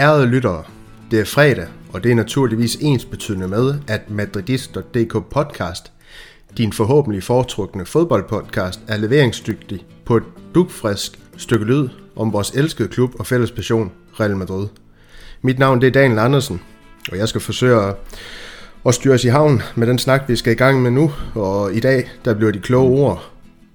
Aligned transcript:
Ærede 0.00 0.26
lyttere, 0.26 0.64
det 1.10 1.20
er 1.20 1.24
fredag, 1.24 1.66
og 1.92 2.04
det 2.04 2.10
er 2.10 2.14
naturligvis 2.14 2.76
ens 2.76 3.04
betydende 3.04 3.48
med, 3.48 3.74
at 3.88 4.10
Madridist.dk 4.10 5.12
podcast, 5.30 5.92
din 6.56 6.72
forhåbentlig 6.72 7.22
foretrukne 7.22 7.86
fodboldpodcast, 7.86 8.80
er 8.88 8.96
leveringsdygtig 8.96 9.84
på 10.04 10.16
et 10.16 10.22
dugfrisk 10.54 11.18
stykke 11.36 11.64
lyd 11.64 11.88
om 12.16 12.32
vores 12.32 12.50
elskede 12.50 12.88
klub 12.88 13.14
og 13.18 13.26
fælles 13.26 13.50
passion, 13.50 13.92
Real 14.20 14.36
Madrid. 14.36 14.68
Mit 15.42 15.58
navn 15.58 15.80
det 15.80 15.86
er 15.86 15.90
Daniel 15.90 16.18
Andersen, 16.18 16.60
og 17.12 17.18
jeg 17.18 17.28
skal 17.28 17.40
forsøge 17.40 17.82
at, 17.82 17.94
at 18.86 18.94
styre 18.94 19.14
os 19.14 19.24
i 19.24 19.28
havn 19.28 19.62
med 19.74 19.86
den 19.86 19.98
snak, 19.98 20.28
vi 20.28 20.36
skal 20.36 20.52
i 20.52 20.56
gang 20.56 20.82
med 20.82 20.90
nu. 20.90 21.12
Og 21.34 21.74
i 21.74 21.80
dag, 21.80 22.10
der 22.24 22.34
bliver 22.34 22.52
de 22.52 22.58
kloge 22.58 23.00
ord, 23.00 23.30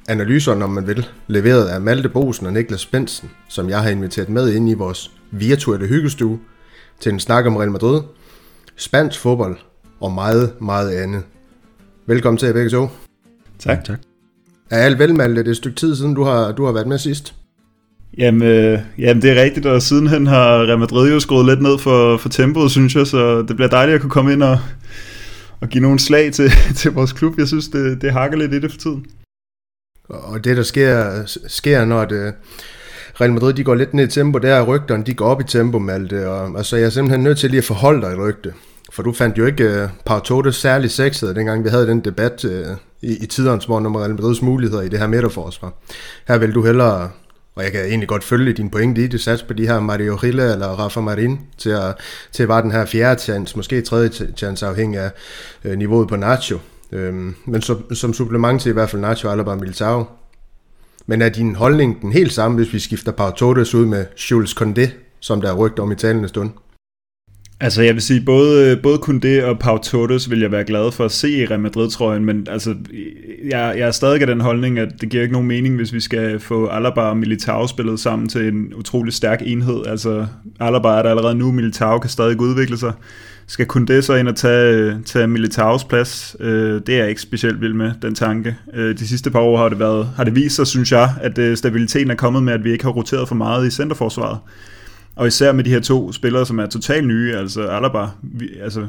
analyser, 0.08 0.56
når 0.56 0.68
man 0.68 0.88
vil, 0.88 1.08
leveret 1.28 1.68
af 1.68 1.82
Malte 1.82 2.10
Bosen 2.10 2.46
og 2.46 2.54
Niklas 2.54 2.86
Bensen, 2.86 3.30
som 3.50 3.70
jeg 3.70 3.82
har 3.82 3.90
inviteret 3.90 4.30
med 4.30 4.54
ind 4.54 4.70
i 4.70 4.74
vores 4.74 5.12
virtuelle 5.32 5.88
hyggestue 5.88 6.40
til 7.00 7.12
en 7.12 7.20
snak 7.20 7.46
om 7.46 7.56
Real 7.56 7.72
Madrid, 7.72 8.02
spansk 8.76 9.20
fodbold 9.20 9.58
og 10.00 10.12
meget, 10.12 10.54
meget 10.62 10.92
andet. 10.92 11.24
Velkommen 12.08 12.38
til 12.38 12.46
jer 12.46 12.54
begge 12.54 12.70
to. 12.70 12.88
Tak. 13.60 13.84
tak. 13.86 14.00
Er 14.70 14.78
alt 14.78 15.00
vel, 15.00 15.16
Malte? 15.16 15.40
Det 15.40 15.48
er 15.48 15.52
et 15.52 15.58
stykke 15.58 15.76
tid 15.76 15.96
siden, 15.96 16.14
du 16.14 16.24
har, 16.24 16.52
du 16.52 16.66
har 16.66 16.72
været 16.72 16.88
med 16.88 16.98
sidst. 16.98 17.36
Jamen, 18.18 18.42
øh, 18.42 18.80
jamen, 18.98 19.22
det 19.22 19.32
er 19.32 19.44
rigtigt, 19.44 19.66
og 19.66 19.82
sidenhen 19.82 20.28
har 20.28 20.68
Real 20.68 20.80
Madrid 20.80 21.12
jo 21.12 21.20
skruet 21.20 21.46
lidt 21.46 21.62
ned 21.62 21.78
for, 21.78 22.18
for 22.18 22.30
tempoet, 22.30 22.72
synes 22.72 22.96
jeg, 22.96 23.08
så 23.08 23.42
det 23.42 23.56
bliver 23.56 23.70
dejligt 23.70 23.96
at 23.96 24.02
kunne 24.02 24.10
komme 24.10 24.34
ind 24.34 24.44
og, 24.44 24.60
og 25.62 25.70
give 25.70 25.82
nogle 25.82 26.00
slag 26.00 26.34
til, 26.34 26.52
til 26.80 26.92
vores 26.92 27.14
klub. 27.14 27.38
Jeg 27.38 27.48
synes, 27.48 27.68
det, 27.68 28.02
det 28.02 28.12
hakker 28.12 28.38
lidt 28.38 28.54
i 28.54 28.60
det 28.60 28.72
for 28.72 28.78
tiden. 28.78 29.06
Og 30.10 30.44
det, 30.44 30.58
der 30.58 30.64
sker, 30.64 31.22
sker 31.48 31.86
når 31.86 32.06
det, 32.06 32.34
Real 33.22 33.34
Madrid 33.34 33.54
de 33.54 33.64
går 33.64 33.76
lidt 33.76 33.94
ned 33.94 34.08
i 34.08 34.12
tempo, 34.12 34.40
der 34.40 34.56
er 34.56 34.64
rygterne, 34.64 35.04
de 35.04 35.14
går 35.14 35.26
op 35.26 35.42
i 35.42 35.44
tempo, 35.44 35.80
Malte. 35.80 36.30
Og, 36.30 36.58
altså, 36.58 36.78
jeg 36.78 36.86
er 36.86 36.90
simpelthen 36.90 37.24
nødt 37.24 37.38
til 37.38 37.50
lige 37.50 37.58
at 37.58 37.64
forholde 37.64 38.02
dig 38.02 38.14
i 38.14 38.16
rygte. 38.16 38.54
For 38.92 39.04
du 39.04 39.14
fandt 39.14 39.38
jo 39.38 39.46
ikke 39.46 39.84
uh, 39.84 39.90
Pau 40.06 40.20
Torres 40.20 40.56
særlig 40.56 40.92
sexet, 40.92 41.36
dengang 41.36 41.64
vi 41.64 41.70
havde 41.70 41.88
den 41.88 42.00
debat 42.00 42.46
uh, 42.46 42.52
i, 43.02 43.24
i 43.24 43.26
tidernes 43.26 43.68
morgen 43.68 43.86
om 43.86 43.96
Real 43.96 44.12
Madrids 44.12 44.42
muligheder 44.42 44.82
i 44.82 44.90
det 44.90 45.00
her 45.00 45.08
midterforsvar. 45.08 45.74
Her 46.28 46.38
vil 46.38 46.56
du 46.56 46.66
hellere 46.66 47.10
og 47.56 47.64
jeg 47.64 47.72
kan 47.72 47.86
egentlig 47.86 48.10
godt 48.10 48.24
følge 48.24 48.54
din 48.54 48.70
pointe 48.70 49.04
i 49.04 49.08
det, 49.08 49.22
sats 49.22 49.44
på 49.44 49.54
de 49.54 49.68
her 49.68 49.80
Mario 49.80 50.16
Rilla 50.16 50.54
eller 50.54 50.68
Rafa 50.68 51.00
Marin 51.00 51.40
til 51.58 51.70
at, 51.70 51.96
til 52.32 52.44
at 52.44 52.50
være 52.50 52.62
den 52.62 52.72
her 52.72 52.86
fjerde 52.86 53.22
chance, 53.22 53.58
måske 53.58 53.82
tredje 53.82 54.10
chance 54.38 54.66
afhængig 54.66 55.00
af 55.00 55.12
øh, 55.64 55.78
niveauet 55.78 56.08
på 56.08 56.16
Nacho. 56.16 56.60
Øhm, 56.92 57.36
men 57.46 57.62
som, 57.62 57.96
som 57.96 58.14
supplement 58.14 58.62
til 58.62 58.70
i 58.70 58.74
hvert 58.74 58.90
fald 58.90 59.02
Nacho, 59.02 59.30
Alaba 59.30 59.56
Militao. 59.56 60.06
Men 61.06 61.22
er 61.22 61.30
din 61.30 61.56
holdning 61.56 62.02
den 62.02 62.12
helt 62.12 62.34
samme, 62.34 62.58
hvis 62.58 62.74
vi 62.74 62.80
skifter 62.80 63.12
Pau 63.12 63.32
Torres 63.32 63.76
ud 63.76 63.86
med 63.86 64.06
Jules 64.32 64.56
Condé, 64.62 64.90
som 65.20 65.42
der 65.42 65.50
er 65.50 65.56
rygt 65.56 65.80
om 65.80 65.92
i 65.92 65.96
talende 65.96 66.28
stund? 66.28 66.52
Altså 67.60 67.82
jeg 67.82 67.94
vil 67.94 68.02
sige, 68.02 68.22
både, 68.22 68.78
både 68.78 68.98
Koundé 68.98 69.44
og 69.44 69.60
Pau 69.60 69.78
Torres 69.78 70.30
vil 70.30 70.40
jeg 70.40 70.52
være 70.52 70.64
glad 70.64 70.92
for 70.92 71.06
at 71.06 71.12
se 71.12 71.32
i 71.32 71.46
Real 71.46 71.60
Madrid-trøjen, 71.60 72.26
men 72.26 72.48
altså, 72.50 72.76
jeg, 73.50 73.74
jeg 73.78 73.88
er 73.88 73.92
stadig 73.92 74.22
af 74.22 74.28
den 74.28 74.42
holdning, 74.42 74.80
at 74.80 74.90
det 75.02 75.10
giver 75.10 75.24
ikke 75.24 75.34
nogen 75.34 75.48
mening, 75.48 75.76
hvis 75.76 75.94
vi 75.94 76.00
skal 76.00 76.40
få 76.40 76.68
Alaba 76.68 77.02
og 77.02 77.18
Militao 77.18 77.68
spillet 77.68 78.00
sammen 78.00 78.30
til 78.30 78.48
en 78.48 78.74
utrolig 78.74 79.14
stærk 79.14 79.42
enhed. 79.46 79.86
Altså 79.86 80.26
Alaba 80.60 80.88
er 80.88 81.02
der 81.02 81.10
allerede 81.10 81.36
nu, 81.36 81.52
Militao 81.52 82.00
kan 82.00 82.10
stadig 82.10 82.42
udvikle 82.42 82.78
sig. 82.78 82.94
Skal 83.48 83.68
Koundé 83.74 84.02
så 84.02 84.16
ind 84.16 84.28
og 84.28 84.36
tage, 84.36 84.98
tage 85.06 85.28
Militaos 85.28 85.84
plads? 85.84 86.36
Øh, 86.40 86.82
det 86.88 86.90
er 86.90 87.00
jeg 87.00 87.10
ikke 87.10 87.22
specielt 87.22 87.62
vild 87.62 87.74
med, 87.74 87.92
den 88.02 88.16
tanke. 88.16 88.56
Øh, 88.74 88.98
de 88.98 89.08
sidste 89.08 89.32
par 89.32 89.40
år 89.40 89.58
har 89.58 89.70
det, 89.70 89.80
været, 89.80 90.10
har 90.16 90.24
det 90.24 90.36
vist 90.36 90.56
sig, 90.56 90.68
synes 90.68 90.92
jeg, 90.92 91.10
at 91.22 91.38
øh, 91.38 91.58
stabiliteten 91.58 92.12
er 92.12 92.16
kommet 92.16 92.44
med, 92.44 92.54
at 92.54 92.64
vi 92.64 92.72
ikke 92.72 92.84
har 92.84 92.92
roteret 92.92 93.28
for 93.28 93.36
meget 93.36 93.68
i 93.68 93.72
centerforsvaret. 93.72 94.38
Og 95.16 95.28
især 95.28 95.52
med 95.52 95.64
de 95.64 95.70
her 95.70 95.80
to 95.80 96.12
spillere, 96.12 96.46
som 96.46 96.60
er 96.60 96.66
totalt 96.66 97.08
nye, 97.08 97.36
altså 97.36 97.68
Alaba, 97.68 98.08
vi, 98.22 98.50
altså 98.62 98.88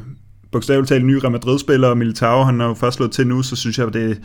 bogstaveligt 0.52 0.88
talt 0.88 1.04
nye 1.04 1.18
Real 1.18 1.32
Madrid-spillere, 1.32 1.90
og 1.90 1.98
Militao, 1.98 2.42
han 2.42 2.60
har 2.60 2.66
jo 2.66 2.74
først 2.74 2.96
slået 2.96 3.12
til 3.12 3.26
nu, 3.26 3.42
så 3.42 3.56
synes 3.56 3.78
jeg, 3.78 3.86
at 3.86 3.94
det, 3.94 4.20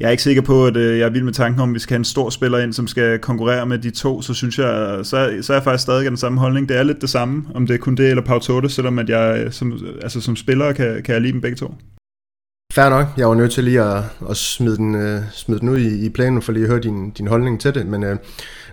jeg 0.00 0.06
er 0.06 0.10
ikke 0.10 0.22
sikker 0.22 0.42
på, 0.42 0.66
at 0.66 0.76
øh, 0.76 0.98
jeg 0.98 1.06
er 1.06 1.10
vild 1.10 1.22
med 1.22 1.32
tanken 1.32 1.60
om, 1.60 1.70
at 1.70 1.74
vi 1.74 1.78
skal 1.78 1.94
have 1.94 1.98
en 1.98 2.04
stor 2.04 2.30
spiller 2.30 2.58
ind, 2.58 2.72
som 2.72 2.86
skal 2.86 3.18
konkurrere 3.18 3.66
med 3.66 3.78
de 3.78 3.90
to, 3.90 4.22
så 4.22 4.34
synes 4.34 4.58
jeg, 4.58 5.00
så, 5.02 5.38
så 5.42 5.52
er 5.52 5.56
jeg 5.56 5.64
faktisk 5.64 5.82
stadig 5.82 6.04
af 6.04 6.10
den 6.10 6.16
samme 6.16 6.40
holdning. 6.40 6.68
Det 6.68 6.76
er 6.76 6.82
lidt 6.82 7.00
det 7.00 7.10
samme, 7.10 7.44
om 7.54 7.66
det 7.66 7.74
er 7.74 7.78
kun 7.78 7.94
det 7.94 8.08
eller 8.08 8.22
Pau 8.22 8.38
Torres, 8.38 8.72
selvom 8.72 8.98
at 8.98 9.08
jeg 9.08 9.42
øh, 9.44 9.52
som, 9.52 9.78
altså, 10.02 10.20
som 10.20 10.36
spiller 10.36 10.72
kan, 10.72 11.02
kan 11.02 11.14
jeg 11.14 11.22
lide 11.22 11.32
dem 11.32 11.40
begge 11.40 11.56
to. 11.56 11.74
Fair 12.74 12.88
nok. 12.88 13.06
Jeg 13.16 13.28
var 13.28 13.34
nødt 13.34 13.52
til 13.52 13.64
lige 13.64 13.82
at, 13.82 14.02
at 14.30 14.36
smide, 14.36 14.76
den, 14.76 14.94
uh, 14.94 15.22
smide 15.32 15.60
den 15.60 15.68
ud 15.68 15.78
i, 15.78 16.04
i 16.04 16.08
planen, 16.08 16.42
for 16.42 16.52
lige 16.52 16.62
at 16.62 16.70
høre 16.70 16.80
din, 16.80 17.10
din 17.10 17.26
holdning 17.26 17.60
til 17.60 17.74
det. 17.74 17.86
Men 17.86 18.04
uh, 18.04 18.16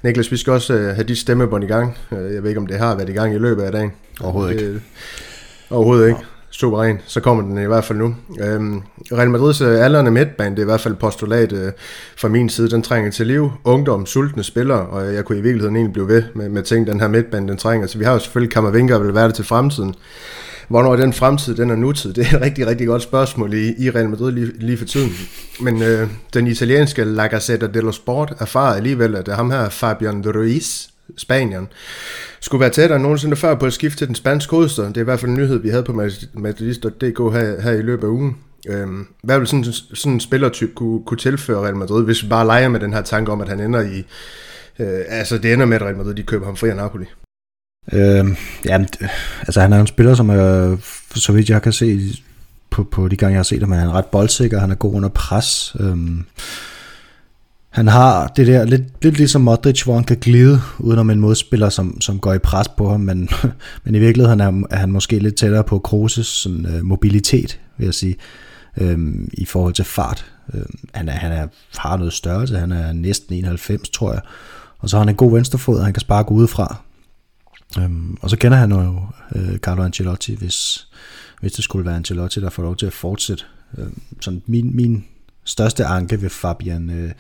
Niklas, 0.04 0.32
vi 0.32 0.38
skal 0.38 0.54
også 0.54 0.74
uh, 0.74 0.80
have 0.80 1.04
de 1.04 1.16
stemmebånd 1.16 1.64
i 1.64 1.68
gang. 1.68 1.98
Uh, 2.12 2.18
jeg 2.18 2.44
ved 2.44 2.50
ikke, 2.50 2.60
om 2.60 2.68
det 2.68 2.78
har 2.80 2.96
været 2.96 3.10
i 3.10 3.14
gang 3.14 3.36
i 3.36 3.38
løbet 3.38 3.64
af 3.64 3.72
dagen. 3.72 3.92
Overhovedet 4.22 4.52
ikke. 4.52 4.72
Uh, 4.72 5.78
overhovedet 5.78 6.08
ikke. 6.08 6.20
Suveræn. 6.50 6.98
Så 7.06 7.20
kommer 7.20 7.44
den 7.44 7.58
i 7.64 7.66
hvert 7.66 7.84
fald 7.84 7.98
nu. 7.98 8.06
Uh, 8.30 8.38
Real 9.18 9.30
Madrids 9.30 9.62
uh, 9.62 9.86
aldrende 9.86 10.12
midtbane, 10.12 10.56
det 10.56 10.60
er 10.60 10.64
i 10.64 10.66
hvert 10.66 10.82
fald 10.82 10.96
postulat 10.96 11.52
uh, 11.52 11.60
fra 12.18 12.28
min 12.28 12.50
side. 12.50 12.70
Den 12.70 12.82
trænger 12.82 13.12
til 13.12 13.28
liv. 13.28 13.52
Ungdom, 13.64 14.06
sultne 14.06 14.44
spillere, 14.44 14.80
og 14.80 15.14
jeg 15.14 15.26
kunne 15.26 15.38
i 15.38 15.42
virkeligheden 15.42 15.76
egentlig 15.76 15.94
blive 15.94 16.08
ved 16.08 16.24
med, 16.36 16.50
med 16.50 16.64
ting, 16.64 16.88
den 16.88 17.00
her 17.00 17.08
midtbane, 17.08 17.48
den 17.48 17.58
trænger. 17.58 17.88
Så 17.88 17.98
vi 17.98 18.04
har 18.04 18.14
jo 18.14 18.20
selvfølgelig 18.20 18.54
Kammervinger, 18.54 19.00
vil 19.00 19.16
være 19.16 19.28
det 19.28 19.36
til 19.36 19.46
fremtiden. 19.46 19.96
Hvornår 20.70 20.96
den 20.96 21.14
fremtid, 21.14 21.56
den 21.56 21.70
er 21.70 21.76
nutid? 21.76 22.14
Det 22.14 22.28
er 22.28 22.38
et 22.38 22.42
rigtig, 22.42 22.68
rigtig 22.68 22.88
godt 22.88 23.02
spørgsmål 23.02 23.54
i, 23.54 23.74
i 23.78 23.90
Real 23.90 24.10
Madrid 24.10 24.32
lige, 24.32 24.52
lige 24.60 24.78
for 24.78 24.86
tiden. 24.86 25.12
Men 25.62 25.82
øh, 25.82 26.08
den 26.34 26.48
italienske 26.48 27.04
La 27.04 27.28
Gazzetta 27.28 27.68
dello 27.68 27.92
Sport 27.92 28.34
erfarer 28.40 28.76
alligevel, 28.76 29.16
at 29.16 29.28
ham 29.28 29.52
her, 29.52 29.70
Fabian 29.70 30.24
Ruiz, 30.26 30.88
Spanien, 31.18 31.68
skulle 32.40 32.62
være 32.62 32.70
tættere 32.70 32.96
end 32.96 33.04
nogensinde 33.04 33.36
før 33.36 33.56
på 33.56 33.66
at 33.66 33.74
skifte 33.74 33.98
til 33.98 34.08
den 34.08 34.16
spanske 34.16 34.52
hovedstad. 34.52 34.86
Det 34.86 34.98
er 34.98 35.02
i 35.02 35.04
hvert 35.04 35.20
fald 35.20 35.32
en 35.32 35.38
nyhed, 35.38 35.60
vi 35.60 35.70
havde 35.70 35.84
på 35.84 36.04
Madridist.dk 36.34 37.34
her, 37.34 37.62
her 37.62 37.72
i 37.72 37.82
løbet 37.82 38.04
af 38.04 38.12
ugen. 38.12 38.36
Øhm, 38.70 39.08
hvad 39.24 39.40
vil 39.40 39.48
sådan, 39.48 39.64
sådan 39.94 40.14
en 40.14 40.20
spillertype 40.20 40.74
kunne, 40.76 41.04
kunne 41.06 41.18
tilføre 41.18 41.64
Real 41.64 41.76
Madrid, 41.76 42.06
hvis 42.06 42.24
vi 42.24 42.30
bare 42.30 42.46
leger 42.46 42.70
med 42.70 42.80
den 42.80 42.94
her 42.94 43.02
tanke 43.02 43.32
om, 43.32 43.42
at 43.42 43.50
han 43.50 43.60
ender 43.60 43.82
i... 43.82 44.06
Øh, 44.80 45.00
altså, 45.08 45.38
det 45.38 45.54
ender 45.54 45.66
med, 45.66 45.76
at 45.76 45.82
Real 45.82 45.98
Madrid 45.98 46.14
de 46.14 46.24
køber 46.24 46.46
ham 46.46 46.56
fri 46.56 46.70
af 46.70 46.76
Napoli. 46.76 47.06
Øh, 47.94 48.26
ja, 48.66 48.86
altså 49.42 49.62
han 49.62 49.74
er 49.74 49.80
en 49.80 49.88
spiller, 49.88 50.16
som 50.16 50.30
er, 50.30 50.78
så 51.16 51.32
vidt 51.32 51.50
jeg 51.50 51.62
kan 51.62 51.74
se 51.74 52.00
på, 52.70 52.84
på 52.84 53.08
de 53.08 53.16
gange, 53.16 53.34
jeg 53.34 53.40
har 53.40 53.44
set 53.44 53.60
ham, 53.60 53.72
han 53.72 53.88
er 53.88 53.94
ret 53.94 54.06
boldsikker, 54.06 54.60
han 54.60 54.72
er 54.72 54.76
god 54.76 54.96
under 54.96 55.10
pres. 55.10 55.76
Øh, 55.80 55.98
han 57.70 57.88
har 57.88 58.28
det 58.28 58.48
der, 58.48 58.66
lidt, 58.66 59.04
lidt 59.04 59.18
ligesom 59.18 59.42
Modric, 59.42 59.82
hvor 59.82 59.96
han 59.96 60.04
kan 60.04 60.18
glide 60.18 60.62
udenom 60.80 61.10
en 61.10 61.20
modspiller, 61.20 61.70
som, 61.70 62.02
som 62.02 62.20
går 62.20 62.34
i 62.34 62.40
pres 62.40 62.68
på 62.68 62.90
ham, 62.90 63.00
men, 63.00 63.30
men 63.84 63.96
i 63.96 64.00
virkeligheden 64.00 64.40
er, 64.40 64.64
er 64.72 64.78
han 64.78 64.92
måske 64.92 65.20
lidt 65.20 65.36
tættere 65.36 65.64
på 65.64 65.82
Kroos' 65.88 66.24
sådan, 66.24 66.66
øh, 66.66 66.84
mobilitet, 66.84 67.60
vil 67.78 67.86
jeg 67.86 67.94
sige, 67.94 68.16
øh, 68.78 68.98
i 69.34 69.46
forhold 69.46 69.74
til 69.74 69.86
fart. 69.86 70.26
Øh, 70.54 70.62
han 70.94 71.10
er, 71.10 71.14
han 71.14 71.32
er, 71.32 71.48
har 71.78 71.98
noget 71.98 72.14
størrelse, 72.14 72.58
han 72.58 72.72
er 72.72 72.94
næsten 72.94 73.36
91, 73.36 73.90
tror 73.90 74.12
jeg, 74.12 74.22
og 74.80 74.90
så 74.90 74.98
har 74.98 75.02
han 75.02 75.10
en 75.10 75.16
god 75.16 75.34
venstrefod, 75.34 75.78
og 75.78 75.84
han 75.84 75.94
kan 75.94 76.02
sparke 76.02 76.32
udefra. 76.32 76.82
Øhm, 77.78 78.18
og 78.22 78.30
så 78.30 78.38
kender 78.38 78.58
han 78.58 78.72
jo 78.72 79.02
øh, 79.36 79.58
Carlo 79.58 79.84
Ancelotti, 79.84 80.36
hvis, 80.36 80.88
hvis 81.42 81.52
det 81.52 81.64
skulle 81.64 81.86
være 81.86 81.96
Ancelotti, 81.96 82.42
der 82.42 82.50
får 82.50 82.64
lov 82.64 82.76
til 82.76 82.86
at 82.86 82.94
fortsætte. 82.94 83.44
Øhm, 83.78 84.02
sådan 84.22 84.42
min, 84.46 84.76
min 84.76 85.06
største 85.44 85.86
anke 85.86 86.22
ved 86.22 86.30
Fabian 86.30 86.90
øh, 86.90 87.12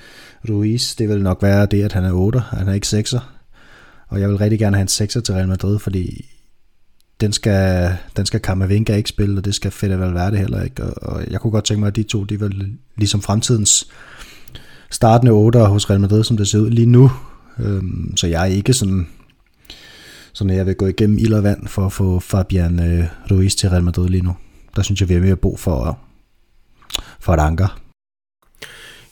Ruiz, 0.49 0.95
det 0.95 1.09
vil 1.09 1.23
nok 1.23 1.41
være 1.41 1.65
det, 1.65 1.83
at 1.83 1.93
han 1.93 2.03
er 2.03 2.11
8, 2.11 2.39
han 2.39 2.67
er 2.67 2.73
ikke 2.73 2.87
6'er. 2.87 3.19
Og 4.07 4.19
jeg 4.19 4.29
vil 4.29 4.37
rigtig 4.37 4.59
gerne 4.59 4.77
have 4.77 4.81
en 4.81 5.05
6'er 5.05 5.21
til 5.21 5.33
Real 5.33 5.47
Madrid, 5.47 5.79
fordi 5.79 6.25
den 7.21 7.33
skal, 7.33 7.97
den 8.17 8.25
skal 8.25 8.39
Kammervinga 8.39 8.95
ikke 8.95 9.09
spille, 9.09 9.37
og 9.39 9.45
det 9.45 9.55
skal 9.55 9.71
Fede 9.71 9.99
Valverde 9.99 10.37
heller 10.37 10.63
ikke. 10.63 10.84
Og, 10.84 11.13
og 11.13 11.31
jeg 11.31 11.41
kunne 11.41 11.52
godt 11.52 11.66
tænke 11.66 11.79
mig, 11.79 11.87
at 11.87 11.95
de 11.95 12.03
to, 12.03 12.23
de 12.23 12.40
vil 12.40 12.78
ligesom 12.97 13.22
fremtidens 13.22 13.87
startende 14.91 15.31
8 15.31 15.59
hos 15.59 15.90
Real 15.90 15.99
Madrid, 15.99 16.23
som 16.23 16.37
det 16.37 16.47
ser 16.47 16.59
ud 16.59 16.69
lige 16.69 16.85
nu. 16.85 17.11
Øhm, 17.59 18.17
så 18.17 18.28
jeg 18.28 18.41
er 18.41 18.45
ikke 18.45 18.73
sådan 18.73 19.07
så 20.40 20.46
når 20.46 20.53
jeg 20.53 20.66
vil 20.66 20.76
gå 20.76 20.88
igennem 20.88 21.18
ild 21.18 21.34
og 21.34 21.44
vand 21.44 21.68
for 21.68 21.86
at 21.86 21.94
få 21.94 22.20
Fabian 22.20 22.80
øh, 22.80 23.06
Ruiz 23.32 23.56
til 23.56 23.70
Real 23.70 23.84
Madrid 23.84 24.09
lige 24.09 24.24
nu. 24.24 24.36
Der 24.76 24.82
synes 24.82 25.02
jeg, 25.02 25.09
vi 25.09 25.14
har 25.14 25.22
mere 25.22 25.36
brug 25.36 25.59
for, 25.59 26.00
for 27.20 27.34
et 27.34 27.40
anker. 27.40 27.80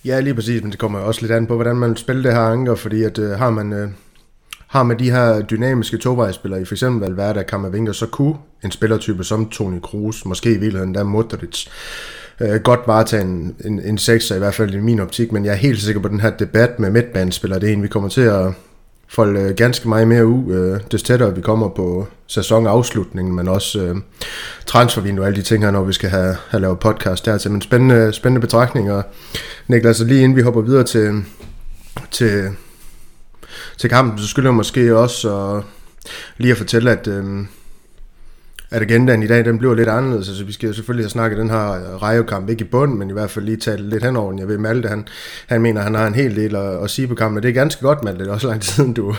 Ja, 0.05 0.19
lige 0.19 0.33
præcis, 0.33 0.61
men 0.61 0.71
det 0.71 0.79
kommer 0.79 0.99
også 0.99 1.21
lidt 1.21 1.31
an 1.31 1.47
på, 1.47 1.55
hvordan 1.55 1.75
man 1.75 1.95
spiller 1.95 2.23
det 2.23 2.33
her 2.33 2.41
anker, 2.41 2.75
fordi 2.75 3.03
at 3.03 3.19
øh, 3.19 3.31
har 3.31 3.49
man... 3.49 3.73
Øh, 3.73 3.89
har 4.67 4.83
man 4.83 4.99
de 4.99 5.11
her 5.11 5.41
dynamiske 5.41 5.97
tovejsspillere 5.97 6.61
i 6.61 6.65
f.eks. 6.65 6.83
Valverde 6.83 7.39
og 7.39 7.45
Kammervinger, 7.45 7.91
så 7.91 8.05
kunne 8.05 8.35
en 8.63 8.71
spillertype 8.71 9.23
som 9.23 9.49
Toni 9.49 9.79
Kroos, 9.79 10.25
måske 10.25 10.49
i 10.49 10.57
virkeligheden 10.57 10.95
der 10.95 11.03
Modric, 11.03 11.67
øh, 12.41 12.61
godt 12.61 12.79
varetage 12.87 13.23
en, 13.23 13.55
en, 13.65 13.79
en 13.79 13.97
sekser, 13.97 14.35
i 14.35 14.39
hvert 14.39 14.53
fald 14.53 14.73
i 14.73 14.79
min 14.79 14.99
optik, 14.99 15.31
men 15.31 15.45
jeg 15.45 15.51
er 15.51 15.55
helt 15.55 15.81
sikker 15.81 16.01
på, 16.01 16.07
at 16.07 16.11
den 16.11 16.19
her 16.19 16.29
debat 16.29 16.79
med 16.79 16.89
midtbanespillere, 16.89 17.59
det 17.59 17.69
er 17.69 17.73
en, 17.73 17.83
vi 17.83 17.87
kommer 17.87 18.09
til 18.09 18.21
at, 18.21 18.53
folde 19.07 19.39
øh, 19.39 19.55
ganske 19.55 19.89
meget 19.89 20.07
mere 20.07 20.25
ud, 20.25 20.53
øh, 20.53 20.79
des 20.91 21.03
tættere 21.03 21.35
vi 21.35 21.41
kommer 21.41 21.69
på 21.69 22.07
sæsonafslutningen, 22.27 23.35
men 23.35 23.47
også 23.47 23.81
øh, 23.81 23.95
transfervinduet 24.65 25.23
og 25.23 25.27
alle 25.27 25.37
de 25.37 25.45
ting 25.45 25.63
her, 25.63 25.71
når 25.71 25.83
vi 25.83 25.93
skal 25.93 26.09
have, 26.09 26.35
have 26.49 26.61
lavet 26.61 26.79
podcast 26.79 27.25
der 27.25 27.37
til. 27.37 27.51
Men 27.51 27.61
spændende, 27.61 28.13
spændende 28.13 28.41
betragtninger. 28.41 29.01
Niklas, 29.67 29.99
lige 29.99 30.23
inden 30.23 30.35
vi 30.35 30.41
hopper 30.41 30.61
videre 30.61 30.83
til, 30.83 31.23
til, 32.11 32.49
til 33.77 33.89
kampen, 33.89 34.19
så 34.19 34.27
skylder 34.27 34.49
jeg 34.49 34.55
måske 34.55 34.97
også 34.97 35.35
at, 35.35 35.63
lige 36.37 36.51
at 36.51 36.57
fortælle, 36.57 36.91
at 36.91 37.07
øh, 37.07 37.45
at 38.71 38.81
agendaen 38.81 39.23
i 39.23 39.27
dag, 39.27 39.45
den 39.45 39.57
bliver 39.57 39.75
lidt 39.75 39.89
anderledes. 39.89 40.29
Altså, 40.29 40.43
vi 40.43 40.51
skal 40.51 40.73
selvfølgelig 40.73 41.03
have 41.03 41.09
snakket 41.09 41.37
den 41.37 41.49
her 41.49 42.01
rejekamp, 42.03 42.49
ikke 42.49 42.65
i 42.65 42.67
bund, 42.67 42.93
men 42.93 43.09
i 43.09 43.13
hvert 43.13 43.29
fald 43.29 43.45
lige 43.45 43.57
tale 43.57 43.89
lidt 43.89 44.03
henover 44.03 44.31
den. 44.31 44.39
Jeg 44.39 44.47
ved, 44.47 44.57
Malte, 44.57 44.89
han, 44.89 45.07
han 45.47 45.61
mener, 45.61 45.81
han 45.81 45.95
har 45.95 46.07
en 46.07 46.15
hel 46.15 46.35
del 46.35 46.55
at, 46.55 46.83
at 46.83 46.89
sige 46.89 47.07
på 47.07 47.15
kampen, 47.15 47.43
det 47.43 47.49
er 47.49 47.53
ganske 47.53 47.81
godt, 47.81 48.03
Malte. 48.03 48.19
Det 48.19 48.29
er 48.29 48.33
også 48.33 48.47
lang 48.47 48.61
tid 48.61 48.73
siden, 48.73 48.93
du, 48.93 49.15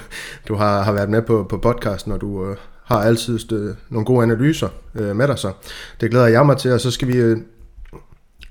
du 0.48 0.54
har, 0.54 0.82
har 0.82 0.92
været 0.92 1.10
med 1.10 1.22
på, 1.22 1.46
på 1.50 1.58
podcasten, 1.58 2.12
og 2.12 2.20
du 2.20 2.50
øh, 2.50 2.56
har 2.84 3.02
altid 3.02 3.38
stød, 3.38 3.74
nogle 3.90 4.06
gode 4.06 4.22
analyser 4.22 4.68
øh, 4.94 5.16
med 5.16 5.28
dig, 5.28 5.38
så 5.38 5.52
det 6.00 6.10
glæder 6.10 6.26
jeg 6.26 6.46
mig 6.46 6.56
til, 6.56 6.72
og 6.72 6.80
så 6.80 6.90
skal 6.90 7.08
vi 7.08 7.16
Øh, 7.16 7.38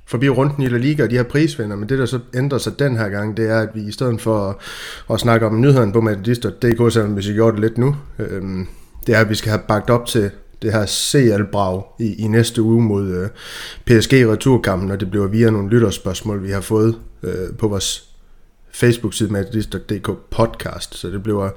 forbi 0.09 0.29
runden 0.29 0.63
i 0.63 0.67
La 0.67 0.77
Liga 0.77 1.03
og 1.03 1.09
de 1.09 1.15
her 1.15 1.23
prisvinder, 1.23 1.75
men 1.75 1.89
det 1.89 1.99
der 1.99 2.05
så 2.05 2.19
ændrer 2.35 2.57
sig 2.57 2.79
den 2.79 2.97
her 2.97 3.09
gang, 3.09 3.37
det 3.37 3.49
er, 3.49 3.59
at 3.59 3.69
vi 3.73 3.81
i 3.81 3.91
stedet 3.91 4.21
for 4.21 4.49
at, 4.49 4.55
at 5.13 5.19
snakke 5.19 5.45
om 5.45 5.61
nyhederne 5.61 5.93
på 5.93 6.01
Madridist.dk, 6.01 6.93
selvom 6.93 7.13
hvis 7.13 7.27
vi 7.27 7.33
gjorde 7.33 7.51
det 7.51 7.61
lidt 7.61 7.77
nu, 7.77 7.95
øh, 8.19 8.41
det 9.07 9.15
er, 9.15 9.19
at 9.19 9.29
vi 9.29 9.35
skal 9.35 9.49
have 9.49 9.61
bagt 9.67 9.89
op 9.89 10.05
til 10.05 10.31
det 10.61 10.71
her 10.71 10.85
CL-brag 10.85 11.83
i, 11.99 12.23
i 12.23 12.27
næste 12.27 12.61
uge 12.61 12.81
mod 12.81 13.07
øh, 13.07 13.29
PSG-returkampen, 13.85 14.91
og 14.91 14.99
det 14.99 15.11
bliver 15.11 15.27
via 15.27 15.49
nogle 15.49 15.69
lytterspørgsmål, 15.69 16.43
vi 16.43 16.51
har 16.51 16.61
fået 16.61 16.95
øh, 17.23 17.53
på 17.57 17.67
vores 17.67 18.07
Facebook-side 18.71 19.33
med 19.33 20.15
podcast, 20.31 20.95
så 20.95 21.07
det 21.07 21.23
bliver 21.23 21.49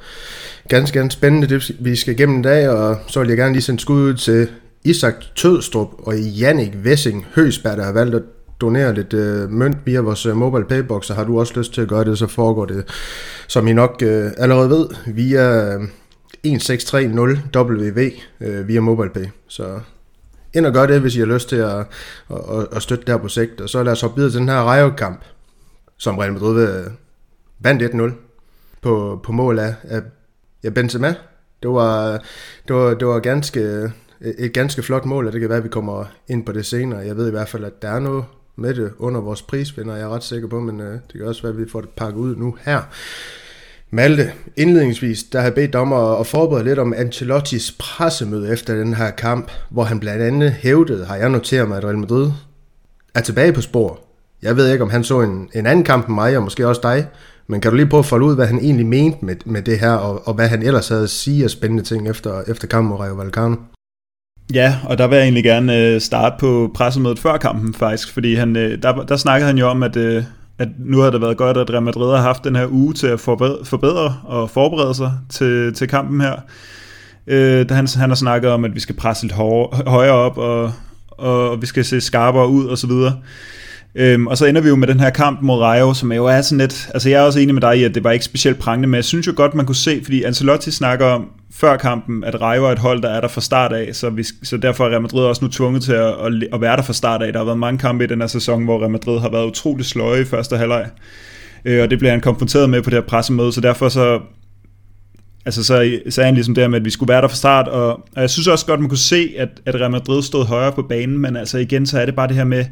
ganske, 0.68 0.98
ganske 0.98 1.18
spændende, 1.18 1.46
det 1.46 1.76
vi 1.80 1.96
skal 1.96 2.14
igennem 2.14 2.40
i 2.40 2.42
dag, 2.42 2.68
og 2.68 2.96
så 3.06 3.20
vil 3.20 3.28
jeg 3.28 3.38
gerne 3.38 3.52
lige 3.52 3.62
sende 3.62 3.80
skud 3.80 4.02
ud 4.02 4.14
til 4.14 4.48
Isak 4.84 5.14
Tødstrup 5.36 5.88
og 5.98 6.18
Jannik 6.18 6.70
Vessing 6.84 7.26
Høsberg, 7.34 7.76
der 7.76 7.84
har 7.84 7.92
valgt 7.92 8.14
at 8.14 8.22
donere 8.60 8.94
lidt 8.94 9.12
øh, 9.12 9.50
mønt 9.50 9.76
via 9.84 10.00
vores 10.00 10.26
øh, 10.26 10.36
mobile 10.36 10.64
paybox, 10.64 11.10
og 11.10 11.16
har 11.16 11.24
du 11.24 11.40
også 11.40 11.52
lyst 11.56 11.74
til 11.74 11.80
at 11.80 11.88
gøre 11.88 12.04
det, 12.04 12.18
så 12.18 12.26
foregår 12.26 12.64
det, 12.64 12.84
som 13.48 13.68
I 13.68 13.72
nok 13.72 14.02
øh, 14.02 14.30
allerede 14.38 14.70
ved, 14.70 14.86
via 15.06 15.74
øh, 15.74 15.80
1630WV 16.46 18.20
øh, 18.40 18.68
via 18.68 18.80
MobilePay. 18.80 19.26
Så 19.48 19.80
ind 20.54 20.66
og 20.66 20.72
gør 20.72 20.86
det, 20.86 21.00
hvis 21.00 21.16
I 21.16 21.18
har 21.18 21.26
lyst 21.26 21.48
til 21.48 21.56
at, 21.56 21.86
at, 22.30 22.66
at 22.72 22.82
støtte 22.82 23.04
det 23.04 23.14
her 23.14 23.20
projekt. 23.20 23.60
Og 23.60 23.68
så 23.68 23.82
lad 23.82 23.92
os 23.92 24.00
hoppe 24.00 24.16
videre 24.16 24.32
til 24.32 24.40
den 24.40 24.48
her 24.48 24.56
Rayo-kamp, 24.56 25.20
som 25.96 26.18
Real 26.18 26.32
Madrid 26.32 26.68
øh, 26.68 26.90
vandt 27.58 27.82
1-0 27.82 28.12
på, 28.82 29.20
på 29.22 29.32
mål 29.32 29.58
af, 29.58 29.74
af 29.82 30.00
ja, 30.64 30.70
Benzema. 30.70 31.14
Det 31.62 31.70
var, 31.70 32.22
det 32.68 32.76
var, 32.76 32.94
det 32.94 33.08
var 33.08 33.18
ganske, 33.18 33.92
et 34.20 34.52
ganske 34.52 34.82
flot 34.82 35.04
mål, 35.04 35.26
og 35.26 35.32
det 35.32 35.40
kan 35.40 35.50
være, 35.50 35.58
at 35.58 35.64
vi 35.64 35.68
kommer 35.68 36.04
ind 36.28 36.46
på 36.46 36.52
det 36.52 36.66
senere. 36.66 36.98
Jeg 36.98 37.16
ved 37.16 37.28
i 37.28 37.30
hvert 37.30 37.48
fald, 37.48 37.64
at 37.64 37.82
der 37.82 37.88
er 37.88 38.00
noget 38.00 38.24
med 38.56 38.74
det 38.74 38.92
under 38.98 39.20
vores 39.20 39.42
prisvinder, 39.42 39.96
jeg 39.96 40.04
er 40.04 40.14
ret 40.14 40.24
sikker 40.24 40.48
på, 40.48 40.60
men 40.60 40.80
øh, 40.80 40.92
det 40.92 41.12
kan 41.16 41.26
også 41.26 41.42
være, 41.42 41.52
at 41.52 41.58
vi 41.58 41.68
får 41.68 41.80
det 41.80 41.90
pakket 41.90 42.18
ud 42.18 42.36
nu 42.36 42.56
her. 42.60 42.82
Malte, 43.92 44.32
indledningsvis, 44.56 45.22
der 45.22 45.40
har 45.40 45.50
bedt 45.50 45.72
dommer 45.72 46.20
at 46.20 46.26
forberede 46.26 46.64
lidt 46.64 46.78
om 46.78 46.94
Ancelottis 46.96 47.76
pressemøde 47.78 48.52
efter 48.52 48.74
den 48.74 48.94
her 48.94 49.10
kamp, 49.10 49.50
hvor 49.70 49.84
han 49.84 50.00
blandt 50.00 50.22
andet 50.22 50.52
hævdede, 50.52 51.04
har 51.06 51.16
jeg 51.16 51.30
noteret 51.30 51.68
mig, 51.68 51.78
at 51.78 51.84
Real 51.84 51.98
Madrid 51.98 52.30
er 53.14 53.20
tilbage 53.20 53.52
på 53.52 53.60
spor. 53.60 54.00
Jeg 54.42 54.56
ved 54.56 54.72
ikke, 54.72 54.84
om 54.84 54.90
han 54.90 55.04
så 55.04 55.20
en, 55.20 55.48
en 55.54 55.66
anden 55.66 55.84
kamp 55.84 56.06
end 56.06 56.14
mig, 56.14 56.36
og 56.36 56.42
måske 56.42 56.68
også 56.68 56.80
dig, 56.82 57.06
men 57.46 57.60
kan 57.60 57.70
du 57.70 57.76
lige 57.76 57.86
prøve 57.86 57.98
at 57.98 58.06
folde 58.06 58.26
ud, 58.26 58.34
hvad 58.34 58.46
han 58.46 58.58
egentlig 58.58 58.86
mente 58.86 59.24
med, 59.24 59.36
med 59.44 59.62
det 59.62 59.78
her, 59.78 59.92
og, 59.92 60.28
og 60.28 60.34
hvad 60.34 60.48
han 60.48 60.62
ellers 60.62 60.88
havde 60.88 61.02
at 61.02 61.10
sige 61.10 61.44
af 61.44 61.50
spændende 61.50 61.82
ting 61.82 62.08
efter, 62.08 62.42
efter 62.48 62.66
kampen 62.66 62.88
mod 62.88 62.98
Rayo 62.98 63.14
Vallecano? 63.14 63.56
Ja, 64.54 64.76
og 64.84 64.98
der 64.98 65.06
vil 65.06 65.16
jeg 65.16 65.24
egentlig 65.24 65.44
gerne 65.44 65.76
øh, 65.76 66.00
starte 66.00 66.36
på 66.40 66.70
pressemødet 66.74 67.18
før 67.18 67.36
kampen 67.36 67.74
faktisk, 67.74 68.12
fordi 68.12 68.34
han, 68.34 68.56
øh, 68.56 68.82
der, 68.82 69.04
der 69.04 69.16
snakkede 69.16 69.46
han 69.46 69.58
jo 69.58 69.66
om, 69.68 69.82
at 69.82 69.96
øh, 69.96 70.24
at 70.60 70.68
nu 70.78 70.98
har 70.98 71.10
det 71.10 71.20
været 71.20 71.36
godt, 71.36 71.56
at 71.56 71.70
Real 71.70 71.82
Madrid 71.82 72.10
har 72.10 72.22
haft 72.22 72.44
den 72.44 72.56
her 72.56 72.66
uge 72.66 72.94
til 72.94 73.06
at 73.06 73.20
forbedre 73.20 74.16
og 74.24 74.50
forberede 74.50 74.94
sig 74.94 75.12
til, 75.28 75.74
til 75.74 75.88
kampen 75.88 76.20
her. 76.20 76.34
Øh, 77.26 77.70
han, 77.70 77.86
han 77.96 78.10
har 78.10 78.14
snakket 78.14 78.50
om, 78.50 78.64
at 78.64 78.74
vi 78.74 78.80
skal 78.80 78.94
presse 78.96 79.24
lidt 79.24 79.32
højere 79.86 80.12
op, 80.12 80.38
og, 80.38 80.72
og 81.08 81.62
vi 81.62 81.66
skal 81.66 81.84
se 81.84 82.00
skarpere 82.00 82.48
ud, 82.48 82.64
og 82.66 82.78
så 82.78 82.86
videre. 82.86 83.16
Øhm, 83.94 84.26
og 84.26 84.38
så 84.38 84.46
ender 84.46 84.60
vi 84.60 84.68
jo 84.68 84.76
med 84.76 84.88
den 84.88 85.00
her 85.00 85.10
kamp 85.10 85.42
mod 85.42 85.58
Rayo, 85.58 85.94
som 85.94 86.12
jo 86.12 86.26
er 86.26 86.40
sådan 86.40 86.58
lidt, 86.58 86.90
altså 86.94 87.08
jeg 87.08 87.20
er 87.20 87.22
også 87.22 87.40
enig 87.40 87.54
med 87.54 87.62
dig 87.62 87.78
i, 87.78 87.84
at 87.84 87.94
det 87.94 88.04
var 88.04 88.10
ikke 88.10 88.24
specielt 88.24 88.58
prangende, 88.58 88.88
men 88.88 88.94
jeg 88.94 89.04
synes 89.04 89.26
jo 89.26 89.32
godt, 89.36 89.54
man 89.54 89.66
kunne 89.66 89.76
se, 89.76 90.00
fordi 90.02 90.22
Ancelotti 90.22 90.70
snakker 90.70 91.06
om 91.06 91.28
før 91.52 91.76
kampen, 91.76 92.24
at 92.24 92.40
Rayo 92.40 92.64
er 92.64 92.72
et 92.72 92.78
hold, 92.78 93.02
der 93.02 93.08
er 93.08 93.20
der 93.20 93.28
fra 93.28 93.40
start 93.40 93.72
af, 93.72 93.94
så, 93.96 94.10
vi, 94.10 94.24
så 94.42 94.56
derfor 94.56 94.86
er 94.86 94.90
Real 94.90 95.02
Madrid 95.02 95.24
også 95.24 95.44
nu 95.44 95.50
tvunget 95.50 95.82
til 95.82 95.92
at, 95.92 96.06
at, 96.06 96.32
at 96.52 96.60
være 96.60 96.76
der 96.76 96.82
fra 96.82 96.92
start 96.92 97.22
af. 97.22 97.32
Der 97.32 97.38
har 97.38 97.44
været 97.44 97.58
mange 97.58 97.78
kampe 97.78 98.04
i 98.04 98.06
den 98.06 98.20
her 98.20 98.26
sæson, 98.26 98.64
hvor 98.64 98.80
Real 98.80 98.90
Madrid 98.90 99.20
har 99.20 99.30
været 99.30 99.46
utrolig 99.46 99.86
sløje 99.86 100.20
i 100.20 100.24
første 100.24 100.56
halvleg, 100.56 100.86
øh, 101.64 101.82
og 101.82 101.90
det 101.90 101.98
bliver 101.98 102.12
han 102.12 102.20
konfronteret 102.20 102.70
med 102.70 102.82
på 102.82 102.90
det 102.90 102.96
her 102.96 103.06
pressemøde, 103.06 103.52
så 103.52 103.60
derfor 103.60 103.88
så 103.88 104.20
altså 105.44 105.64
så 105.64 106.00
sagde 106.08 106.26
han 106.26 106.34
ligesom 106.34 106.54
der 106.54 106.68
med, 106.68 106.78
at 106.78 106.84
vi 106.84 106.90
skulle 106.90 107.08
være 107.08 107.22
der 107.22 107.28
fra 107.28 107.36
start, 107.36 107.68
og, 107.68 107.88
og 107.88 108.20
jeg 108.22 108.30
synes 108.30 108.48
også 108.48 108.66
godt, 108.66 108.80
man 108.80 108.88
kunne 108.88 108.98
se, 108.98 109.34
at, 109.38 109.48
at 109.66 109.74
Real 109.74 109.90
Madrid 109.90 110.22
stod 110.22 110.44
højere 110.44 110.72
på 110.72 110.82
banen, 110.82 111.18
men 111.18 111.36
altså 111.36 111.58
igen, 111.58 111.86
så 111.86 112.00
er 112.00 112.06
det 112.06 112.16
bare 112.16 112.28
det 112.28 112.36
her 112.36 112.44
med, 112.44 112.64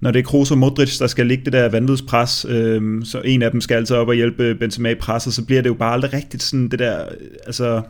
når 0.00 0.10
det 0.10 0.18
er 0.18 0.22
Kroos 0.22 0.50
og 0.50 0.58
Modric, 0.58 0.98
der 0.98 1.06
skal 1.06 1.26
ligge 1.26 1.44
det 1.44 1.52
der 1.52 1.68
vanvidspres, 1.68 2.46
øh, 2.48 3.04
så 3.04 3.20
en 3.24 3.42
af 3.42 3.50
dem 3.50 3.60
skal 3.60 3.74
altså 3.74 3.96
op 3.96 4.08
og 4.08 4.14
hjælpe 4.14 4.54
Benzema 4.54 4.90
i 4.90 4.94
presset, 4.94 5.34
så 5.34 5.44
bliver 5.44 5.62
det 5.62 5.68
jo 5.68 5.74
bare 5.74 5.92
aldrig 5.92 6.12
rigtigt 6.12 6.42
sådan 6.42 6.68
det 6.68 6.78
der, 6.78 7.00
øh, 7.00 7.26
altså 7.46 7.82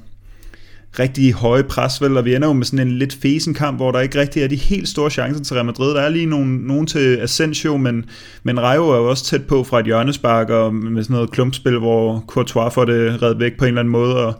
rigtig 0.99 1.33
høje 1.33 1.63
pres, 1.63 2.03
vel, 2.03 2.17
og 2.17 2.25
vi 2.25 2.35
ender 2.35 2.49
jo 2.49 2.55
med 2.55 2.65
sådan 2.65 2.89
en 2.89 2.99
lidt 2.99 3.19
fesen 3.23 3.55
kamp, 3.55 3.79
hvor 3.79 3.93
der 3.93 4.01
ikke 4.01 4.21
rigtig 4.21 4.43
er 4.43 4.49
de 4.49 4.57
helt 4.57 4.89
store 4.89 5.11
chancer 5.11 5.45
til 5.45 5.55
Real 5.55 5.67
Madrid. 5.67 5.95
Der 5.95 6.01
er 6.01 6.09
lige 6.09 6.27
nogen, 6.27 6.57
nogen 6.57 6.87
til 6.87 7.17
Asensio, 7.17 7.77
men, 7.77 8.05
men 8.43 8.61
Rayo 8.61 8.89
er 8.89 8.97
jo 8.97 9.11
også 9.11 9.25
tæt 9.25 9.45
på 9.45 9.65
fra 9.65 9.81
et 9.81 9.87
hjørnespark, 9.87 10.51
og 10.51 10.75
med 10.75 11.03
sådan 11.03 11.15
noget 11.15 11.31
klumpspil, 11.31 11.79
hvor 11.79 12.25
Courtois 12.27 12.75
får 12.75 12.85
det 12.85 13.23
reddet 13.23 13.41
væk 13.41 13.59
på 13.59 13.65
en 13.65 13.69
eller 13.69 13.81
anden 13.81 13.93
måde, 13.93 14.27
og, 14.27 14.35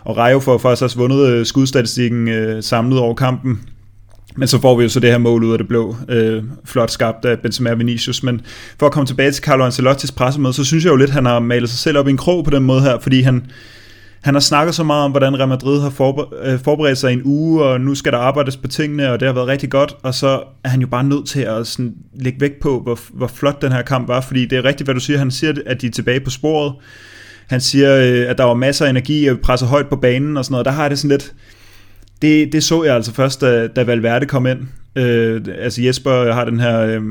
og 0.00 0.16
Rayo 0.16 0.38
får 0.38 0.58
faktisk 0.58 0.82
også 0.82 0.98
vundet 0.98 1.28
øh, 1.28 1.46
skudstatistikken 1.46 2.28
øh, 2.28 2.62
samlet 2.62 2.98
over 2.98 3.14
kampen. 3.14 3.60
Men 4.36 4.48
så 4.48 4.60
får 4.60 4.76
vi 4.76 4.82
jo 4.82 4.88
så 4.88 5.00
det 5.00 5.10
her 5.10 5.18
mål 5.18 5.44
ud 5.44 5.52
af 5.52 5.58
det 5.58 5.68
blå, 5.68 5.96
øh, 6.08 6.42
flot 6.64 6.90
skabt 6.90 7.24
af 7.24 7.38
Benzema 7.38 7.70
og 7.70 7.78
Vinicius. 7.78 8.22
Men 8.22 8.40
for 8.78 8.86
at 8.86 8.92
komme 8.92 9.06
tilbage 9.06 9.30
til 9.30 9.44
Carlo 9.44 9.64
Ancelottis 9.64 10.12
pressemøde, 10.12 10.54
så 10.54 10.64
synes 10.64 10.84
jeg 10.84 10.90
jo 10.90 10.96
lidt, 10.96 11.10
at 11.10 11.14
han 11.14 11.26
har 11.26 11.38
malet 11.38 11.70
sig 11.70 11.78
selv 11.78 11.98
op 11.98 12.08
i 12.08 12.10
en 12.10 12.16
krog 12.16 12.44
på 12.44 12.50
den 12.50 12.62
måde 12.62 12.80
her, 12.80 12.98
fordi 12.98 13.20
han, 13.20 13.46
han 14.20 14.34
har 14.34 14.40
snakket 14.40 14.74
så 14.74 14.84
meget 14.84 15.04
om, 15.04 15.10
hvordan 15.10 15.38
Real 15.38 15.48
Madrid 15.48 15.80
har 15.80 15.88
øh, 16.44 16.58
forberedt 16.58 16.98
sig 16.98 17.12
en 17.12 17.22
uge, 17.24 17.64
og 17.64 17.80
nu 17.80 17.94
skal 17.94 18.12
der 18.12 18.18
arbejdes 18.18 18.56
på 18.56 18.68
tingene, 18.68 19.12
og 19.12 19.20
det 19.20 19.26
har 19.26 19.32
været 19.32 19.48
rigtig 19.48 19.70
godt, 19.70 19.96
og 20.02 20.14
så 20.14 20.42
er 20.64 20.68
han 20.68 20.80
jo 20.80 20.86
bare 20.86 21.04
nødt 21.04 21.28
til 21.28 21.40
at 21.40 21.66
sådan 21.66 21.94
lægge 22.14 22.40
vægt 22.40 22.60
på, 22.60 22.80
hvor, 22.80 22.98
hvor 23.12 23.26
flot 23.26 23.62
den 23.62 23.72
her 23.72 23.82
kamp 23.82 24.08
var, 24.08 24.20
fordi 24.20 24.46
det 24.46 24.58
er 24.58 24.64
rigtigt, 24.64 24.86
hvad 24.86 24.94
du 24.94 25.00
siger, 25.00 25.18
han 25.18 25.30
siger, 25.30 25.54
at 25.66 25.80
de 25.80 25.86
er 25.86 25.90
tilbage 25.90 26.20
på 26.20 26.30
sporet, 26.30 26.72
han 27.46 27.60
siger, 27.60 27.96
øh, 27.96 28.30
at 28.30 28.38
der 28.38 28.44
var 28.44 28.54
masser 28.54 28.86
af 28.86 28.90
energi, 28.90 29.26
og 29.26 29.38
presser 29.38 29.66
højt 29.66 29.88
på 29.88 29.96
banen 29.96 30.36
og 30.36 30.44
sådan 30.44 30.52
noget, 30.52 30.66
der 30.66 30.72
har 30.72 30.88
det 30.88 30.98
sådan 30.98 31.10
lidt, 31.10 31.34
det, 32.24 32.52
det 32.52 32.64
så 32.64 32.84
jeg 32.84 32.94
altså 32.94 33.14
først, 33.14 33.40
da, 33.40 33.66
da 33.66 33.82
Valverde 33.82 34.26
kom 34.26 34.46
ind. 34.46 34.58
Øh, 34.96 35.42
altså 35.58 35.82
Jesper 35.82 36.32
har 36.32 36.44
den 36.44 36.60
her, 36.60 36.80
øh, 36.80 37.02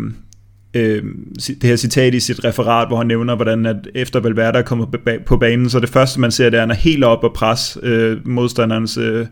øh, 0.74 1.03
det 1.36 1.63
her 1.63 1.75
citat 1.75 2.13
i 2.13 2.20
sit 2.20 2.46
referat, 2.46 2.88
hvor 2.88 2.98
han 2.98 3.08
nævner, 3.08 3.36
hvordan 3.36 3.65
at 3.65 3.75
efter 3.96 4.20
Valverde 4.20 4.60
er 4.60 4.63
kommet 4.63 4.88
på 5.25 5.38
banen, 5.38 5.70
så 5.70 5.79
det 5.79 5.89
første, 5.89 6.20
man 6.20 6.32
ser, 6.32 6.50
det 6.50 6.58
er, 6.58 6.62
at 6.62 6.67
han 6.67 6.72
er 6.72 6.82
helt 6.82 7.03
op 7.03 7.24
og 7.24 7.34
pres 7.34 7.77
øh, 7.84 8.27
modstanderens 8.27 8.98
øh, 8.98 9.25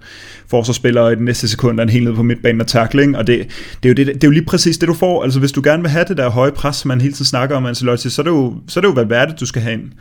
forsvarsspiller, 0.47 1.01
og 1.01 1.11
i 1.11 1.15
den 1.15 1.25
næste 1.25 1.47
sekund 1.47 1.79
er 1.79 1.81
han 1.81 1.89
helt 1.89 2.03
nede 2.03 2.15
på 2.15 2.23
midtbanen 2.23 2.61
og 2.61 2.67
tackling, 2.67 3.17
og 3.17 3.27
det, 3.27 3.47
det, 3.83 3.89
er 3.89 3.89
jo 3.89 3.93
det, 3.93 4.07
det 4.07 4.23
er 4.23 4.27
jo 4.27 4.31
lige 4.31 4.45
præcis 4.45 4.77
det, 4.77 4.88
du 4.88 4.93
får. 4.93 5.23
Altså 5.23 5.39
hvis 5.39 5.51
du 5.51 5.61
gerne 5.63 5.83
vil 5.83 5.91
have 5.91 6.05
det 6.07 6.17
der 6.17 6.29
høje 6.29 6.51
pres, 6.51 6.75
som 6.75 6.88
man 6.88 7.01
hele 7.01 7.13
tiden 7.13 7.25
snakker 7.25 7.55
om, 7.55 7.65
Ancelotti, 7.65 8.09
så 8.09 8.21
er 8.21 8.23
det 8.23 8.31
jo, 8.31 8.55
så 8.67 8.79
er 8.79 8.81
det 8.81 8.88
jo 8.88 8.93
Valverde, 8.93 9.33
du 9.39 9.45
skal 9.45 9.61
have 9.61 9.73
ind. 9.73 9.91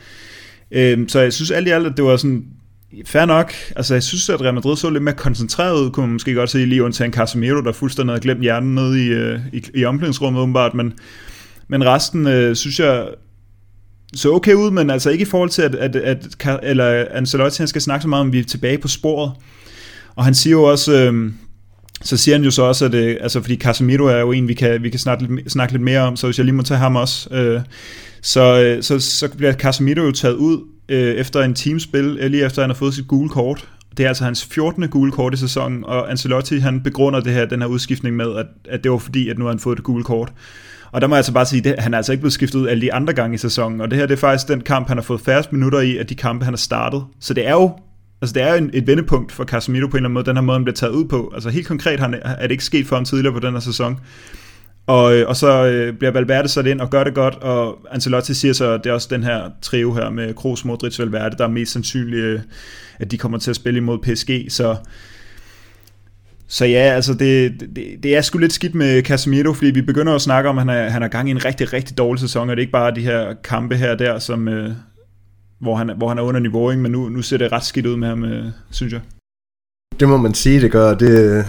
Øh, 0.73 1.09
så 1.09 1.21
jeg 1.21 1.33
synes 1.33 1.51
alt 1.51 1.69
i 1.69 1.71
alt, 1.71 1.87
at 1.87 1.93
det 1.97 2.05
var 2.05 2.17
sådan 2.17 2.45
Fair 3.07 3.25
nok. 3.25 3.53
Altså, 3.77 3.95
jeg 3.95 4.03
synes, 4.03 4.29
at 4.29 4.41
Real 4.41 4.55
Madrid 4.55 4.77
så 4.77 4.91
lidt 4.91 5.03
mere 5.03 5.15
koncentreret 5.15 5.81
ud, 5.81 5.91
kunne 5.91 6.07
man 6.07 6.13
måske 6.13 6.35
godt 6.35 6.51
se, 6.51 6.65
lige 6.65 6.85
undtagen 6.85 7.13
Casemiro, 7.13 7.61
der 7.61 7.73
fuldstændig 7.73 8.13
havde 8.13 8.23
glemt 8.23 8.41
hjernen 8.41 8.75
nede 8.75 9.07
i, 9.07 9.09
øh, 9.09 9.41
i, 9.53 9.63
i 9.75 9.85
omklædningsrummet, 9.85 10.41
åbenbart, 10.43 10.75
men, 10.75 10.93
men 11.69 11.87
resten 11.87 12.27
øh, 12.27 12.57
synes 12.57 12.81
jeg 12.81 13.09
så 14.15 14.33
okay 14.33 14.55
ud, 14.55 14.71
men 14.71 14.91
altså 14.91 15.11
ikke 15.11 15.23
i 15.23 15.27
forhold 15.27 15.51
til, 15.51 15.63
at, 15.63 15.75
at, 15.75 15.97
at 15.97 16.27
eller 16.63 17.05
Ancelotti 17.11 17.59
han 17.59 17.69
skal 17.69 17.83
snakke 17.83 18.03
så 18.03 18.09
meget 18.09 18.21
om, 18.21 18.27
at 18.27 18.33
vi 18.33 18.39
er 18.39 18.45
tilbage 18.45 18.79
på 18.79 18.89
sporet. 18.89 19.33
Og 20.17 20.25
han 20.25 20.35
siger 20.35 20.53
jo 20.53 20.63
også, 20.63 20.93
øh, 20.93 21.33
så 22.03 22.17
siger 22.17 22.35
han 22.35 22.45
jo 22.45 22.51
så 22.51 22.63
også, 22.63 22.85
at 22.85 22.95
øh, 22.95 23.17
altså, 23.21 23.41
fordi 23.41 23.57
Casemiro 23.57 24.05
er 24.05 24.19
jo 24.19 24.33
en, 24.33 24.49
vi 24.49 24.55
kan, 24.55 24.83
vi 24.83 24.91
kan 24.91 25.01
snakke, 25.01 25.25
lidt, 25.25 25.53
snakke 25.53 25.73
lidt 25.73 25.83
mere 25.83 26.01
om, 26.01 26.17
så 26.17 26.27
hvis 26.27 26.39
jeg 26.39 26.45
lige 26.45 26.55
må 26.55 26.63
tage 26.63 26.79
ham 26.79 26.97
også, 26.97 27.35
øh, 27.35 27.61
så, 28.23 28.63
øh, 28.63 28.83
så, 28.83 28.99
så 28.99 29.29
bliver 29.37 29.53
Casemiro 29.53 30.01
jo 30.01 30.13
taget 30.13 30.35
ud 30.35 30.59
øh, 30.91 31.15
efter 31.15 31.43
en 31.43 31.55
teamspil, 31.55 32.19
øh, 32.21 32.31
lige 32.31 32.45
efter 32.45 32.63
han 32.63 32.71
har 32.71 32.75
fået 32.75 32.95
sit 32.95 33.09
gule 33.09 33.29
kort. 33.29 33.69
Det 33.97 34.05
er 34.05 34.09
altså 34.09 34.25
hans 34.25 34.45
14. 34.45 34.89
gule 34.89 35.13
kort 35.13 35.35
i 35.35 35.37
sæsonen, 35.37 35.85
og 35.85 36.11
Ancelotti 36.11 36.59
han 36.59 36.81
begrunder 36.83 37.21
det 37.21 37.33
her, 37.33 37.45
den 37.45 37.61
her 37.61 37.69
udskiftning 37.69 38.17
med, 38.17 38.37
at, 38.37 38.47
at 38.69 38.85
det 38.85 38.93
var 38.93 38.99
fordi, 38.99 39.29
at 39.29 39.39
nu 39.39 39.45
har 39.45 39.53
han 39.53 39.59
fået 39.59 39.77
det 39.77 39.85
gule 39.85 40.05
kort. 40.05 40.33
Og 40.93 41.01
der 41.01 41.07
må 41.07 41.15
jeg 41.15 41.19
altså 41.19 41.33
bare 41.33 41.47
sige, 41.47 41.69
at 41.77 41.83
han 41.83 41.95
er 41.95 41.97
altså 41.97 42.13
ikke 42.13 42.21
blevet 42.21 42.33
skiftet 42.33 42.59
ud 42.59 42.69
alle 42.69 42.81
de 42.81 42.93
andre 42.93 43.13
gange 43.13 43.35
i 43.35 43.39
sæsonen, 43.39 43.81
og 43.81 43.91
det 43.91 43.99
her 43.99 44.07
det 44.07 44.15
er 44.15 44.19
faktisk 44.19 44.49
den 44.49 44.61
kamp, 44.61 44.89
han 44.89 44.97
har 44.97 45.03
fået 45.03 45.21
færrest 45.21 45.53
minutter 45.53 45.81
i, 45.81 45.97
af 45.97 46.07
de 46.07 46.15
kampe, 46.15 46.45
han 46.45 46.55
har 46.55 46.59
startet. 46.59 47.05
Så 47.21 47.35
det 47.35 47.47
er 47.47 47.53
jo 47.53 47.73
Altså 48.23 48.35
det 48.35 48.43
er 48.43 48.55
en, 48.55 48.71
et 48.73 48.87
vendepunkt 48.87 49.33
for 49.33 49.45
Casemiro 49.45 49.87
på 49.87 49.97
en 49.97 49.97
eller 49.97 50.09
anden 50.09 50.15
måde, 50.15 50.25
den 50.25 50.37
her 50.37 50.43
måde, 50.43 50.55
han 50.55 50.65
bliver 50.65 50.75
taget 50.75 50.93
ud 50.93 51.05
på. 51.05 51.31
Altså 51.35 51.51
helt 51.51 51.67
konkret 51.67 52.01
han, 52.01 52.15
er 52.25 52.43
det 52.43 52.51
ikke 52.51 52.65
sket 52.65 52.87
for 52.87 52.97
ham 52.97 53.05
tidligere 53.05 53.33
på 53.33 53.41
den 53.41 53.53
her 53.53 53.61
sæson. 53.61 53.99
Og, 54.91 55.17
øh, 55.17 55.29
og 55.29 55.37
så 55.37 55.67
øh, 55.67 55.93
bliver 55.93 56.11
Valverde 56.11 56.49
sat 56.49 56.67
ind 56.67 56.81
og 56.81 56.91
gør 56.91 57.05
det 57.05 57.15
godt, 57.15 57.35
og 57.35 57.79
Ancelotti 57.91 58.35
siger 58.35 58.55
så, 58.55 58.71
at 58.71 58.85
det 58.85 58.91
er 58.91 58.95
også 58.95 59.09
den 59.11 59.23
her 59.23 59.51
trio 59.63 59.95
her 59.95 60.11
med 60.11 60.35
Kroos, 60.35 60.65
Modric, 60.65 60.99
Valverde, 60.99 61.37
der 61.37 61.45
er 61.45 61.49
mest 61.49 61.73
sandsynligt, 61.73 62.25
øh, 62.25 62.41
at 62.99 63.11
de 63.11 63.19
kommer 63.19 63.39
til 63.39 63.51
at 63.51 63.57
spille 63.57 63.77
imod 63.77 63.99
PSG, 63.99 64.53
så 64.53 64.77
så 66.49 66.65
ja, 66.65 66.79
altså 66.79 67.15
det, 67.15 67.61
det, 67.77 68.03
det 68.03 68.17
er 68.17 68.21
sgu 68.21 68.39
lidt 68.39 68.53
skidt 68.53 68.75
med 68.75 69.03
Casemiro, 69.03 69.53
fordi 69.53 69.71
vi 69.71 69.83
begynder 69.83 70.15
at 70.15 70.23
snakke 70.23 70.51
om, 70.51 70.59
at 70.59 70.65
han 70.67 70.77
er, 70.77 70.89
han 70.89 71.03
er 71.03 71.09
gang 71.09 71.29
i 71.29 71.31
en 71.31 71.45
rigtig, 71.45 71.73
rigtig 71.73 71.99
dårlig 71.99 72.21
sæson, 72.21 72.51
og 72.51 72.57
det 72.57 72.61
er 72.61 72.65
ikke 72.65 72.73
bare 72.73 72.95
de 72.95 73.01
her 73.01 73.35
kampe 73.45 73.77
her 73.77 73.91
og 73.91 73.99
der, 73.99 74.19
som, 74.19 74.49
øh, 74.49 74.71
hvor, 75.61 75.77
han, 75.77 75.91
hvor 75.97 76.09
han 76.09 76.19
er 76.19 76.23
under 76.23 76.41
niveau, 76.41 76.71
ikke? 76.71 76.83
men 76.83 76.93
nu, 76.93 77.09
nu 77.09 77.23
ser 77.23 77.37
det 77.37 77.53
ret 77.53 77.65
skidt 77.65 77.87
ud 77.87 77.97
med 77.97 78.09
ham, 78.09 78.25
øh, 78.25 78.45
synes 78.71 78.93
jeg. 78.93 79.01
Det 80.01 80.09
må 80.09 80.17
man 80.17 80.35
sige, 80.35 80.61
det 80.61 80.73
gør. 80.73 80.95
Det, 80.95 81.47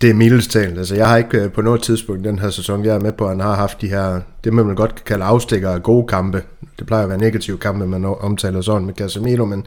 det 0.00 0.10
er 0.10 0.14
middelstal. 0.14 0.78
Altså, 0.78 0.94
jeg 0.94 1.08
har 1.08 1.16
ikke 1.16 1.38
øh, 1.38 1.52
på 1.52 1.62
noget 1.62 1.82
tidspunkt 1.82 2.24
den 2.24 2.38
her 2.38 2.50
sæson, 2.50 2.84
jeg 2.84 2.94
er 2.94 3.00
med 3.00 3.12
på, 3.12 3.24
at 3.24 3.30
han 3.30 3.40
har 3.40 3.54
haft 3.54 3.80
de 3.80 3.88
her, 3.88 4.20
det 4.44 4.52
man 4.52 4.74
godt 4.74 4.94
kan 4.94 5.04
kalde 5.06 5.24
afstikker 5.24 5.70
af 5.70 5.82
gode 5.82 6.06
kampe. 6.06 6.42
Det 6.78 6.86
plejer 6.86 7.02
at 7.02 7.08
være 7.08 7.18
negative 7.18 7.58
kampe, 7.58 7.86
man 7.86 8.04
omtaler 8.04 8.60
sådan 8.60 8.86
med 8.86 8.94
Casemiro, 8.94 9.44
men 9.44 9.66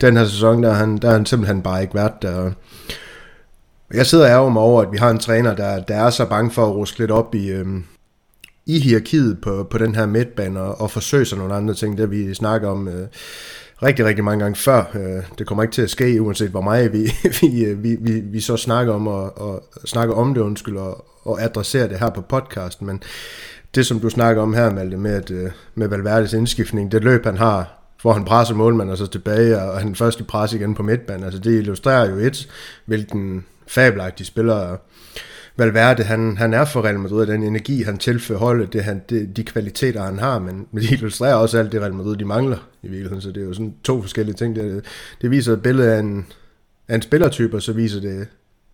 den 0.00 0.16
her 0.16 0.24
sæson, 0.24 0.62
der 0.62 0.70
har 0.70 0.78
han, 0.78 0.96
der 0.96 1.10
han 1.10 1.26
simpelthen 1.26 1.62
bare 1.62 1.82
ikke 1.82 1.94
været 1.94 2.22
der. 2.22 2.50
Jeg 3.94 4.06
sidder 4.06 4.28
ærger 4.28 4.50
mig 4.50 4.62
over, 4.62 4.82
at 4.82 4.92
vi 4.92 4.96
har 4.96 5.10
en 5.10 5.18
træner, 5.18 5.54
der, 5.54 5.80
der 5.80 5.94
er 5.94 6.10
så 6.10 6.26
bange 6.26 6.50
for 6.50 6.66
at 6.66 6.74
ruske 6.74 6.98
lidt 6.98 7.10
op 7.10 7.34
i, 7.34 7.48
øhm, 7.48 7.84
i 8.66 8.78
hierarkiet 8.78 9.38
på, 9.42 9.66
på 9.70 9.78
den 9.78 9.94
her 9.94 10.06
midtbane 10.06 10.60
og, 10.60 10.80
og 10.80 10.90
forsøge 10.90 11.24
sig 11.24 11.38
nogle 11.38 11.54
andre 11.54 11.74
ting, 11.74 11.98
der 11.98 12.06
vi 12.06 12.34
snakker 12.34 12.68
om 12.68 12.88
øh, 12.88 13.08
rigtig, 13.82 14.04
rigtig 14.04 14.24
mange 14.24 14.44
gange 14.44 14.56
før. 14.56 14.84
Øh, 14.94 15.22
det 15.38 15.46
kommer 15.46 15.62
ikke 15.62 15.74
til 15.74 15.82
at 15.82 15.90
ske, 15.90 16.22
uanset 16.22 16.50
hvor 16.50 16.60
meget 16.60 16.92
vi, 16.92 17.12
vi, 17.40 17.64
øh, 17.64 17.82
vi, 17.82 17.96
vi, 18.00 18.20
vi 18.20 18.40
så 18.40 18.56
snakker 18.56 18.92
om, 18.94 19.06
og, 19.06 19.40
og 19.40 19.64
snakker 19.84 20.14
om 20.14 20.34
det, 20.34 20.40
undskyld, 20.40 20.76
og, 20.76 21.04
og 21.24 21.42
adresserer 21.42 21.86
det 21.86 21.98
her 21.98 22.10
på 22.10 22.20
podcasten, 22.20 22.86
men 22.86 23.02
det, 23.74 23.86
som 23.86 24.00
du 24.00 24.08
snakker 24.08 24.42
om 24.42 24.54
her, 24.54 24.70
Malte, 24.70 24.96
med, 24.96 25.14
at, 25.14 25.30
øh, 25.30 25.50
med 25.74 25.88
Valverdes 25.88 26.32
indskiftning, 26.32 26.92
det 26.92 27.04
løb, 27.04 27.24
han 27.24 27.36
har, 27.36 27.72
hvor 28.02 28.12
han 28.12 28.24
presser 28.24 28.54
målmanden 28.54 28.92
og 28.92 28.98
så 28.98 29.06
tilbage, 29.06 29.58
og 29.58 29.78
han 29.78 29.94
først 29.94 30.20
i 30.20 30.22
pres 30.22 30.52
igen 30.52 30.74
på 30.74 30.82
midtbanen, 30.82 31.24
altså 31.24 31.40
det 31.40 31.58
illustrerer 31.58 32.10
jo 32.10 32.16
et, 32.16 32.48
hvilken 32.86 33.44
fabelagtig 33.66 34.26
spiller 34.26 34.76
Valverde, 35.56 36.02
han, 36.02 36.36
han 36.36 36.54
er 36.54 36.64
for 36.64 36.84
Real 36.84 36.98
Madrid, 36.98 37.26
den 37.26 37.42
energi, 37.42 37.82
han 37.82 37.98
tilfører 37.98 38.38
holdet, 38.38 38.72
det, 38.72 38.84
han, 38.84 39.02
det, 39.10 39.36
de 39.36 39.44
kvaliteter, 39.44 40.02
han 40.02 40.18
har, 40.18 40.38
men, 40.38 40.66
men 40.72 40.82
de 40.82 40.94
illustrerer 40.94 41.34
også 41.34 41.58
alt 41.58 41.72
det, 41.72 41.80
Real 41.80 41.94
Madrid, 41.94 42.16
de 42.16 42.24
mangler 42.24 42.68
i 42.82 42.88
virkeligheden, 42.88 43.20
så 43.20 43.28
det 43.28 43.42
er 43.42 43.46
jo 43.46 43.52
sådan 43.52 43.74
to 43.84 44.02
forskellige 44.02 44.34
ting. 44.34 44.56
Det, 44.56 44.84
det 45.22 45.30
viser 45.30 45.52
et 45.52 45.62
billede 45.62 45.94
af 45.94 45.98
en, 45.98 46.26
af 46.88 46.94
en 46.94 47.02
spillertype, 47.02 47.56
og 47.56 47.62
så 47.62 47.72
viser 47.72 48.00
det 48.00 48.26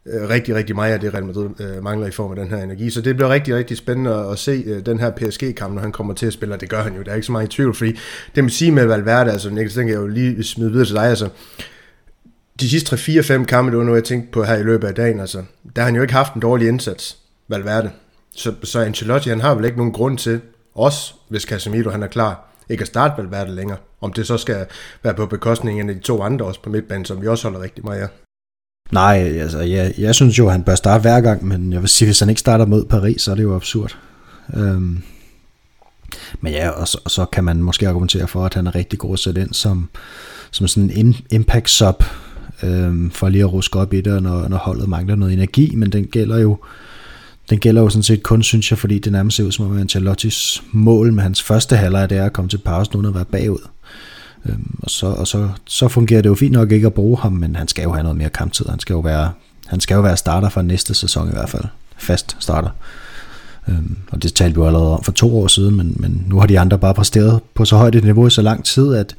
øh, 0.07 0.29
rigtig, 0.29 0.55
rigtig 0.55 0.75
meget 0.75 0.93
af 0.93 1.01
det, 1.01 1.15
Real 1.15 1.25
Madrid 1.25 1.49
øh, 1.61 1.85
mangler 1.85 2.07
i 2.07 2.11
form 2.11 2.31
af 2.31 2.37
den 2.37 2.49
her 2.49 2.63
energi. 2.63 2.91
Så 2.91 3.01
det 3.01 3.17
bliver 3.17 3.31
rigtig, 3.31 3.55
rigtig 3.55 3.77
spændende 3.77 4.15
at, 4.15 4.39
se 4.39 4.65
øh, 4.67 4.87
den 4.87 5.01
her 5.01 5.11
PSG-kamp, 5.11 5.75
når 5.75 5.81
han 5.81 5.93
kommer 5.93 6.15
til 6.15 6.27
at 6.27 6.33
spille, 6.33 6.55
og 6.55 6.61
det 6.61 6.69
gør 6.69 6.83
han 6.83 6.97
jo, 6.97 7.03
der 7.03 7.11
er 7.11 7.15
ikke 7.15 7.27
så 7.27 7.33
meget 7.33 7.47
i 7.47 7.57
tvivl, 7.57 7.75
fordi 7.75 7.99
det 8.35 8.45
man 8.45 8.51
sige 8.51 8.73
med 8.73 8.87
Valverde, 8.87 9.33
altså, 9.33 9.51
jeg 9.51 9.71
tænker 9.71 9.95
jeg 9.95 10.01
jo 10.01 10.07
lige 10.07 10.43
smide 10.43 10.71
videre 10.71 10.87
til 10.87 10.95
dig, 10.95 11.05
altså, 11.05 11.29
de 12.63 12.69
sidste 12.69 12.97
3-4-5 12.97 13.45
kampe, 13.45 13.71
det 13.71 13.79
var 13.79 13.85
noget, 13.85 13.99
jeg 13.99 14.05
tænkte 14.05 14.33
på 14.33 14.45
her 14.45 14.55
i 14.55 14.63
løbet 14.63 14.89
af 14.89 14.95
dagen, 14.95 15.21
altså, 15.21 15.43
der 15.77 15.83
har 15.83 15.87
han 15.87 15.97
jo 15.97 16.03
ikke 16.03 16.15
haft 16.15 16.35
en 16.35 16.41
dårlig 16.41 16.69
indsats, 16.69 17.17
Valverde. 17.49 17.91
Så, 18.35 18.55
så 18.63 18.81
Ancelotti, 18.81 19.29
han 19.29 19.41
har 19.41 19.55
vel 19.55 19.65
ikke 19.65 19.77
nogen 19.77 19.93
grund 19.93 20.19
til, 20.19 20.41
også 20.75 21.15
hvis 21.29 21.43
Casemiro 21.43 21.91
han 21.91 22.03
er 22.03 22.07
klar, 22.07 22.49
ikke 22.69 22.83
at 22.83 22.89
starte 22.89 23.15
Valverde 23.19 23.55
længere. 23.55 23.79
Om 24.01 24.13
det 24.13 24.27
så 24.27 24.39
skal 24.39 24.67
være 25.03 25.15
på 25.15 25.27
bekostning 25.27 25.81
af 25.81 25.95
de 25.95 26.01
to 26.01 26.23
andre 26.23 26.47
også 26.47 26.63
på 26.63 26.71
midtbanen, 26.71 27.05
som 27.05 27.23
vi 27.23 27.29
også 27.29 27.49
holder 27.49 27.63
rigtig 27.63 27.85
meget 27.85 28.01
af. 28.01 28.09
Nej, 28.93 29.17
altså 29.19 29.61
jeg, 29.61 29.95
jeg 29.99 30.15
synes 30.15 30.39
jo, 30.39 30.49
han 30.49 30.63
bør 30.63 30.75
starte 30.75 31.03
hver 31.03 31.21
gang, 31.21 31.45
men 31.45 31.73
jeg 31.73 31.81
vil 31.81 31.89
sige, 31.89 32.07
hvis 32.07 32.21
han 32.21 32.29
ikke 32.29 32.41
starter 32.41 32.67
mod 32.67 32.85
Paris, 32.85 33.23
så 33.23 33.31
er 33.31 33.35
det 33.35 33.43
jo 33.43 33.57
absurd. 33.57 33.99
Øhm, 34.57 35.03
men 36.41 36.53
ja, 36.53 36.69
og 36.69 36.89
så, 36.89 37.01
og 37.05 37.11
så 37.11 37.25
kan 37.25 37.45
man 37.45 37.63
måske 37.63 37.89
argumentere 37.89 38.29
for, 38.29 38.47
at 38.47 38.55
han 38.55 38.67
er 38.67 38.75
rigtig 38.75 38.99
god 38.99 39.13
at 39.13 39.19
sætte 39.19 39.41
ind 39.41 39.55
som, 39.55 39.89
som 40.51 40.69
sådan 40.69 40.91
en 40.91 41.17
impact 41.31 41.71
sub 41.71 42.05
øh, 42.63 43.11
for 43.11 43.29
lige 43.29 43.45
at 43.45 43.53
ruske 43.53 43.79
op 43.79 43.95
i 43.95 44.01
det, 44.01 44.23
når, 44.23 44.49
når 44.49 44.57
holdet 44.57 44.89
mangler 44.89 45.15
noget 45.15 45.33
energi, 45.33 45.75
men 45.77 45.93
den 45.93 46.05
gælder 46.05 46.39
jo 46.39 46.59
den 47.51 47.59
gælder 47.59 47.83
jo 47.83 47.89
sådan 47.89 48.03
set 48.03 48.23
kun, 48.23 48.43
synes 48.43 48.71
jeg, 48.71 48.79
fordi 48.79 48.99
det 48.99 49.13
nærmest 49.13 49.37
ser 49.37 49.45
ud 49.45 49.53
som 49.53 49.67
om 49.67 49.79
Ancelottis 49.79 50.63
mål 50.73 51.13
med 51.13 51.23
hans 51.23 51.43
første 51.43 51.77
halvleg, 51.77 52.11
det 52.11 52.19
er 52.19 52.25
at 52.25 52.33
komme 52.33 52.49
til 52.49 52.59
pause 52.59 52.91
uden 52.97 53.07
at 53.07 53.15
være 53.15 53.25
bagud. 53.25 53.69
Øhm, 54.47 54.79
og 54.83 54.91
så, 54.91 55.07
og 55.07 55.27
så, 55.27 55.49
så 55.67 55.89
fungerer 55.89 56.23
det 56.23 56.29
jo 56.29 56.35
fint 56.35 56.53
nok 56.53 56.73
ikke 56.73 56.87
at 56.87 56.95
bruge 56.95 57.19
ham, 57.19 57.33
men 57.33 57.57
han 57.57 57.69
skal 57.69 57.83
jo 57.83 57.93
have 57.93 58.03
noget 58.03 58.19
mere 58.19 58.29
kamptid. 58.29 58.67
Han 58.69 58.79
skal 58.79 58.95
jo 58.95 59.01
være, 59.01 59.31
han 59.67 59.81
skal 59.81 59.95
jo 59.95 60.01
være 60.01 60.17
starter 60.17 60.49
for 60.49 60.63
næste 60.63 60.95
sæson 60.95 61.29
i 61.29 61.33
hvert 61.33 61.49
fald. 61.51 61.65
Fast 61.97 62.37
starter. 62.39 62.71
Øhm, 63.69 63.97
og 64.11 64.23
det 64.23 64.35
talte 64.35 64.55
vi 64.55 64.61
jo 64.61 64.67
allerede 64.67 64.95
om 64.97 65.05
for 65.05 65.13
to 65.13 65.39
år 65.39 65.47
siden, 65.47 65.77
men, 65.77 65.97
men 65.99 66.25
nu 66.29 66.39
har 66.39 66.47
de 66.47 66.61
andre 66.61 66.79
bare 66.79 66.95
præsteret 66.95 67.41
på 67.55 67.65
så 67.65 67.77
højt 67.77 67.95
et 67.95 68.05
niveau 68.05 68.27
i 68.27 68.31
så 68.31 68.43
lang 68.43 68.65
tid, 68.65 68.95
at, 68.95 69.15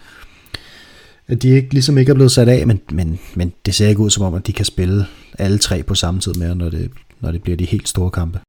at 1.27 1.41
de 1.41 1.49
ikke, 1.49 1.73
ligesom 1.73 1.97
ikke 1.97 2.09
er 2.09 2.13
blevet 2.13 2.31
sat 2.31 2.47
af, 2.47 2.67
men, 2.67 2.81
men, 2.91 3.19
men 3.35 3.53
det 3.65 3.75
ser 3.75 3.87
ikke 3.87 4.01
ud 4.01 4.09
som 4.09 4.23
om, 4.23 4.33
at 4.33 4.47
de 4.47 4.53
kan 4.53 4.65
spille 4.65 5.05
alle 5.39 5.57
tre 5.57 5.83
på 5.83 5.95
samme 5.95 6.19
tid 6.19 6.33
mere, 6.33 6.55
når 6.55 6.69
det, 6.69 6.91
når 7.19 7.31
det 7.31 7.43
bliver 7.43 7.57
de 7.57 7.65
helt 7.65 7.89
store 7.89 8.11
kampe. 8.11 8.39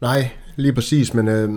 Nej, 0.00 0.30
lige 0.56 0.72
præcis, 0.72 1.14
men 1.14 1.28
øh, 1.28 1.50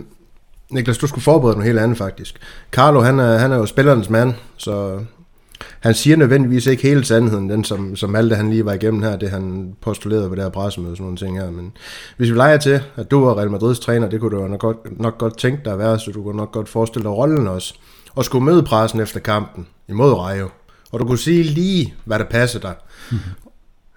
Niklas, 0.72 0.98
du 0.98 1.08
skulle 1.08 1.24
forberede 1.24 1.56
noget 1.56 1.68
helt 1.68 1.80
andet 1.80 1.98
faktisk. 1.98 2.40
Carlo, 2.72 3.02
han 3.02 3.20
er, 3.20 3.38
han 3.38 3.52
er 3.52 3.58
jo 3.58 3.66
spillernes 3.66 4.10
mand, 4.10 4.34
så 4.58 5.00
han 5.80 5.94
siger 5.94 6.18
nødvendigvis 6.18 6.66
ikke 6.66 6.84
hele 6.84 7.06
sandheden, 7.06 7.50
den 7.50 7.64
som, 7.64 7.96
som 7.96 8.16
alt 8.16 8.30
det, 8.30 8.38
han 8.38 8.50
lige 8.50 8.66
var 8.66 8.74
igennem 8.74 9.04
her, 9.04 9.16
det 9.16 9.30
han 9.30 9.74
postulerede 9.82 10.30
på 10.30 10.36
det 10.36 10.44
her 10.44 10.50
pressemøde 10.50 10.92
og 10.92 10.98
sådan 10.98 11.04
nogle 11.04 11.18
ting 11.18 11.40
her. 11.40 11.52
Men 11.52 11.72
hvis 12.18 12.32
vi 12.32 12.36
leger 12.36 12.58
til, 12.58 12.82
at 12.96 13.12
du 13.12 13.26
var 13.26 13.38
Real 13.38 13.52
Madrids 13.52 13.80
træner, 13.80 14.10
det 14.10 14.20
kunne 14.20 14.38
du 14.38 14.48
nok 14.48 14.60
godt, 14.60 15.00
nok 15.00 15.18
godt 15.18 15.38
tænke 15.38 15.62
dig 15.66 15.74
at 15.74 15.80
være, 15.80 16.00
så 16.00 16.12
du 16.12 16.24
kunne 16.24 16.38
nok 16.38 16.52
godt 16.52 16.70
forestille 16.70 17.04
dig 17.04 17.12
rollen 17.12 17.48
også. 17.48 17.74
Og 18.16 18.26
skulle 18.26 18.46
møde 18.46 18.64
pressen 18.64 19.00
efter 19.00 19.20
kampen 19.20 19.68
imod 19.90 20.14
Rayo 20.14 20.50
og 20.92 21.00
du 21.00 21.06
kunne 21.06 21.20
sige 21.20 21.44
lige, 21.44 21.94
hvad 22.06 22.20
der 22.20 22.26
passer 22.26 22.60
dig. 22.60 22.74
Mm-hmm. 23.12 23.32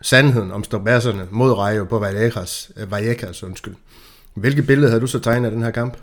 Sandheden 0.03 0.53
om 0.53 0.65
stobasserne 0.65 1.27
mod 1.31 1.53
Rayo 1.53 1.85
på 1.85 1.99
Vallecas, 1.99 2.71
øh, 2.77 2.91
Vallecas 2.91 3.43
undskyld. 3.43 3.75
Hvilket 4.35 4.67
billede 4.67 4.89
havde 4.89 5.01
du 5.01 5.07
så 5.07 5.19
tegnet 5.19 5.47
af 5.47 5.53
den 5.53 5.63
her 5.63 5.71
kamp? 5.71 5.97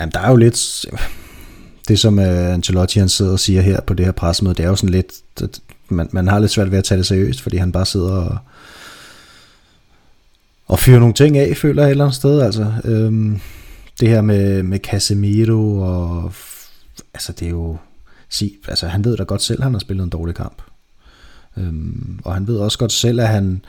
Jamen, 0.00 0.12
der 0.12 0.20
er 0.20 0.30
jo 0.30 0.36
lidt... 0.36 0.86
Det, 1.88 1.98
som 1.98 2.18
uh, 2.18 2.24
Ancelotti 2.24 2.98
han 2.98 3.08
sidder 3.08 3.32
og 3.32 3.40
siger 3.40 3.60
her 3.60 3.80
på 3.80 3.94
det 3.94 4.04
her 4.04 4.12
pressemøde, 4.12 4.54
det 4.54 4.64
er 4.64 4.68
jo 4.68 4.76
sådan 4.76 4.88
lidt... 4.88 5.12
At 5.42 5.60
man, 5.88 6.08
man 6.12 6.28
har 6.28 6.38
lidt 6.38 6.50
svært 6.50 6.70
ved 6.70 6.78
at 6.78 6.84
tage 6.84 6.98
det 6.98 7.06
seriøst, 7.06 7.40
fordi 7.40 7.56
han 7.56 7.72
bare 7.72 7.86
sidder 7.86 8.12
og, 8.12 8.38
og 10.66 10.78
fyrer 10.78 10.98
nogle 10.98 11.14
ting 11.14 11.38
af, 11.38 11.56
føler 11.56 11.82
jeg 11.82 11.88
et 11.88 11.90
eller 11.90 12.04
andet 12.04 12.16
sted. 12.16 12.40
Altså, 12.40 12.72
øhm, 12.84 13.40
det 14.00 14.08
her 14.08 14.20
med, 14.20 14.62
med 14.62 14.78
Casemiro 14.78 15.80
og 15.80 16.32
altså 17.18 17.32
det 17.32 17.46
er 17.46 17.50
jo, 17.50 17.76
sig, 18.28 18.52
altså 18.68 18.86
han 18.86 19.04
ved 19.04 19.16
da 19.16 19.22
godt 19.22 19.42
selv, 19.42 19.60
at 19.60 19.64
han 19.64 19.72
har 19.72 19.78
spillet 19.78 20.04
en 20.04 20.10
dårlig 20.10 20.34
kamp. 20.34 20.62
Øhm, 21.56 22.20
og 22.24 22.34
han 22.34 22.46
ved 22.46 22.56
også 22.56 22.78
godt 22.78 22.92
selv, 22.92 23.20
at 23.20 23.28
han, 23.28 23.64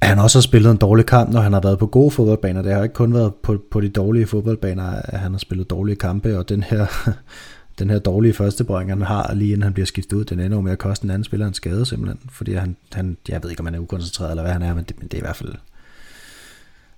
at 0.00 0.08
han 0.08 0.18
også 0.18 0.38
har 0.38 0.42
spillet 0.42 0.70
en 0.70 0.76
dårlig 0.76 1.06
kamp, 1.06 1.32
når 1.32 1.40
han 1.40 1.52
har 1.52 1.60
været 1.60 1.78
på 1.78 1.86
gode 1.86 2.10
fodboldbaner. 2.10 2.62
Det 2.62 2.72
har 2.72 2.82
ikke 2.82 2.94
kun 2.94 3.14
været 3.14 3.34
på, 3.34 3.62
på 3.70 3.80
de 3.80 3.88
dårlige 3.88 4.26
fodboldbaner, 4.26 4.84
at 4.84 5.20
han 5.20 5.32
har 5.32 5.38
spillet 5.38 5.70
dårlige 5.70 5.96
kampe, 5.96 6.38
og 6.38 6.48
den 6.48 6.62
her, 6.62 6.86
den 7.78 7.90
her 7.90 7.98
dårlige 7.98 8.34
første 8.34 8.64
han 8.68 9.02
har, 9.02 9.34
lige 9.34 9.52
inden 9.52 9.62
han 9.62 9.72
bliver 9.72 9.86
skiftet 9.86 10.16
ud, 10.16 10.24
den 10.24 10.40
ender 10.40 10.56
jo 10.56 10.60
med 10.60 10.72
at 10.72 10.78
koste 10.78 11.04
en 11.04 11.10
anden 11.10 11.24
spiller 11.24 11.46
en 11.46 11.54
skade 11.54 11.86
simpelthen, 11.86 12.30
fordi 12.30 12.54
han, 12.54 12.76
han 12.92 13.16
jeg 13.28 13.42
ved 13.42 13.50
ikke, 13.50 13.60
om 13.60 13.66
han 13.66 13.74
er 13.74 13.78
ukoncentreret, 13.78 14.30
eller 14.30 14.42
hvad 14.42 14.52
han 14.52 14.62
er, 14.62 14.74
men 14.74 14.84
det, 14.84 14.98
men 14.98 15.08
det 15.08 15.14
er 15.14 15.18
i 15.18 15.26
hvert 15.26 15.36
fald 15.36 15.54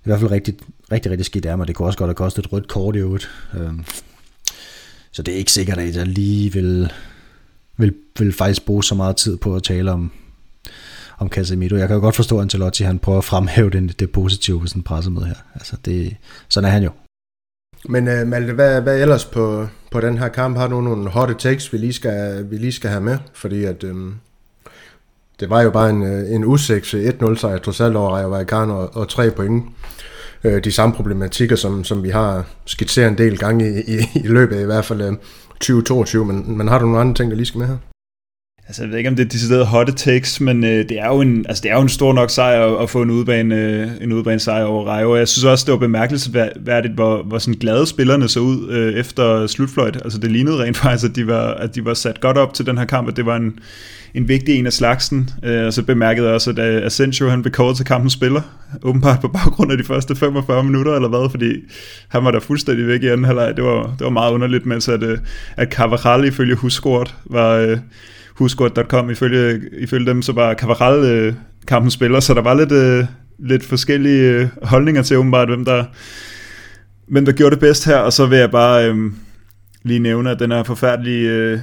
i 0.05 0.09
hvert 0.09 0.19
fald 0.19 0.31
rigtig, 0.31 0.55
rigtig, 0.91 1.11
rigtig 1.11 1.25
skidt 1.25 1.45
af 1.45 1.57
mig. 1.57 1.67
Det 1.67 1.75
kunne 1.75 1.87
også 1.87 1.97
godt 1.97 2.07
have 2.07 2.15
kostet 2.15 2.45
et 2.45 2.53
rødt 2.53 2.67
kort 2.67 2.95
i 2.95 2.99
øvrigt. 2.99 3.29
Øhm, 3.53 3.85
så 5.15 5.21
det 5.21 5.33
er 5.33 5.37
ikke 5.37 5.51
sikkert, 5.51 5.77
at 5.77 5.95
jeg 5.95 6.07
lige 6.07 6.53
vil, 6.53 6.91
vil, 7.77 7.93
vil 8.19 8.33
faktisk 8.33 8.65
bruge 8.65 8.83
så 8.83 8.95
meget 8.95 9.15
tid 9.15 9.37
på 9.37 9.55
at 9.55 9.63
tale 9.63 9.91
om, 9.91 10.11
om 11.17 11.29
Casemiro. 11.29 11.75
Jeg 11.75 11.87
kan 11.87 11.95
jo 11.95 12.01
godt 12.01 12.15
forstå, 12.15 12.37
at 12.37 12.41
Ancelotti 12.41 12.83
han 12.83 12.99
prøver 12.99 13.17
at 13.17 13.23
fremhæve 13.23 13.69
det, 13.69 13.99
det 13.99 14.11
positive 14.11 14.61
ved 14.61 14.67
sådan 14.67 14.79
en 14.79 14.83
pressemøde 14.83 15.25
her. 15.25 15.35
Altså 15.53 15.77
det, 15.85 16.15
sådan 16.49 16.67
er 16.67 16.71
han 16.71 16.83
jo. 16.83 16.89
Men 17.89 18.07
uh, 18.07 18.27
Malte, 18.27 18.53
hvad, 18.53 18.81
hvad 18.81 19.01
ellers 19.01 19.25
på, 19.25 19.67
på 19.91 20.01
den 20.01 20.17
her 20.17 20.27
kamp? 20.27 20.57
Har 20.57 20.67
du 20.67 20.81
nogle 20.81 21.09
hotte 21.09 21.33
takes, 21.33 21.73
vi 21.73 21.77
lige 21.77 21.93
skal, 21.93 22.51
vi 22.51 22.57
lige 22.57 22.71
skal 22.71 22.89
have 22.89 23.03
med? 23.03 23.17
Fordi 23.33 23.63
at, 23.63 23.83
øhm, 23.83 24.15
det 25.39 25.49
var 25.49 25.61
jo 25.61 25.69
bare 25.69 25.89
en, 25.89 26.03
øh, 26.03 26.31
en 26.31 26.43
U6 26.43 26.95
1-0 27.23 27.35
sejr 27.35 27.57
trods 27.57 27.81
alt 27.81 27.95
over 27.95 28.15
Rayo 28.15 28.29
Vallecano 28.29 28.79
og, 28.79 28.95
og 28.95 29.09
tre 29.09 29.31
point 29.31 29.65
øh, 30.45 30.63
de 30.63 30.71
samme 30.71 30.95
problematikker, 30.95 31.55
som, 31.55 31.83
som 31.83 32.03
vi 32.03 32.09
har 32.09 32.45
skitseret 32.65 33.07
en 33.07 33.17
del 33.17 33.37
gange 33.37 33.69
i, 33.69 33.93
i, 33.93 33.97
i 34.15 34.27
løbet 34.27 34.55
af 34.55 34.61
i 34.61 34.65
hvert 34.65 34.85
fald 34.85 35.01
øh, 35.01 35.13
2022, 35.49 36.25
men, 36.25 36.57
men 36.57 36.67
har 36.67 36.79
du 36.79 36.85
nogle 36.85 36.99
andre 36.99 37.13
ting, 37.13 37.31
der 37.31 37.37
lige 37.37 37.45
skal 37.45 37.59
med 37.59 37.67
her? 37.67 37.77
Altså, 38.67 38.81
jeg 38.83 38.91
ved 38.91 38.97
ikke, 38.97 39.09
om 39.09 39.15
det 39.15 39.25
er 39.25 39.29
decideret 39.29 39.67
hot 39.67 39.87
takes, 39.95 40.41
men 40.41 40.63
øh, 40.63 40.89
det, 40.89 40.99
er 40.99 41.07
jo 41.07 41.21
en, 41.21 41.45
altså, 41.49 41.61
det 41.61 41.71
er 41.71 41.75
jo 41.75 41.81
en 41.81 41.89
stor 41.89 42.13
nok 42.13 42.29
sejr 42.29 42.61
at, 42.61 42.83
at 42.83 42.89
få 42.89 43.01
en 43.01 43.11
udbane, 43.11 43.55
øh, 43.55 43.89
en 44.01 44.11
udbane 44.11 44.39
sejr 44.39 44.63
over 44.63 44.85
Rayo. 44.85 45.15
Jeg 45.15 45.27
synes 45.27 45.43
også, 45.43 45.65
det 45.65 45.71
var 45.71 45.77
bemærkelsesværdigt, 45.77 46.93
hvor, 46.93 47.23
hvor 47.23 47.37
sådan 47.37 47.59
glade 47.59 47.87
spillerne 47.87 48.27
så 48.27 48.39
ud 48.39 48.69
øh, 48.69 48.93
efter 48.93 49.47
slutfløjt. 49.47 49.95
Altså, 50.03 50.19
det 50.19 50.31
lignede 50.31 50.63
rent 50.63 50.77
faktisk, 50.77 51.09
at 51.09 51.15
de, 51.15 51.27
var, 51.27 51.53
at 51.53 51.75
de 51.75 51.85
var 51.85 51.93
sat 51.93 52.21
godt 52.21 52.37
op 52.37 52.53
til 52.53 52.65
den 52.65 52.77
her 52.77 52.85
kamp, 52.85 53.07
at 53.07 53.15
det 53.15 53.25
var 53.25 53.35
en, 53.35 53.59
en 54.15 54.27
vigtig 54.27 54.55
en 54.55 54.65
af 54.65 54.73
slagsen. 54.73 55.29
Øh, 55.43 55.65
og 55.65 55.73
så 55.73 55.83
bemærkede 55.83 56.27
jeg 56.27 56.35
også, 56.35 56.49
at 56.49 56.59
uh, 56.59 56.85
Asensio 56.85 57.29
han 57.29 57.41
blev 57.41 57.51
kåret 57.51 57.77
til 57.77 57.85
kampens 57.85 58.13
spiller, 58.13 58.41
åbenbart 58.83 59.21
på 59.21 59.27
baggrund 59.27 59.71
af 59.71 59.77
de 59.77 59.83
første 59.83 60.15
45 60.15 60.63
minutter 60.63 60.95
eller 60.95 61.09
hvad, 61.09 61.29
fordi 61.29 61.53
han 62.07 62.25
var 62.25 62.31
der 62.31 62.39
fuldstændig 62.39 62.87
væk 62.87 63.03
i 63.03 63.07
anden 63.07 63.25
halvleg. 63.25 63.53
Det 63.55 63.63
var, 63.63 63.83
det 63.83 64.01
var 64.01 64.09
meget 64.09 64.31
underligt, 64.31 64.65
mens 64.65 64.87
at, 64.87 65.03
øh, 65.03 65.17
at 65.57 65.73
Cavaral 65.73 66.25
ifølge 66.25 66.55
Huskort 66.55 67.15
var... 67.25 67.55
Øh, 67.55 67.71
uh, 67.71 67.77
Huskort.com, 68.35 69.09
ifølge, 69.09 69.61
ifølge 69.79 70.05
dem, 70.05 70.21
så 70.21 70.31
var 70.31 70.53
Cavaral 70.53 71.27
uh, 71.27 71.33
kampens 71.67 71.93
spiller, 71.93 72.19
så 72.19 72.33
der 72.33 72.41
var 72.41 72.53
lidt, 72.53 73.07
lidt 73.39 73.65
forskellige 73.65 74.49
holdninger 74.63 75.01
til 75.01 75.17
åbenbart, 75.17 75.47
hvem 75.47 75.65
der, 75.65 75.83
hvem 77.07 77.25
der 77.25 77.31
gjorde 77.31 77.51
det 77.51 77.59
bedst 77.59 77.85
her, 77.85 77.97
og 77.97 78.13
så 78.13 78.25
vil 78.25 78.37
jeg 78.37 78.51
bare 78.51 78.91
uh, 78.91 79.11
lige 79.83 79.99
nævne, 79.99 80.31
at 80.31 80.39
den 80.39 80.51
her 80.51 80.63
forfærdelige 80.63 81.29
øh, 81.29 81.59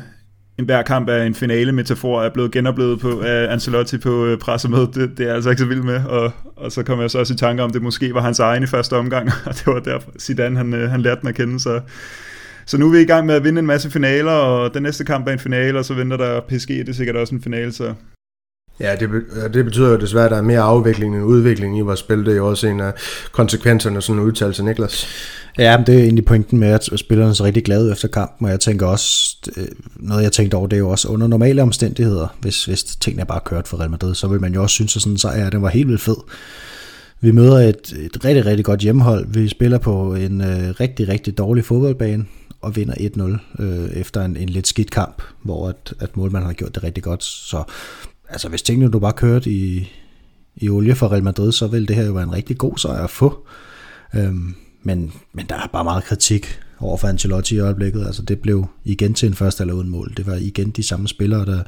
en 0.59 0.65
hver 0.65 0.83
kamp 0.83 1.09
er 1.09 1.23
en 1.23 1.35
finale 1.35 1.73
metafor 1.73 2.23
er 2.23 2.31
blevet 2.31 2.53
genoplevet 2.53 3.01
på 3.01 3.21
af 3.21 3.53
Ancelotti 3.53 3.99
på 3.99 4.27
øh, 4.27 4.39
pressemødet. 4.39 4.95
Det, 4.95 5.11
det 5.11 5.21
er 5.21 5.27
jeg 5.27 5.35
altså 5.35 5.51
ikke 5.51 5.61
så 5.61 5.67
vild 5.67 5.83
med. 5.83 6.05
Og, 6.05 6.33
og 6.57 6.73
så 6.73 6.83
kom 6.83 7.01
jeg 7.01 7.11
så 7.11 7.19
også 7.19 7.35
i 7.35 7.37
tanke 7.37 7.63
om, 7.63 7.71
det 7.71 7.83
måske 7.83 8.15
var 8.15 8.21
hans 8.21 8.39
egen 8.39 8.63
i 8.63 8.67
første 8.67 8.97
omgang, 8.97 9.29
og 9.47 9.55
det 9.55 9.67
var 9.67 9.81
derfor 9.81 10.11
Zidane, 10.19 10.57
han, 10.57 10.75
øh, 10.75 10.91
han 10.91 11.01
lærte 11.01 11.21
den 11.21 11.29
at 11.29 11.35
kende. 11.35 11.61
Så, 11.61 11.81
så 12.67 12.79
nu 12.79 12.87
er 12.87 12.93
vi 12.93 13.01
i 13.01 13.05
gang 13.05 13.27
med 13.27 13.35
at 13.35 13.45
vinde 13.45 13.59
en 13.59 13.67
masse 13.67 13.91
finaler, 13.91 14.33
og 14.33 14.75
den 14.75 14.83
næste 14.83 15.05
kamp 15.05 15.29
er 15.29 15.33
en 15.33 15.39
finale, 15.39 15.79
og 15.79 15.85
så 15.85 15.95
venter 15.95 16.17
der 16.17 16.41
PSG, 16.41 16.69
det 16.69 16.89
er 16.89 16.93
sikkert 16.93 17.17
også 17.17 17.35
en 17.35 17.43
finale, 17.43 17.73
så 17.73 17.95
Ja, 18.81 18.97
det, 18.97 19.11
det 19.55 19.65
betyder 19.65 19.89
jo 19.89 19.97
desværre, 19.97 20.25
at 20.25 20.31
der 20.31 20.37
er 20.37 20.43
mere 20.43 20.61
afvikling 20.61 21.17
end 21.17 21.25
udvikling 21.25 21.79
i 21.79 21.81
vores 21.81 22.01
spil. 22.01 22.19
Det 22.19 22.33
er 22.33 22.37
jo 22.37 22.49
også 22.49 22.67
en 22.67 22.81
af 22.81 22.93
konsekvenserne 23.33 23.97
af 23.97 24.03
sådan 24.03 24.21
en 24.21 24.27
udtalelse, 24.27 24.65
Niklas. 24.65 25.07
Ja, 25.59 25.77
men 25.77 25.87
det 25.87 25.95
er 25.95 26.03
egentlig 26.03 26.25
pointen 26.25 26.59
med, 26.59 26.69
at 26.69 26.89
spillerne 26.97 27.31
er 27.31 27.35
så 27.35 27.45
rigtig 27.45 27.65
glade 27.65 27.93
efter 27.93 28.09
kampen, 28.09 28.45
og 28.45 28.51
jeg 28.51 28.61
tænker 28.61 28.87
også, 28.87 29.37
øh, 29.57 29.67
noget 29.97 30.23
jeg 30.23 30.33
tænkte 30.33 30.55
over, 30.55 30.67
det 30.67 30.77
er 30.77 30.81
jo 30.81 30.89
også 30.89 31.09
under 31.09 31.27
normale 31.27 31.63
omstændigheder, 31.63 32.37
hvis, 32.41 32.65
hvis 32.65 32.85
tingene 32.85 33.25
bare 33.25 33.41
kørt 33.45 33.69
for 33.69 33.81
Real 33.81 33.91
Madrid, 33.91 34.15
så 34.15 34.29
vil 34.29 34.41
man 34.41 34.55
jo 34.55 34.63
også 34.63 34.75
synes, 34.75 34.97
at 34.97 35.03
sådan 35.03 35.13
en 35.13 35.19
sejr, 35.19 35.51
den 35.51 35.63
var 35.63 35.69
helt 35.69 35.89
vildt 35.89 36.01
fed. 36.01 36.17
Vi 37.21 37.31
møder 37.31 37.59
et, 37.59 37.93
et 37.99 38.25
rigtig, 38.25 38.47
rigtig 38.47 38.65
godt 38.65 38.81
hjemmehold. 38.81 39.27
Vi 39.29 39.49
spiller 39.49 39.79
på 39.79 40.15
en 40.15 40.41
øh, 40.41 40.71
rigtig, 40.81 41.09
rigtig 41.09 41.39
dårlig 41.39 41.65
fodboldbane 41.65 42.25
og 42.61 42.77
vinder 42.77 42.95
1-0 43.59 43.63
øh, 43.63 43.91
efter 43.91 44.25
en, 44.25 44.37
en 44.37 44.49
lidt 44.49 44.67
skidt 44.67 44.91
kamp, 44.91 45.23
hvor 45.43 45.69
at, 45.69 45.95
at 46.01 46.17
målmanden 46.17 46.47
har 46.47 46.55
gjort 46.55 46.75
det 46.75 46.85
rigtig 46.85 47.03
godt. 47.03 47.25
Så 47.25 47.63
altså, 48.33 48.49
hvis 48.49 48.63
tingene 48.63 48.91
du 48.91 48.99
bare 48.99 49.13
kørte 49.13 49.51
i, 49.51 49.93
i 50.57 50.69
olie 50.69 50.95
for 50.95 51.13
Real 51.13 51.23
Madrid, 51.23 51.53
så 51.53 51.67
ville 51.67 51.87
det 51.87 51.97
her 51.97 52.07
jo 52.07 52.13
være 52.13 52.23
en 52.23 52.33
rigtig 52.33 52.59
god 52.59 52.79
sejr 52.79 53.05
at 53.05 53.11
få. 53.11 53.47
Øhm, 54.15 54.55
men, 54.83 55.13
men 55.33 55.47
der 55.47 55.55
er 55.55 55.67
bare 55.73 55.85
meget 55.85 56.05
kritik 56.05 56.61
over 56.79 56.97
for 56.97 57.09
Ancelotti 57.09 57.55
i 57.55 57.59
øjeblikket. 57.59 58.07
Altså 58.07 58.23
det 58.23 58.41
blev 58.41 58.67
igen 58.85 59.15
til 59.15 59.27
en 59.27 59.35
første 59.35 59.63
eller 59.63 59.75
uden 59.75 59.89
mål. 59.89 60.13
Det 60.17 60.27
var 60.27 60.35
igen 60.35 60.71
de 60.71 60.83
samme 60.83 61.09
spillere, 61.09 61.47
der 61.47 61.63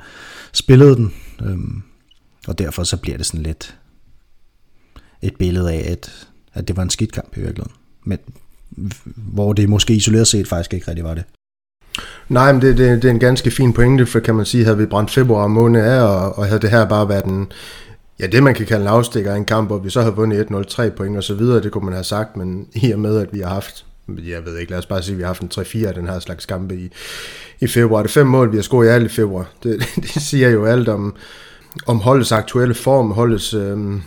spillede 0.52 0.96
den. 0.96 1.14
Øhm, 1.44 1.82
og 2.46 2.58
derfor 2.58 2.84
så 2.84 2.96
bliver 2.96 3.16
det 3.16 3.26
sådan 3.26 3.42
lidt 3.42 3.76
et 5.22 5.36
billede 5.36 5.72
af, 5.72 5.90
at, 5.92 6.28
at 6.54 6.68
det 6.68 6.76
var 6.76 6.82
en 6.82 6.90
skidt 6.90 7.12
kamp 7.12 7.36
i 7.36 7.40
virkeligheden. 7.40 7.76
Men 8.04 8.18
hvor 9.16 9.52
det 9.52 9.68
måske 9.68 9.94
isoleret 9.94 10.26
set 10.26 10.48
faktisk 10.48 10.74
ikke 10.74 10.88
rigtig 10.88 11.04
var 11.04 11.14
det. 11.14 11.24
Nej, 12.28 12.52
men 12.52 12.62
det, 12.62 12.78
det, 12.78 13.02
det 13.02 13.08
er 13.08 13.12
en 13.12 13.18
ganske 13.18 13.50
fin 13.50 13.72
pointe, 13.72 14.06
for 14.06 14.20
kan 14.20 14.34
man 14.34 14.46
sige, 14.46 14.64
havde 14.64 14.78
vi 14.78 14.86
brændt 14.86 15.10
februar 15.10 15.46
måned 15.46 15.80
af, 15.80 16.02
og, 16.02 16.38
og 16.38 16.46
havde 16.46 16.60
det 16.60 16.70
her 16.70 16.84
bare 16.84 17.08
været 17.08 17.24
en, 17.24 17.52
ja, 18.20 18.26
det 18.26 18.42
man 18.42 18.54
kan 18.54 18.66
kalde 18.66 18.82
en 18.82 18.88
afstikker 18.88 19.32
af 19.32 19.36
en 19.36 19.44
kamp, 19.44 19.68
hvor 19.68 19.78
vi 19.78 19.90
så 19.90 20.00
havde 20.00 20.14
vundet 20.14 20.46
1-0, 20.46 20.62
3 20.62 20.90
point 20.90 21.16
og 21.16 21.24
så 21.24 21.34
videre, 21.34 21.62
det 21.62 21.72
kunne 21.72 21.84
man 21.84 21.94
have 21.94 22.04
sagt, 22.04 22.36
men 22.36 22.66
i 22.74 22.92
og 22.92 22.98
med, 22.98 23.18
at 23.18 23.28
vi 23.32 23.40
har 23.40 23.48
haft, 23.48 23.84
jeg 24.08 24.44
ved 24.44 24.58
ikke, 24.58 24.70
lad 24.70 24.78
os 24.78 24.86
bare 24.86 25.02
sige, 25.02 25.12
at 25.12 25.18
vi 25.18 25.22
har 25.22 25.28
haft 25.28 25.42
en 25.42 25.50
3-4 25.54 25.86
af 25.86 25.94
den 25.94 26.06
her 26.08 26.18
slags 26.18 26.46
kampe 26.46 26.76
i, 26.76 26.90
i 27.60 27.66
februar. 27.66 28.02
Det 28.02 28.08
er 28.08 28.12
fem 28.12 28.26
mål, 28.26 28.52
vi 28.52 28.56
har 28.56 28.62
scoret 28.62 28.86
i 28.86 28.90
alt 28.90 29.04
i 29.04 29.14
februar. 29.14 29.50
Det, 29.62 29.78
det 30.02 30.22
siger 30.22 30.48
jo 30.48 30.64
alt 30.64 30.88
om, 30.88 31.14
om 31.86 32.00
holdets 32.00 32.32
aktuelle 32.32 32.74
form, 32.74 33.10
holdets, 33.10 33.54
øh, 33.54 34.00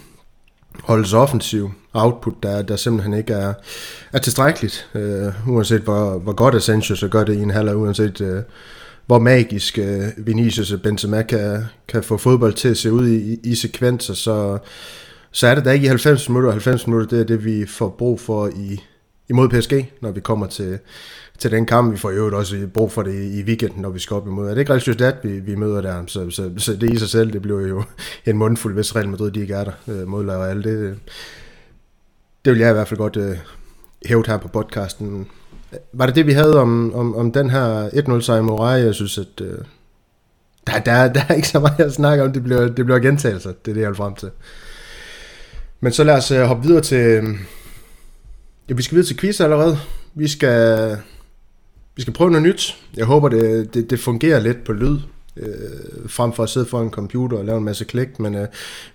holdets 0.83 1.13
offensiv 1.13 1.71
output, 1.98 2.44
der, 2.44 2.62
der 2.62 2.75
simpelthen 2.75 3.13
ikke 3.13 3.33
er, 3.33 3.53
er 4.14 4.20
tilstrækkeligt, 4.20 4.90
øh, 4.96 5.50
uanset 5.50 5.81
hvor, 5.81 6.20
hvor 6.20 6.33
godt 6.33 6.55
Asensio 6.55 6.96
så 6.96 7.07
gør 7.07 7.24
det 7.24 7.33
i 7.33 7.42
en 7.42 7.50
halv, 7.50 7.75
uanset 7.75 8.22
øh, 8.22 8.44
hvor 9.05 9.20
magisk 9.20 9.77
øh, 9.77 10.03
Vinicius 10.18 10.72
og 10.72 10.81
Benzema 10.81 11.22
kan, 11.22 11.64
kan 11.88 12.03
få 12.03 12.18
fodbold 12.18 12.53
til 12.53 12.70
at 12.70 12.77
se 12.77 12.92
ud 12.92 13.07
i, 13.07 13.40
i 13.44 13.55
sekvenser, 13.55 14.14
så, 14.14 14.57
så 15.31 15.48
er 15.48 15.55
det 15.55 15.66
da 15.66 15.72
ikke 15.72 15.86
i 15.86 15.88
90 15.88 16.29
minutter, 16.29 16.51
90 16.51 16.88
minutter, 16.88 17.07
det 17.07 17.20
er 17.20 17.24
det, 17.24 17.46
vi 17.46 17.66
får 17.66 17.96
brug 17.98 18.20
for 18.20 18.48
i, 18.48 18.81
imod 19.29 19.50
PSG, 19.50 19.74
når 20.01 20.12
vi 20.12 20.20
kommer 20.20 20.48
til, 20.48 20.79
til 21.38 21.51
den 21.51 21.66
kamp. 21.66 21.92
Vi 21.94 21.98
får 21.98 22.12
jo 22.12 22.38
også 22.38 22.68
brug 22.74 22.92
for 22.92 23.03
det 23.03 23.33
i 23.33 23.44
weekenden, 23.44 23.81
når 23.81 23.90
vi 23.90 24.00
skal 24.00 24.16
op 24.16 24.27
imod. 24.27 24.46
Er 24.46 24.53
det 24.53 24.60
ikke 24.60 24.72
Real 24.72 24.81
Sociedad, 24.81 25.14
vi, 25.24 25.40
vi 25.40 25.55
møder 25.55 25.81
der? 25.81 26.03
Så, 26.07 26.29
så, 26.29 26.51
så, 26.57 26.74
det 26.74 26.94
i 26.94 27.00
sig 27.00 27.10
selv, 27.10 27.33
det 27.33 27.42
bliver 27.42 27.68
jo 27.68 27.83
en 28.25 28.38
mundfuld, 28.38 28.74
hvis 28.74 28.96
Real 28.96 29.10
Madrid 29.10 29.31
de 29.31 29.42
ikke 29.42 29.53
er 29.53 29.64
der 29.64 29.72
øh, 29.88 30.07
mod 30.07 30.29
Real. 30.29 30.64
Det, 30.64 31.00
det 32.48 32.53
vil 32.53 32.62
jeg 32.62 32.70
i 32.70 32.74
hvert 32.74 32.88
fald 32.88 32.98
godt 32.98 33.18
øh, 33.18 33.38
hæve 34.05 34.24
her 34.27 34.38
på 34.38 34.48
podcasten. 34.48 35.27
Var 35.94 36.05
det 36.05 36.16
det, 36.16 36.27
vi 36.27 36.31
havde 36.31 36.62
om, 36.62 36.94
om, 36.94 37.16
om 37.16 37.31
den 37.31 37.50
her 37.50 37.90
1-0 37.90 38.22
sejr 38.22 38.38
i 38.38 38.42
Rej? 38.42 38.68
Jeg 38.68 38.94
synes, 38.94 39.18
at 39.18 39.42
øh, 39.42 39.57
der, 40.68 40.79
der, 40.79 41.07
der 41.14 41.22
er 41.29 41.33
ikke 41.33 41.48
så 41.48 41.60
meget 41.60 41.79
at 41.79 41.94
snakke 41.94 42.24
om. 42.24 42.33
Det 42.33 42.44
bliver, 42.44 42.68
det 42.68 42.86
bliver 42.86 43.00
gentagelser. 43.00 43.51
Det 43.66 43.72
er 43.72 43.74
det, 43.74 43.81
jeg 43.81 43.90
vil 43.90 43.96
frem 43.96 44.16
til. 44.16 44.29
Men 45.79 45.92
så 45.92 46.03
lad 46.03 46.16
os 46.16 46.31
øh, 46.31 46.42
hoppe 46.42 46.68
videre 46.68 46.81
til... 46.81 46.98
Øh, 46.98 47.24
ja, 48.70 48.74
vi 48.74 48.81
skal 48.81 48.96
videre 48.96 49.07
til 49.07 49.18
quiz 49.18 49.42
allerede. 49.42 49.77
Vi 50.16 50.27
skal, 50.27 50.98
vi 51.96 52.01
skal 52.01 52.14
prøve 52.14 52.31
noget 52.31 52.48
nyt. 52.48 52.77
Jeg 52.98 53.05
håber, 53.05 53.29
det, 53.29 53.74
det, 53.74 53.90
det 53.90 54.00
fungerer 54.00 54.40
lidt 54.40 54.64
på 54.64 54.74
lyd, 54.74 55.00
øh, 55.38 55.50
frem 56.07 56.33
for 56.33 56.44
at 56.44 56.50
sidde 56.50 56.66
foran 56.66 56.86
en 56.86 56.92
computer 56.92 57.38
og 57.38 57.46
lave 57.46 57.57
en 57.57 57.64
masse 57.64 57.86
klik. 57.86 58.20
Men 58.20 58.36
øh, 58.36 58.48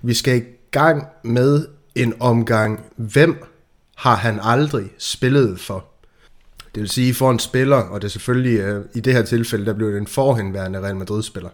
vi 0.02 0.14
skal 0.14 0.36
i 0.36 0.44
gang 0.70 1.06
med 1.24 1.66
en 1.94 2.14
omgang, 2.20 2.80
hvem 2.96 3.44
har 3.96 4.16
han 4.16 4.38
aldrig 4.42 4.86
spillet 4.98 5.60
for? 5.60 5.84
Det 6.74 6.80
vil 6.80 6.88
sige, 6.88 7.14
for 7.14 7.30
en 7.30 7.38
spiller, 7.38 7.76
og 7.76 8.00
det 8.00 8.08
er 8.08 8.10
selvfølgelig 8.10 8.58
øh, 8.58 8.84
i 8.94 9.00
det 9.00 9.12
her 9.12 9.22
tilfælde, 9.22 9.66
der 9.66 9.72
blev 9.72 9.92
det 9.92 9.98
en 9.98 10.06
forhenværende 10.06 10.80
Real 10.80 10.96
Madrid-spiller. 10.96 11.50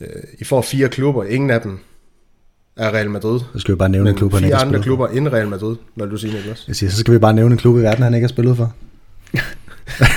Øh, 0.00 0.08
I 0.38 0.44
får 0.44 0.62
fire 0.62 0.88
klubber, 0.88 1.24
ingen 1.24 1.50
af 1.50 1.60
dem 1.60 1.78
er 2.76 2.94
Real 2.94 3.10
Madrid. 3.10 3.40
Så 3.52 3.58
skal 3.58 3.74
vi 3.74 3.76
bare 3.76 3.88
nævne 3.88 4.10
en 4.10 4.16
klub, 4.16 4.32
han 4.32 4.44
ikke 4.44 4.56
har 4.56 4.64
andre 4.64 4.82
klubber 4.82 5.08
end 5.08 5.28
Real 5.28 5.48
Madrid, 5.48 5.76
når 5.96 6.06
du 6.06 6.16
siger, 6.16 6.34
Niklas. 6.34 6.64
Jeg 6.68 6.76
siger, 6.76 6.90
så 6.90 6.96
skal 6.96 7.14
vi 7.14 7.18
bare 7.18 7.34
nævne 7.34 7.52
en 7.52 7.58
klub 7.58 7.76
i 7.76 7.80
verden, 7.80 8.02
han 8.02 8.14
ikke 8.14 8.24
har 8.24 8.28
spillet 8.28 8.56
for. 8.56 8.74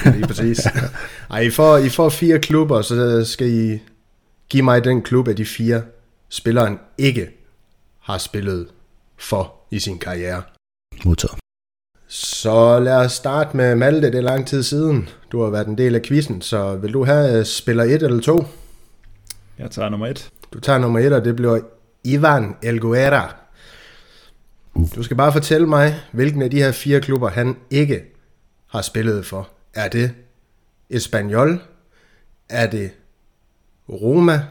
Lige 0.15 0.27
præcis. 0.27 0.59
Ej, 1.31 1.39
I 1.39 1.49
får, 1.49 1.77
I 1.77 1.89
får 1.89 2.09
fire 2.09 2.39
klubber, 2.39 2.81
så 2.81 3.25
skal 3.25 3.47
I 3.47 3.79
give 4.49 4.63
mig 4.63 4.83
den 4.83 5.01
klub 5.01 5.27
af 5.27 5.35
de 5.35 5.45
fire 5.45 5.81
spilleren 6.29 6.79
ikke 6.97 7.27
har 7.99 8.17
spillet 8.17 8.67
for 9.19 9.55
i 9.71 9.79
sin 9.79 9.99
karriere. 9.99 10.41
Modtaget. 11.05 11.39
Så 12.07 12.79
lad 12.79 12.95
os 12.95 13.11
starte 13.11 13.57
med 13.57 13.75
Malte, 13.75 14.07
det 14.07 14.15
er 14.15 14.21
lang 14.21 14.47
tid 14.47 14.63
siden. 14.63 15.09
Du 15.31 15.41
har 15.41 15.49
været 15.49 15.67
en 15.67 15.77
del 15.77 15.95
af 15.95 16.01
quizzen, 16.01 16.41
så 16.41 16.75
vil 16.75 16.93
du 16.93 17.05
have 17.05 17.45
spiller 17.45 17.83
1 17.83 18.03
eller 18.03 18.21
2? 18.21 18.45
Jeg 19.59 19.71
tager 19.71 19.89
nummer 19.89 20.07
1. 20.07 20.29
Du 20.53 20.59
tager 20.59 20.79
nummer 20.79 20.99
1, 20.99 21.13
og 21.13 21.25
det 21.25 21.35
bliver 21.35 21.59
Ivan 22.03 22.55
Elguera. 22.63 23.35
Uh. 24.73 24.87
Du 24.95 25.03
skal 25.03 25.17
bare 25.17 25.33
fortælle 25.33 25.67
mig, 25.67 25.95
hvilken 26.11 26.41
af 26.41 26.51
de 26.51 26.57
her 26.57 26.71
fire 26.71 27.01
klubber 27.01 27.29
han 27.29 27.55
ikke 27.69 28.03
har 28.67 28.81
spillet 28.81 29.25
for. 29.25 29.49
Er 29.73 29.87
det 29.87 30.11
Espanyol? 30.89 31.61
Er 32.49 32.69
det 32.69 32.91
Roma? 33.89 34.45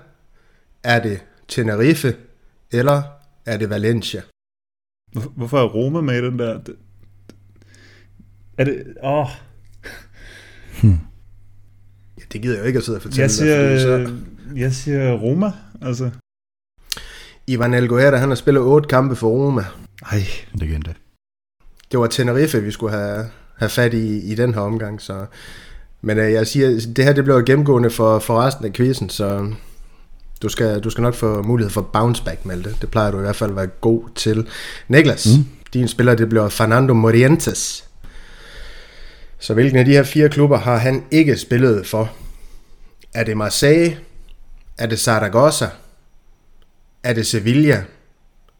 Er 0.85 1.02
det 1.02 1.20
Tenerife? 1.48 2.16
Eller 2.72 3.02
er 3.46 3.57
det 3.57 3.70
Valencia? 3.70 4.22
Hvorfor 5.12 5.58
er 5.58 5.68
Roma 5.68 6.00
med 6.00 6.22
i 6.22 6.26
den 6.26 6.38
der? 6.38 6.60
Er 8.58 8.64
det... 8.64 8.84
Åh... 9.02 9.18
Oh. 9.18 9.28
Hmm. 10.82 10.98
Ja, 12.18 12.22
det 12.32 12.42
gider 12.42 12.54
jeg 12.54 12.62
jo 12.62 12.66
ikke 12.66 12.78
at 12.78 12.84
sidde 12.84 12.98
og 12.98 13.02
fortælle 13.02 13.22
jeg 13.22 13.30
siger, 13.30 13.68
dig, 13.68 13.80
så... 13.80 14.16
Jeg 14.56 14.72
siger 14.72 15.12
Roma, 15.12 15.52
altså. 15.82 16.10
Ivan 17.46 17.74
Elguera, 17.74 18.16
han 18.16 18.28
har 18.28 18.36
spillet 18.36 18.62
otte 18.62 18.88
kampe 18.88 19.16
for 19.16 19.28
Roma. 19.28 19.64
Ej, 20.12 20.22
det 20.58 20.68
kan 20.68 20.82
det. 20.82 20.96
Det 21.92 22.00
var 22.00 22.06
Tenerife, 22.06 22.62
vi 22.62 22.70
skulle 22.70 22.96
have, 22.96 23.24
have 23.56 23.68
fat 23.68 23.94
i 23.94 24.32
i 24.32 24.34
den 24.34 24.54
her 24.54 24.60
omgang, 24.60 25.00
så... 25.00 25.26
Men 26.00 26.18
øh, 26.18 26.32
jeg 26.32 26.46
siger, 26.46 26.92
det 26.96 27.04
her 27.04 27.12
det 27.12 27.24
bliver 27.24 27.40
gennemgående 27.40 27.90
for, 27.90 28.18
for 28.18 28.40
resten 28.40 28.64
af 28.64 28.72
quizzen, 28.72 29.08
så 29.08 29.54
du 30.42 30.48
skal, 30.48 30.81
du 30.81 30.90
skal 30.90 31.03
nok 31.03 31.14
få 31.14 31.42
mulighed 31.42 31.70
for 31.70 31.81
bounce 31.81 32.24
back, 32.24 32.44
Malte. 32.44 32.74
Det 32.81 32.90
plejer 32.90 33.11
du 33.11 33.18
i 33.18 33.20
hvert 33.20 33.37
fald 33.37 33.51
at 33.51 33.57
være 33.57 33.66
god 33.66 34.03
til. 34.14 34.48
Niklas, 34.88 35.27
mm. 35.27 35.44
Din 35.72 35.88
spiller, 35.88 36.14
det 36.14 36.29
bliver 36.29 36.48
Fernando 36.48 36.94
Morientes. 36.94 37.85
Så 39.38 39.55
hvilken 39.55 39.79
af 39.79 39.85
de 39.85 39.90
her 39.90 40.03
fire 40.03 40.29
klubber 40.29 40.59
har 40.59 40.77
han 40.77 41.05
ikke 41.11 41.37
spillet 41.37 41.87
for? 41.87 42.12
Er 43.14 43.24
det 43.24 43.37
Marseille? 43.37 43.98
Er 44.79 44.87
det 44.87 45.01
Zaragoza? 45.01 45.68
Er 47.03 47.12
det 47.12 47.27
Sevilla? 47.27 47.85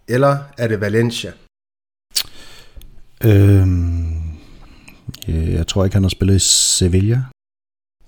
Eller 0.09 0.39
er 0.59 0.69
det 0.69 0.81
Valencia? 0.81 1.33
Øhm, 3.25 4.39
jeg 5.29 5.67
tror 5.67 5.85
ikke, 5.85 5.95
han 5.95 6.03
har 6.03 6.09
spillet 6.09 6.35
i 6.35 6.39
Sevilla. 6.39 7.23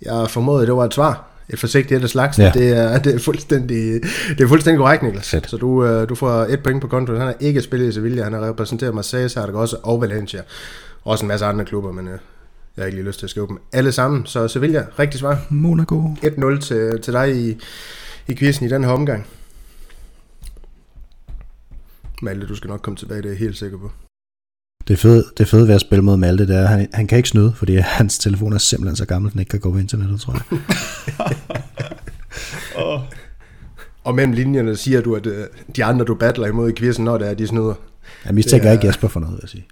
Jeg 0.03 0.31
formodede, 0.31 0.67
det 0.67 0.77
var 0.77 0.85
et 0.85 0.95
svar. 0.95 1.30
Et 1.53 1.59
forsigtigt 1.59 2.05
et 2.05 2.11
slags. 2.11 2.39
Ja. 2.39 2.51
Det, 2.55 2.77
er, 2.77 2.99
det, 2.99 3.15
er 3.15 3.19
fuldstændig, 3.19 4.01
det 4.29 4.41
er 4.41 4.49
fuldstændig 4.49 4.79
korrekt, 4.79 5.03
Niklas. 5.03 5.31
Fedt. 5.31 5.51
Så 5.51 5.57
du, 5.57 5.85
øh, 5.85 6.09
du 6.09 6.15
får 6.15 6.33
et 6.33 6.63
point 6.63 6.81
på 6.81 6.89
kontoen. 6.89 7.19
Han 7.19 7.27
har 7.27 7.37
ikke 7.41 7.63
spillet 7.63 7.89
i 7.89 7.93
Sevilla. 7.93 8.25
Han 8.25 8.33
har 8.33 8.49
repræsenteret 8.49 8.95
Marseille, 8.95 9.29
Zaragoza 9.29 9.77
og 9.83 10.01
Valencia. 10.01 10.43
Også 11.05 11.25
en 11.25 11.29
masse 11.29 11.47
andre 11.47 11.65
klubber, 11.65 11.93
men 11.93 12.09
øh, 12.09 12.19
jeg 12.77 12.83
har 12.83 12.85
ikke 12.87 12.97
lige 12.97 13.07
lyst 13.07 13.19
til 13.19 13.27
at 13.27 13.31
skrive 13.31 13.47
dem 13.47 13.59
alle 13.73 13.93
sammen. 13.93 14.27
Så 14.27 14.49
Sevilla, 14.49 14.87
rigtig 14.99 15.21
svar. 15.21 15.47
Monaco. 15.49 16.17
1-0 16.23 16.61
til, 16.61 17.01
til 17.03 17.13
dig 17.13 17.37
i, 17.37 17.59
i 18.29 18.37
quizzen 18.37 18.67
i 18.67 18.69
den 18.69 18.85
her 18.85 18.91
omgang. 18.91 19.27
Malte, 22.23 22.47
du 22.47 22.55
skal 22.55 22.69
nok 22.69 22.81
komme 22.83 22.97
tilbage, 22.97 23.23
det 23.23 23.27
er 23.27 23.31
jeg 23.31 23.39
helt 23.39 23.59
sikker 23.59 23.79
på. 23.79 23.91
Det 24.91 24.99
fede, 24.99 25.25
det 25.39 25.49
fede 25.49 25.69
ved 25.69 25.75
at 25.75 25.81
spille 25.81 26.05
mod 26.05 26.17
Malte, 26.17 26.47
det 26.47 26.57
er, 26.57 26.63
at 26.63 26.69
han, 26.69 26.89
han 26.93 27.07
kan 27.07 27.17
ikke 27.17 27.29
snyde, 27.29 27.53
fordi 27.57 27.77
hans 27.99 28.19
telefon 28.19 28.53
er 28.53 28.59
simpelthen 28.59 28.97
så 28.97 29.05
gammel, 29.05 29.29
at 29.29 29.33
den 29.33 29.41
ikke 29.41 29.51
kan 29.51 29.61
gå 29.61 29.73
på 29.73 29.79
internettet, 29.79 30.21
tror 30.21 30.33
jeg. 30.33 30.59
oh. 32.85 33.01
Og 34.05 34.15
mellem 34.15 34.33
linjerne 34.33 34.77
siger 34.77 35.01
du, 35.01 35.15
at 35.15 35.27
uh, 35.27 35.33
de 35.77 35.85
andre, 35.85 36.05
du 36.05 36.15
battler 36.15 36.47
imod 36.47 36.71
i 36.71 36.73
quizzen, 36.73 37.05
når 37.05 37.19
det 37.19 37.29
er, 37.29 37.35
de 37.35 37.47
snyder. 37.47 37.75
Jeg 38.25 38.35
mistænker 38.35 38.69
er... 38.69 38.73
ikke 38.73 38.87
Jesper 38.87 39.09
for 39.09 39.21
noget, 39.21 39.35
vil 39.35 39.41
jeg 39.43 39.49
sige. 39.49 39.67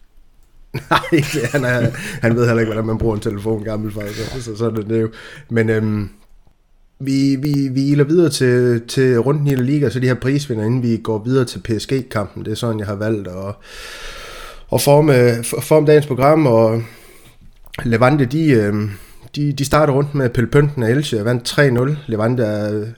Nej, 0.90 1.00
det, 1.10 1.50
han, 1.52 1.64
er, 1.64 1.90
han 2.22 2.36
ved 2.36 2.46
heller 2.46 2.60
ikke, 2.60 2.72
hvordan 2.72 2.86
man 2.86 2.98
bruger 2.98 3.14
en 3.14 3.20
telefon 3.20 3.64
gammel 3.64 3.92
for, 3.92 4.02
så, 4.34 4.42
så 4.42 4.56
sådan 4.56 4.78
er 4.78 4.88
det 4.88 5.02
jo. 5.02 5.10
Men 5.50 5.70
øhm, 5.70 6.10
vi, 7.00 7.36
vi, 7.36 7.68
vi 7.68 7.86
iler 7.86 8.04
videre 8.04 8.30
til, 8.30 8.82
til 8.88 9.20
runden 9.20 9.46
i 9.46 9.54
La 9.54 9.62
Liga, 9.62 9.90
så 9.90 10.00
de 10.00 10.06
her 10.06 10.14
prisvinder, 10.14 10.64
inden 10.64 10.82
vi 10.82 10.96
går 10.96 11.24
videre 11.24 11.44
til 11.44 11.58
PSG-kampen. 11.58 12.44
Det 12.44 12.50
er 12.50 12.54
sådan, 12.54 12.78
jeg 12.78 12.86
har 12.86 12.94
valgt 12.94 13.28
at, 13.28 13.54
at 14.72 14.80
forme, 14.80 15.16
øh, 15.16 15.44
forme 15.44 15.86
dagens 15.86 16.06
program, 16.06 16.46
og 16.46 16.82
Levante, 17.84 18.24
de, 18.24 18.50
øh, 18.50 18.74
de, 19.36 19.52
de 19.52 19.64
starter 19.64 19.92
rundt 19.92 20.14
med 20.14 20.30
Pelle 20.30 20.50
Pønten 20.50 20.82
af 20.82 20.90
Elche, 20.90 21.24
vandt 21.24 21.48
3-0. 21.48 21.96
Levante 22.06 22.42
er 22.42 22.74
øh, 22.74 22.88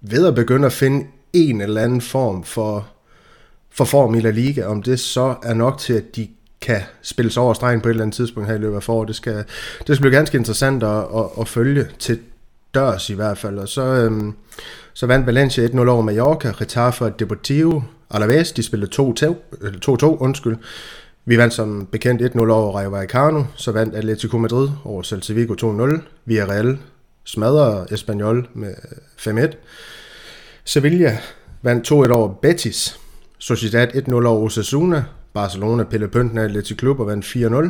ved 0.00 0.26
at 0.26 0.34
begynde 0.34 0.66
at 0.66 0.72
finde 0.72 1.06
en 1.32 1.60
eller 1.60 1.82
anden 1.82 2.00
form 2.00 2.44
for, 2.44 2.86
for 3.70 3.84
form 3.84 4.14
i 4.14 4.20
La 4.20 4.30
Liga. 4.30 4.64
Om 4.64 4.82
det 4.82 5.00
så 5.00 5.34
er 5.42 5.54
nok 5.54 5.78
til, 5.78 5.92
at 5.92 6.16
de 6.16 6.28
kan 6.60 6.80
spilles 7.02 7.36
over 7.36 7.54
stregen 7.54 7.80
på 7.80 7.88
et 7.88 7.90
eller 7.90 8.02
andet 8.02 8.16
tidspunkt 8.16 8.48
her 8.48 8.56
i 8.56 8.58
løbet 8.58 8.76
af 8.76 8.82
foråret. 8.82 9.08
Det 9.08 9.16
skal, 9.16 9.44
det 9.86 9.96
skal 9.96 10.00
blive 10.00 10.14
ganske 10.14 10.38
interessant 10.38 10.82
at, 10.82 10.98
at, 11.16 11.24
at 11.40 11.48
følge 11.48 11.86
til 11.98 12.18
dørs 12.74 13.10
i 13.10 13.14
hvert 13.14 13.38
fald. 13.38 13.58
Og 13.58 13.68
så, 13.68 13.82
øhm, 13.82 14.34
så 14.92 15.06
vandt 15.06 15.26
Valencia 15.26 15.66
1-0 15.66 15.88
over 15.88 16.02
Mallorca, 16.02 16.50
Retafa 16.50 17.04
og 17.04 17.20
Deportivo 17.20 17.80
Alaves, 18.14 18.52
de 18.52 18.62
spillede 18.62 18.90
2-2, 19.00 20.04
undskyld. 20.04 20.56
Vi 21.24 21.38
vandt 21.38 21.54
som 21.54 21.88
bekendt 21.92 22.22
1-0 22.22 22.40
over 22.40 22.72
Rayo 22.72 22.90
Vallecano, 22.90 23.44
så 23.54 23.72
vandt 23.72 23.94
Atletico 23.94 24.38
Madrid 24.38 24.68
over 24.84 25.02
Celta 25.02 25.32
Vigo 25.32 25.54
2-0. 25.54 26.00
Villarreal 26.24 26.78
smadrer 27.24 27.86
Espanyol 27.92 28.48
med 28.54 28.74
øh, 29.26 29.44
5-1. 29.44 29.56
Sevilla 30.64 31.18
vandt 31.62 31.92
2-1 31.92 32.12
over 32.12 32.34
Betis. 32.34 33.00
Sociedad 33.38 33.88
1-0 33.88 34.14
over 34.14 34.44
Osasuna. 34.44 35.04
Barcelona 35.34 35.84
pillede 35.84 36.10
pynten 36.10 36.38
af 36.38 36.44
Atletico 36.44 36.78
Klub 36.78 37.00
og 37.00 37.06
vandt 37.06 37.24
4-0. 37.24 37.68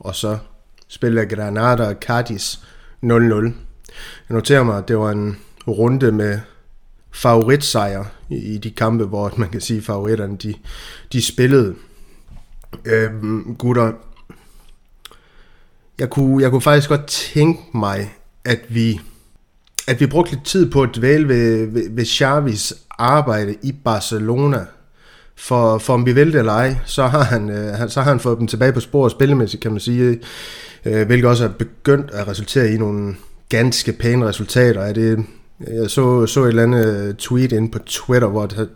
Og 0.00 0.14
så 0.14 0.38
spiller 0.88 1.24
Granada 1.24 1.88
og 1.88 1.94
Cadiz 2.00 2.56
0-0. 3.04 3.04
Jeg 3.04 3.52
noterer 4.28 4.62
mig, 4.62 4.78
at 4.78 4.88
det 4.88 4.98
var 4.98 5.10
en 5.10 5.38
runde 5.68 6.12
med 6.12 6.38
favoritsejr 7.12 8.04
i, 8.30 8.58
de 8.58 8.70
kampe, 8.70 9.04
hvor 9.04 9.32
man 9.36 9.48
kan 9.48 9.60
sige, 9.60 9.78
at 9.78 9.84
favoritterne 9.84 10.36
de, 10.36 10.54
de 11.12 11.22
spillede. 11.22 11.74
Øhm, 12.84 13.54
gutter, 13.58 13.92
jeg 15.98 16.10
kunne, 16.10 16.42
jeg 16.42 16.50
kunne 16.50 16.60
faktisk 16.60 16.88
godt 16.88 17.06
tænke 17.06 17.60
mig, 17.74 18.14
at 18.44 18.60
vi, 18.68 19.00
at 19.88 20.00
vi 20.00 20.06
brugte 20.06 20.32
lidt 20.32 20.44
tid 20.44 20.70
på 20.70 20.82
at 20.82 20.90
dvæle 20.96 21.28
ved, 21.28 21.66
ved, 21.66 21.90
ved 21.90 22.06
Xavis 22.06 22.74
arbejde 22.98 23.54
i 23.62 23.72
Barcelona. 23.72 24.66
For, 25.36 25.78
for 25.78 25.94
om 25.94 26.06
vi 26.06 26.12
vil 26.12 26.32
det 26.32 26.38
eller 26.38 26.52
ej, 26.52 26.76
så 26.84 27.06
har 27.06 27.22
han, 27.22 27.50
øh, 27.50 27.88
så 27.88 28.00
har 28.00 28.10
han 28.10 28.20
fået 28.20 28.38
dem 28.38 28.46
tilbage 28.46 28.72
på 28.72 28.80
sporet 28.80 29.12
spillemæssigt, 29.12 29.62
kan 29.62 29.70
man 29.70 29.80
sige. 29.80 30.20
Øh, 30.84 31.06
hvilket 31.06 31.30
også 31.30 31.44
er 31.44 31.48
begyndt 31.48 32.10
at 32.10 32.28
resultere 32.28 32.72
i 32.72 32.76
nogle 32.76 33.16
ganske 33.48 33.92
pæne 33.92 34.26
resultater. 34.26 34.80
Er 34.80 34.92
det 34.92 35.26
jeg 35.60 35.90
så, 35.90 36.26
så 36.26 36.44
et 36.44 36.48
eller 36.48 36.62
andet 36.62 37.08
øh, 37.08 37.14
tweet 37.14 37.52
ind 37.52 37.72
på 37.72 37.78
Twitter, 37.78 38.28
hvor 38.28 38.46
der, 38.46 38.66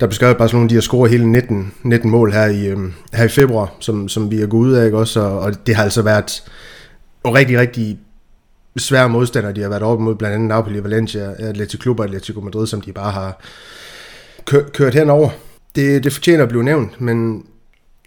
der 0.00 0.06
beskrev 0.06 0.34
Barcelona, 0.34 0.68
de 0.68 0.74
har 0.74 0.80
scoret 0.80 1.10
hele 1.10 1.26
19, 1.26 1.72
19 1.82 2.10
mål 2.10 2.32
her 2.32 2.46
i, 2.46 2.66
øh, 2.66 2.78
her 3.12 3.24
i 3.24 3.28
februar, 3.28 3.74
som, 3.80 4.08
som 4.08 4.30
vi 4.30 4.40
er 4.40 4.46
gået 4.46 4.68
ud 4.68 4.72
af, 4.72 4.84
ikke 4.84 4.98
også? 4.98 5.20
Og, 5.20 5.40
og 5.40 5.66
det 5.66 5.76
har 5.76 5.82
altså 5.82 6.02
været 6.02 6.42
en 7.24 7.34
rigtig, 7.34 7.58
rigtig 7.58 7.98
svære 8.76 9.08
modstandere, 9.08 9.52
de 9.52 9.60
har 9.60 9.68
været 9.68 9.82
op 9.82 10.00
mod, 10.00 10.14
blandt 10.14 10.34
andet 10.34 10.48
Napoli, 10.48 10.82
Valencia, 10.82 11.32
Atletico 11.38 11.82
Club 11.82 11.98
og 11.98 12.04
Atletico 12.04 12.40
Madrid, 12.40 12.66
som 12.66 12.80
de 12.80 12.92
bare 12.92 13.12
har 13.12 13.42
kør, 14.46 14.62
kørt 14.74 14.94
henover. 14.94 15.30
Det, 15.74 16.04
det 16.04 16.12
fortjener 16.12 16.42
at 16.42 16.48
blive 16.48 16.64
nævnt, 16.64 17.00
men 17.00 17.44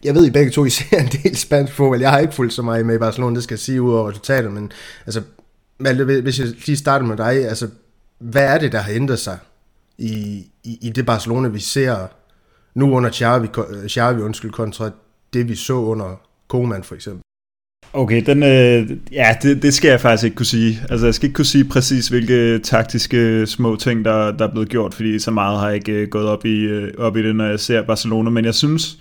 jeg 0.03 0.15
ved, 0.15 0.25
I 0.25 0.31
begge 0.31 0.51
to, 0.51 0.65
I 0.65 0.69
ser 0.69 0.97
en 0.97 1.09
del 1.23 1.35
spansk 1.35 1.73
fodbold. 1.73 2.01
Jeg 2.01 2.11
har 2.11 2.19
ikke 2.19 2.33
fulgt 2.33 2.53
så 2.53 2.61
meget 2.61 2.85
med 2.85 2.95
i 2.95 2.97
Barcelona, 2.97 3.35
det 3.35 3.43
skal 3.43 3.53
jeg 3.53 3.59
sige 3.59 3.81
ud 3.81 3.93
over 3.93 4.09
resultatet, 4.09 4.51
men 4.51 4.71
altså, 5.05 5.21
Malte, 5.79 6.21
hvis 6.21 6.39
jeg 6.39 6.47
lige 6.65 6.77
starter 6.77 7.05
med 7.05 7.17
dig, 7.17 7.47
altså, 7.47 7.67
hvad 8.23 8.43
er 8.43 8.57
det, 8.57 8.71
der 8.71 8.79
har 8.79 8.91
ændret 8.91 9.19
sig 9.19 9.37
i, 9.97 10.45
i, 10.63 10.77
i 10.81 10.89
det 10.89 11.05
Barcelona, 11.05 11.47
vi 11.47 11.59
ser 11.59 12.07
nu 12.75 12.95
under 12.95 13.11
Xavi, 13.11 13.47
øh, 13.57 13.89
Xavi 13.89 14.21
undskyld, 14.21 14.51
kontra 14.51 14.89
det, 15.33 15.49
vi 15.49 15.55
så 15.55 15.73
under 15.73 16.21
Koeman 16.47 16.83
for 16.83 16.95
eksempel? 16.95 17.21
Okay, 17.93 18.21
den, 18.25 18.43
øh, 18.43 18.97
ja, 19.11 19.37
det, 19.41 19.61
det 19.61 19.73
skal 19.73 19.89
jeg 19.89 20.01
faktisk 20.01 20.25
ikke 20.25 20.35
kunne 20.35 20.45
sige. 20.45 20.79
Altså, 20.89 21.07
jeg 21.07 21.15
skal 21.15 21.27
ikke 21.27 21.35
kunne 21.35 21.45
sige 21.45 21.65
præcis, 21.65 22.07
hvilke 22.07 22.59
taktiske 22.59 23.47
små 23.47 23.75
ting, 23.75 24.05
der, 24.05 24.31
der 24.31 24.47
er 24.47 24.51
blevet 24.51 24.69
gjort, 24.69 24.93
fordi 24.93 25.19
så 25.19 25.31
meget 25.31 25.59
har 25.59 25.67
jeg 25.67 25.75
ikke 25.75 25.91
øh, 25.91 26.07
gået 26.07 26.25
op 26.25 26.45
i, 26.45 26.59
øh, 26.59 26.93
op 26.97 27.17
i 27.17 27.23
det, 27.23 27.35
når 27.35 27.45
jeg 27.45 27.59
ser 27.59 27.81
Barcelona. 27.81 28.29
Men 28.29 28.45
jeg 28.45 28.55
synes, 28.55 28.97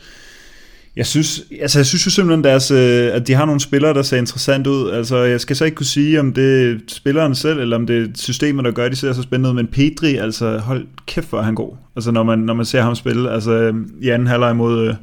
jeg 0.96 1.06
synes, 1.06 1.44
altså 1.60 1.78
jeg 1.78 1.86
synes 1.86 2.06
jo 2.06 2.10
simpelthen, 2.10 2.44
deres, 2.44 2.70
øh, 2.70 3.14
at 3.14 3.26
de 3.26 3.34
har 3.34 3.44
nogle 3.44 3.60
spillere, 3.60 3.94
der 3.94 4.02
ser 4.02 4.16
interessant 4.16 4.66
ud. 4.66 4.90
Altså, 4.90 5.16
jeg 5.16 5.40
skal 5.40 5.56
så 5.56 5.64
ikke 5.64 5.74
kunne 5.74 5.86
sige, 5.86 6.20
om 6.20 6.32
det 6.32 6.70
er 6.70 6.78
spilleren 6.88 7.34
selv, 7.34 7.60
eller 7.60 7.76
om 7.76 7.86
det 7.86 8.02
er 8.02 8.06
systemet, 8.14 8.64
der 8.64 8.70
gør, 8.70 8.84
at 8.84 8.90
de 8.90 8.96
ser 8.96 9.12
så 9.12 9.22
spændende 9.22 9.50
ud. 9.50 9.54
Men 9.54 9.66
Pedri, 9.66 10.16
altså 10.16 10.58
hold 10.58 10.86
kæft, 11.06 11.30
hvor 11.30 11.38
er 11.38 11.42
han 11.42 11.54
god. 11.54 11.76
Altså, 11.96 12.10
når 12.10 12.22
man, 12.22 12.38
når 12.38 12.54
man 12.54 12.66
ser 12.66 12.82
ham 12.82 12.94
spille. 12.94 13.30
Altså, 13.30 13.74
i 14.00 14.08
anden 14.08 14.28
halvleg 14.28 14.56
mod, 14.56 14.88
øh, 14.88 14.94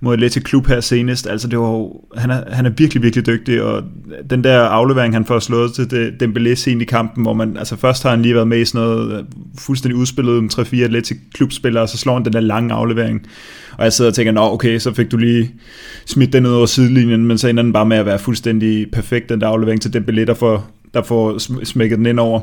mod 0.00 0.12
Athletic 0.12 0.42
Klub 0.42 0.66
her 0.66 0.80
senest. 0.80 1.26
Altså, 1.26 1.48
det 1.48 1.58
var 1.58 1.68
jo, 1.68 2.00
han, 2.16 2.30
er, 2.30 2.54
han 2.54 2.66
er 2.66 2.70
virkelig, 2.70 3.02
virkelig 3.02 3.26
dygtig, 3.26 3.62
og 3.62 3.82
den 4.30 4.44
der 4.44 4.60
aflevering, 4.60 5.14
han 5.14 5.24
får 5.24 5.38
slået 5.38 5.72
til 5.72 5.90
det, 5.90 6.22
Dembélé 6.22 6.54
sent 6.54 6.82
i 6.82 6.84
kampen, 6.84 7.22
hvor 7.22 7.32
man, 7.32 7.56
altså 7.56 7.76
først 7.76 8.02
har 8.02 8.10
han 8.10 8.22
lige 8.22 8.34
været 8.34 8.48
med 8.48 8.58
i 8.58 8.64
sådan 8.64 8.86
noget 8.86 9.18
øh, 9.18 9.24
fuldstændig 9.58 9.96
udspillet 9.96 10.38
om 10.38 10.50
3-4 10.54 10.58
Athletic 10.82 11.18
Klub-spillere, 11.34 11.82
og 11.82 11.88
så 11.88 11.98
slår 11.98 12.14
han 12.14 12.24
den 12.24 12.32
der 12.32 12.40
lange 12.40 12.74
aflevering. 12.74 13.26
Og 13.78 13.84
jeg 13.84 13.92
sidder 13.92 14.10
og 14.10 14.14
tænker, 14.14 14.32
nå 14.32 14.40
okay, 14.40 14.78
så 14.78 14.94
fik 14.94 15.10
du 15.10 15.16
lige 15.16 15.50
smidt 16.06 16.32
den 16.32 16.46
ud 16.46 16.52
over 16.52 16.66
sidelinjen, 16.66 17.26
men 17.26 17.38
så 17.38 17.48
ender 17.48 17.62
den 17.62 17.72
bare 17.72 17.86
med 17.86 17.96
at 17.96 18.06
være 18.06 18.18
fuldstændig 18.18 18.90
perfekt, 18.92 19.28
den 19.28 19.40
der 19.40 19.48
aflevering 19.48 19.80
til 19.80 19.88
Dembélé, 19.88 20.24
der 20.24 20.34
får, 20.34 20.70
der 20.94 21.02
får 21.02 21.38
smækket 21.64 21.98
den 21.98 22.06
ind 22.06 22.20
over. 22.20 22.40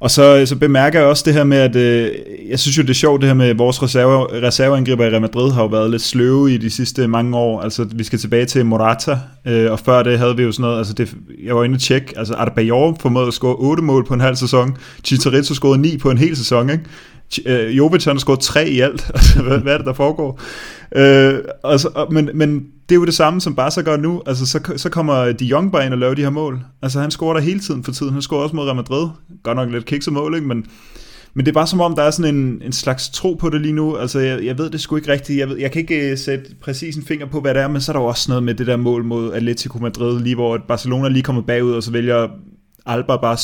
Og 0.00 0.10
så, 0.10 0.46
så 0.46 0.56
bemærker 0.56 0.98
jeg 0.98 1.08
også 1.08 1.22
det 1.26 1.34
her 1.34 1.44
med, 1.44 1.58
at 1.58 1.76
øh, 1.76 2.10
jeg 2.48 2.58
synes 2.58 2.78
jo, 2.78 2.82
det 2.82 2.90
er 2.90 2.94
sjovt, 2.94 3.20
det 3.20 3.28
her 3.28 3.34
med 3.34 3.54
vores 3.54 3.82
reserve, 3.82 4.42
reserveangriber 4.42 5.04
i 5.04 5.08
Real 5.08 5.20
Madrid 5.20 5.52
har 5.52 5.62
jo 5.62 5.68
været 5.68 5.90
lidt 5.90 6.02
sløve 6.02 6.54
i 6.54 6.56
de 6.56 6.70
sidste 6.70 7.08
mange 7.08 7.36
år. 7.36 7.60
Altså, 7.60 7.86
vi 7.94 8.04
skal 8.04 8.18
tilbage 8.18 8.46
til 8.46 8.66
Morata, 8.66 9.18
øh, 9.46 9.72
og 9.72 9.78
før 9.80 10.02
det 10.02 10.18
havde 10.18 10.36
vi 10.36 10.42
jo 10.42 10.52
sådan 10.52 10.62
noget, 10.62 10.78
altså 10.78 10.92
det, 10.92 11.14
jeg 11.44 11.56
var 11.56 11.64
inde 11.64 11.76
og 11.76 11.80
tjekke, 11.80 12.14
altså 12.16 12.34
Adebayor 12.34 12.96
formåede 13.00 13.26
at 13.26 13.34
score 13.34 13.54
8 13.54 13.82
mål 13.82 14.06
på 14.06 14.14
en 14.14 14.20
halv 14.20 14.36
sæson, 14.36 14.76
Chicharito 15.04 15.54
scorede 15.54 15.80
9 15.80 15.96
på 15.96 16.10
en 16.10 16.18
hel 16.18 16.36
sæson, 16.36 16.70
ikke? 16.70 16.84
Øh, 17.46 17.76
Jovic 17.76 18.04
han 18.04 18.16
har 18.16 18.20
scoret 18.20 18.40
tre 18.40 18.68
i 18.68 18.80
alt. 18.80 19.10
Altså, 19.14 19.42
hvad, 19.42 19.58
hvad 19.58 19.72
er 19.72 19.76
det, 19.76 19.86
der 19.86 19.92
foregår? 19.92 20.40
Øh, 20.96 21.38
altså, 21.64 22.06
men, 22.10 22.30
men 22.34 22.66
det 22.88 22.94
er 22.94 22.98
jo 22.98 23.04
det 23.04 23.14
samme, 23.14 23.40
som 23.40 23.54
Barca 23.54 23.80
gør 23.80 23.96
nu. 23.96 24.22
Altså, 24.26 24.46
så, 24.46 24.72
så 24.76 24.88
kommer 24.88 25.32
De 25.32 25.44
Jong 25.44 25.72
bare 25.72 25.84
ind 25.84 25.92
og 25.92 25.98
laver 25.98 26.14
de 26.14 26.22
her 26.22 26.30
mål. 26.30 26.60
Altså, 26.82 27.00
han 27.00 27.10
scorer 27.10 27.34
der 27.34 27.40
hele 27.40 27.60
tiden 27.60 27.84
for 27.84 27.92
tiden. 27.92 28.12
Han 28.12 28.22
scorer 28.22 28.42
også 28.42 28.56
mod 28.56 28.64
Real 28.64 28.76
Madrid. 28.76 29.08
Godt 29.42 29.56
nok 29.56 29.70
lidt 29.70 29.84
kikset 29.84 30.12
mål, 30.12 30.34
ikke? 30.34 30.46
Men, 30.46 30.66
men 31.34 31.46
det 31.46 31.52
er 31.52 31.54
bare 31.54 31.66
som 31.66 31.80
om, 31.80 31.94
der 31.94 32.02
er 32.02 32.10
sådan 32.10 32.34
en, 32.34 32.62
en 32.64 32.72
slags 32.72 33.08
tro 33.08 33.34
på 33.34 33.50
det 33.50 33.60
lige 33.60 33.72
nu. 33.72 33.96
Altså, 33.96 34.18
jeg, 34.18 34.44
jeg 34.44 34.58
ved 34.58 34.70
det 34.70 34.80
sgu 34.80 34.96
ikke 34.96 35.12
rigtigt. 35.12 35.38
Jeg, 35.38 35.48
ved, 35.48 35.56
jeg 35.58 35.72
kan 35.72 35.80
ikke 35.80 36.12
uh, 36.12 36.18
sætte 36.18 36.44
præcis 36.62 36.96
en 36.96 37.04
finger 37.04 37.26
på, 37.26 37.40
hvad 37.40 37.54
det 37.54 37.62
er, 37.62 37.68
men 37.68 37.80
så 37.80 37.92
er 37.92 37.96
der 37.96 38.00
jo 38.00 38.06
også 38.06 38.30
noget 38.30 38.42
med 38.42 38.54
det 38.54 38.66
der 38.66 38.76
mål 38.76 39.04
mod 39.04 39.32
Atletico 39.32 39.78
Madrid, 39.78 40.20
lige 40.20 40.34
hvor 40.34 40.58
Barcelona 40.68 41.08
lige 41.08 41.22
kommer 41.22 41.42
bagud, 41.42 41.72
og 41.72 41.82
så 41.82 41.90
vælger 41.90 42.28
Alba 42.86 43.16
bare 43.16 43.36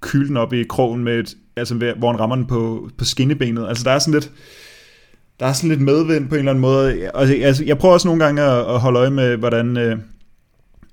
kylden 0.00 0.36
op 0.36 0.52
i 0.52 0.62
krogen 0.62 1.04
med 1.04 1.18
et, 1.18 1.34
altså 1.60 1.94
hvor 1.98 2.10
han 2.10 2.20
rammer 2.20 2.36
den 2.36 2.46
på, 2.46 2.90
på 2.98 3.04
skinnebenet. 3.04 3.68
Altså 3.68 3.84
der 3.84 3.90
er 3.90 3.98
sådan 3.98 4.14
lidt, 4.14 4.30
der 5.40 5.46
er 5.46 5.52
sådan 5.52 5.70
lidt 5.70 5.80
medvind 5.80 6.28
på 6.28 6.34
en 6.34 6.38
eller 6.38 6.52
anden 6.52 6.62
måde. 6.62 7.10
Og 7.14 7.28
altså, 7.28 7.64
jeg 7.64 7.78
prøver 7.78 7.94
også 7.94 8.08
nogle 8.08 8.24
gange 8.24 8.42
at, 8.42 8.74
at 8.74 8.80
holde 8.80 8.98
øje 8.98 9.10
med, 9.10 9.36
hvordan... 9.36 9.76
Øh, 9.76 9.98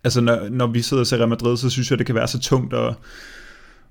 altså, 0.03 0.21
når, 0.21 0.49
når 0.49 0.67
vi 0.67 0.81
sidder 0.81 1.01
og 1.01 1.07
ser 1.07 1.17
Real 1.17 1.29
Madrid, 1.29 1.57
så 1.57 1.69
synes 1.69 1.91
jeg, 1.91 1.97
det 1.97 2.05
kan 2.05 2.15
være 2.15 2.27
så 2.27 2.39
tungt 2.39 2.73
og 2.73 2.95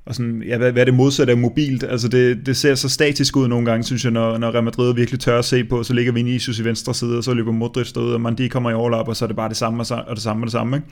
og 0.06 0.14
sådan, 0.14 0.42
ja, 0.46 0.58
hvad, 0.58 0.72
hvad 0.72 0.82
er 0.82 0.84
det 0.84 0.94
modsatte 0.94 1.30
af 1.30 1.38
mobilt? 1.38 1.84
Altså 1.84 2.08
det, 2.08 2.46
det 2.46 2.56
ser 2.56 2.74
så 2.74 2.88
statisk 2.88 3.36
ud 3.36 3.48
nogle 3.48 3.66
gange, 3.66 3.84
synes 3.84 4.04
jeg, 4.04 4.12
når, 4.12 4.38
når 4.38 4.50
Real 4.50 4.64
Madrid 4.64 4.94
virkelig 4.94 5.20
tør 5.20 5.38
at 5.38 5.44
se 5.44 5.64
på, 5.64 5.82
så 5.82 5.94
ligger 5.94 6.12
Vinicius 6.12 6.58
i 6.58 6.64
venstre 6.64 6.94
side, 6.94 7.18
og 7.18 7.24
så 7.24 7.34
løber 7.34 7.52
Modric 7.52 7.92
derud, 7.92 8.12
og 8.12 8.20
Mandi 8.20 8.48
kommer 8.48 8.70
i 8.70 8.74
overlap, 8.74 9.08
og 9.08 9.16
så 9.16 9.24
er 9.24 9.26
det 9.26 9.36
bare 9.36 9.48
det 9.48 9.56
samme 9.56 9.84
og 10.06 10.16
det 10.16 10.22
samme 10.22 10.42
og 10.42 10.46
det 10.46 10.52
samme. 10.52 10.76
Ikke? 10.76 10.88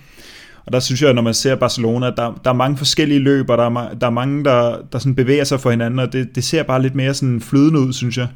Og 0.67 0.73
der 0.73 0.81
synes 0.81 1.03
jeg, 1.03 1.13
når 1.13 1.23
man 1.23 1.35
ser 1.35 1.55
Barcelona, 1.55 2.07
der, 2.07 2.41
der 2.45 2.51
er 2.51 2.55
mange 2.55 2.77
forskellige 2.77 3.21
løb, 3.21 3.51
og 3.51 3.59
der 3.59 3.65
er, 3.65 3.95
der 3.95 4.07
er 4.07 4.11
mange, 4.11 4.45
der, 4.45 4.77
der 4.93 4.99
sådan 4.99 5.15
bevæger 5.15 5.45
sig 5.45 5.61
for 5.61 5.71
hinanden, 5.71 5.99
og 5.99 6.13
det, 6.13 6.35
det 6.35 6.45
ser 6.45 6.63
bare 6.63 6.83
lidt 6.83 6.95
mere 6.95 7.15
sådan 7.15 7.41
flydende 7.41 7.81
ud, 7.81 7.93
synes 7.93 8.19
jeg. 8.19 8.29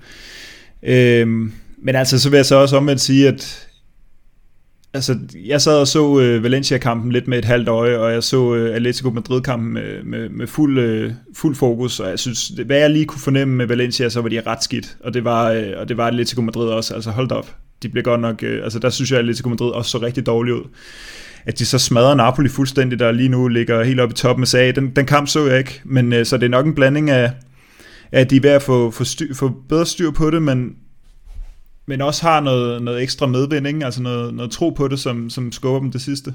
Øhm, 0.83 1.53
men 1.83 1.95
altså, 1.95 2.19
så 2.19 2.31
vil 2.31 2.37
jeg 2.37 2.47
så 2.47 2.57
også 2.57 2.77
omvendt 2.77 3.01
sige, 3.01 3.29
at 3.29 3.69
altså, 4.95 5.19
jeg 5.47 5.61
sad 5.61 5.81
og 5.81 5.89
så 5.89 6.21
øh, 6.21 6.43
Valencia-kampen 6.43 7.13
lidt 7.13 7.29
med 7.29 7.39
et 7.39 7.45
halvt 7.45 7.69
øje, 7.69 7.99
og 7.99 8.13
jeg 8.13 8.23
så 8.23 8.55
øh, 8.55 8.77
Atletico 8.77 9.11
Madrid-kampen 9.11 9.73
med, 9.73 10.03
med, 10.03 10.29
med 10.29 10.47
fuld, 10.47 10.79
øh, 10.79 11.13
fuld 11.35 11.55
fokus, 11.55 12.01
og 12.01 12.11
jeg 12.11 12.19
synes, 12.19 12.49
hvad 12.67 12.79
jeg 12.79 12.91
lige 12.91 13.05
kunne 13.05 13.21
fornemme 13.21 13.55
med 13.55 13.67
Valencia, 13.67 14.09
så 14.09 14.21
var 14.21 14.29
de 14.29 14.41
ret 14.47 14.65
skidt, 14.65 14.97
og 15.05 15.15
det 15.15 15.25
var, 15.25 15.51
øh, 15.51 15.73
og 15.77 15.89
det 15.89 15.97
var 15.97 16.07
Atletico 16.07 16.43
Madrid 16.43 16.69
også, 16.69 16.95
altså 16.95 17.11
hold 17.11 17.31
op. 17.31 17.57
De 17.83 17.89
blev 17.89 18.05
godt 18.05 18.21
nok, 18.21 18.43
øh, 18.43 18.65
altså 18.65 18.79
der 18.79 18.91
synes 18.91 19.11
jeg, 19.11 19.19
at 19.19 19.23
Atletico 19.23 19.49
Madrid 19.49 19.71
også 19.71 19.91
så 19.91 19.99
rigtig 19.99 20.27
dårligt 20.27 20.57
ud. 20.57 20.65
At 21.45 21.59
de 21.59 21.67
så 21.67 21.79
smadrer 21.79 22.15
Napoli 22.15 22.49
fuldstændig, 22.49 22.99
der 22.99 23.13
lige 23.13 23.29
nu 23.29 23.49
ligger 23.49 23.85
helt 23.85 24.01
oppe 24.01 24.13
i 24.13 24.17
toppen 24.17 24.43
af 24.43 24.49
sag. 24.49 24.77
Den, 24.77 24.91
den 24.97 25.07
kamp 25.07 25.29
så 25.29 25.47
jeg 25.47 25.59
ikke, 25.59 25.81
men 25.85 26.13
øh, 26.13 26.27
så 26.27 26.37
det 26.37 26.45
er 26.45 26.51
nok 26.51 26.67
en 26.67 26.75
blanding 26.75 27.11
af, 27.11 27.33
at 28.13 28.31
de 28.31 28.37
er 28.37 28.41
ved 28.41 28.51
at 28.51 28.63
få, 28.63 28.91
få, 28.91 29.05
styr, 29.05 29.35
få 29.35 29.49
bedre 29.69 29.87
styr 29.87 30.11
på 30.11 30.31
det, 30.31 30.43
men 30.43 30.77
men 31.89 32.01
også 32.01 32.23
har 32.23 32.41
noget, 32.41 32.83
noget 32.83 33.03
ekstra 33.03 33.27
medvind, 33.27 33.67
ikke? 33.67 33.85
altså 33.85 34.03
noget, 34.03 34.35
noget 34.35 34.51
tro 34.51 34.71
på 34.71 34.89
det, 34.89 35.01
som, 35.01 35.31
som 35.31 35.53
skubber 35.53 35.81
dem 35.81 35.91
det 35.91 36.01
sidste. 36.01 36.35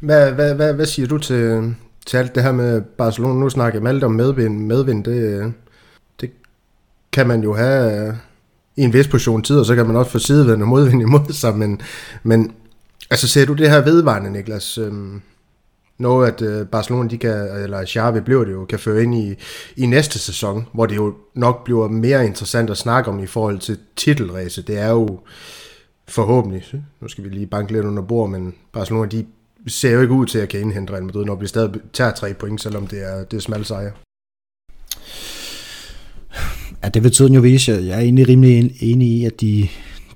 Hvad, 0.00 0.32
hvad, 0.32 0.54
hvad, 0.54 0.74
hvad 0.74 0.86
siger 0.86 1.08
du 1.08 1.18
til, 1.18 1.74
til 2.06 2.16
alt 2.16 2.34
det 2.34 2.42
her 2.42 2.52
med 2.52 2.82
Barcelona? 2.82 3.34
Nu 3.34 3.50
snakker 3.50 3.80
jeg 3.80 3.88
alt 3.88 4.04
om 4.04 4.12
medvind. 4.12 4.66
Medvind, 4.66 5.04
det, 5.04 5.22
øh, 5.22 5.52
det 6.20 6.30
kan 7.12 7.26
man 7.26 7.42
jo 7.42 7.54
have 7.54 8.16
i 8.76 8.82
en 8.82 8.92
vis 8.92 9.08
portion 9.08 9.42
tid, 9.42 9.58
og 9.58 9.66
så 9.66 9.74
kan 9.74 9.86
man 9.86 9.96
også 9.96 10.10
få 10.10 10.18
sidevind 10.18 10.62
og 10.62 10.68
modvind 10.68 11.02
imod 11.08 11.32
sig, 11.32 11.56
men, 11.56 11.80
men 12.22 12.52
altså 13.10 13.28
ser 13.28 13.46
du 13.46 13.52
det 13.52 13.70
her 13.70 13.80
vedvarende, 13.80 14.30
Niklas? 14.30 14.78
Øhm, 14.78 15.22
noget, 15.98 16.28
at 16.28 16.42
øh, 16.42 16.66
Barcelona, 16.66 17.08
de 17.08 17.18
kan, 17.18 17.62
eller 17.62 17.86
Xavi 17.86 18.20
bliver 18.20 18.44
det 18.44 18.52
jo, 18.52 18.64
kan 18.64 18.78
føre 18.78 19.02
ind 19.02 19.14
i, 19.14 19.34
i 19.76 19.86
næste 19.86 20.18
sæson, 20.18 20.66
hvor 20.72 20.86
det 20.86 20.96
jo 20.96 21.14
nok 21.34 21.64
bliver 21.64 21.88
mere 21.88 22.26
interessant 22.26 22.70
at 22.70 22.76
snakke 22.76 23.10
om 23.10 23.20
i 23.20 23.26
forhold 23.26 23.58
til 23.58 23.78
titelræse. 23.96 24.62
Det 24.62 24.78
er 24.78 24.90
jo 24.90 25.20
forhåbentlig, 26.08 26.74
nu 27.00 27.08
skal 27.08 27.24
vi 27.24 27.28
lige 27.28 27.46
banke 27.46 27.72
lidt 27.72 27.84
under 27.84 28.02
bord, 28.02 28.30
men 28.30 28.54
Barcelona, 28.72 29.08
de 29.08 29.26
ser 29.66 29.90
jo 29.90 30.00
ikke 30.00 30.14
ud 30.14 30.26
til 30.26 30.38
at 30.38 30.48
kan 30.48 30.60
indhente 30.60 30.92
Real 30.92 31.04
Madrid, 31.04 31.24
når 31.24 31.34
vi 31.34 31.46
stadig 31.46 31.80
tager 31.92 32.10
tre 32.10 32.34
point, 32.34 32.60
selvom 32.60 32.86
det 32.86 33.02
er, 33.02 33.24
det 33.24 33.36
er 33.36 33.40
smal 33.40 33.64
sejr. 33.64 33.90
Ja, 36.84 36.88
det 36.88 37.02
vil 37.02 37.12
tiden 37.12 37.34
jo 37.34 37.40
vise. 37.40 37.72
Jeg 37.72 37.96
er 37.96 38.00
egentlig 38.00 38.28
rimelig 38.28 38.72
enig 38.80 39.08
i, 39.08 39.24
at 39.24 39.40
de, 39.40 39.68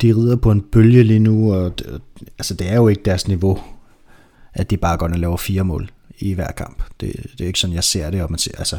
de 0.03 0.17
rider 0.17 0.37
på 0.37 0.51
en 0.51 0.61
bølge 0.61 1.03
lige 1.03 1.19
nu, 1.19 1.55
og 1.55 1.73
altså, 2.39 2.55
det 2.55 2.69
er 2.69 2.77
jo 2.77 2.89
ikke 2.89 3.03
deres 3.05 3.29
niveau 3.29 3.61
at 4.57 4.71
de 4.71 4.77
bare 4.77 4.97
går 4.97 5.09
og 5.09 5.19
laver 5.19 5.37
fire 5.37 5.65
mål 5.65 5.91
i 6.19 6.33
hver 6.33 6.53
kamp. 6.53 6.83
Det, 7.01 7.27
det 7.33 7.41
er 7.41 7.47
ikke 7.47 7.59
sådan, 7.59 7.75
jeg 7.75 7.85
ser 7.85 8.11
det. 8.11 8.23
Og 8.23 8.31
man 8.31 8.39
ser, 8.39 8.59
altså, 8.59 8.79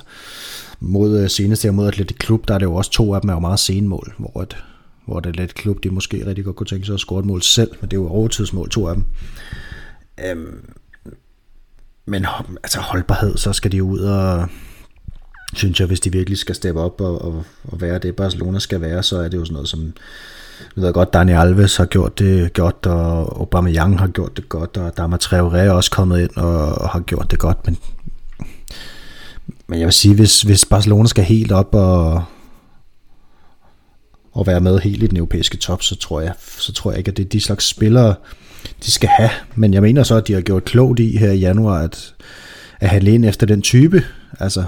mod 0.80 1.10
seneste 1.20 1.36
senest 1.36 1.64
her 1.64 1.72
mod 1.72 1.88
Atletic 1.88 2.18
Klub, 2.18 2.48
der 2.48 2.54
er 2.54 2.58
det 2.58 2.66
jo 2.66 2.76
også 2.76 2.92
to 2.92 3.14
af 3.14 3.22
dem 3.22 3.30
er 3.30 3.34
jo 3.34 3.40
meget 3.40 3.60
sene 3.60 3.88
mål, 3.88 4.14
hvor, 4.18 4.42
et, 4.42 4.58
hvor 5.06 5.20
det 5.20 5.30
Atletic 5.30 5.56
Klub, 5.56 5.84
de 5.84 5.90
måske 5.90 6.26
rigtig 6.26 6.46
godt 6.46 6.56
kunne 6.56 6.68
tænke 6.68 6.86
sig 6.86 6.94
at 6.94 7.00
score 7.00 7.20
et 7.20 7.26
mål 7.26 7.42
selv, 7.42 7.72
men 7.82 7.92
det 7.92 7.98
er 7.98 8.02
jo 8.02 8.08
overtidsmål, 8.08 8.70
to 8.70 8.88
af 8.88 8.96
dem. 8.96 9.04
Øhm, 10.26 10.74
men 12.06 12.26
altså 12.64 12.80
holdbarhed, 12.80 13.38
så 13.38 13.54
skal 13.54 13.72
de 13.72 13.84
ud 13.84 14.00
og 14.00 14.48
synes 15.54 15.80
jeg, 15.80 15.88
hvis 15.88 16.00
de 16.00 16.12
virkelig 16.12 16.38
skal 16.38 16.56
steppe 16.56 16.82
op 16.82 17.02
og, 17.02 17.22
og, 17.22 17.44
og 17.64 17.82
være 17.82 18.00
det, 18.00 18.16
Barcelona 18.16 18.60
skal 18.60 18.82
være, 18.82 19.04
så 19.04 19.18
er 19.18 19.28
det 19.28 19.38
jo 19.38 19.46
sådan 19.46 19.54
noget 19.54 19.70
som 19.70 19.94
jeg 20.76 20.84
ved 20.84 20.94
godt, 20.94 21.14
Dani 21.14 21.32
Alves 21.32 21.76
har 21.76 21.86
gjort 21.86 22.20
det 22.20 22.54
godt, 22.54 22.86
og 22.86 23.40
Aubameyang 23.40 24.00
har 24.00 24.08
gjort 24.08 24.38
det 24.38 24.50
godt, 24.50 24.78
og 24.78 24.98
Dama 24.98 25.18
Traoré 25.24 25.58
er 25.58 25.72
også 25.72 25.92
kommet 25.92 26.22
ind 26.22 26.38
og, 26.38 26.76
og 26.76 26.90
har 26.90 27.00
gjort 27.00 27.32
det 27.32 27.40
godt, 27.40 27.58
men, 27.66 27.78
men 29.68 29.80
jeg 29.80 29.86
vil 29.86 29.94
sige, 29.94 30.16
hvis, 30.16 30.42
hvis 30.42 30.66
Barcelona 30.66 31.08
skal 31.08 31.24
helt 31.24 31.52
op 31.52 31.76
og, 31.76 32.24
og 34.32 34.48
være 34.48 34.62
med 34.62 34.80
helt 34.80 35.04
i 35.04 35.08
den 35.08 35.18
europæiske 35.18 35.58
top, 35.58 35.84
så 35.84 35.96
tror 35.96 36.22
jeg, 36.22 36.34
så 36.58 36.74
tror 36.74 36.92
jeg 36.92 36.98
ikke, 36.98 37.12
at 37.12 37.18
det 37.18 37.26
er 37.26 37.30
de 37.30 37.42
slags 37.42 37.66
spillere, 37.66 38.16
de 38.86 38.92
skal 38.92 39.10
have. 39.10 39.30
Men 39.56 39.74
jeg 39.74 39.82
mener 39.82 40.04
så, 40.04 40.16
at 40.16 40.28
de 40.28 40.34
har 40.34 40.42
gjort 40.42 40.66
klogt 40.66 41.00
i 41.00 41.18
her 41.18 41.32
i 41.32 41.38
januar, 41.38 41.80
at, 41.80 42.14
at 42.80 42.90
have 42.90 43.12
ind 43.12 43.26
efter 43.26 43.48
den 43.48 43.62
type. 43.62 44.04
Altså, 44.40 44.64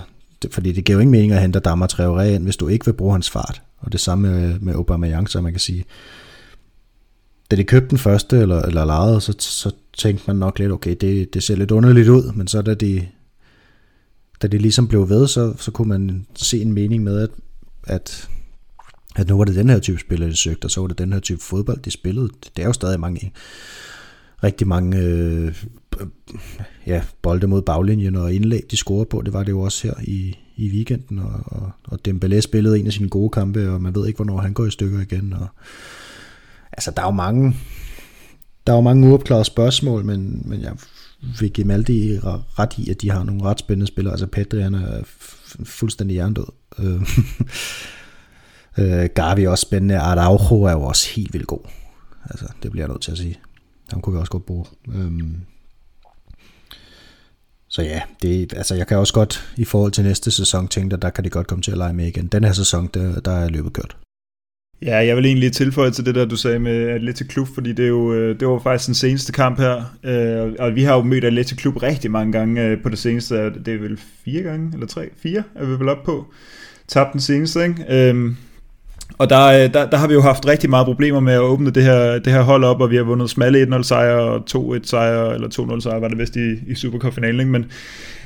fordi 0.51 0.71
det 0.71 0.85
giver 0.85 0.95
jo 0.95 0.99
ingen 0.99 1.11
mening 1.11 1.31
at 1.31 1.41
hente 1.41 1.59
Dammer 1.59 1.87
Traoré 1.87 2.23
ind, 2.23 2.43
hvis 2.43 2.57
du 2.57 2.67
ikke 2.67 2.85
vil 2.85 2.93
bruge 2.93 3.11
hans 3.11 3.29
fart. 3.29 3.61
Og 3.77 3.91
det 3.91 3.99
samme 3.99 4.31
med, 4.31 4.59
med 4.59 4.73
Aubameyang, 4.73 5.29
så 5.29 5.41
man 5.41 5.53
kan 5.53 5.59
sige, 5.59 5.85
da 7.51 7.55
de 7.55 7.63
købte 7.63 7.89
den 7.89 7.97
første, 7.97 8.37
eller, 8.37 8.61
eller 8.61 8.85
lejede, 8.85 9.21
så, 9.21 9.35
så 9.39 9.71
tænkte 9.97 10.23
man 10.27 10.35
nok 10.35 10.59
lidt, 10.59 10.71
okay, 10.71 10.95
det, 11.01 11.33
det 11.33 11.43
ser 11.43 11.55
lidt 11.55 11.71
underligt 11.71 12.07
ud, 12.07 12.33
men 12.33 12.47
så 12.47 12.61
da 12.61 12.73
de, 12.73 13.07
da 14.41 14.47
de 14.47 14.57
ligesom 14.57 14.87
blev 14.87 15.09
ved, 15.09 15.27
så, 15.27 15.53
så 15.57 15.71
kunne 15.71 15.89
man 15.89 16.25
se 16.35 16.61
en 16.61 16.73
mening 16.73 17.03
med, 17.03 17.19
at, 17.19 17.29
at, 17.83 18.29
at 19.15 19.27
nu 19.27 19.37
var 19.37 19.43
det 19.43 19.55
den 19.55 19.69
her 19.69 19.79
type 19.79 19.99
spiller, 19.99 20.27
de 20.27 20.35
søgte, 20.35 20.65
og 20.65 20.71
så 20.71 20.81
var 20.81 20.87
det 20.87 20.97
den 20.97 21.13
her 21.13 21.19
type 21.19 21.41
fodbold, 21.41 21.79
de 21.81 21.91
spillede. 21.91 22.29
Det 22.55 22.63
er 22.63 22.67
jo 22.67 22.73
stadig 22.73 22.99
mange, 22.99 23.33
rigtig 24.43 24.67
mange 24.67 24.97
øh, 24.97 25.63
ja, 26.87 27.01
bolde 27.21 27.47
mod 27.47 27.61
baglinjen 27.61 28.15
og 28.15 28.33
indlæg, 28.33 28.61
de 28.71 28.77
scorer 28.77 29.05
på. 29.05 29.21
Det 29.21 29.33
var 29.33 29.43
det 29.43 29.51
jo 29.51 29.61
også 29.61 29.87
her 29.87 29.93
i, 30.03 30.37
i 30.55 30.69
weekenden, 30.69 31.19
og, 31.19 31.31
og, 31.45 31.71
og 31.87 31.99
Dembélé 32.07 32.39
spillede 32.39 32.79
en 32.79 32.87
af 32.87 32.93
sine 32.93 33.09
gode 33.09 33.29
kampe, 33.29 33.71
og 33.71 33.81
man 33.81 33.95
ved 33.95 34.07
ikke, 34.07 34.17
hvornår 34.17 34.37
han 34.37 34.53
går 34.53 34.65
i 34.65 34.71
stykker 34.71 34.99
igen. 34.99 35.33
Og, 35.33 35.47
altså, 36.71 36.91
der 36.91 37.01
er 37.01 37.05
jo 37.05 37.11
mange, 37.11 37.55
der 38.67 38.73
er 38.73 38.77
jo 38.77 38.81
mange 38.81 39.07
uopklarede 39.07 39.45
spørgsmål, 39.45 40.05
men, 40.05 40.41
men 40.45 40.61
jeg 40.61 40.73
vil 41.39 41.51
give 41.51 41.67
Maldi 41.67 42.19
ret 42.23 42.77
i, 42.77 42.89
at 42.89 43.01
de 43.01 43.11
har 43.11 43.23
nogle 43.23 43.43
ret 43.43 43.59
spændende 43.59 43.87
spillere. 43.87 44.13
Altså 44.13 44.27
Pedri, 44.27 44.61
han 44.61 44.73
er 44.73 45.01
fuldstændig 45.63 46.15
jerndød. 46.15 46.45
Øh, 46.79 47.01
øh, 49.03 49.09
Gavi 49.15 49.43
er 49.43 49.49
også 49.49 49.61
spændende. 49.61 49.97
Araujo 49.97 50.63
er 50.63 50.71
jo 50.71 50.81
også 50.81 51.09
helt 51.15 51.33
vildt 51.33 51.47
god. 51.47 51.67
Altså, 52.29 52.45
det 52.63 52.71
bliver 52.71 52.85
jeg 52.85 52.89
nødt 52.89 53.01
til 53.01 53.11
at 53.11 53.17
sige. 53.17 53.39
Ham 53.91 54.01
kunne 54.01 54.13
vi 54.13 54.19
også 54.19 54.31
godt 54.31 54.45
bruge. 54.45 54.65
Øhm, 54.87 55.35
så 57.69 57.81
ja, 57.81 58.01
det, 58.21 58.53
altså 58.53 58.75
jeg 58.75 58.87
kan 58.87 58.97
også 58.97 59.13
godt 59.13 59.53
i 59.57 59.65
forhold 59.65 59.91
til 59.91 60.03
næste 60.03 60.31
sæson 60.31 60.67
tænke, 60.67 60.93
at 60.93 61.01
der 61.01 61.09
kan 61.09 61.23
det 61.23 61.31
godt 61.31 61.47
komme 61.47 61.61
til 61.61 61.71
at 61.71 61.77
lege 61.77 61.93
med 61.93 62.07
igen. 62.07 62.27
Den 62.27 62.43
her 62.43 62.53
sæson, 62.53 62.89
der, 62.93 63.19
der 63.19 63.31
er 63.31 63.49
løbet 63.49 63.73
kørt. 63.73 63.97
Ja, 64.81 64.97
jeg 64.97 65.15
vil 65.15 65.25
egentlig 65.25 65.51
tilføje 65.51 65.91
til 65.91 66.05
det 66.05 66.15
der, 66.15 66.25
du 66.25 66.35
sagde 66.35 66.59
med 66.59 66.89
Atletic 66.89 67.27
Klub, 67.27 67.47
fordi 67.47 67.73
det, 67.73 67.85
er 67.85 67.89
jo, 67.89 68.13
øh, 68.13 68.39
det 68.39 68.47
var 68.47 68.59
faktisk 68.59 68.87
den 68.87 68.95
seneste 68.95 69.31
kamp 69.31 69.59
her, 69.59 69.97
øh, 70.03 70.53
og 70.59 70.75
vi 70.75 70.83
har 70.83 70.95
jo 70.95 71.03
mødt 71.03 71.23
Atletic 71.23 71.57
Klub 71.57 71.83
rigtig 71.83 72.11
mange 72.11 72.31
gange 72.31 72.63
øh, 72.63 72.81
på 72.81 72.89
det 72.89 72.99
seneste, 72.99 73.35
det 73.35 73.67
er 73.67 73.77
vel 73.77 73.99
fire 74.25 74.43
gange, 74.43 74.69
eller 74.73 74.87
tre, 74.87 75.09
fire 75.17 75.43
er 75.55 75.65
vi 75.65 75.71
vel 75.71 75.89
op 75.89 76.03
på, 76.05 76.25
tabt 76.87 77.13
den 77.13 77.21
seneste, 77.21 77.63
ikke? 77.63 77.85
Øhm, 77.89 78.37
og 79.17 79.29
der, 79.29 79.45
øh, 79.45 79.73
der, 79.73 79.89
der 79.89 79.97
har 79.97 80.07
vi 80.07 80.13
jo 80.13 80.21
haft 80.21 80.47
rigtig 80.47 80.69
meget 80.69 80.85
problemer 80.85 81.19
med 81.19 81.33
at 81.33 81.39
åbne 81.39 81.71
det 81.71 81.83
her, 81.83 82.19
det 82.19 82.33
her 82.33 82.41
hold 82.41 82.63
op, 82.63 82.81
og 82.81 82.91
vi 82.91 82.95
har 82.95 83.03
vundet 83.03 83.29
smalle 83.29 83.77
1-0 83.77 83.83
sejre 83.83 84.21
og 84.21 84.43
2-1 84.51 84.79
sejre, 84.83 85.33
eller 85.33 85.47
2-0 85.47 85.81
sejre 85.81 86.01
var 86.01 86.07
det 86.07 86.17
vist 86.17 86.35
i, 86.35 86.71
i 86.71 86.75
Supercup-finalen. 86.75 87.51
Men, 87.51 87.65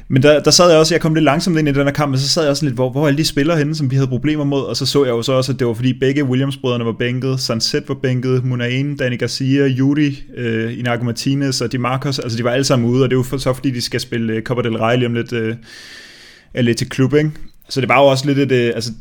men 0.08 0.24
der, 0.24 0.40
der 0.40 0.52
sad 0.52 0.70
jeg 0.70 0.80
også, 0.80 0.94
jeg 0.94 1.02
kom 1.02 1.14
lidt 1.14 1.24
langsomt 1.24 1.60
ind 1.60 1.68
i 1.68 1.72
den 1.72 1.84
her 1.84 1.92
kamp, 1.92 2.14
og 2.14 2.20
så 2.20 2.30
sad 2.30 2.44
jeg 2.44 2.50
også 2.50 2.66
lidt, 2.66 2.76
hvor, 2.76 2.90
hvor 2.90 3.04
er 3.04 3.08
alle 3.08 3.18
de 3.18 3.26
spillere 3.26 3.58
henne, 3.58 3.76
som 3.76 3.92
vi 3.92 3.96
havde 3.96 4.08
problemer 4.08 4.44
mod, 4.44 4.64
og 4.64 4.78
så 4.78 4.86
så 4.86 5.04
jeg 5.04 5.12
jo 5.12 5.22
så 5.22 5.32
også, 5.32 5.52
at 5.52 5.60
det 5.60 5.68
var 5.68 5.74
fordi 5.74 5.94
begge 6.00 6.24
Williams-brødrene 6.24 6.86
var 6.86 6.96
bænket, 7.00 7.40
Sunset 7.40 7.84
var 7.88 7.96
bænket, 7.96 8.46
Munain, 8.46 8.98
Dani 8.98 9.16
Garcia, 9.16 9.68
Yuri, 9.68 10.24
øh, 10.38 10.80
Inago 10.80 11.04
Martinez 11.04 11.62
og 11.62 11.72
Di 11.72 11.78
Marcos, 11.78 12.20
altså 12.20 12.38
de 12.38 12.44
var 12.44 12.52
alle 12.52 12.64
sammen 12.64 12.90
ude, 12.90 13.04
og 13.04 13.10
det 13.10 13.18
var 13.18 13.24
for, 13.24 13.38
så 13.38 13.54
fordi 13.54 13.72
de 13.72 13.82
skal 13.82 14.00
spille 14.00 14.34
øh, 14.34 14.42
Copa 14.42 14.62
del 14.62 14.78
Rey 14.78 14.98
lige 14.98 15.08
om 15.08 15.14
lidt, 15.14 15.34
øh, 15.34 15.56
lidt 16.56 16.78
til 16.78 16.90
klub, 16.90 17.14
ikke? 17.14 17.32
Så 17.70 17.82
det 17.82 17.90
var 17.90 18.00
jo 18.00 18.06
også 18.06 18.26
lidt 18.26 18.40
et, 18.40 18.52
øh, 18.52 18.72
altså 18.76 18.92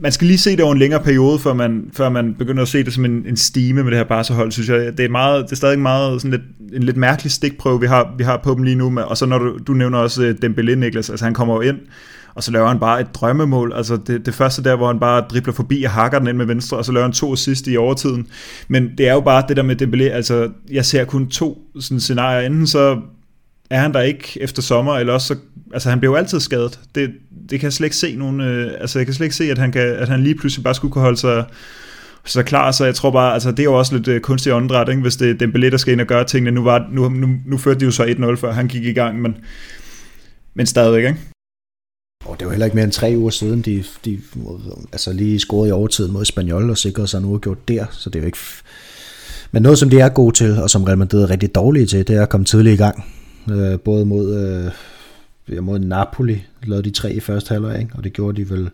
man 0.00 0.12
skal 0.12 0.26
lige 0.26 0.38
se 0.38 0.50
det 0.50 0.60
over 0.60 0.72
en 0.72 0.78
længere 0.78 1.02
periode, 1.02 1.38
før 1.38 1.52
man, 1.52 1.90
før 1.92 2.08
man 2.08 2.34
begynder 2.34 2.62
at 2.62 2.68
se 2.68 2.84
det 2.84 2.92
som 2.92 3.04
en, 3.04 3.24
en 3.26 3.36
stime 3.36 3.82
med 3.82 3.90
det 3.90 3.98
her 3.98 4.04
Barca-hold, 4.04 4.52
synes 4.52 4.68
jeg. 4.68 4.98
Det 4.98 5.04
er, 5.04 5.08
meget, 5.08 5.44
det 5.44 5.52
er 5.52 5.56
stadig 5.56 5.78
meget 5.78 6.22
sådan 6.22 6.30
lidt, 6.30 6.72
en 6.74 6.82
lidt 6.82 6.96
mærkelig 6.96 7.32
stikprøve, 7.32 7.80
vi 7.80 7.86
har, 7.86 8.14
vi 8.18 8.24
har 8.24 8.36
på 8.36 8.54
dem 8.54 8.62
lige 8.62 8.76
nu. 8.76 8.90
Med, 8.90 9.02
og 9.02 9.16
så 9.16 9.26
når 9.26 9.38
du, 9.38 9.58
du 9.66 9.72
nævner 9.72 9.98
også 9.98 10.22
øh, 10.22 10.34
Dembélé, 10.44 10.74
Niklas, 10.74 11.10
altså 11.10 11.24
han 11.24 11.34
kommer 11.34 11.54
jo 11.54 11.60
ind, 11.60 11.78
og 12.34 12.42
så 12.42 12.52
laver 12.52 12.68
han 12.68 12.78
bare 12.78 13.00
et 13.00 13.14
drømmemål. 13.14 13.72
Altså 13.76 13.98
det, 14.06 14.26
det 14.26 14.34
første 14.34 14.64
der, 14.64 14.76
hvor 14.76 14.86
han 14.86 15.00
bare 15.00 15.20
dribler 15.20 15.52
forbi 15.52 15.82
og 15.82 15.90
hakker 15.90 16.18
den 16.18 16.28
ind 16.28 16.36
med 16.36 16.46
venstre, 16.46 16.76
og 16.76 16.84
så 16.84 16.92
laver 16.92 17.04
han 17.04 17.12
to 17.12 17.32
assist 17.32 17.66
i 17.66 17.76
overtiden. 17.76 18.26
Men 18.68 18.90
det 18.98 19.08
er 19.08 19.12
jo 19.12 19.20
bare 19.20 19.44
det 19.48 19.56
der 19.56 19.62
med 19.62 19.82
Dembélé, 19.82 20.02
altså 20.02 20.50
jeg 20.70 20.84
ser 20.84 21.04
kun 21.04 21.26
to 21.26 21.58
sådan 21.80 22.00
scenarier. 22.00 22.46
Enten 22.46 22.66
så 22.66 23.00
er 23.70 23.80
han 23.80 23.92
der 23.92 24.00
ikke 24.00 24.38
efter 24.40 24.62
sommer, 24.62 24.98
eller 24.98 25.12
også 25.12 25.26
så, 25.26 25.36
altså 25.72 25.90
han 25.90 26.00
bliver 26.00 26.12
jo 26.12 26.16
altid 26.16 26.40
skadet. 26.40 26.80
Det, 26.94 27.10
det 27.50 27.60
kan 27.60 27.66
jeg 27.66 27.72
slet 27.72 27.86
ikke 27.86 27.96
se 27.96 28.16
nogen, 28.16 28.40
øh, 28.40 28.72
altså 28.80 28.98
jeg 28.98 29.06
kan 29.06 29.14
slet 29.14 29.24
ikke 29.24 29.36
se, 29.36 29.50
at 29.50 29.58
han, 29.58 29.72
kan, 29.72 29.82
at 29.82 30.08
han 30.08 30.22
lige 30.22 30.34
pludselig 30.34 30.64
bare 30.64 30.74
skulle 30.74 30.92
kunne 30.92 31.02
holde 31.02 31.16
sig, 31.16 31.44
så 32.24 32.42
klar, 32.42 32.70
så 32.70 32.84
jeg 32.84 32.94
tror 32.94 33.10
bare, 33.10 33.34
altså 33.34 33.50
det 33.50 33.60
er 33.60 33.64
jo 33.64 33.78
også 33.78 33.96
lidt 33.96 34.08
øh, 34.08 34.20
kunstig 34.20 34.52
åndedræt, 34.52 34.88
ikke? 34.88 35.02
hvis 35.02 35.16
det 35.16 35.42
er 35.42 35.46
Dembélé, 35.46 35.70
der 35.70 35.76
skal 35.76 35.92
ind 35.92 36.00
og 36.00 36.06
gøre 36.06 36.24
tingene. 36.24 36.50
Nu, 36.50 36.62
var, 36.62 36.88
nu, 36.92 37.08
nu, 37.08 37.28
nu 37.46 37.58
førte 37.58 37.80
de 37.80 37.84
jo 37.84 37.90
så 37.90 38.04
1-0, 38.04 38.34
før 38.34 38.52
han 38.52 38.68
gik 38.68 38.84
i 38.84 38.92
gang, 38.92 39.20
men, 39.22 39.36
men 40.54 40.66
stadigvæk, 40.66 41.04
ikke? 41.04 41.18
Og 42.24 42.36
det 42.38 42.46
var 42.46 42.52
heller 42.52 42.66
ikke 42.66 42.74
mere 42.74 42.84
end 42.84 42.92
tre 42.92 43.14
uger 43.16 43.30
siden, 43.30 43.62
de, 43.62 43.84
de 44.04 44.18
altså 44.92 45.12
lige 45.12 45.40
scorede 45.40 45.68
i 45.68 45.72
overtiden 45.72 46.12
mod 46.12 46.24
Spanjol 46.24 46.70
og 46.70 46.78
sikrede 46.78 47.08
sig 47.08 47.18
en 47.18 47.40
gjort 47.40 47.68
der, 47.68 47.86
så 47.90 48.10
det 48.10 48.18
er 48.18 48.20
jo 48.20 48.26
ikke... 48.26 48.38
Men 49.52 49.62
noget, 49.62 49.78
som 49.78 49.90
de 49.90 50.00
er 50.00 50.08
gode 50.08 50.36
til, 50.36 50.58
og 50.58 50.70
som 50.70 50.84
Real 50.84 50.98
Madrid 50.98 51.22
er 51.22 51.30
rigtig 51.30 51.54
dårlige 51.54 51.86
til, 51.86 52.08
det 52.08 52.16
er 52.16 52.22
at 52.22 52.28
komme 52.28 52.44
tidligt 52.44 52.74
i 52.74 52.76
gang. 52.76 53.04
Øh, 53.50 53.80
både 53.80 54.06
mod, 54.06 54.36
øh, 55.48 55.64
mod 55.64 55.78
Napoli 55.78 56.46
lavede 56.62 56.88
de 56.88 56.94
tre 56.94 57.12
i 57.12 57.20
første 57.20 57.52
halvleg, 57.52 57.80
ikke? 57.80 57.92
og 57.94 58.04
det 58.04 58.12
gjorde 58.12 58.36
de 58.36 58.50
vel 58.50 58.70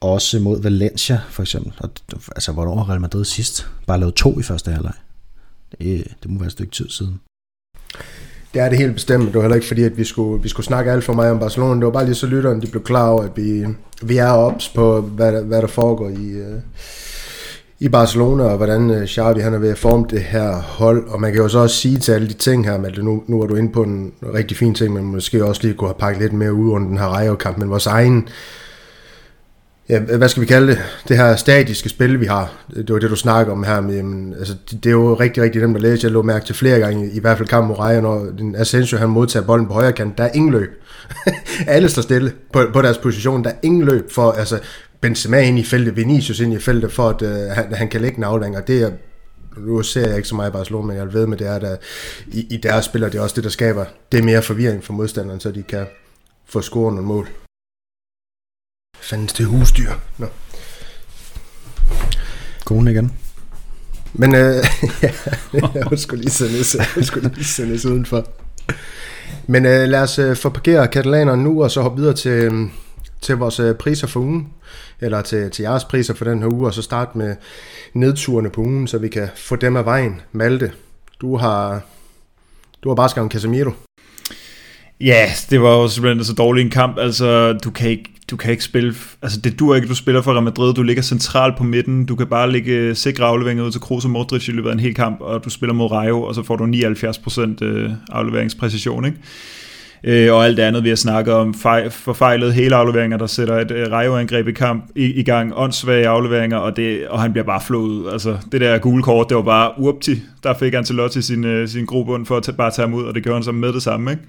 også 0.00 0.40
mod 0.40 0.62
Valencia 0.62 1.20
for 1.28 1.42
eksempel. 1.42 1.72
Og, 1.78 1.90
altså, 2.36 2.52
hvornår 2.52 2.76
har 2.76 2.90
Real 2.90 3.00
Madrid 3.00 3.24
sidst 3.24 3.68
bare 3.86 4.00
lavet 4.00 4.14
to 4.14 4.38
i 4.38 4.42
første 4.42 4.70
halvleg? 4.70 4.92
Det, 5.78 6.04
det 6.22 6.30
må 6.30 6.38
være 6.38 6.46
et 6.46 6.52
stykke 6.52 6.72
tid 6.72 6.88
siden. 6.88 7.20
Det 8.54 8.62
er 8.62 8.68
det 8.68 8.78
helt 8.78 8.94
bestemt. 8.94 9.26
Det 9.26 9.34
var 9.34 9.40
heller 9.40 9.54
ikke 9.54 9.66
fordi, 9.66 9.82
at 9.82 9.98
vi 9.98 10.04
skulle, 10.04 10.42
vi 10.42 10.48
skulle 10.48 10.66
snakke 10.66 10.92
alt 10.92 11.04
for 11.04 11.12
meget 11.12 11.32
om 11.32 11.38
Barcelona. 11.38 11.74
Det 11.74 11.84
var 11.84 11.90
bare 11.90 12.04
lige 12.04 12.14
så 12.14 12.26
lytteren, 12.26 12.62
de 12.62 12.66
blev 12.66 12.84
klar 12.84 13.08
over, 13.08 13.22
at 13.22 13.36
vi, 13.36 13.66
vi 14.02 14.16
er 14.16 14.30
ops 14.30 14.68
på, 14.68 15.00
hvad 15.00 15.42
hvad 15.42 15.62
der 15.62 15.68
foregår 15.68 16.08
i, 16.08 16.30
øh, 16.30 16.60
i 17.78 17.88
Barcelona, 17.88 18.44
og 18.44 18.56
hvordan 18.56 18.90
øh, 18.90 19.06
Xavi 19.06 19.40
han 19.40 19.54
er 19.54 19.58
ved 19.58 19.70
at 19.70 19.78
forme 19.78 20.06
det 20.10 20.20
her 20.20 20.60
hold. 20.60 21.08
Og 21.08 21.20
man 21.20 21.32
kan 21.32 21.42
jo 21.42 21.48
så 21.48 21.58
også 21.58 21.76
sige 21.76 21.98
til 21.98 22.12
alle 22.12 22.28
de 22.28 22.32
ting 22.32 22.64
her, 22.64 22.84
at 22.84 22.98
nu, 22.98 23.22
nu 23.26 23.42
er 23.42 23.46
du 23.46 23.54
inde 23.54 23.72
på 23.72 23.82
en 23.82 24.12
rigtig 24.34 24.56
fin 24.56 24.74
ting, 24.74 24.94
men 24.94 25.04
måske 25.04 25.44
også 25.44 25.62
lige 25.62 25.74
kunne 25.74 25.88
have 25.88 25.98
pakket 25.98 26.22
lidt 26.22 26.32
mere 26.32 26.52
ud 26.52 26.70
under 26.70 26.88
den 26.88 26.98
her 26.98 27.06
Rayo-kamp, 27.06 27.58
men 27.58 27.70
vores 27.70 27.86
egen 27.86 28.28
ja, 29.88 29.98
hvad 29.98 30.28
skal 30.28 30.40
vi 30.40 30.46
kalde 30.46 30.66
det, 30.66 30.78
det 31.08 31.16
her 31.16 31.36
statiske 31.36 31.88
spil, 31.88 32.20
vi 32.20 32.26
har. 32.26 32.52
Det 32.76 32.92
var 32.92 32.98
det, 32.98 33.10
du 33.10 33.16
snakker 33.16 33.52
om 33.52 33.64
her. 33.64 33.80
Med, 33.80 33.96
jamen, 33.96 34.34
altså, 34.38 34.54
det, 34.70 34.84
det, 34.84 34.90
er 34.90 34.94
jo 34.94 35.14
rigtig, 35.14 35.42
rigtig 35.42 35.60
nemt 35.60 35.76
at 35.76 35.82
læse. 35.82 36.04
Jeg 36.04 36.12
lå 36.12 36.22
mærke 36.22 36.46
til 36.46 36.54
flere 36.54 36.78
gange, 36.78 37.10
i 37.10 37.20
hvert 37.20 37.38
fald 37.38 37.48
kampen 37.48 37.68
mod 37.68 37.78
Raja, 37.78 38.00
når 38.00 38.26
Asensio 38.56 38.98
han 38.98 39.08
modtager 39.08 39.46
bolden 39.46 39.66
på 39.66 39.72
højre 39.72 39.92
kant. 39.92 40.18
Der 40.18 40.24
er 40.24 40.30
ingen 40.34 40.52
løb. 40.52 40.82
Alle 41.66 41.88
står 41.88 42.02
stille 42.02 42.32
på, 42.52 42.62
på 42.72 42.82
deres 42.82 42.98
position. 42.98 43.44
Der 43.44 43.50
er 43.50 43.54
ingen 43.62 43.84
løb 43.84 44.12
for, 44.12 44.30
altså, 44.30 44.58
Benzema 45.00 45.40
ind 45.40 45.58
i 45.58 45.64
feltet, 45.64 45.96
Vinicius 45.96 46.40
ind 46.40 46.54
i 46.54 46.58
feltet, 46.58 46.92
for 46.92 47.08
at 47.08 47.22
uh, 47.22 47.28
han, 47.28 47.74
han 47.74 47.88
kan 47.88 48.00
lægge 48.00 48.16
en 48.16 48.54
det 48.66 48.82
er 48.82 48.90
nu 49.56 49.82
ser 49.82 50.06
jeg 50.08 50.16
ikke 50.16 50.28
så 50.28 50.34
meget 50.34 50.50
i 50.50 50.52
Barcelona, 50.52 50.86
men 50.86 50.96
jeg 50.96 51.12
ved 51.12 51.26
med 51.26 51.38
det 51.38 51.46
er, 51.46 51.54
at 51.54 51.80
i, 52.26 52.46
i 52.50 52.56
deres 52.56 52.84
spiller, 52.84 53.08
det 53.08 53.18
er 53.18 53.22
også 53.22 53.34
det, 53.36 53.44
der 53.44 53.50
skaber 53.50 53.84
det 54.12 54.24
mere 54.24 54.42
forvirring 54.42 54.84
for 54.84 54.92
modstanderen, 54.92 55.40
så 55.40 55.50
de 55.50 55.62
kan 55.62 55.86
få 56.44 56.60
scoret 56.60 56.94
nogle 56.94 57.08
mål. 57.08 57.28
Fandens 59.00 59.32
til 59.32 59.44
husdyr. 59.44 59.90
Nå. 60.18 60.26
Konen 62.64 62.88
igen. 62.88 63.12
Men 64.12 64.34
øh, 64.34 64.40
ja, 65.02 65.12
jeg 65.90 65.98
skulle 65.98 66.22
lige 66.22 66.32
sendes, 66.32 66.76
jeg 66.96 67.04
skulle 67.04 67.30
lige 67.34 67.44
sendes 67.44 67.84
udenfor. 67.84 68.28
Men 69.46 69.66
øh, 69.66 69.88
lad 69.88 70.02
os 70.02 70.18
øh, 70.18 70.36
få 70.36 70.48
parkeret 70.48 70.90
katalanerne 70.90 71.42
nu, 71.42 71.62
og 71.62 71.70
så 71.70 71.82
hoppe 71.82 72.00
videre 72.00 72.14
til, 72.14 72.30
øh, 72.30 72.68
til 73.20 73.36
vores 73.36 73.60
øh, 73.60 73.74
priser 73.74 74.06
for 74.06 74.20
ugen. 74.20 74.48
Eller 75.00 75.22
til, 75.22 75.50
til 75.50 75.62
jeres 75.62 75.84
priser 75.84 76.14
for 76.14 76.24
den 76.24 76.38
her 76.38 76.52
uge, 76.52 76.66
og 76.66 76.74
så 76.74 76.82
starte 76.82 77.18
med 77.18 77.36
nedturene 77.94 78.50
på 78.50 78.60
ugen, 78.60 78.86
så 78.86 78.98
vi 78.98 79.08
kan 79.08 79.28
få 79.36 79.56
dem 79.56 79.76
af 79.76 79.84
vejen. 79.84 80.20
Malte, 80.32 80.72
du 81.20 81.36
har, 81.36 81.80
du 82.82 82.88
har 82.88 82.94
bare 82.94 83.08
skrevet 83.08 83.32
Casemiro. 83.32 83.70
Ja, 85.00 85.30
det 85.50 85.62
var 85.62 85.76
jo 85.76 85.88
simpelthen 85.88 86.24
så 86.24 86.32
dårlig 86.32 86.62
en 86.62 86.70
kamp. 86.70 86.98
Altså, 86.98 87.52
du 87.52 87.70
kan 87.70 87.90
ikke, 87.90 88.10
du 88.30 88.36
kan 88.36 88.50
ikke 88.50 88.64
spille... 88.64 88.94
Altså, 89.22 89.40
det 89.40 89.58
dur 89.58 89.74
ikke, 89.74 89.88
du 89.88 89.94
spiller 89.94 90.22
for 90.22 90.32
Real 90.32 90.42
Madrid. 90.42 90.74
Du 90.74 90.82
ligger 90.82 91.02
centralt 91.02 91.56
på 91.56 91.64
midten. 91.64 92.06
Du 92.06 92.16
kan 92.16 92.26
bare 92.26 92.52
lægge 92.52 92.94
sikre 92.94 93.24
afleveringer 93.24 93.64
ud 93.64 93.70
til 93.70 93.80
Kroos 93.80 94.04
og 94.04 94.10
Modric 94.10 94.48
i 94.48 94.52
løbet 94.52 94.68
af 94.68 94.72
en 94.72 94.80
hel 94.80 94.94
kamp, 94.94 95.20
og 95.20 95.44
du 95.44 95.50
spiller 95.50 95.74
mod 95.74 95.90
Rayo, 95.90 96.22
og 96.22 96.34
så 96.34 96.42
får 96.42 96.56
du 96.56 96.64
79% 96.64 97.64
øh, 97.64 97.90
afleveringspræcision, 98.10 99.04
ikke? 99.04 99.18
Øh, 100.04 100.32
og 100.32 100.44
alt 100.44 100.56
det 100.56 100.62
andet, 100.62 100.84
vi 100.84 100.88
har 100.88 100.96
snakket 100.96 101.34
om, 101.34 101.54
fej, 101.54 101.88
forfejlede 101.88 102.52
hele 102.52 102.76
afleveringer, 102.76 103.18
der 103.18 103.26
sætter 103.26 103.60
et 103.60 103.70
øh, 103.70 103.92
Rayo-angreb 103.92 104.48
i 104.48 104.52
kamp 104.52 104.84
i, 104.94 105.04
i 105.04 105.22
gang, 105.22 105.52
åndssvage 105.56 106.08
afleveringer, 106.08 106.56
og, 106.56 106.76
det, 106.76 107.08
og 107.08 107.22
han 107.22 107.32
bliver 107.32 107.44
bare 107.44 107.60
flået 107.60 108.12
Altså, 108.12 108.36
det 108.52 108.60
der 108.60 108.78
gule 108.78 109.02
kort, 109.02 109.28
det 109.28 109.36
var 109.36 109.42
bare 109.42 109.72
uopti. 109.78 110.22
Der 110.42 110.54
fik 110.54 110.74
Ancelotti 110.74 111.22
sin, 111.22 111.44
øh, 111.44 111.68
sin 111.68 111.86
grobund 111.86 112.26
for 112.26 112.36
at 112.36 112.42
tage, 112.42 112.56
bare 112.56 112.70
tage 112.70 112.88
ham 112.88 112.94
ud, 112.94 113.04
og 113.04 113.14
det 113.14 113.22
gjorde 113.22 113.36
han 113.36 113.44
så 113.44 113.52
med 113.52 113.72
det 113.72 113.82
samme, 113.82 114.10
ikke? 114.10 114.22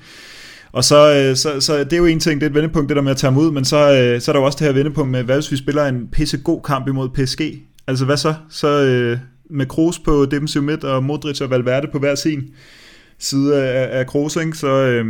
Og 0.72 0.84
så, 0.84 1.14
øh, 1.14 1.36
så, 1.36 1.60
så 1.60 1.84
det 1.84 1.94
er 1.94 1.98
jo 1.98 2.06
en 2.06 2.20
ting, 2.20 2.42
det 2.42 2.46
er 2.46 2.50
et 2.50 2.56
vendepunkt, 2.56 2.90
det 2.90 2.96
der 2.96 3.02
med 3.02 3.12
at 3.12 3.18
tage 3.18 3.32
ham 3.32 3.42
ud, 3.42 3.52
men 3.52 3.66
så, 3.66 3.78
øh, 3.78 4.22
så 4.22 4.32
er 4.32 4.34
der 4.34 4.40
jo 4.40 4.46
også 4.46 4.58
det 4.60 4.68
her 4.68 4.74
vendepunkt 4.74 5.12
med, 5.12 5.24
hvad 5.24 5.36
hvis 5.36 5.52
vi 5.52 5.58
spiller 5.58 5.86
en 5.86 6.08
pissegod 6.12 6.62
kamp 6.62 6.88
imod 6.88 7.10
PSG? 7.10 7.42
Altså 7.88 8.06
hvad 8.06 8.18
så? 8.18 8.34
Så 8.50 8.68
øh, 8.68 9.18
med 9.50 9.66
Kroos 9.66 10.00
på 10.00 10.26
defensiv 10.26 10.62
midt 10.62 10.84
og 10.84 11.04
Modric 11.04 11.42
og 11.42 11.50
Valverde 11.50 11.88
på 11.92 12.00
hver 12.00 12.16
sin 12.16 12.44
side 13.20 13.64
af, 13.64 14.00
af 14.00 14.08
Kroos, 14.08 14.36
ikke? 14.36 14.58
Så, 14.58 14.68
øh, 14.68 15.06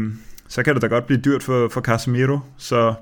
så 0.47 0.63
kan 0.63 0.73
det 0.73 0.81
da 0.81 0.87
godt 0.87 1.05
blive 1.05 1.21
dyrt 1.21 1.43
for, 1.43 1.67
for 1.71 1.81
Casemiro. 1.81 2.39
Så 2.57 2.93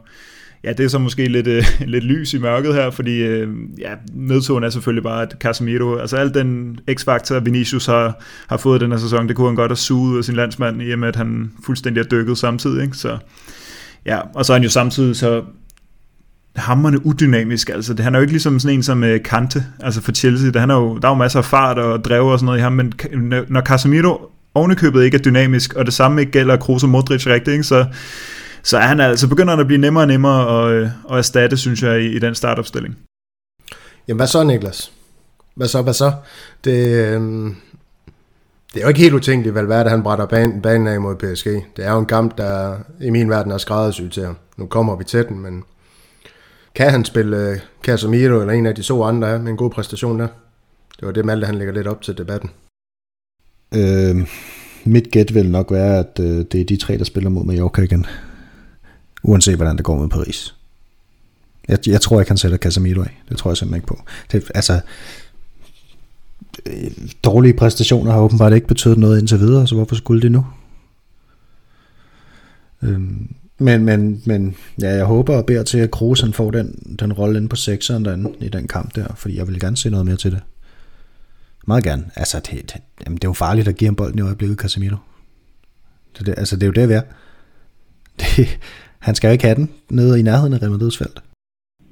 ja, 0.63 0.73
det 0.73 0.83
er 0.83 0.87
så 0.87 0.99
måske 0.99 1.27
lidt, 1.27 1.47
øh, 1.47 1.63
lidt 1.93 2.03
lys 2.03 2.33
i 2.33 2.37
mørket 2.37 2.73
her, 2.73 2.89
fordi 2.89 3.23
øh, 3.23 3.49
ja, 3.79 3.89
nedturen 4.13 4.63
er 4.63 4.69
selvfølgelig 4.69 5.03
bare, 5.03 5.21
at 5.21 5.35
Casemiro, 5.39 5.95
altså 5.95 6.17
al 6.17 6.33
den 6.33 6.79
x-faktor, 6.93 7.39
Vinicius 7.39 7.85
har, 7.85 8.23
har 8.47 8.57
fået 8.57 8.81
den 8.81 8.91
her 8.91 8.99
sæson, 8.99 9.27
det 9.27 9.35
kunne 9.35 9.47
han 9.47 9.55
godt 9.55 9.71
have 9.71 9.77
suget 9.77 10.11
ud 10.11 10.17
af 10.17 10.23
sin 10.23 10.35
landsmand, 10.35 10.81
i 10.81 10.91
og 10.91 10.99
med, 10.99 11.07
at 11.07 11.15
han 11.15 11.51
fuldstændig 11.65 12.01
er 12.01 12.05
dykket 12.05 12.37
samtidig. 12.37 12.83
Ikke? 12.83 12.97
Så, 12.97 13.17
ja, 14.05 14.19
og 14.33 14.45
så 14.45 14.53
er 14.53 14.57
han 14.57 14.63
jo 14.63 14.69
samtidig 14.69 15.15
så 15.15 15.43
hammerne 16.55 17.05
udynamisk. 17.05 17.69
Altså, 17.69 17.93
det, 17.93 18.03
han 18.03 18.15
er 18.15 18.19
jo 18.19 18.21
ikke 18.21 18.33
ligesom 18.33 18.59
sådan 18.59 18.77
en 18.77 18.83
som 18.83 19.03
øh, 19.03 19.23
Kante, 19.23 19.65
altså 19.79 20.01
for 20.01 20.11
Chelsea. 20.11 20.49
Der, 20.49 20.59
han 20.59 20.69
er 20.69 20.75
jo, 20.75 20.97
der 20.97 21.07
er 21.07 21.11
jo 21.11 21.17
masser 21.17 21.39
af 21.39 21.45
fart 21.45 21.77
og 21.77 22.05
drev 22.05 22.25
og 22.25 22.39
sådan 22.39 22.45
noget 22.45 22.59
i 22.59 22.61
ham, 22.61 22.73
men 22.73 22.93
når 23.47 23.61
Casemiro 23.61 24.31
ovenikøbet 24.55 25.03
ikke 25.03 25.17
er 25.17 25.21
dynamisk, 25.21 25.73
og 25.73 25.85
det 25.85 25.93
samme 25.93 26.21
ikke 26.21 26.31
gælder 26.31 26.57
Kroos 26.57 26.83
og 26.83 26.89
Modric 26.89 27.27
rigtigt, 27.27 27.53
ikke? 27.53 27.63
så 27.63 27.85
så 28.65 28.77
er 28.77 28.81
han 28.81 28.99
altså 28.99 29.27
begynder 29.27 29.53
han 29.53 29.59
at 29.59 29.67
blive 29.67 29.81
nemmere 29.81 30.03
og 30.03 30.07
nemmere 30.07 30.67
at, 30.67 30.73
øh, 30.73 30.89
at 31.11 31.17
erstatte, 31.17 31.57
synes 31.57 31.83
jeg, 31.83 32.01
i, 32.01 32.05
i 32.05 32.19
den 32.19 32.35
startopstilling. 32.35 32.97
Jamen 34.07 34.19
hvad 34.19 34.27
så, 34.27 34.43
Niklas? 34.43 34.91
Hvad 35.55 35.67
så, 35.67 35.81
hvad 35.81 35.93
så? 35.93 36.13
Det, 36.63 36.87
øh, 36.87 37.21
det 38.73 38.79
er 38.79 38.81
jo 38.81 38.87
ikke 38.87 38.99
helt 38.99 39.13
utænkeligt, 39.13 39.53
hvad 39.53 39.83
det 39.83 39.91
han 39.91 40.03
brætter 40.03 40.25
banen, 40.25 40.61
banen 40.61 40.87
af 40.87 41.01
mod 41.01 41.15
PSG. 41.15 41.45
Det 41.45 41.85
er 41.85 41.91
jo 41.91 41.99
en 41.99 42.05
kamp, 42.05 42.37
der 42.37 42.77
i 43.01 43.09
min 43.09 43.29
verden 43.29 43.51
er 43.51 43.57
skræddersyet 43.57 44.11
til 44.11 44.25
ham. 44.25 44.37
Nu 44.57 44.65
kommer 44.65 44.95
vi 44.95 45.03
til 45.03 45.27
den, 45.27 45.39
men 45.39 45.63
kan 46.75 46.91
han 46.91 47.05
spille 47.05 47.37
øh, 47.49 47.57
Casemiro 47.83 48.39
eller 48.39 48.53
en 48.53 48.65
af 48.65 48.75
de 48.75 48.81
to 48.81 49.03
andre 49.03 49.39
med 49.39 49.51
en 49.51 49.57
god 49.57 49.69
præstation 49.69 50.19
der? 50.19 50.27
Det 50.99 51.05
var 51.05 51.11
det, 51.11 51.25
Malte 51.25 51.45
han 51.45 51.55
lægger 51.55 51.73
lidt 51.73 51.87
op 51.87 52.01
til 52.01 52.17
debatten. 52.17 52.49
Øh, 53.75 54.27
mit 54.85 55.11
gæt 55.11 55.33
vil 55.33 55.49
nok 55.49 55.71
være, 55.71 55.99
at 55.99 56.19
øh, 56.19 56.45
det 56.51 56.61
er 56.61 56.65
de 56.65 56.77
tre, 56.77 56.97
der 56.97 57.03
spiller 57.03 57.29
mod 57.29 57.45
Mallorca 57.45 57.81
igen 57.81 58.05
uanset 59.27 59.55
hvordan 59.55 59.77
det 59.77 59.85
går 59.85 59.99
med 60.01 60.09
Paris. 60.09 60.55
Jeg, 61.67 61.79
jeg 61.87 62.01
tror 62.01 62.19
ikke, 62.19 62.29
han 62.29 62.37
sætter 62.37 62.57
Casemiro 62.57 63.01
af. 63.01 63.21
Det 63.29 63.37
tror 63.37 63.51
jeg 63.51 63.57
simpelthen 63.57 63.77
ikke 63.77 63.87
på. 63.87 63.99
Det, 64.31 64.51
altså, 64.55 64.81
øh, 66.65 66.91
dårlige 67.23 67.53
præstationer 67.53 68.11
har 68.11 68.19
åbenbart 68.19 68.53
ikke 68.53 68.67
betydet 68.67 68.97
noget 68.97 69.19
indtil 69.19 69.39
videre, 69.39 69.67
så 69.67 69.75
hvorfor 69.75 69.95
skulle 69.95 70.21
det 70.21 70.31
nu? 70.31 70.45
Øhm, 72.81 73.29
men, 73.57 73.85
men, 73.85 74.21
men 74.25 74.55
ja, 74.81 74.89
jeg 74.89 75.05
håber 75.05 75.37
og 75.37 75.45
beder 75.45 75.63
til, 75.63 75.77
at 75.77 75.91
Kroos 75.91 76.21
han 76.21 76.33
får 76.33 76.51
den, 76.51 76.97
den 76.99 77.13
rolle 77.13 77.37
inde 77.37 77.49
på 77.49 77.55
sekseren 77.55 78.05
derinde, 78.05 78.33
i 78.39 78.49
den 78.49 78.67
kamp 78.67 78.95
der, 78.95 79.07
fordi 79.15 79.37
jeg 79.37 79.47
vil 79.47 79.59
gerne 79.59 79.77
se 79.77 79.89
noget 79.89 80.05
mere 80.05 80.17
til 80.17 80.31
det. 80.31 80.41
Meget 81.65 81.83
gerne. 81.83 82.11
Altså, 82.15 82.39
det, 82.39 82.51
det, 82.73 82.81
jamen, 83.05 83.15
det 83.15 83.23
er 83.23 83.29
jo 83.29 83.33
farligt 83.33 83.67
at 83.67 83.75
give 83.75 83.87
ham 83.87 83.95
bolden 83.95 84.19
i 84.19 84.21
øjeblikket, 84.21 84.57
Casemiro. 84.57 84.97
Det, 86.17 86.25
det, 86.25 86.35
altså, 86.37 86.55
det 86.55 86.63
er 86.63 86.67
jo 86.67 86.73
det, 86.73 86.89
vi 86.89 86.93
er. 86.93 87.01
Det, 88.19 88.59
han 88.99 89.15
skal 89.15 89.27
jo 89.27 89.31
ikke 89.31 89.43
have 89.43 89.55
den 89.55 89.71
nede 89.89 90.19
i 90.19 90.21
nærheden 90.21 90.53
af 90.53 90.61
Real 90.61 90.71
Madrids 90.71 90.97
felt. 90.97 91.23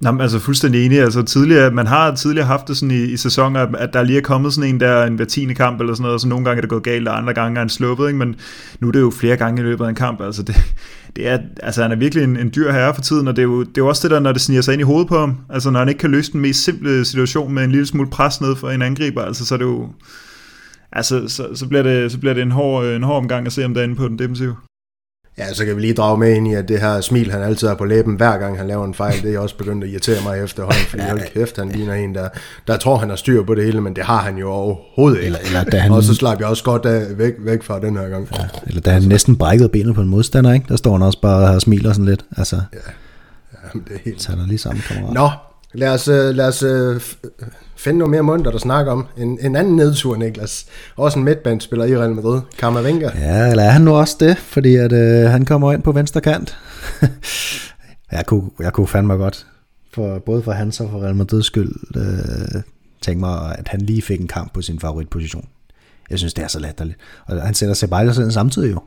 Jamen, 0.04 0.22
altså 0.22 0.39
fuldstændig 0.39 0.86
enig. 0.86 1.00
Altså, 1.00 1.22
tidligere, 1.22 1.72
man 1.72 1.88
har 1.88 2.16
tidligere 2.16 2.48
haft 2.48 2.68
det 2.68 2.78
sådan 2.78 2.92
i, 2.92 3.04
i 3.04 3.18
sæsoner, 3.18 3.60
at 3.60 3.94
der 3.94 4.04
lige 4.04 4.18
er 4.18 4.22
kommet 4.22 4.54
sådan 4.54 4.70
en 4.70 4.80
der 4.80 5.04
en 5.04 5.16
hver 5.16 5.26
tiende 5.26 5.54
kamp 5.54 5.80
eller 5.80 5.94
sådan 5.94 6.02
noget, 6.02 6.13
og 6.13 6.20
så 6.20 6.28
nogle 6.28 6.46
gange 6.46 6.58
er 6.58 6.62
det 6.62 6.70
gået 6.70 6.84
galt, 6.84 7.08
og 7.08 7.18
andre 7.18 7.34
gange 7.34 7.56
er 7.56 7.60
han 7.60 7.70
sluppet, 7.70 8.08
ikke? 8.08 8.20
men 8.20 8.36
nu 8.80 8.88
er 8.88 8.92
det 8.92 9.00
jo 9.00 9.12
flere 9.12 9.38
gange 9.38 9.62
i 9.62 9.63
løbet 9.63 9.86
af 9.86 9.89
en 9.89 9.96
kamp. 9.96 10.22
Altså, 10.22 10.44
det, 10.44 10.56
det 11.16 11.28
er, 11.28 11.38
altså 11.63 11.82
han 11.82 11.92
er 11.92 11.96
virkelig 11.96 12.24
en, 12.24 12.38
en 12.38 12.52
dyr 12.56 12.72
herre 12.72 12.94
for 12.94 13.02
tiden, 13.02 13.28
og 13.28 13.36
det 13.36 13.42
er, 13.42 13.48
jo, 13.48 13.60
det 13.60 13.68
er 13.68 13.82
jo 13.82 13.88
også 13.88 14.08
det 14.08 14.12
der, 14.12 14.20
når 14.20 14.32
det 14.32 14.42
sniger 14.42 14.62
sig 14.62 14.74
ind 14.74 14.82
i 14.82 14.84
hovedet 14.84 15.08
på 15.08 15.20
ham. 15.20 15.38
Altså 15.50 15.70
når 15.70 15.80
han 15.80 15.89
ikke 15.89 16.00
kan 16.00 16.12
løse 16.12 16.32
den 16.32 16.42
mest 16.42 16.63
simple 16.63 17.06
situation 17.06 17.54
med 17.54 17.63
en 17.63 17.72
lille 17.72 17.86
smule 17.86 18.10
pres 18.10 18.42
ned 18.42 18.56
for 18.56 18.70
en 18.70 18.82
angriber, 18.82 19.22
altså 19.22 19.46
så 19.46 19.54
er 19.54 19.58
det 19.58 19.66
jo... 19.66 19.89
Altså, 20.92 21.28
så, 21.28 21.48
så, 21.56 21.68
bliver 21.68 21.84
det, 21.84 22.12
så 22.12 22.20
bliver 22.20 22.34
det 22.34 22.44
en 22.44 22.52
hård, 22.52 22.86
en 22.86 23.04
hård 23.04 23.18
omgang 23.18 23.46
at 23.46 23.54
se 23.54 23.66
om 23.66 23.74
derinde 23.74 23.96
på 23.96 24.08
den 24.08 24.20
defensive. 24.20 24.56
Ja, 25.38 25.54
så 25.54 25.65
kan 25.65 25.75
vi 25.75 25.81
lige 25.81 25.94
drage 25.94 26.17
med 26.17 26.36
ind 26.36 26.48
i, 26.48 26.54
at 26.54 26.67
det 26.67 26.79
her 26.79 27.02
smil, 27.02 27.31
han 27.31 27.42
altid 27.42 27.67
har 27.67 27.75
på 27.75 27.86
læben, 27.86 28.15
hver 28.15 28.38
gang 28.38 28.58
han 28.58 28.67
laver 28.67 28.86
en 28.86 28.94
fejl, 28.94 29.21
det 29.21 29.36
er 29.36 29.40
også 29.40 29.58
begyndt 29.58 29.84
at 29.84 29.90
irritere 29.90 30.23
mig 30.23 30.44
efterhånden, 30.44 30.81
fordi 30.90 31.04
hold 31.04 31.21
kæft, 31.34 31.58
han 31.58 31.69
ligner 31.69 31.94
en, 31.94 32.15
der, 32.15 32.29
der 32.67 32.77
tror, 32.77 32.98
han 32.98 33.10
har 33.10 33.15
styr 33.15 33.44
på 33.44 33.56
det 33.56 33.65
hele, 33.65 33.81
men 33.81 33.96
det 33.96 34.04
har 34.04 34.17
han 34.17 34.38
jo 34.38 34.50
overhovedet 34.50 35.17
ikke. 35.17 35.25
Eller, 35.25 35.40
eller 35.40 35.63
da 35.63 35.77
han, 35.77 35.92
Og 35.92 36.04
så 36.04 36.13
slap 36.13 36.40
jeg 36.40 36.48
også 36.48 36.63
godt 36.63 36.86
af, 36.86 37.17
væk, 37.17 37.34
væk 37.40 37.63
fra 37.63 37.79
den 37.79 37.98
her 37.98 38.10
gang. 38.10 38.27
Ja. 38.40 38.44
eller 38.67 38.81
da 38.81 38.92
han 38.92 39.02
næsten 39.02 39.36
brækkede 39.38 39.69
benet 39.69 39.96
på 39.96 40.02
en 40.02 40.10
modstander, 40.10 40.54
ikke? 40.54 40.65
der 40.69 40.75
står 40.75 40.92
han 40.92 41.02
også 41.02 41.21
bare 41.21 41.56
og 41.56 41.62
smiler 41.62 41.94
sådan 41.94 42.06
lidt. 42.06 42.25
Altså, 42.38 42.62
Jamen, 43.63 43.86
det 43.88 43.96
er 43.96 44.00
helt... 44.06 44.27
han 44.27 44.40
er 44.40 44.48
lige 44.48 44.58
samme 44.58 44.81
kammerat. 44.81 45.13
Nå, 45.13 45.29
lad 45.74 45.90
os, 45.90 46.08
øh, 46.08 46.36
lad 46.36 46.48
os 46.48 46.63
øh, 46.63 47.02
finde 47.76 48.00
noget 48.00 48.12
mere 48.12 48.21
mundt, 48.21 48.48
at 48.48 48.62
snakke 48.62 48.92
om. 48.92 49.08
En, 49.17 49.40
en 49.42 49.56
anden 49.56 49.76
nedtur, 49.76 50.15
Niklas. 50.15 50.65
Også 50.96 51.19
en 51.19 51.26
midtbandspiller 51.26 51.86
i 51.86 51.98
Real 51.98 52.15
Madrid, 52.15 52.42
Camavinga. 52.58 53.10
Ja, 53.15 53.50
eller 53.50 53.63
er 53.63 53.69
han 53.69 53.82
nu 53.82 53.96
også 53.96 54.17
det? 54.19 54.38
Fordi 54.38 54.76
at, 54.76 54.94
øh, 54.94 55.30
han 55.30 55.46
kommer 55.46 55.74
ind 55.74 55.84
på 55.84 55.92
venstre 55.92 56.21
kant. 56.21 56.58
jeg, 58.12 58.26
kunne, 58.26 58.50
jeg 58.60 58.74
kunne 58.74 58.88
fandme 58.88 59.13
godt, 59.13 59.48
for, 59.94 60.19
både 60.19 60.44
for 60.44 60.52
hans 60.52 60.80
og 60.80 60.90
for 60.90 61.04
Real 61.04 61.15
Madrids 61.15 61.46
skyld, 61.46 61.74
øh, 61.96 62.62
tænke 63.02 63.19
mig, 63.19 63.56
at 63.60 63.67
han 63.67 63.82
lige 63.82 64.02
fik 64.02 64.21
en 64.21 64.28
kamp 64.28 64.54
på 64.54 64.62
sin 64.62 64.80
favoritposition. 64.80 65.48
Jeg 66.10 66.19
synes, 66.19 66.34
det 66.34 66.44
er 66.44 66.48
så 66.48 66.60
latterligt. 66.60 66.98
Og 67.26 67.42
han 67.42 67.54
sætter 67.54 67.76
Ceballos 67.76 68.17
ind 68.17 68.32
samtidig 68.32 68.71
jo. 68.71 68.80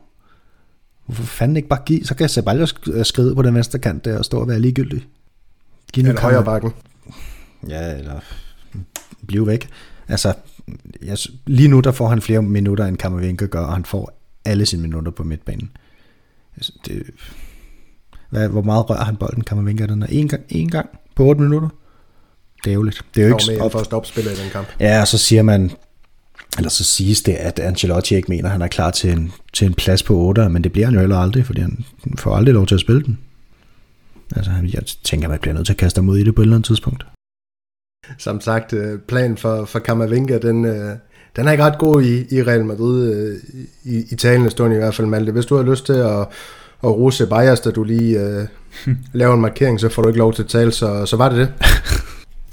Hvorfor 1.05 1.23
fanden 1.23 1.57
ikke 1.57 1.69
bare 1.69 1.81
give? 1.85 2.05
Så 2.05 2.15
kan 2.15 2.29
Ceballos 2.29 2.75
skride 3.03 3.35
på 3.35 3.41
den 3.41 3.55
venstre 3.55 3.79
kant 3.79 4.05
der 4.05 4.17
og 4.17 4.25
stå 4.25 4.39
og 4.39 4.47
være 4.47 4.59
ligegyldig. 4.59 5.05
Giv 5.93 6.03
nu 6.03 6.09
Eller 6.09 6.21
højre 6.21 6.43
bakken. 6.43 6.71
Ja, 7.67 7.97
eller 7.97 8.19
blive 9.27 9.47
væk. 9.47 9.69
Altså, 10.07 10.33
jeg, 11.03 11.17
lige 11.45 11.69
nu 11.69 11.79
der 11.79 11.91
får 11.91 12.07
han 12.07 12.21
flere 12.21 12.41
minutter, 12.41 12.85
end 12.85 12.97
Kammervinke 12.97 13.47
gør, 13.47 13.59
og 13.61 13.73
han 13.73 13.85
får 13.85 14.19
alle 14.45 14.65
sine 14.65 14.81
minutter 14.81 15.11
på 15.11 15.23
midtbanen. 15.23 15.71
Altså, 16.55 16.73
det, 16.85 17.03
hvad, 18.29 18.47
hvor 18.47 18.61
meget 18.61 18.89
rører 18.89 19.03
han 19.03 19.15
bolden, 19.15 19.43
Kammervinke? 19.43 19.87
Den 19.87 20.03
er 20.03 20.07
en 20.09 20.27
gang, 20.27 20.43
en 20.49 20.69
gang 20.69 20.89
på 21.15 21.23
8 21.23 21.41
minutter. 21.41 21.69
Det 22.63 22.69
er 22.69 22.73
ærgerligt. 22.73 23.05
Det 23.15 23.23
er 23.23 23.27
jo 23.27 23.37
ikke... 23.37 23.69
første 23.71 23.93
opspiller 23.93 24.31
i 24.31 24.35
den 24.35 24.49
kamp. 24.51 24.67
Ja, 24.79 25.01
og 25.01 25.07
så 25.07 25.17
siger 25.17 25.43
man, 25.43 25.71
eller 26.57 26.69
så 26.69 26.83
siges 26.83 27.21
det, 27.21 27.33
at 27.33 27.59
Ancelotti 27.59 28.15
ikke 28.15 28.29
mener, 28.29 28.45
at 28.45 28.51
han 28.51 28.61
er 28.61 28.67
klar 28.67 28.91
til 28.91 29.11
en, 29.11 29.31
til 29.53 29.67
en 29.67 29.73
plads 29.73 30.03
på 30.03 30.17
8, 30.17 30.49
men 30.49 30.63
det 30.63 30.71
bliver 30.71 30.85
han 30.87 30.93
jo 30.93 30.99
heller 30.99 31.17
aldrig, 31.17 31.45
fordi 31.45 31.61
han 31.61 31.85
får 32.17 32.35
aldrig 32.35 32.53
lov 32.53 32.67
til 32.67 32.75
at 32.75 32.81
spille 32.81 33.03
den. 33.03 33.17
Altså, 34.35 34.51
jeg 34.73 34.83
tænker, 35.03 35.27
man 35.27 35.39
bliver 35.39 35.53
nødt 35.53 35.65
til 35.65 35.73
at 35.73 35.77
kaste 35.77 36.01
ud 36.01 36.17
i 36.17 36.23
det 36.23 36.35
på 36.35 36.41
et 36.41 36.45
eller 36.45 36.55
andet 36.55 36.67
tidspunkt. 36.67 37.05
Som 38.17 38.41
sagt, 38.41 38.73
øh, 38.73 38.99
planen 38.99 39.37
for, 39.37 39.65
for 39.65 39.79
Camavinga, 39.79 40.37
den, 40.37 40.65
øh, 40.65 40.91
den 41.35 41.47
er 41.47 41.51
ikke 41.51 41.63
ret 41.63 41.77
god 41.77 42.01
i, 42.01 42.35
i 42.35 42.43
Real 42.43 42.65
Madrid, 42.65 43.13
øh, 43.13 43.35
i, 43.83 44.03
i 44.11 44.15
talende 44.15 44.49
stund 44.49 44.73
i 44.73 44.77
hvert 44.77 44.95
fald, 44.95 45.07
Malte. 45.07 45.31
Hvis 45.31 45.45
du 45.45 45.55
har 45.55 45.63
lyst 45.63 45.85
til 45.85 45.93
at, 45.93 46.19
at 46.83 46.89
rose 46.89 47.27
Bayers, 47.27 47.59
da 47.59 47.71
du 47.71 47.83
lige 47.83 48.19
øh, 48.19 48.47
laver 49.13 49.33
en 49.33 49.41
markering, 49.41 49.79
så 49.79 49.89
får 49.89 50.01
du 50.01 50.07
ikke 50.07 50.19
lov 50.19 50.33
til 50.33 50.43
at 50.43 50.49
tale, 50.49 50.71
så, 50.71 51.05
så 51.05 51.17
var 51.17 51.29
det 51.29 51.37
det. 51.37 51.53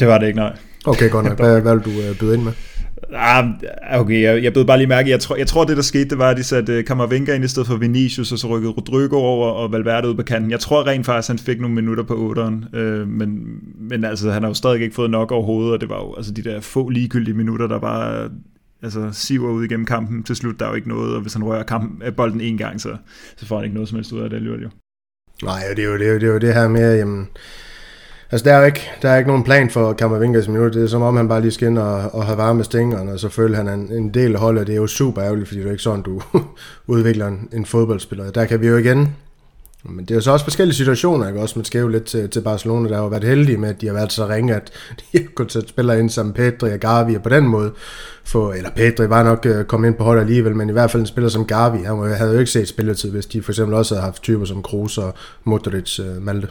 Det 0.01 0.09
var 0.09 0.19
det 0.19 0.27
ikke, 0.27 0.39
nej. 0.39 0.57
Okay, 0.87 1.11
godt 1.11 1.25
nok. 1.25 1.39
Hvad, 1.39 1.61
hvad 1.61 1.75
vil 1.75 1.85
du 1.85 1.91
øh, 1.91 2.19
byde 2.19 2.35
ind 2.35 2.43
med? 2.43 2.53
Ah, 3.13 3.49
okay, 3.93 4.23
jeg, 4.23 4.43
jeg 4.43 4.53
blev 4.53 4.67
bare 4.67 4.79
lige 4.79 4.87
mærke, 4.87 5.11
jeg 5.11 5.21
tror, 5.21 5.37
jeg 5.37 5.47
tror 5.47 5.65
det 5.65 5.77
der 5.77 5.83
skete, 5.83 6.09
det 6.09 6.19
var, 6.19 6.31
at 6.31 6.37
de 6.37 6.43
satte 6.43 6.73
øh, 6.73 6.85
Kammervenga 6.85 7.35
ind 7.35 7.45
i 7.45 7.49
stedet 7.49 7.67
for 7.67 7.77
Vinicius, 7.77 8.33
og 8.33 8.39
så 8.39 8.47
rykkede 8.47 8.73
Rodrigo 8.73 9.17
over 9.17 9.49
og 9.49 9.73
Valverde 9.73 10.09
ud 10.09 10.15
på 10.15 10.23
kanten. 10.23 10.51
Jeg 10.51 10.61
tror 10.61 10.87
rent 10.87 11.07
faktisk, 11.07 11.29
han 11.29 11.39
fik 11.39 11.61
nogle 11.61 11.75
minutter 11.75 12.05
på 12.05 12.35
8'eren, 12.37 12.79
øh, 12.79 13.09
men, 13.09 13.59
men 13.81 14.05
altså, 14.05 14.31
han 14.31 14.43
har 14.43 14.51
jo 14.51 14.55
stadig 14.55 14.83
ikke 14.83 14.95
fået 14.95 15.11
nok 15.11 15.33
overhovedet, 15.33 15.73
og 15.73 15.81
det 15.81 15.89
var 15.89 15.97
jo 15.97 16.15
altså 16.15 16.33
de 16.33 16.43
der 16.43 16.61
få 16.61 16.89
ligegyldige 16.89 17.35
minutter, 17.35 17.67
der 17.67 17.79
bare 17.79 18.31
altså, 18.83 19.09
siver 19.13 19.51
ud 19.51 19.65
igennem 19.65 19.87
kampen. 19.87 20.23
Til 20.23 20.37
slut, 20.37 20.61
der 20.61 20.67
er 20.67 20.71
jo 20.71 20.77
ikke 20.77 20.89
noget, 20.89 21.15
og 21.15 21.21
hvis 21.21 21.33
han 21.33 21.45
rører 21.45 21.63
kampen, 21.63 22.03
øh, 22.07 22.17
bolden 22.17 22.41
en 22.41 22.59
gang, 22.59 22.81
så, 22.81 22.97
så 23.37 23.47
får 23.47 23.57
han 23.57 23.65
ikke 23.65 23.75
noget 23.75 23.89
som 23.89 23.97
helst 23.97 24.13
ud 24.13 24.21
af 24.21 24.31
det 24.31 24.37
alligevel 24.37 24.63
jo. 24.63 24.69
Nej, 25.43 25.63
det 25.77 25.85
er 25.85 25.89
jo 25.89 25.99
det, 25.99 26.07
er 26.09 26.13
jo, 26.13 26.19
det, 26.19 26.29
er 26.29 26.33
jo 26.33 26.39
det 26.39 26.55
her 26.55 26.69
med, 26.69 26.97
jamen, 26.97 27.29
altså 28.35 28.45
der 28.45 28.55
er 28.55 28.59
jo 28.59 28.65
ikke, 28.65 28.91
der 29.03 29.11
er 29.11 29.17
ikke 29.17 29.29
nogen 29.29 29.45
plan 29.45 29.71
for 29.71 29.93
Kammervingas 29.93 30.49
minut. 30.49 30.75
Det 30.75 30.83
er 30.83 30.87
som 30.87 31.03
om, 31.03 31.17
han 31.17 31.29
bare 31.29 31.41
lige 31.41 31.53
skal 31.53 31.69
ind 31.69 31.79
og, 31.79 32.15
og 32.15 32.25
have 32.25 32.39
varme 32.39 32.65
stængerne, 32.65 33.13
og 33.13 33.21
så 33.21 33.29
føler 33.29 33.57
han 33.57 33.69
en, 33.69 33.93
en 33.93 34.15
del 34.15 34.35
af 34.35 34.41
holdet. 34.41 34.67
Det 34.67 34.73
er 34.73 34.77
jo 34.77 34.87
super 34.87 35.25
ærgerligt, 35.25 35.49
fordi 35.49 35.59
det 35.59 35.65
er 35.65 35.69
jo 35.69 35.73
ikke 35.73 35.83
sådan, 35.83 36.03
du 36.03 36.23
udvikler 36.95 37.27
en, 37.27 37.49
en 37.53 37.67
fodboldspiller. 37.67 38.31
Der 38.31 38.45
kan 38.45 38.61
vi 38.61 38.67
jo 38.67 38.77
igen, 38.77 39.17
men 39.85 40.05
det 40.05 40.11
er 40.11 40.15
jo 40.15 40.21
så 40.21 40.31
også 40.31 40.45
forskellige 40.45 40.77
situationer, 40.77 41.29
ikke? 41.29 41.41
Også 41.41 41.59
man 41.59 41.65
skal 41.65 41.81
jo 41.81 41.89
lidt 41.89 42.05
til, 42.05 42.31
til 42.31 42.41
Barcelona, 42.41 42.89
der 42.89 42.95
har 42.95 43.03
jo 43.03 43.09
været 43.09 43.25
heldige 43.25 43.59
med, 43.59 43.69
at 43.69 43.81
de 43.81 43.87
har 43.87 43.95
været 43.95 44.13
så 44.13 44.29
ringe, 44.29 44.55
at 44.55 44.73
de 45.01 45.19
har 45.19 45.27
kunnet 45.35 45.53
sætte 45.53 45.69
spillere 45.69 46.01
ind 46.01 46.11
som 46.11 46.33
Pedri 46.33 46.73
og 46.73 46.79
Gavi, 46.79 47.15
og 47.15 47.23
på 47.23 47.29
den 47.29 47.45
måde 47.49 47.73
få, 48.25 48.53
eller 48.53 48.71
Pedri 48.71 49.09
var 49.09 49.23
nok 49.23 49.47
øh, 49.47 49.65
kommet 49.65 49.89
ind 49.89 49.97
på 49.97 50.05
holdet 50.05 50.21
alligevel, 50.21 50.57
men 50.57 50.69
i 50.69 50.73
hvert 50.73 50.91
fald 50.91 51.01
en 51.01 51.07
spiller 51.07 51.29
som 51.29 51.47
Gavi, 51.47 51.79
han 51.79 51.99
havde 52.17 52.33
jo 52.33 52.39
ikke 52.39 52.51
set 52.51 52.69
spilletid, 52.69 53.11
hvis 53.11 53.27
de 53.27 53.43
for 53.43 53.53
eksempel 53.53 53.75
også 53.75 53.95
havde 53.95 54.05
haft 54.05 54.23
typer 54.23 54.45
som 54.45 54.63
Kroos 54.63 54.99
og 54.99 55.15
Modric 55.45 55.99
øh, 56.01 56.23
Malte. 56.23 56.49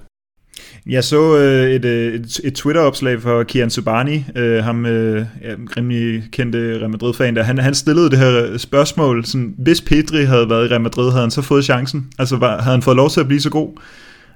Jeg 0.86 1.04
så 1.04 1.38
øh, 1.38 1.72
et, 1.72 1.86
øh, 1.86 2.14
et, 2.14 2.40
et 2.44 2.54
Twitter-opslag 2.54 3.22
fra 3.22 3.44
Kian 3.44 3.70
Subani, 3.70 4.26
øh, 4.36 4.64
ham 4.64 4.86
øh, 4.86 5.26
ja, 5.42 5.56
rimelig 5.78 6.24
kendte 6.32 6.80
Real 6.80 6.90
Madrid-fan, 6.90 7.36
der 7.36 7.44
han, 7.44 7.58
han 7.58 7.74
stillede 7.74 8.10
det 8.10 8.20
her 8.20 8.58
spørgsmål, 8.58 9.26
sådan, 9.26 9.54
hvis 9.58 9.82
Pedri 9.82 10.24
havde 10.24 10.50
været 10.50 10.66
i 10.66 10.70
Real 10.70 10.82
Madrid, 10.82 11.12
havde 11.12 11.22
han 11.22 11.32
så 11.32 11.42
fået 11.42 11.66
chancen? 11.66 12.08
Altså 12.20 12.38
var, 12.38 12.62
havde 12.62 12.76
han 12.76 12.82
fået 12.82 12.98
lov 12.98 13.10
til 13.10 13.20
at 13.20 13.28
blive 13.28 13.42
så 13.42 13.50
god? 13.50 13.80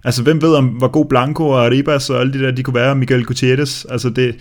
Altså 0.04 0.24
hvem 0.24 0.42
ved 0.42 0.54
om, 0.54 0.66
hvor 0.66 0.88
god 0.88 1.06
Blanco 1.06 1.48
og 1.48 1.66
Arribas 1.66 2.10
og 2.10 2.20
alle 2.20 2.34
de 2.34 2.40
der, 2.40 2.52
de 2.52 2.64
kunne 2.64 2.76
være, 2.76 2.96
Miguel 2.96 3.26
Gutierrez, 3.26 3.86
altså 3.90 4.10
det, 4.10 4.36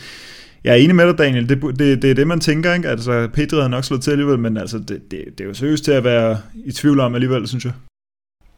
jeg 0.64 0.72
er 0.72 0.77
enig 0.77 0.97
med 0.97 1.07
dig, 1.07 1.18
Daniel. 1.18 1.49
Det, 1.49 1.62
det, 1.79 2.03
det 2.03 2.11
er 2.11 2.14
det, 2.14 2.27
man 2.27 2.41
tænker, 2.41 2.74
ikke? 2.74 2.89
Altså, 2.89 3.29
Pedri 3.33 3.57
havde 3.57 3.68
nok 3.68 3.85
slået 3.85 4.03
til 4.03 4.11
alligevel, 4.11 4.39
men 4.39 4.57
altså, 4.57 4.79
det, 4.79 5.11
det, 5.11 5.24
det 5.39 5.41
er 5.41 5.49
jo 5.49 5.55
seriøst 5.55 5.85
til 5.85 5.93
at 5.93 6.05
være 6.05 6.39
i 6.64 6.72
tvivl 6.72 7.01
om 7.01 7.14
alligevel, 7.14 7.49
synes 7.49 7.64
jeg. 7.64 7.72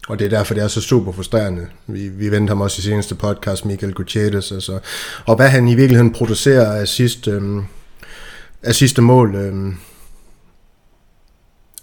Og 0.09 0.18
det 0.18 0.24
er 0.24 0.28
derfor, 0.28 0.54
det 0.54 0.62
er 0.62 0.68
så 0.68 0.80
super 0.80 1.12
frustrerende. 1.12 1.66
Vi, 1.86 2.09
vi 2.09 2.30
vendte 2.30 2.50
ham 2.50 2.61
også 2.61 2.80
i 2.80 2.82
seneste 2.82 3.14
podcast, 3.14 3.64
Michael 3.64 3.94
Gutierrez. 3.94 4.52
Altså. 4.52 4.78
Og 5.26 5.36
hvad 5.36 5.48
han 5.48 5.68
i 5.68 5.74
virkeligheden 5.74 6.12
producerer 6.12 6.72
af 6.72 6.88
sidste, 6.88 7.30
øhm, 7.30 7.64
af 8.62 8.74
sidste 8.74 9.02
mål, 9.02 9.34
øhm, 9.34 9.76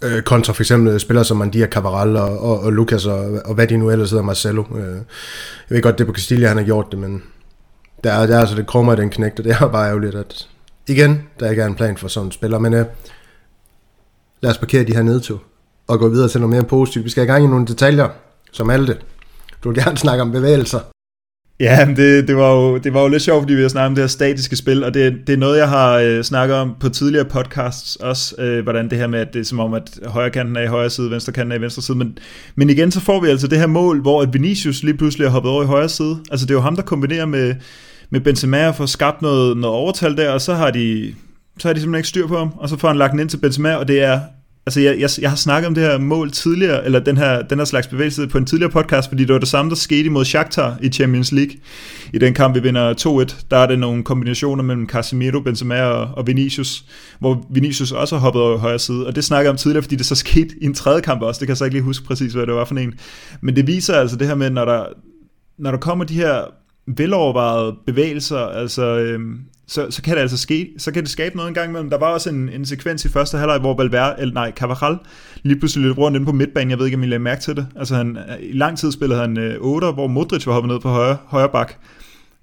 øh, 0.02 0.22
kontra 0.22 0.52
for 0.52 0.62
eksempel 0.62 1.00
spillere 1.00 1.24
som 1.24 1.36
Mandia 1.36 1.66
Cavaral 1.66 2.16
og, 2.16 2.38
og, 2.38 2.60
og 2.60 2.72
Lucas 2.72 3.06
og, 3.06 3.40
og 3.44 3.54
hvad 3.54 3.66
de 3.66 3.76
nu 3.76 3.90
ellers 3.90 4.10
hedder, 4.10 4.24
Marcelo. 4.24 4.64
Øh, 4.76 4.94
jeg 4.94 5.04
ved 5.68 5.82
godt, 5.82 5.98
det 5.98 6.04
er 6.04 6.08
på 6.08 6.14
Castilla, 6.14 6.48
han 6.48 6.56
har 6.56 6.64
gjort 6.64 6.86
det, 6.90 6.98
men 6.98 7.22
der 8.04 8.12
er, 8.12 8.26
der 8.26 8.36
er 8.36 8.40
altså 8.40 8.56
det 8.56 8.66
krummer 8.66 8.92
i 8.92 8.96
den 8.96 9.10
knægt, 9.10 9.38
og 9.38 9.44
det 9.44 9.52
er 9.60 9.68
bare 9.72 9.88
ærgerligt, 9.88 10.14
at 10.14 10.48
igen, 10.86 11.22
der 11.40 11.50
ikke 11.50 11.62
er 11.62 11.66
en 11.66 11.74
plan 11.74 11.96
for 11.96 12.08
sådan 12.08 12.26
en 12.26 12.32
spiller. 12.32 12.58
Men 12.58 12.74
øh, 12.74 12.86
lad 14.40 14.50
os 14.50 14.58
parkere 14.58 14.84
de 14.84 14.94
her 14.94 15.02
nedtog 15.02 15.40
og 15.88 15.98
gå 15.98 16.08
videre 16.08 16.28
til 16.28 16.40
noget 16.40 16.56
mere 16.56 16.64
positivt. 16.64 17.04
Vi 17.04 17.10
skal 17.10 17.24
i 17.24 17.26
gang 17.26 17.44
i 17.44 17.46
nogle 17.46 17.66
detaljer, 17.66 18.08
som 18.52 18.66
Malte. 18.66 18.96
Du 19.64 19.70
vil 19.70 19.84
gerne 19.84 19.98
snakke 20.04 20.22
om 20.22 20.32
bevægelser. 20.32 20.80
Ja, 21.60 21.86
men 21.86 21.96
det, 21.96 22.28
det, 22.28 22.36
var 22.36 22.52
jo, 22.52 22.78
det 22.78 22.94
var 22.94 23.02
jo 23.02 23.08
lidt 23.08 23.22
sjovt, 23.22 23.42
fordi 23.42 23.54
vi 23.54 23.62
har 23.62 23.68
snakket 23.68 23.86
om 23.86 23.94
det 23.94 24.02
her 24.02 24.08
statiske 24.08 24.56
spil, 24.56 24.84
og 24.84 24.94
det, 24.94 25.16
det 25.26 25.32
er 25.32 25.36
noget, 25.36 25.58
jeg 25.58 25.68
har 25.68 25.92
øh, 25.98 26.22
snakket 26.22 26.56
om 26.56 26.74
på 26.80 26.88
tidligere 26.88 27.24
podcasts 27.24 27.96
også, 27.96 28.42
øh, 28.42 28.62
hvordan 28.62 28.90
det 28.90 28.98
her 28.98 29.06
med, 29.06 29.20
at 29.20 29.34
det 29.34 29.40
er 29.40 29.44
som 29.44 29.60
om, 29.60 29.74
at 29.74 29.98
højre 30.06 30.30
kanten 30.30 30.56
er 30.56 30.60
i 30.60 30.66
højre 30.66 30.90
side, 30.90 31.10
venstre 31.10 31.32
kanten 31.32 31.52
er 31.52 31.56
i 31.56 31.60
venstre 31.60 31.82
side, 31.82 31.98
men, 31.98 32.18
men 32.56 32.70
igen, 32.70 32.90
så 32.90 33.00
får 33.00 33.20
vi 33.20 33.28
altså 33.28 33.46
det 33.46 33.58
her 33.58 33.66
mål, 33.66 34.00
hvor 34.00 34.22
at 34.22 34.34
Vinicius 34.34 34.82
lige 34.82 34.96
pludselig 34.96 35.24
er 35.24 35.30
hoppet 35.30 35.52
over 35.52 35.62
i 35.62 35.66
højre 35.66 35.88
side. 35.88 36.18
Altså 36.30 36.46
det 36.46 36.50
er 36.50 36.54
jo 36.58 36.60
ham, 36.60 36.76
der 36.76 36.82
kombinerer 36.82 37.26
med, 37.26 37.54
med 38.10 38.20
Benzema 38.20 38.68
og 38.68 38.74
får 38.74 38.86
skabt 38.86 39.22
noget, 39.22 39.56
noget 39.56 39.76
overtal 39.76 40.16
der, 40.16 40.30
og 40.30 40.40
så 40.40 40.54
har 40.54 40.70
de 40.70 41.14
så 41.58 41.68
har 41.68 41.72
de 41.72 41.80
simpelthen 41.80 41.98
ikke 41.98 42.08
styr 42.08 42.26
på 42.26 42.38
ham, 42.38 42.52
og 42.56 42.68
så 42.68 42.76
får 42.76 42.88
han 42.88 42.96
lagt 42.96 43.12
den 43.12 43.20
ind 43.20 43.28
til 43.28 43.36
Benzema, 43.36 43.74
og 43.74 43.88
det 43.88 44.02
er 44.02 44.20
Altså, 44.66 44.80
jeg, 44.80 45.00
jeg, 45.00 45.10
jeg 45.20 45.30
har 45.30 45.36
snakket 45.36 45.66
om 45.66 45.74
det 45.74 45.82
her 45.82 45.98
mål 45.98 46.30
tidligere, 46.30 46.84
eller 46.84 46.98
den 46.98 47.16
her, 47.16 47.42
den 47.42 47.58
her 47.58 47.64
slags 47.64 47.86
bevægelse 47.86 48.26
på 48.26 48.38
en 48.38 48.46
tidligere 48.46 48.72
podcast, 48.72 49.08
fordi 49.08 49.24
det 49.24 49.32
var 49.32 49.38
det 49.38 49.48
samme, 49.48 49.70
der 49.70 49.76
skete 49.76 50.04
imod 50.04 50.24
Shakhtar 50.24 50.78
i 50.82 50.88
Champions 50.88 51.32
League. 51.32 51.56
I 52.12 52.18
den 52.18 52.34
kamp, 52.34 52.54
vi 52.54 52.60
vinder 52.60 52.94
2-1, 53.30 53.44
der 53.50 53.56
er 53.56 53.66
det 53.66 53.78
nogle 53.78 54.04
kombinationer 54.04 54.62
mellem 54.62 54.88
Casemiro, 54.88 55.40
Benzema 55.40 55.82
og, 55.82 56.14
og 56.14 56.26
Vinicius, 56.26 56.84
hvor 57.18 57.46
Vinicius 57.50 57.92
også 57.92 58.14
har 58.16 58.20
hoppet 58.20 58.42
over 58.42 58.58
højre 58.58 58.78
side. 58.78 59.06
Og 59.06 59.16
det 59.16 59.24
snakker 59.24 59.44
jeg 59.44 59.50
om 59.50 59.56
tidligere, 59.56 59.82
fordi 59.82 59.96
det 59.96 60.06
så 60.06 60.14
skete 60.14 60.54
i 60.62 60.64
en 60.64 60.74
tredje 60.74 61.00
kamp 61.00 61.22
også. 61.22 61.38
Det 61.38 61.46
kan 61.46 61.52
jeg 61.52 61.56
så 61.56 61.64
ikke 61.64 61.74
lige 61.74 61.84
huske 61.84 62.06
præcis, 62.06 62.32
hvad 62.32 62.46
det 62.46 62.54
var 62.54 62.64
for 62.64 62.74
en. 62.74 62.94
Men 63.40 63.56
det 63.56 63.66
viser 63.66 63.94
altså 63.94 64.16
det 64.16 64.26
her 64.26 64.34
med, 64.34 64.50
når 64.50 64.64
der, 64.64 64.86
når 65.58 65.70
der 65.70 65.78
kommer 65.78 66.04
de 66.04 66.14
her 66.14 66.40
velovervejede 66.96 67.76
bevægelser, 67.86 68.38
altså, 68.38 68.82
øhm, 68.82 69.38
så, 69.68 69.86
så 69.90 70.02
kan 70.02 70.14
det 70.14 70.20
altså 70.20 70.36
ske, 70.36 70.72
så 70.78 70.92
kan 70.92 71.02
det 71.02 71.10
skabe 71.10 71.36
noget 71.36 71.48
en 71.48 71.54
gang 71.54 71.68
imellem. 71.68 71.90
Der 71.90 71.98
var 71.98 72.06
også 72.06 72.30
en, 72.30 72.48
en 72.48 72.66
sekvens 72.66 73.04
i 73.04 73.08
første 73.08 73.38
halvleg, 73.38 73.58
hvor 73.58 73.76
Valverde, 73.76 74.14
eller 74.18 74.34
nej, 74.34 74.52
Cavajal, 74.52 74.98
lige 75.42 75.58
pludselig 75.58 75.86
løb 75.86 75.98
rundt 75.98 76.14
inde 76.14 76.26
på 76.26 76.32
midtbanen. 76.32 76.70
Jeg 76.70 76.78
ved 76.78 76.86
ikke, 76.86 76.96
om 76.96 77.02
I 77.02 77.06
lagde 77.06 77.22
mærke 77.22 77.40
til 77.40 77.56
det. 77.56 77.66
Altså, 77.76 77.94
han, 77.94 78.18
i 78.40 78.52
lang 78.52 78.78
tid 78.78 78.92
spillede 78.92 79.20
han 79.20 79.38
øh, 79.38 79.56
8, 79.60 79.90
hvor 79.90 80.06
Modric 80.06 80.46
var 80.46 80.52
hoppet 80.52 80.72
ned 80.72 80.80
på 80.80 80.88
højre, 80.88 81.16
højre 81.26 81.48
bak. 81.48 81.74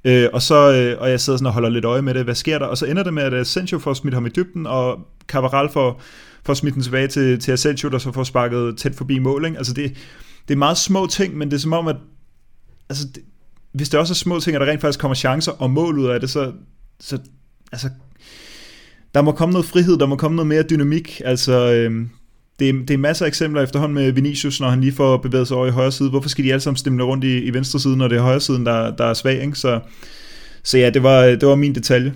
Øh, 0.05 0.29
og, 0.33 0.41
så, 0.41 0.55
øh, 0.55 1.01
og 1.01 1.09
jeg 1.09 1.19
sidder 1.19 1.37
sådan 1.37 1.47
og 1.47 1.53
holder 1.53 1.69
lidt 1.69 1.85
øje 1.85 2.01
med 2.01 2.13
det. 2.13 2.23
Hvad 2.23 2.35
sker 2.35 2.59
der? 2.59 2.65
Og 2.65 2.77
så 2.77 2.85
ender 2.85 3.03
det 3.03 3.13
med, 3.13 3.23
at 3.23 3.33
øh, 3.33 3.39
Asensio 3.39 3.79
får 3.79 3.93
smidt 3.93 4.13
ham 4.13 4.25
i 4.25 4.29
dybden, 4.29 4.67
og 4.67 4.99
Cavajal 5.27 5.69
får, 5.69 6.01
får 6.45 6.53
smidt 6.53 6.75
den 6.75 6.83
tilbage 6.83 7.07
til, 7.07 7.39
til 7.39 7.51
Asensio, 7.51 7.89
der 7.89 7.97
så 7.97 8.11
får 8.11 8.23
sparket 8.23 8.77
tæt 8.77 8.95
forbi 8.95 9.19
mål. 9.19 9.45
Ikke? 9.45 9.57
Altså, 9.57 9.73
det, 9.73 9.97
det 10.47 10.53
er 10.53 10.57
meget 10.57 10.77
små 10.77 11.07
ting, 11.07 11.37
men 11.37 11.51
det 11.51 11.55
er 11.55 11.61
som 11.61 11.73
om, 11.73 11.87
at 11.87 11.95
altså, 12.89 13.07
det, 13.15 13.23
hvis 13.73 13.89
det 13.89 13.99
også 13.99 14.13
er 14.13 14.15
små 14.15 14.39
ting, 14.39 14.55
at 14.55 14.61
der 14.61 14.67
rent 14.67 14.81
faktisk 14.81 14.99
kommer 14.99 15.15
chancer 15.15 15.51
og 15.51 15.71
mål 15.71 15.99
ud 15.99 16.07
af 16.07 16.19
det, 16.19 16.29
så, 16.29 16.51
så 16.99 17.17
altså, 17.71 17.89
der 19.15 19.21
må 19.21 19.31
komme 19.31 19.53
noget 19.53 19.65
frihed, 19.65 19.97
der 19.97 20.05
må 20.05 20.15
komme 20.15 20.35
noget 20.35 20.47
mere 20.47 20.63
dynamik. 20.63 21.21
Altså, 21.25 21.71
øhm, 21.73 22.09
det, 22.59 22.69
er, 22.69 22.73
det 22.73 22.93
er 22.93 22.97
masser 22.97 23.25
af 23.25 23.29
eksempler 23.29 23.61
efterhånden 23.61 23.95
med 23.95 24.11
Vinicius, 24.11 24.59
når 24.59 24.69
han 24.69 24.81
lige 24.81 24.93
får 24.93 25.17
bevæget 25.17 25.47
sig 25.47 25.57
over 25.57 25.67
i 25.67 25.71
højre 25.71 25.91
side. 25.91 26.09
Hvorfor 26.09 26.29
skal 26.29 26.45
de 26.45 26.51
alle 26.51 26.61
sammen 26.61 26.77
stemme 26.77 27.03
rundt 27.03 27.23
i, 27.23 27.37
i 27.37 27.53
venstre 27.53 27.79
side, 27.79 27.97
når 27.97 28.07
det 28.07 28.17
er 28.17 28.21
højre 28.21 28.39
siden, 28.39 28.65
der, 28.65 28.95
der 28.95 29.05
er 29.05 29.13
svag? 29.13 29.41
Ikke? 29.41 29.55
Så, 29.55 29.79
så 30.63 30.77
ja, 30.77 30.89
det 30.89 31.03
var, 31.03 31.23
det 31.23 31.47
var 31.47 31.55
min 31.55 31.75
detalje. 31.75 32.13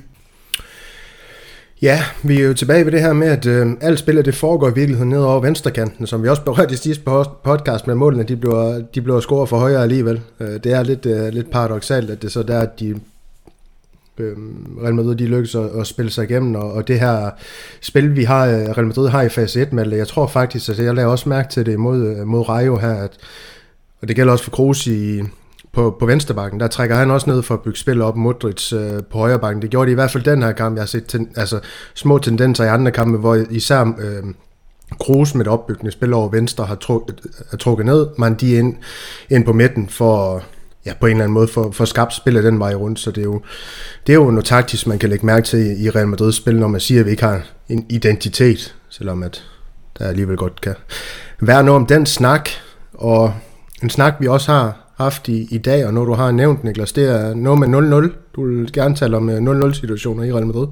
Ja, 1.81 2.03
vi 2.23 2.41
er 2.41 2.47
jo 2.47 2.53
tilbage 2.53 2.85
ved 2.85 2.91
det 2.91 3.01
her 3.01 3.13
med, 3.13 3.27
at 3.27 3.45
øh, 3.45 3.67
alt 3.81 3.99
spillet 3.99 4.25
det 4.25 4.35
foregår 4.35 4.69
i 4.69 4.73
virkeligheden 4.73 5.09
ned 5.09 5.21
over 5.21 5.39
venstrekanten, 5.39 6.07
som 6.07 6.23
vi 6.23 6.29
også 6.29 6.41
berørte 6.41 6.73
i 6.73 6.77
sidste 6.77 7.03
podcast 7.43 7.87
med 7.87 7.95
målene, 7.95 8.23
de 8.23 8.35
bliver, 8.35 8.81
de 8.95 9.01
bliver 9.01 9.19
scoret 9.19 9.49
for 9.49 9.57
højre 9.57 9.83
alligevel. 9.83 10.21
Øh, 10.39 10.63
det 10.63 10.65
er 10.65 10.83
lidt, 10.83 11.05
øh, 11.05 11.33
lidt 11.33 11.51
paradoxalt, 11.51 12.09
at 12.09 12.21
det 12.21 12.31
så 12.31 12.43
der, 12.43 12.59
at 12.59 12.79
de 12.79 12.95
Øhm, 14.19 14.77
Real 14.83 14.95
Madrid 14.95 15.15
de 15.15 15.27
lykkes 15.27 15.55
at, 15.55 15.69
at 15.79 15.87
spille 15.87 16.11
sig 16.11 16.23
igennem, 16.23 16.55
og, 16.55 16.73
og 16.73 16.87
det 16.87 16.99
her 16.99 17.29
spil, 17.81 18.15
vi 18.15 18.23
har, 18.23 18.45
øh, 18.45 18.53
Real 18.53 18.87
Madrid 18.87 19.09
har 19.09 19.21
i 19.21 19.29
fase 19.29 19.61
1, 19.61 19.73
men 19.73 19.91
jeg 19.91 20.07
tror 20.07 20.27
faktisk, 20.27 20.69
at 20.69 20.79
jeg 20.79 20.95
lader 20.95 21.07
også 21.07 21.29
mærke 21.29 21.49
til 21.49 21.65
det 21.65 21.79
mod, 21.79 22.07
øh, 22.07 22.27
mod 22.27 22.49
Rayo 22.49 22.77
her, 22.77 22.93
at, 22.93 23.17
og 24.01 24.07
det 24.07 24.15
gælder 24.15 24.31
også 24.31 24.43
for 24.43 24.51
Kroos 24.51 24.87
i, 24.87 25.21
på, 25.73 25.95
på 25.99 26.05
venstrebakken, 26.05 26.59
der 26.59 26.67
trækker 26.67 26.95
han 26.95 27.11
også 27.11 27.29
ned 27.29 27.43
for 27.43 27.53
at 27.53 27.61
bygge 27.61 27.79
spil 27.79 28.01
op 28.01 28.15
Modric 28.15 28.73
øh, 28.73 29.03
på 29.11 29.17
højrebakken. 29.17 29.61
Det 29.61 29.69
gjorde 29.69 29.87
de 29.87 29.91
i 29.91 29.95
hvert 29.95 30.11
fald 30.11 30.23
den 30.23 30.43
her 30.43 30.51
kamp. 30.51 30.75
Jeg 30.75 30.81
har 30.81 30.87
set 30.87 31.05
ten, 31.05 31.29
altså, 31.35 31.59
små 31.93 32.17
tendenser 32.17 32.63
i 32.63 32.67
andre 32.67 32.91
kampe, 32.91 33.17
hvor 33.17 33.35
især 33.49 33.81
øh, 33.81 34.23
Kroos 34.99 35.35
med 35.35 35.45
det 35.45 35.53
opbyggende 35.53 35.91
spil 35.91 36.13
over 36.13 36.29
venstre 36.29 36.65
har 36.65 36.75
trukket, 36.75 37.21
har 37.37 37.45
øh, 37.53 37.59
trukket 37.59 37.85
ned, 37.85 38.07
man 38.17 38.35
de 38.35 38.51
ind, 38.51 38.75
ind 39.29 39.45
på 39.45 39.53
midten 39.53 39.89
for 39.89 40.43
ja, 40.87 40.93
på 40.99 41.05
en 41.05 41.11
eller 41.11 41.23
anden 41.23 41.33
måde 41.33 41.47
for, 41.47 41.71
for 41.71 41.85
skabt 41.85 42.13
spillet 42.13 42.43
den 42.43 42.59
vej 42.59 42.73
rundt, 42.73 42.99
så 42.99 43.11
det 43.11 43.21
er, 43.21 43.25
jo, 43.25 43.41
det 44.07 44.13
er 44.13 44.17
jo 44.17 44.31
noget 44.31 44.45
taktisk, 44.45 44.87
man 44.87 44.99
kan 44.99 45.09
lægge 45.09 45.25
mærke 45.25 45.45
til 45.45 45.85
i 45.85 45.89
Real 45.89 46.07
Madrid 46.07 46.31
spil, 46.31 46.59
når 46.59 46.67
man 46.67 46.79
siger, 46.79 46.99
at 46.99 47.05
vi 47.05 47.11
ikke 47.11 47.23
har 47.23 47.41
en 47.69 47.85
identitet, 47.89 48.75
selvom 48.89 49.23
at 49.23 49.43
der 49.99 50.07
alligevel 50.07 50.37
godt 50.37 50.61
kan 50.61 50.75
være 51.39 51.63
noget 51.63 51.81
om 51.81 51.85
den 51.85 52.05
snak, 52.05 52.49
og 52.93 53.33
en 53.83 53.89
snak 53.89 54.15
vi 54.19 54.27
også 54.27 54.51
har 54.51 54.93
haft 54.97 55.27
i, 55.27 55.47
i 55.51 55.57
dag, 55.57 55.85
og 55.85 55.93
når 55.93 56.05
du 56.05 56.13
har 56.13 56.31
nævnt, 56.31 56.63
Niklas, 56.63 56.91
det 56.91 57.09
er 57.09 57.33
noget 57.33 57.59
med 57.59 58.07
0-0. 58.11 58.15
Du 58.35 58.47
vil 58.47 58.71
gerne 58.73 58.95
tale 58.95 59.17
om 59.17 59.29
øh, 59.29 59.37
0-0-situationer 59.37 60.23
i 60.23 60.33
Real 60.33 60.45
Madrid. 60.45 60.67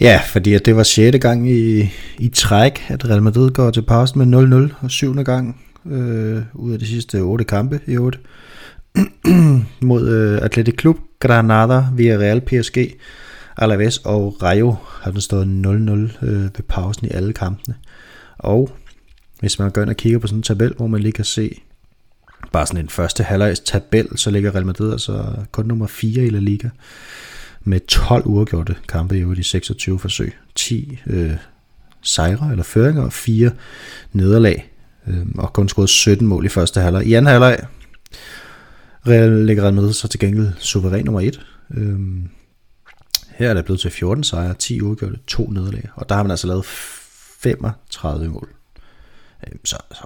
Ja, 0.00 0.20
fordi 0.26 0.58
det 0.58 0.76
var 0.76 0.82
6. 0.82 1.18
gang 1.20 1.50
i, 1.50 1.90
i 2.18 2.28
træk, 2.28 2.84
at 2.88 3.08
Real 3.08 3.22
Madrid 3.22 3.50
går 3.50 3.70
til 3.70 3.82
pause 3.82 4.18
med 4.18 4.68
0-0, 4.70 4.84
og 4.84 4.90
7. 4.90 5.22
gang 5.22 5.60
øh, 5.86 6.42
ud 6.54 6.72
af 6.72 6.78
de 6.78 6.86
sidste 6.86 7.18
8 7.18 7.44
kampe 7.44 7.80
i 7.86 7.96
8 7.96 8.18
mod 9.80 10.08
øh, 10.08 10.38
Athletic 10.42 10.80
Club, 10.80 10.98
Granada, 11.20 11.84
Villarreal, 11.96 12.40
PSG, 12.40 12.78
Alaves 13.56 13.98
og 13.98 14.42
Rayo 14.42 14.76
har 15.02 15.10
den 15.10 15.20
stået 15.20 15.44
0-0 15.44 16.26
øh, 16.26 16.42
ved 16.42 16.50
pausen 16.68 17.06
i 17.06 17.10
alle 17.10 17.32
kampene. 17.32 17.74
Og 18.38 18.70
hvis 19.40 19.58
man 19.58 19.70
går 19.70 19.82
ind 19.82 19.90
og 19.90 19.96
kigger 19.96 20.18
på 20.18 20.26
sådan 20.26 20.38
en 20.38 20.42
tabel, 20.42 20.74
hvor 20.76 20.86
man 20.86 21.00
lige 21.00 21.12
kan 21.12 21.24
se 21.24 21.60
bare 22.52 22.66
sådan 22.66 22.84
en 22.84 22.88
første 22.88 23.24
halvlejs 23.24 23.60
tabel, 23.60 24.08
så 24.16 24.30
ligger 24.30 24.54
Real 24.54 24.66
Madrid 24.66 24.92
altså 24.92 25.24
kun 25.52 25.66
nummer 25.66 25.86
4 25.86 26.24
i 26.24 26.30
La 26.30 26.38
Liga 26.38 26.68
med 27.64 27.80
12 27.80 28.22
uafgjorte 28.26 28.76
kampe 28.88 29.18
i 29.18 29.22
de 29.22 29.44
26 29.44 29.98
forsøg. 29.98 30.36
10 30.54 30.98
øh, 31.06 31.32
sejre 32.02 32.48
eller 32.50 32.64
føringer 32.64 33.02
og 33.02 33.12
4 33.12 33.50
nederlag. 34.12 34.72
Øh, 35.06 35.26
og 35.38 35.52
kun 35.52 35.68
scoret 35.68 35.88
17 35.88 36.26
mål 36.26 36.44
i 36.44 36.48
første 36.48 36.80
halvleg. 36.80 37.06
I 37.06 37.14
anden 37.14 37.30
halvleg 37.30 37.58
Real 39.06 39.30
ligger 39.46 39.62
Real 39.62 39.74
Madrid 39.74 39.92
så 39.92 40.08
til 40.08 40.20
gengæld 40.20 40.52
suveræn 40.58 41.04
nummer 41.04 41.20
1. 41.20 41.40
Øh, 41.74 41.98
her 43.28 43.50
er 43.50 43.54
der 43.54 43.62
blevet 43.62 43.80
til 43.80 43.90
14 43.90 44.24
sejre, 44.24 44.54
10 44.54 44.80
uafgjorte, 44.80 45.18
2 45.26 45.50
nederlag. 45.50 45.88
Og 45.94 46.08
der 46.08 46.14
har 46.14 46.22
man 46.22 46.30
altså 46.30 46.46
lavet 46.46 46.64
35 46.64 48.28
mål. 48.28 48.48
Øh, 49.46 49.58
så, 49.64 49.76
så 49.90 50.04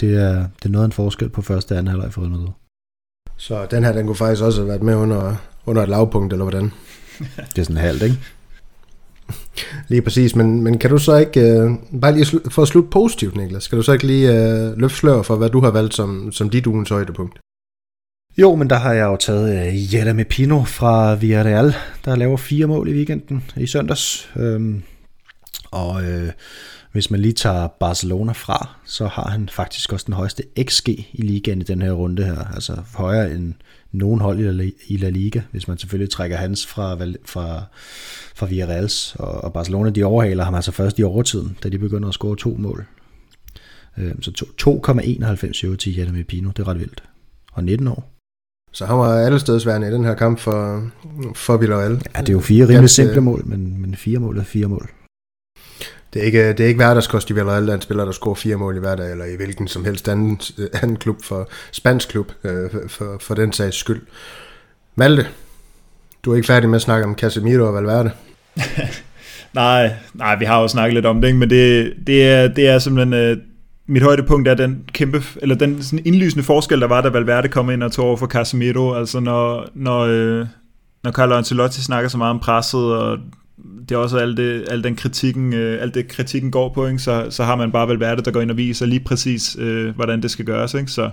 det 0.00 0.14
er, 0.14 0.34
det 0.34 0.64
er 0.64 0.68
noget 0.68 0.84
af 0.84 0.86
en 0.88 0.92
forskel 0.92 1.28
på 1.28 1.42
første 1.42 1.72
og 1.72 1.78
anden 1.78 1.90
halvleg 1.90 2.12
for 2.12 2.20
Real 2.20 2.30
Madrid. 2.30 2.48
Så 3.36 3.66
den 3.70 3.84
her, 3.84 3.92
den 3.92 4.06
kunne 4.06 4.16
faktisk 4.16 4.42
også 4.42 4.60
have 4.60 4.68
været 4.68 4.82
med 4.82 4.94
under, 4.94 5.36
under 5.66 5.82
et 5.82 5.88
lavpunkt, 5.88 6.32
eller 6.32 6.44
hvordan? 6.44 6.72
det 7.54 7.58
er 7.58 7.62
sådan 7.62 7.76
halvt, 7.76 8.02
ikke? 8.02 8.18
Lige 9.88 10.02
præcis, 10.02 10.36
men, 10.36 10.62
men 10.62 10.78
kan 10.78 10.90
du 10.90 10.98
så 10.98 11.16
ikke, 11.16 11.64
uh, 11.64 12.00
bare 12.00 12.12
lige 12.12 12.24
slu, 12.24 12.38
for 12.50 12.62
at 12.62 12.68
slutte 12.68 12.90
positivt, 12.90 13.36
Niklas, 13.36 13.62
skal 13.62 13.78
du 13.78 13.82
så 13.82 13.92
ikke 13.92 14.06
lige 14.06 14.28
uh, 14.28 14.78
løfte 14.78 14.96
slør 14.96 15.22
for, 15.22 15.36
hvad 15.36 15.50
du 15.50 15.60
har 15.60 15.70
valgt 15.70 15.94
som, 15.94 16.32
som 16.32 16.50
dit 16.50 16.66
ugens 16.66 16.88
højdepunkt? 16.88 17.38
Jo, 18.40 18.54
men 18.54 18.70
der 18.70 18.76
har 18.76 18.92
jeg 18.92 19.04
jo 19.04 19.16
taget 19.16 19.66
øh, 19.66 19.74
uh, 19.74 19.94
Jetta 19.94 20.12
med 20.12 20.24
Pino 20.24 20.64
fra 20.64 21.14
Villarreal, 21.14 21.74
der 22.04 22.16
laver 22.16 22.36
fire 22.36 22.66
mål 22.66 22.88
i 22.88 22.92
weekenden 22.92 23.44
i 23.56 23.66
søndags. 23.66 24.30
Øhm, 24.36 24.82
og 25.70 25.88
uh, 25.88 26.28
hvis 26.92 27.10
man 27.10 27.20
lige 27.20 27.32
tager 27.32 27.68
Barcelona 27.68 28.32
fra, 28.32 28.68
så 28.84 29.06
har 29.06 29.28
han 29.30 29.48
faktisk 29.48 29.92
også 29.92 30.04
den 30.04 30.14
højeste 30.14 30.42
XG 30.62 30.88
i 30.88 31.22
ligaen 31.22 31.60
i 31.60 31.64
den 31.64 31.82
her 31.82 31.92
runde 31.92 32.24
her. 32.24 32.54
Altså 32.54 32.76
højere 32.94 33.32
end 33.32 33.54
nogen 33.92 34.20
hold 34.20 34.72
i 34.88 34.96
La 34.96 35.08
Liga, 35.08 35.40
hvis 35.50 35.68
man 35.68 35.78
selvfølgelig 35.78 36.10
trækker 36.10 36.36
hans 36.36 36.66
fra, 36.66 36.94
fra, 37.24 37.62
fra 38.34 38.46
Villarreals. 38.46 39.16
Og, 39.18 39.44
og 39.44 39.52
Barcelona, 39.52 39.90
de 39.90 40.04
overhaler 40.04 40.44
ham 40.44 40.54
altså 40.54 40.72
først 40.72 40.98
i 40.98 41.02
overtiden, 41.02 41.56
da 41.62 41.68
de 41.68 41.78
begynder 41.78 42.08
at 42.08 42.14
score 42.14 42.36
to 42.36 42.56
mål. 42.58 42.86
Øhm, 43.98 44.22
så 44.22 44.44
2,91 45.70 45.76
til 45.76 45.96
Jeremy 45.96 46.22
Pino, 46.22 46.50
det 46.50 46.58
er 46.58 46.68
ret 46.68 46.80
vildt. 46.80 47.02
Og 47.52 47.64
19 47.64 47.88
år. 47.88 48.09
Så 48.72 48.86
han 48.86 48.98
var 48.98 49.18
alle 49.18 49.40
stedsværende 49.40 49.88
i 49.88 49.90
den 49.90 50.04
her 50.04 50.14
kamp 50.14 50.38
for, 50.38 50.90
for 51.34 51.56
Villarreal. 51.56 52.02
Ja, 52.16 52.20
det 52.20 52.28
er 52.28 52.32
jo 52.32 52.40
fire 52.40 52.68
rimelig 52.68 52.90
simple 52.90 53.20
mål, 53.20 53.42
men, 53.46 53.80
men 53.80 53.94
fire 53.94 54.18
mål 54.18 54.38
er 54.38 54.44
fire 54.44 54.68
mål. 54.68 54.90
Det 56.12 56.22
er 56.22 56.26
ikke, 56.26 56.48
det 56.48 56.60
er 56.60 56.66
ikke 56.66 56.78
hverdagskost 56.78 57.30
i 57.30 57.32
Villarreal, 57.32 57.66
der 57.66 57.70
er 57.70 57.76
en 57.76 57.82
spiller, 57.82 58.04
der 58.04 58.12
scorer 58.12 58.34
fire 58.34 58.56
mål 58.56 58.76
i 58.76 58.78
hverdag, 58.78 59.10
eller 59.10 59.24
i 59.24 59.36
hvilken 59.36 59.68
som 59.68 59.84
helst 59.84 60.08
anden, 60.08 60.40
anden 60.82 60.96
klub 60.96 61.22
for 61.22 61.48
spansk 61.72 62.08
klub, 62.08 62.32
øh, 62.44 62.70
for, 62.88 63.16
for 63.20 63.34
den 63.34 63.52
sags 63.52 63.76
skyld. 63.76 64.02
Malte, 64.94 65.26
du 66.24 66.32
er 66.32 66.36
ikke 66.36 66.46
færdig 66.46 66.68
med 66.68 66.76
at 66.76 66.82
snakke 66.82 67.06
om 67.06 67.14
Casemiro 67.14 67.66
og 67.66 67.74
Valverde. 67.74 68.10
nej, 69.52 69.92
nej, 70.14 70.38
vi 70.38 70.44
har 70.44 70.60
jo 70.60 70.68
snakket 70.68 70.94
lidt 70.94 71.06
om 71.06 71.20
det, 71.20 71.28
ikke? 71.28 71.38
men 71.38 71.50
det, 71.50 71.92
det, 72.06 72.28
er, 72.28 72.48
det 72.48 72.68
er 72.68 72.78
simpelthen... 72.78 73.42
Mit 73.90 74.02
højdepunkt 74.02 74.48
er 74.48 74.54
den 74.54 74.84
kæmpe, 74.92 75.22
eller 75.42 75.54
den 75.54 75.82
sådan 75.82 76.06
indlysende 76.06 76.44
forskel, 76.44 76.80
der 76.80 76.86
var, 76.86 77.00
da 77.00 77.08
Valverde 77.08 77.48
kom 77.48 77.70
ind 77.70 77.82
og 77.82 77.92
tog 77.92 78.06
over 78.06 78.16
for 78.16 78.26
Casemiro. 78.26 78.94
Altså 78.94 79.20
når, 79.20 79.68
når, 79.74 80.00
øh, 80.00 80.46
når 81.04 81.12
Carlo 81.12 81.36
Ancelotti 81.36 81.82
snakker 81.82 82.08
så 82.08 82.18
meget 82.18 82.30
om 82.30 82.38
presset, 82.38 82.80
og 82.80 83.18
det 83.88 83.94
er 83.94 83.98
også 83.98 84.16
alt, 84.18 84.36
det, 84.36 84.64
alt 84.70 84.84
den 84.84 84.96
kritikken, 84.96 85.54
øh, 85.54 85.82
alt 85.82 85.94
det 85.94 86.08
kritikken 86.08 86.50
går 86.50 86.72
på, 86.74 86.86
ikke? 86.86 86.98
Så, 86.98 87.26
så 87.30 87.44
har 87.44 87.56
man 87.56 87.72
bare 87.72 87.88
Valverde, 87.88 88.22
der 88.22 88.30
går 88.30 88.40
ind 88.40 88.50
og 88.50 88.56
viser 88.56 88.86
lige 88.86 89.00
præcis, 89.00 89.56
øh, 89.58 89.94
hvordan 89.94 90.22
det 90.22 90.30
skal 90.30 90.44
gøres. 90.44 90.74
Ikke? 90.74 90.90
Så, 90.90 91.10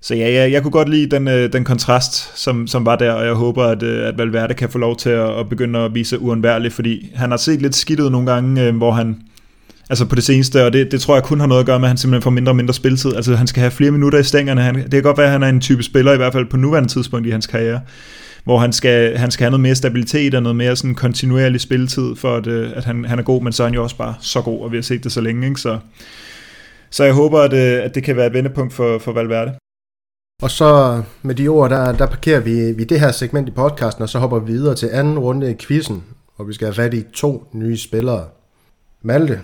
så 0.00 0.14
ja, 0.14 0.30
ja, 0.30 0.50
jeg 0.50 0.62
kunne 0.62 0.72
godt 0.72 0.88
lide 0.88 1.16
den, 1.16 1.28
øh, 1.28 1.52
den 1.52 1.64
kontrast, 1.64 2.38
som, 2.38 2.66
som 2.66 2.86
var 2.86 2.96
der, 2.96 3.12
og 3.12 3.26
jeg 3.26 3.34
håber, 3.34 3.64
at, 3.64 3.82
øh, 3.82 4.08
at 4.08 4.18
Valverde 4.18 4.54
kan 4.54 4.68
få 4.68 4.78
lov 4.78 4.96
til 4.96 5.10
at, 5.10 5.38
at 5.38 5.48
begynde 5.48 5.78
at 5.78 5.94
vise 5.94 6.18
uundværligt, 6.18 6.74
fordi 6.74 7.10
han 7.14 7.30
har 7.30 7.38
set 7.38 7.62
lidt 7.62 7.74
skidt 7.74 8.00
ud 8.00 8.10
nogle 8.10 8.32
gange, 8.32 8.62
øh, 8.62 8.76
hvor 8.76 8.92
han, 8.92 9.22
altså 9.92 10.06
på 10.06 10.14
det 10.14 10.24
seneste, 10.24 10.64
og 10.64 10.72
det, 10.72 10.92
det 10.92 11.00
tror 11.00 11.14
jeg 11.14 11.22
kun 11.22 11.40
har 11.40 11.46
noget 11.46 11.60
at 11.60 11.66
gøre 11.66 11.80
med, 11.80 11.86
at 11.86 11.90
han 11.90 11.96
simpelthen 11.96 12.22
får 12.22 12.30
mindre 12.30 12.52
og 12.52 12.56
mindre 12.56 12.74
spilletid. 12.74 13.14
Altså 13.14 13.34
han 13.34 13.46
skal 13.46 13.60
have 13.60 13.70
flere 13.70 13.90
minutter 13.90 14.18
i 14.18 14.22
stængerne. 14.22 14.62
Han, 14.62 14.74
det 14.74 14.90
kan 14.90 15.02
godt 15.02 15.18
være, 15.18 15.26
at 15.26 15.32
han 15.32 15.42
er 15.42 15.48
en 15.48 15.60
type 15.60 15.82
spiller, 15.82 16.12
i 16.12 16.16
hvert 16.16 16.32
fald 16.32 16.46
på 16.46 16.56
nuværende 16.56 16.88
tidspunkt 16.88 17.26
i 17.26 17.30
hans 17.30 17.46
karriere, 17.46 17.80
hvor 18.44 18.58
han 18.58 18.72
skal, 18.72 19.16
han 19.16 19.30
skal 19.30 19.44
have 19.44 19.50
noget 19.50 19.60
mere 19.60 19.74
stabilitet 19.74 20.34
og 20.34 20.42
noget 20.42 20.56
mere 20.56 20.76
sådan 20.76 20.94
kontinuerlig 20.94 21.60
spilletid, 21.60 22.16
for 22.16 22.36
at, 22.36 22.46
øh, 22.46 22.70
at 22.74 22.84
han, 22.84 23.04
han 23.04 23.18
er 23.18 23.22
god, 23.22 23.42
men 23.42 23.52
så 23.52 23.62
er 23.62 23.66
han 23.66 23.74
jo 23.74 23.82
også 23.82 23.96
bare 23.96 24.14
så 24.20 24.42
god, 24.42 24.60
og 24.60 24.72
vi 24.72 24.76
har 24.76 24.82
set 24.82 25.04
det 25.04 25.12
så 25.12 25.20
længe, 25.20 25.48
ikke? 25.48 25.60
Så, 25.60 25.78
så 26.90 27.04
jeg 27.04 27.14
håber, 27.14 27.40
at, 27.40 27.52
øh, 27.52 27.84
at 27.84 27.94
det 27.94 28.02
kan 28.02 28.16
være 28.16 28.26
et 28.26 28.32
vendepunkt 28.32 28.72
for, 28.72 28.98
for 28.98 29.12
Valverde. 29.12 29.52
Og 30.42 30.50
så 30.50 31.02
med 31.22 31.34
de 31.34 31.48
ord, 31.48 31.70
der, 31.70 31.92
der 31.92 32.06
parkerer 32.06 32.40
vi, 32.40 32.72
vi 32.72 32.84
det 32.84 33.00
her 33.00 33.12
segment 33.12 33.48
i 33.48 33.52
podcasten, 33.52 34.02
og 34.02 34.08
så 34.08 34.18
hopper 34.18 34.38
vi 34.38 34.52
videre 34.52 34.74
til 34.74 34.88
anden 34.92 35.18
runde 35.18 35.50
i 35.50 35.54
quizzen, 35.60 36.04
hvor 36.36 36.44
vi 36.44 36.52
skal 36.52 36.66
have 36.66 36.74
fat 36.74 36.94
i 36.94 37.02
to 37.14 37.46
nye 37.52 37.76
spillere. 37.76 38.24
Malte, 39.04 39.40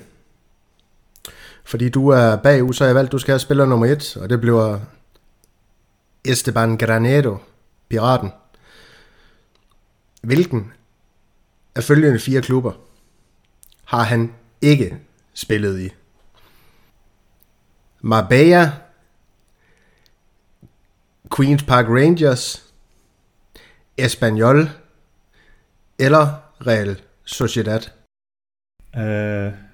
fordi 1.69 1.89
du 1.89 2.09
er 2.09 2.37
bagud, 2.37 2.75
så 2.75 2.85
har 2.85 2.89
jeg 2.89 2.95
valgt, 2.95 3.09
at 3.09 3.13
du 3.13 3.19
skal 3.19 3.33
have 3.33 3.39
spiller 3.39 3.67
nummer 3.67 3.87
et, 3.87 4.17
og 4.17 4.31
det 4.31 4.41
bliver 4.41 4.81
Esteban 6.25 6.79
Granero, 6.79 7.37
piraten. 7.89 8.31
Hvilken 10.23 10.73
af 11.75 11.85
følgende 11.85 12.21
fire 12.21 12.43
klubber 12.43 12.73
har 13.85 14.03
han 14.03 14.35
ikke 14.63 14.99
spillet 15.35 15.81
i? 15.81 15.91
Marbella, 18.01 18.73
Queen's 21.35 21.67
Park 21.67 21.87
Rangers, 21.89 22.65
Espanyol 23.99 24.71
eller 25.99 26.35
Real 26.67 27.01
Sociedad? 27.25 27.81
Uh, 28.97 29.68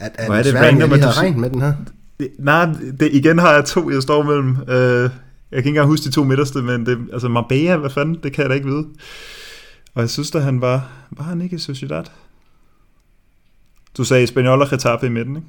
er, 0.00 0.08
er, 0.14 0.32
er 0.32 0.36
det, 0.42 0.46
svært, 0.46 0.64
at 0.64 0.78
jeg 0.78 0.88
lige 0.88 1.02
har 1.02 1.36
med 1.36 1.50
den 1.50 1.60
her? 1.60 1.72
Det, 2.20 2.30
nej, 2.38 2.66
det, 3.00 3.08
igen 3.12 3.38
har 3.38 3.54
jeg 3.54 3.64
to, 3.64 3.90
jeg 3.90 4.02
står 4.02 4.22
mellem. 4.22 4.50
Uh, 4.50 4.66
jeg 4.70 5.10
kan 5.50 5.58
ikke 5.58 5.68
engang 5.68 5.88
huske 5.88 6.04
de 6.04 6.10
to 6.10 6.24
midterste, 6.24 6.62
men 6.62 6.86
det, 6.86 6.98
altså 7.12 7.28
Marbella, 7.28 7.76
hvad 7.76 7.90
fanden, 7.90 8.18
det 8.22 8.32
kan 8.32 8.42
jeg 8.42 8.50
da 8.50 8.54
ikke 8.54 8.66
vide. 8.66 8.86
Og 9.94 10.00
jeg 10.02 10.10
synes 10.10 10.34
at 10.34 10.42
han 10.42 10.60
var, 10.60 10.90
var 11.10 11.24
han 11.24 11.40
ikke 11.40 11.56
i 11.56 11.58
Sociedad? 11.58 12.04
Du 13.96 14.04
sagde 14.04 14.22
Espanyol 14.24 14.62
og 14.62 14.70
Getafe 14.70 15.06
i 15.06 15.08
midten, 15.10 15.36
ikke? 15.36 15.48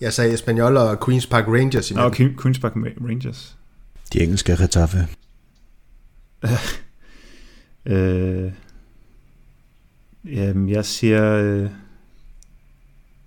Jeg 0.00 0.12
sagde 0.12 0.32
Espanyol 0.34 0.76
og 0.76 0.92
Queen's 0.92 1.28
Park 1.30 1.44
Rangers 1.48 1.90
i 1.90 1.94
Nå, 1.94 2.08
midten. 2.08 2.26
Queen- 2.28 2.46
Queen's 2.46 2.60
Park 2.60 2.72
Rangers. 2.76 3.56
De 4.12 4.22
engelske 4.22 4.54
Retaffe. 4.54 5.06
Øh, 7.86 8.52
jamen, 10.24 10.68
jeg 10.68 10.84
siger... 10.84 11.32
Øh, 11.34 11.68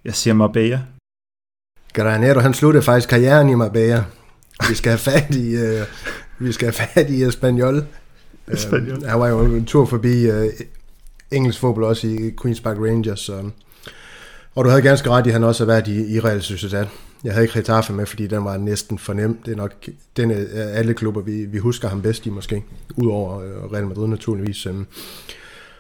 jeg 0.08 0.16
siger 0.16 0.34
Marbella. 0.34 0.82
Granero, 1.94 2.40
han 2.40 2.54
sluttede 2.54 2.84
faktisk 2.84 3.10
karrieren 3.10 3.50
i 3.50 3.56
Marbella. 3.56 4.04
Vi 4.70 4.76
skal 4.76 4.90
have 4.90 5.00
fat 5.00 5.36
i, 5.36 5.56
øh, 5.56 5.82
vi 6.40 6.52
skal 6.52 6.66
have 6.66 6.74
fat 6.74 7.10
i 7.10 7.24
Espanyol. 7.24 7.86
Espanyol. 8.48 8.98
Øh, 8.98 9.10
han 9.10 9.20
var 9.20 9.28
jo 9.28 9.42
en 9.42 9.66
tur 9.66 9.86
forbi 9.86 10.30
øh, 10.30 10.50
engelsk 11.32 11.60
fodbold 11.60 11.86
også 11.86 12.08
i 12.08 12.34
Queen's 12.42 12.62
Park 12.62 12.78
Rangers. 12.78 13.20
Så. 13.20 13.50
Og 14.56 14.66
du 14.66 14.70
havde 14.70 14.82
ganske 14.82 15.10
ret 15.10 15.26
i, 15.26 15.30
at 15.30 15.34
han 15.34 15.44
også 15.44 15.64
har 15.64 15.74
været 15.74 15.88
i, 15.88 16.16
i 16.16 16.20
Real 16.20 16.42
Sociedad. 16.42 16.86
Jeg 17.24 17.34
havde 17.34 17.46
ikke 17.46 17.60
Getafe 17.60 17.94
med, 17.94 18.06
fordi 18.06 18.28
den 18.28 18.46
var 18.46 18.58
næsten 18.58 18.98
for 18.98 19.14
nem. 19.14 19.38
Det 19.46 19.52
er 19.52 19.56
nok 19.56 19.74
den 20.18 20.32
af 20.32 20.48
alle 20.54 20.94
klubber, 20.94 21.22
vi, 21.22 21.46
vi 21.46 21.58
husker 21.58 21.88
ham 21.88 22.02
bedst 22.02 22.26
i 22.26 22.30
måske. 22.30 22.64
Udover 22.96 23.40
øh, 23.40 23.72
Real 23.74 23.88
Madrid 23.88 24.08
naturligvis. 24.08 24.66
Øh. 24.66 24.76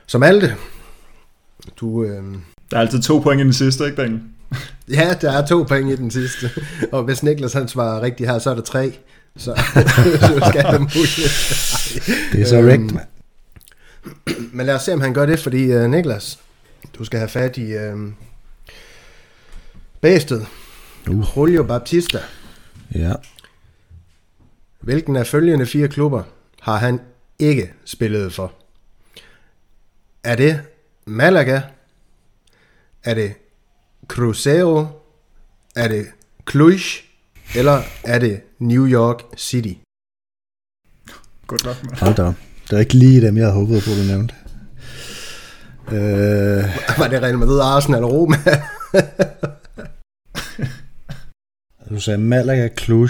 Som 0.07 0.23
Alte, 0.23 0.55
du... 1.79 2.03
Øh, 2.03 2.23
Der 2.71 2.77
er 2.77 2.81
altid 2.81 3.01
to 3.01 3.19
point 3.19 3.41
i 3.41 3.43
den 3.43 3.53
sidste, 3.53 3.85
ikke, 3.85 4.01
Daniel? 4.01 4.21
Ja, 4.89 5.13
der 5.21 5.31
er 5.31 5.45
to 5.45 5.63
point 5.63 5.91
i 5.91 5.95
den 5.95 6.11
sidste. 6.11 6.49
Og 6.91 7.03
hvis 7.03 7.23
Niklas 7.23 7.53
han 7.53 7.67
svarer 7.67 8.01
rigtigt 8.01 8.29
her, 8.29 8.39
så 8.39 8.49
er 8.49 8.55
der 8.55 8.61
tre. 8.61 8.97
Så, 9.37 9.55
så 10.21 10.45
skal 10.49 10.61
han 10.63 10.81
mulighed. 10.81 11.29
Det 12.31 12.41
er 12.41 12.45
så 12.45 12.57
Øhm, 12.57 12.67
rigtigt, 12.67 12.93
mand. 12.93 13.07
Men 14.53 14.65
lad 14.65 14.75
os 14.75 14.81
se, 14.81 14.93
om 14.93 15.01
han 15.01 15.13
gør 15.13 15.25
det, 15.25 15.39
fordi 15.39 15.75
uh, 15.75 15.81
Niklas, 15.91 16.39
du 16.97 17.03
skal 17.05 17.19
have 17.19 17.29
fat 17.29 17.57
i 17.57 17.75
uh, 17.77 18.11
Bæsted. 20.01 20.41
Uh. 21.09 21.25
Julio 21.37 21.63
Baptista. 21.63 22.19
Ja. 22.95 23.13
Hvilken 24.79 25.15
af 25.15 25.27
følgende 25.27 25.65
fire 25.65 25.87
klubber 25.87 26.23
har 26.61 26.77
han 26.77 26.99
ikke 27.39 27.71
spillet 27.85 28.33
for? 28.33 28.53
Er 30.23 30.35
det 30.35 30.61
Malaga? 31.05 31.61
Er 33.07 33.13
det 33.13 33.33
Cruzeiro? 34.07 34.85
Er 35.75 35.87
det 35.87 36.07
Cluj? 36.49 36.77
Eller 37.55 37.81
er 38.03 38.19
det 38.19 38.41
New 38.59 38.87
York 38.87 39.21
City? 39.37 39.73
Godt 41.47 41.63
nok, 41.65 41.83
man. 41.83 41.97
Hold 41.99 42.15
da. 42.15 42.33
Det 42.69 42.75
er 42.75 42.79
ikke 42.79 42.93
lige 42.93 43.21
dem, 43.21 43.37
jeg 43.37 43.45
havde 43.45 43.55
håbet 43.55 43.83
på, 43.83 43.89
du 43.89 44.03
nævnte. 44.07 44.35
Øh, 45.87 46.63
Var 46.99 47.07
det 47.07 47.21
Real 47.21 47.37
Madrid, 47.37 47.59
Arsenal 47.59 48.03
og 48.03 48.11
Roma? 48.11 48.35
du 51.89 51.99
sagde 51.99 52.17
Malaga, 52.17 52.69
Cluj, 52.79 53.07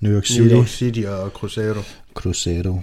New 0.00 0.12
York 0.14 0.26
City, 0.26 0.40
New 0.40 0.58
York 0.58 0.68
City 0.68 1.00
og 1.06 1.30
Cruzeiro. 1.30 1.80
Cruzeiro. 2.14 2.82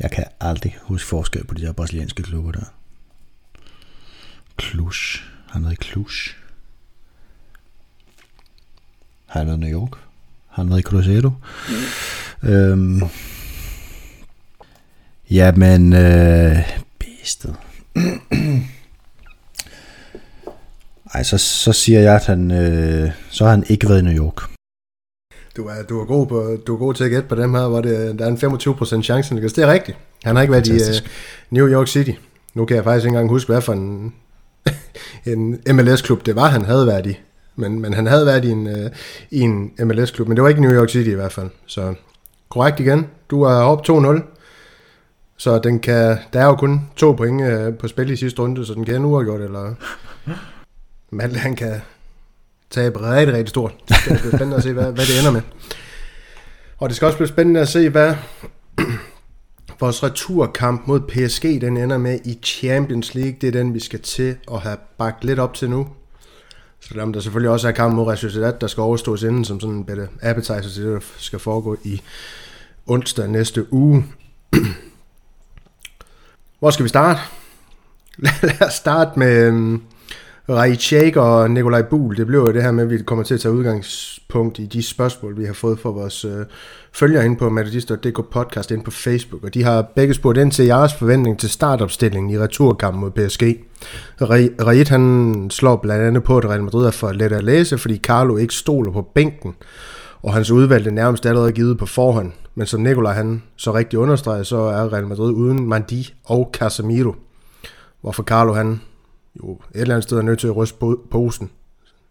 Jeg 0.00 0.10
kan 0.10 0.24
aldrig 0.40 0.76
huske 0.82 1.08
forskel 1.08 1.44
på 1.46 1.54
de 1.54 1.62
der 1.62 1.72
brasilianske 1.72 2.22
klubber 2.22 2.52
der. 2.52 2.64
Cluj. 4.60 4.92
Har 5.46 5.52
han 5.52 5.62
været 5.64 5.72
i 5.72 5.84
Cluj? 5.84 6.04
Har 9.26 9.40
han 9.40 9.46
været 9.46 9.58
i 9.58 9.60
New 9.60 9.80
York? 9.80 9.98
Har 10.48 10.62
han 10.62 10.70
været 10.70 10.80
i 10.80 10.82
Cruzeiro? 10.82 11.30
Øhm. 12.42 13.02
Jamen, 15.30 15.92
øh, 15.92 16.58
bedste. 16.98 17.48
Ej, 21.14 21.22
så, 21.22 21.38
så 21.38 21.72
siger 21.72 22.00
jeg, 22.00 22.14
at 22.14 22.26
han, 22.26 22.50
øh, 22.50 23.10
så 23.30 23.44
har 23.44 23.50
han 23.50 23.64
ikke 23.68 23.88
været 23.88 24.02
i 24.02 24.04
New 24.04 24.24
York. 24.24 24.42
Du 25.56 25.66
er, 25.66 25.82
du 25.82 26.00
er, 26.00 26.04
god, 26.04 26.26
på, 26.26 26.56
du 26.66 26.74
er 26.74 26.78
god 26.78 26.94
til 26.94 27.04
at 27.04 27.10
gætte 27.10 27.28
på 27.28 27.34
dem 27.34 27.54
her, 27.54 27.68
hvor 27.68 27.80
det, 27.80 28.18
der 28.18 28.24
er 28.24 28.28
en 28.28 28.36
25% 28.98 29.02
chance. 29.02 29.34
Det 29.34 29.58
er 29.58 29.72
rigtigt. 29.72 29.98
Han 30.24 30.36
har 30.36 30.42
ikke 30.42 30.52
været 30.52 30.66
Fantastisk. 30.66 31.04
i 31.04 31.06
uh, 31.06 31.10
New 31.50 31.68
York 31.68 31.88
City. 31.88 32.10
Nu 32.54 32.64
kan 32.64 32.76
jeg 32.76 32.84
faktisk 32.84 33.04
ikke 33.04 33.08
engang 33.08 33.28
huske, 33.28 33.52
hvad 33.52 33.62
for 33.62 33.72
en, 33.72 34.14
en 35.26 35.60
MLS-klub 35.72 36.26
det 36.26 36.36
var, 36.36 36.48
han 36.48 36.64
havde 36.64 36.86
været 36.86 37.06
i. 37.06 37.20
Men, 37.56 37.80
men 37.80 37.94
han 37.94 38.06
havde 38.06 38.26
været 38.26 38.44
i 38.44 38.50
en, 38.50 38.66
øh, 38.66 38.90
i 39.30 39.40
en 39.40 39.72
MLS-klub, 39.78 40.28
men 40.28 40.36
det 40.36 40.42
var 40.42 40.48
ikke 40.48 40.60
New 40.60 40.72
York 40.72 40.88
City 40.88 41.10
i 41.10 41.14
hvert 41.14 41.32
fald. 41.32 41.50
Så 41.66 41.94
korrekt 42.48 42.80
igen. 42.80 43.06
Du 43.30 43.42
er 43.42 43.54
op 43.54 43.88
2-0. 43.88 44.22
Så 45.36 45.58
den 45.58 45.80
kan, 45.80 46.18
der 46.32 46.40
er 46.40 46.44
jo 46.44 46.56
kun 46.56 46.80
to 46.96 47.12
point 47.12 47.42
øh, 47.42 47.74
på 47.74 47.88
spil 47.88 48.10
i 48.10 48.16
sidste 48.16 48.42
runde, 48.42 48.66
så 48.66 48.74
den 48.74 48.84
kan 48.84 49.04
uafgjort, 49.04 49.40
eller 49.40 49.74
Men 51.10 51.36
han 51.36 51.56
kan 51.56 51.80
tabe 52.70 53.00
rigtig, 53.00 53.34
rigtig 53.34 53.48
stort. 53.48 53.74
Det 53.88 53.96
bliver 54.04 54.36
spændende 54.36 54.56
at 54.56 54.62
se, 54.62 54.72
hvad, 54.72 54.92
hvad 54.92 55.06
det 55.06 55.18
ender 55.18 55.30
med. 55.30 55.42
Og 56.78 56.88
det 56.88 56.96
skal 56.96 57.06
også 57.06 57.18
blive 57.18 57.28
spændende 57.28 57.60
at 57.60 57.68
se, 57.68 57.88
hvad 57.88 58.14
vores 59.84 60.02
returkamp 60.02 60.86
mod 60.86 61.00
PSG, 61.00 61.42
den 61.42 61.76
ender 61.76 61.98
med 61.98 62.18
i 62.24 62.38
Champions 62.42 63.14
League. 63.14 63.36
Det 63.40 63.46
er 63.46 63.52
den, 63.52 63.74
vi 63.74 63.80
skal 63.80 64.00
til 64.00 64.36
at 64.52 64.60
have 64.60 64.76
bagt 64.98 65.24
lidt 65.24 65.38
op 65.38 65.54
til 65.54 65.70
nu. 65.70 65.88
Selvom 66.80 67.12
der 67.12 67.20
selvfølgelig 67.20 67.50
også 67.50 67.68
er 67.68 67.72
kamp 67.72 67.94
mod 67.94 68.06
Real 68.06 68.18
Sociedad, 68.18 68.52
der 68.60 68.66
skal 68.66 68.80
overstås 68.80 69.22
inden 69.22 69.44
som 69.44 69.60
sådan 69.60 69.76
en 69.76 69.84
bedre 69.84 70.06
appetizer 70.22 70.60
til 70.60 70.84
det, 70.84 70.92
der 70.92 71.00
skal 71.18 71.38
foregå 71.38 71.76
i 71.84 72.02
onsdag 72.86 73.28
næste 73.28 73.72
uge. 73.72 74.04
Hvor 76.58 76.70
skal 76.70 76.84
vi 76.84 76.88
starte? 76.88 77.20
Lad 78.42 78.62
os 78.62 78.74
starte 78.74 79.18
med 79.18 79.46
øhm, 79.46 79.82
øhm, 80.48 81.12
og 81.16 81.50
Nikolaj 81.50 81.82
Buhl. 81.82 82.16
Det 82.16 82.26
blev 82.26 82.40
jo 82.40 82.52
det 82.52 82.62
her 82.62 82.72
med, 82.72 82.84
at 82.84 82.90
vi 82.90 82.98
kommer 82.98 83.24
til 83.24 83.34
at 83.34 83.40
tage 83.40 83.54
udgangspunkt 83.54 84.58
i 84.58 84.66
de 84.66 84.82
spørgsmål, 84.82 85.38
vi 85.38 85.44
har 85.44 85.52
fået 85.52 85.78
fra 85.78 85.90
vores 85.90 86.24
øh, 86.24 86.46
følgere 86.92 87.24
inde 87.24 87.36
på 87.36 87.48
Madridist.dk 87.48 88.30
podcast 88.30 88.70
inde 88.70 88.84
på 88.84 88.90
Facebook. 88.90 89.44
Og 89.44 89.54
de 89.54 89.62
har 89.62 89.82
begge 89.82 90.14
spurgt 90.14 90.38
ind 90.38 90.52
til 90.52 90.64
jeres 90.64 90.94
forventning 90.94 91.38
til 91.38 91.50
startopstillingen 91.50 92.30
i 92.30 92.38
returkampen 92.38 93.00
mod 93.00 93.10
PSG. 93.10 93.42
Rait 94.20 94.88
han 94.88 95.46
slår 95.50 95.76
blandt 95.76 96.04
andet 96.04 96.24
på, 96.24 96.38
at 96.38 96.44
Real 96.44 96.62
Madrid 96.62 96.86
er 96.86 96.90
for 96.90 97.12
let 97.12 97.32
at 97.32 97.44
læse, 97.44 97.78
fordi 97.78 97.96
Carlo 97.98 98.36
ikke 98.36 98.54
stoler 98.54 98.92
på 98.92 99.02
bænken, 99.02 99.54
og 100.22 100.34
hans 100.34 100.50
udvalgte 100.50 100.90
nærmest 100.90 101.26
allerede 101.26 101.52
givet 101.52 101.78
på 101.78 101.86
forhånd. 101.86 102.32
Men 102.54 102.66
som 102.66 102.80
Nikolaj 102.80 103.14
han 103.14 103.42
så 103.56 103.74
rigtig 103.74 103.98
understreger, 103.98 104.42
så 104.42 104.56
er 104.56 104.92
Real 104.92 105.06
Madrid 105.06 105.32
uden 105.32 105.68
Mandi 105.68 106.14
og 106.24 106.50
Casemiro. 106.52 107.14
Hvorfor 108.00 108.22
Carlo 108.22 108.52
han 108.52 108.80
jo 109.36 109.52
et 109.74 109.80
eller 109.80 109.94
andet 109.94 110.02
sted 110.02 110.18
er 110.18 110.22
nødt 110.22 110.38
til 110.38 110.46
at 110.46 110.56
ryste 110.56 110.78
po- 110.82 111.08
posen. 111.10 111.50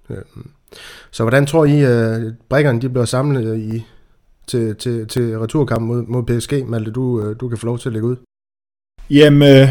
Øhm, 0.10 0.50
så 1.12 1.24
hvordan 1.24 1.46
tror 1.46 1.66
I, 1.66 1.82
at 1.82 2.34
brækkerne 2.50 2.82
de 2.82 2.90
bliver 2.90 3.06
samlet 3.06 3.46
øh, 3.54 3.60
i, 3.60 3.86
til, 4.48 4.76
til, 4.76 5.08
til 5.08 5.40
returkampen 5.40 5.88
mod, 5.88 6.04
mod 6.08 6.24
PSG? 6.24 6.68
Malte, 6.68 6.92
du, 6.92 7.22
øh, 7.22 7.36
du 7.40 7.50
kan 7.50 7.58
få 7.58 7.66
lov 7.66 7.80
til 7.80 7.90
at 7.90 7.94
lægge 7.94 8.08
ud. 8.08 8.16
Jamen, 9.10 9.70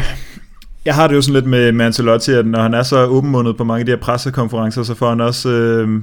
jeg 0.85 0.95
har 0.95 1.07
det 1.07 1.15
jo 1.15 1.21
sådan 1.21 1.33
lidt 1.33 1.45
med, 1.45 1.71
med 1.71 1.85
Ancelotti, 1.85 2.31
at 2.31 2.45
når 2.45 2.61
han 2.61 2.73
er 2.73 2.83
så 2.83 3.05
åbenmundet 3.05 3.57
på 3.57 3.63
mange 3.63 3.79
af 3.79 3.85
de 3.85 3.91
her 3.91 3.99
pressekonferencer, 3.99 4.83
så 4.83 4.95
får 4.95 5.09
han 5.09 5.21
også, 5.21 5.49
øh, 5.49 6.01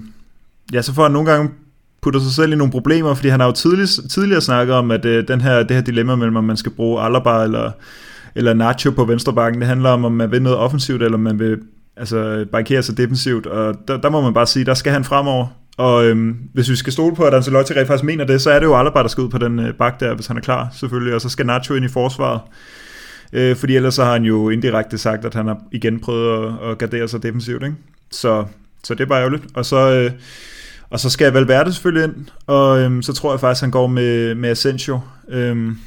ja, 0.72 0.82
så 0.82 0.94
får 0.94 1.02
han 1.02 1.12
nogle 1.12 1.30
gange 1.30 1.50
putter 2.02 2.20
sig 2.20 2.32
selv 2.32 2.52
i 2.52 2.56
nogle 2.56 2.70
problemer, 2.70 3.14
fordi 3.14 3.28
han 3.28 3.40
har 3.40 3.46
jo 3.46 3.52
tidlig, 3.52 3.88
tidligere 4.10 4.40
snakket 4.40 4.74
om, 4.74 4.90
at 4.90 5.04
øh, 5.04 5.28
den 5.28 5.40
her, 5.40 5.62
det 5.62 5.76
her 5.76 5.82
dilemma 5.82 6.16
mellem, 6.16 6.36
om 6.36 6.44
man 6.44 6.56
skal 6.56 6.72
bruge 6.72 7.02
Alaba 7.02 7.42
eller, 7.44 7.70
eller 8.34 8.54
Nacho 8.54 8.90
på 8.90 9.04
venstre 9.04 9.32
bakken, 9.32 9.60
det 9.60 9.68
handler 9.68 9.90
om, 9.90 10.04
om 10.04 10.12
man 10.12 10.30
vil 10.30 10.42
noget 10.42 10.58
offensivt, 10.58 11.02
eller 11.02 11.18
om 11.18 11.22
man 11.22 11.38
vil 11.38 11.58
altså, 11.96 12.46
barrikere 12.52 12.82
sig 12.82 12.96
defensivt, 12.96 13.46
og 13.46 13.74
der, 13.88 13.96
der 13.96 14.10
må 14.10 14.20
man 14.20 14.34
bare 14.34 14.46
sige, 14.46 14.64
der 14.64 14.74
skal 14.74 14.92
han 14.92 15.04
fremover. 15.04 15.46
Og 15.76 16.04
øhm, 16.04 16.36
hvis 16.54 16.70
vi 16.70 16.76
skal 16.76 16.92
stole 16.92 17.16
på, 17.16 17.24
at 17.24 17.34
Ancelotti 17.34 17.72
rent 17.72 17.86
faktisk 17.86 18.04
mener 18.04 18.24
det, 18.24 18.40
så 18.40 18.50
er 18.50 18.58
det 18.58 18.66
jo 18.66 18.78
Alaba, 18.78 19.02
der 19.02 19.08
skal 19.08 19.24
ud 19.24 19.28
på 19.28 19.38
den 19.38 19.58
øh, 19.58 19.74
bak 19.74 20.00
der, 20.00 20.14
hvis 20.14 20.26
han 20.26 20.36
er 20.36 20.40
klar, 20.40 20.68
selvfølgelig, 20.72 21.14
og 21.14 21.20
så 21.20 21.28
skal 21.28 21.46
Nacho 21.46 21.74
ind 21.74 21.84
i 21.84 21.88
forsvaret. 21.88 22.40
Øh, 23.32 23.56
fordi 23.56 23.76
ellers 23.76 23.94
så 23.94 24.04
har 24.04 24.12
han 24.12 24.22
jo 24.22 24.48
indirekte 24.48 24.98
sagt, 24.98 25.24
at 25.24 25.34
han 25.34 25.46
har 25.46 25.58
igen 25.72 26.00
prøvet 26.00 26.46
at, 26.46 26.70
at 26.70 26.78
gardere 26.78 27.08
sig 27.08 27.22
defensivt, 27.22 27.62
ikke? 27.62 27.76
Så, 28.10 28.44
så 28.84 28.94
det 28.94 29.00
er 29.00 29.08
bare 29.08 29.20
ærgerligt. 29.20 29.44
Og 29.54 29.64
så, 29.64 29.90
øh, 29.90 30.10
og 30.90 31.00
så 31.00 31.10
skal 31.10 31.32
Valverde 31.32 31.72
selvfølgelig 31.72 32.04
ind, 32.04 32.26
og 32.46 32.80
øhm, 32.80 33.02
så 33.02 33.12
tror 33.12 33.32
jeg 33.32 33.40
faktisk, 33.40 33.60
han 33.60 33.70
går 33.70 33.86
med, 33.86 34.34
med 34.34 34.50
Asensio. 34.50 35.00
Øhm, 35.28 35.78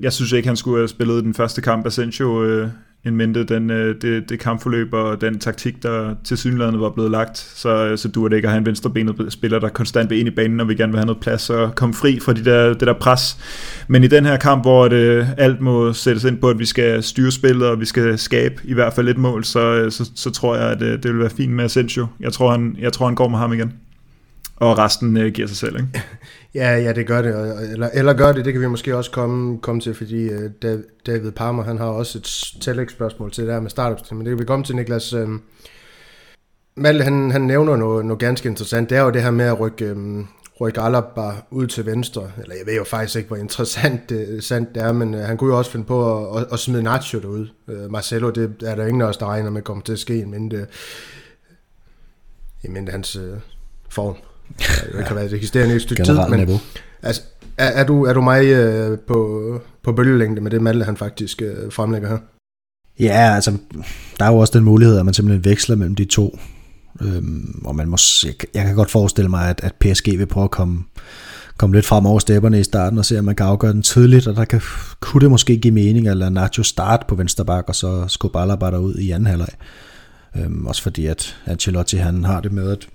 jeg 0.00 0.12
synes 0.12 0.32
ikke, 0.32 0.48
han 0.48 0.56
skulle 0.56 0.78
have 0.78 0.88
spillet 0.88 1.24
den 1.24 1.34
første 1.34 1.60
kamp, 1.60 1.86
Asensio, 1.86 2.44
øh, 2.44 2.68
en 3.04 3.16
mente 3.16 3.44
den, 3.44 3.70
øh, 3.70 3.94
det, 4.02 4.28
det 4.28 4.40
kampforløb 4.40 4.92
og 4.92 5.20
den 5.20 5.38
taktik, 5.38 5.82
der 5.82 6.14
til 6.24 6.38
synligheden 6.38 6.80
var 6.80 6.90
blevet 6.90 7.10
lagt, 7.10 7.38
så, 7.38 7.86
øh, 7.86 7.98
så 7.98 8.08
du 8.08 8.26
det 8.26 8.36
ikke 8.36 8.48
at 8.48 8.52
have 8.52 8.58
en 8.58 8.66
venstrebenet 8.66 9.32
spiller, 9.32 9.58
der 9.58 9.68
konstant 9.68 10.10
vil 10.10 10.18
ind 10.18 10.28
i 10.28 10.30
banen, 10.30 10.60
og 10.60 10.68
vi 10.68 10.74
gerne 10.74 10.92
vil 10.92 10.98
have 10.98 11.06
noget 11.06 11.20
plads 11.20 11.50
og 11.50 11.74
komme 11.74 11.94
fri 11.94 12.20
fra 12.20 12.32
de 12.32 12.44
der, 12.44 12.68
det 12.68 12.80
der 12.80 12.92
pres. 12.92 13.36
Men 13.88 14.04
i 14.04 14.06
den 14.06 14.26
her 14.26 14.36
kamp, 14.36 14.64
hvor 14.64 14.88
det, 14.88 15.28
alt 15.38 15.60
må 15.60 15.92
sættes 15.92 16.24
ind 16.24 16.38
på, 16.38 16.48
at 16.48 16.58
vi 16.58 16.64
skal 16.64 17.02
styre 17.02 17.30
spillet, 17.30 17.68
og 17.68 17.80
vi 17.80 17.84
skal 17.84 18.18
skabe 18.18 18.54
i 18.64 18.74
hvert 18.74 18.92
fald 18.92 19.08
et 19.08 19.18
mål, 19.18 19.44
så, 19.44 19.60
øh, 19.60 19.92
så, 19.92 20.10
så 20.14 20.30
tror 20.30 20.56
jeg, 20.56 20.70
at 20.70 20.80
det, 20.80 21.02
det 21.02 21.12
vil 21.12 21.20
være 21.20 21.30
fint 21.30 21.52
med 21.52 21.64
Asensio. 21.64 22.06
Jeg 22.20 22.32
tror, 22.32 22.50
han, 22.50 22.76
jeg 22.80 22.92
tror, 22.92 23.06
han 23.06 23.14
går 23.14 23.28
med 23.28 23.38
ham 23.38 23.52
igen 23.52 23.72
og 24.60 24.78
resten 24.78 25.16
øh, 25.16 25.32
giver 25.32 25.48
sig 25.48 25.56
selv, 25.56 25.76
ikke? 25.76 25.88
Ja, 26.54 26.76
ja, 26.76 26.92
det 26.92 27.06
gør 27.06 27.22
det, 27.22 27.62
eller, 27.72 27.88
eller 27.94 28.12
gør 28.12 28.32
det, 28.32 28.44
det 28.44 28.52
kan 28.52 28.62
vi 28.62 28.66
måske 28.66 28.96
også 28.96 29.10
komme, 29.10 29.58
komme 29.58 29.80
til, 29.80 29.94
fordi 29.94 30.22
øh, 30.22 30.50
David 31.06 31.30
Palmer, 31.32 31.62
han 31.62 31.78
har 31.78 31.86
også 31.86 32.18
et 32.18 32.60
tillægsspørgsmål 32.62 33.30
til 33.30 33.44
det 33.44 33.52
her 33.52 33.60
med 33.60 33.70
startups, 33.70 34.12
men 34.12 34.20
det 34.20 34.28
kan 34.28 34.38
vi 34.38 34.44
komme 34.44 34.64
til, 34.64 34.76
Niklas. 34.76 35.12
Øh, 35.12 35.28
Malte, 36.76 37.04
han, 37.04 37.30
han 37.30 37.40
nævner 37.40 37.76
noget, 37.76 38.06
noget 38.06 38.20
ganske 38.20 38.48
interessant, 38.48 38.90
det 38.90 38.98
er 38.98 39.02
jo 39.02 39.10
det 39.10 39.22
her 39.22 39.30
med 39.30 39.44
at 39.44 39.60
rykke, 39.60 39.84
øh, 39.84 40.24
rykke 40.60 40.80
Alaba 40.80 41.30
ud 41.50 41.66
til 41.66 41.86
venstre, 41.86 42.30
eller 42.42 42.54
jeg 42.54 42.66
ved 42.66 42.76
jo 42.76 42.84
faktisk 42.84 43.16
ikke, 43.16 43.28
hvor 43.28 43.36
interessant 43.36 44.10
det, 44.10 44.44
sandt 44.44 44.74
det 44.74 44.82
er, 44.82 44.92
men 44.92 45.14
øh, 45.14 45.20
han 45.20 45.36
kunne 45.36 45.52
jo 45.52 45.58
også 45.58 45.70
finde 45.70 45.86
på 45.86 46.28
at, 46.36 46.42
at, 46.42 46.52
at 46.52 46.58
smide 46.58 46.82
Nacho 46.82 47.20
derud. 47.20 47.48
Øh, 47.68 47.90
Marcelo, 47.90 48.30
det 48.30 48.54
er 48.62 48.74
der 48.74 48.86
ingen 48.86 49.02
af 49.02 49.06
os, 49.06 49.16
der 49.16 49.26
regner 49.26 49.50
med 49.50 49.62
kommer 49.62 49.84
til 49.84 49.92
at 49.92 49.98
ske, 49.98 50.26
men 50.26 50.50
det, 50.50 50.68
men 52.68 52.88
hans 52.88 53.16
øh, 53.16 53.36
form. 53.88 54.16
Det 54.58 55.04
kan 55.06 55.16
være 55.16 55.24
et 55.24 55.82
stykke 55.82 56.04
tid, 56.04 56.18
men 56.28 56.60
altså, 57.02 57.22
er, 57.56 57.66
er, 57.66 57.84
du, 57.84 58.04
er 58.04 58.12
du 58.12 58.20
mig 58.20 58.44
øh, 58.44 58.98
på, 58.98 59.40
på 59.82 59.92
bølgelængde 59.92 60.40
med 60.40 60.50
det 60.50 60.62
Malte, 60.62 60.84
han 60.84 60.96
faktisk 60.96 61.42
øh, 61.42 61.72
fremlægger 61.72 62.08
her? 62.08 62.18
Ja, 63.00 63.34
altså, 63.34 63.56
der 64.18 64.24
er 64.24 64.28
jo 64.28 64.38
også 64.38 64.58
den 64.58 64.64
mulighed, 64.64 64.98
at 64.98 65.04
man 65.04 65.14
simpelthen 65.14 65.44
veksler 65.44 65.76
mellem 65.76 65.94
de 65.94 66.04
to. 66.04 66.38
Øhm, 67.02 67.62
og 67.64 67.76
man 67.76 67.88
må, 67.88 67.96
jeg, 68.24 68.34
jeg 68.54 68.64
kan 68.64 68.74
godt 68.74 68.90
forestille 68.90 69.30
mig, 69.30 69.48
at, 69.48 69.60
at 69.62 69.74
PSG 69.74 70.18
vil 70.18 70.26
prøve 70.26 70.44
at 70.44 70.50
komme, 70.50 70.84
komme 71.56 71.76
lidt 71.76 71.86
frem 71.86 72.06
over 72.06 72.18
stepperne 72.18 72.60
i 72.60 72.64
starten 72.64 72.98
og 72.98 73.04
se, 73.04 73.18
om 73.18 73.24
man 73.24 73.36
kan 73.36 73.46
afgøre 73.46 73.72
den 73.72 73.82
tidligt, 73.82 74.26
og 74.26 74.36
der 74.36 74.44
kan, 74.44 74.60
kunne 75.00 75.20
det 75.20 75.30
måske 75.30 75.56
give 75.56 75.74
mening 75.74 76.08
at 76.08 76.16
lade 76.16 76.30
Nacho 76.30 76.62
starte 76.62 77.04
på 77.08 77.14
venstre 77.14 77.44
bak, 77.44 77.64
og 77.68 77.74
så 77.74 78.04
skubbe 78.08 78.40
Alaba 78.40 78.76
ud 78.76 78.94
i 78.94 79.10
anden 79.10 79.26
halvleg. 79.26 79.48
Øhm, 80.36 80.66
også 80.66 80.82
fordi, 80.82 81.06
at 81.06 81.36
Ancelotti 81.46 81.96
han 81.96 82.24
har 82.24 82.40
det 82.40 82.52
med 82.52 82.70
at 82.70 82.88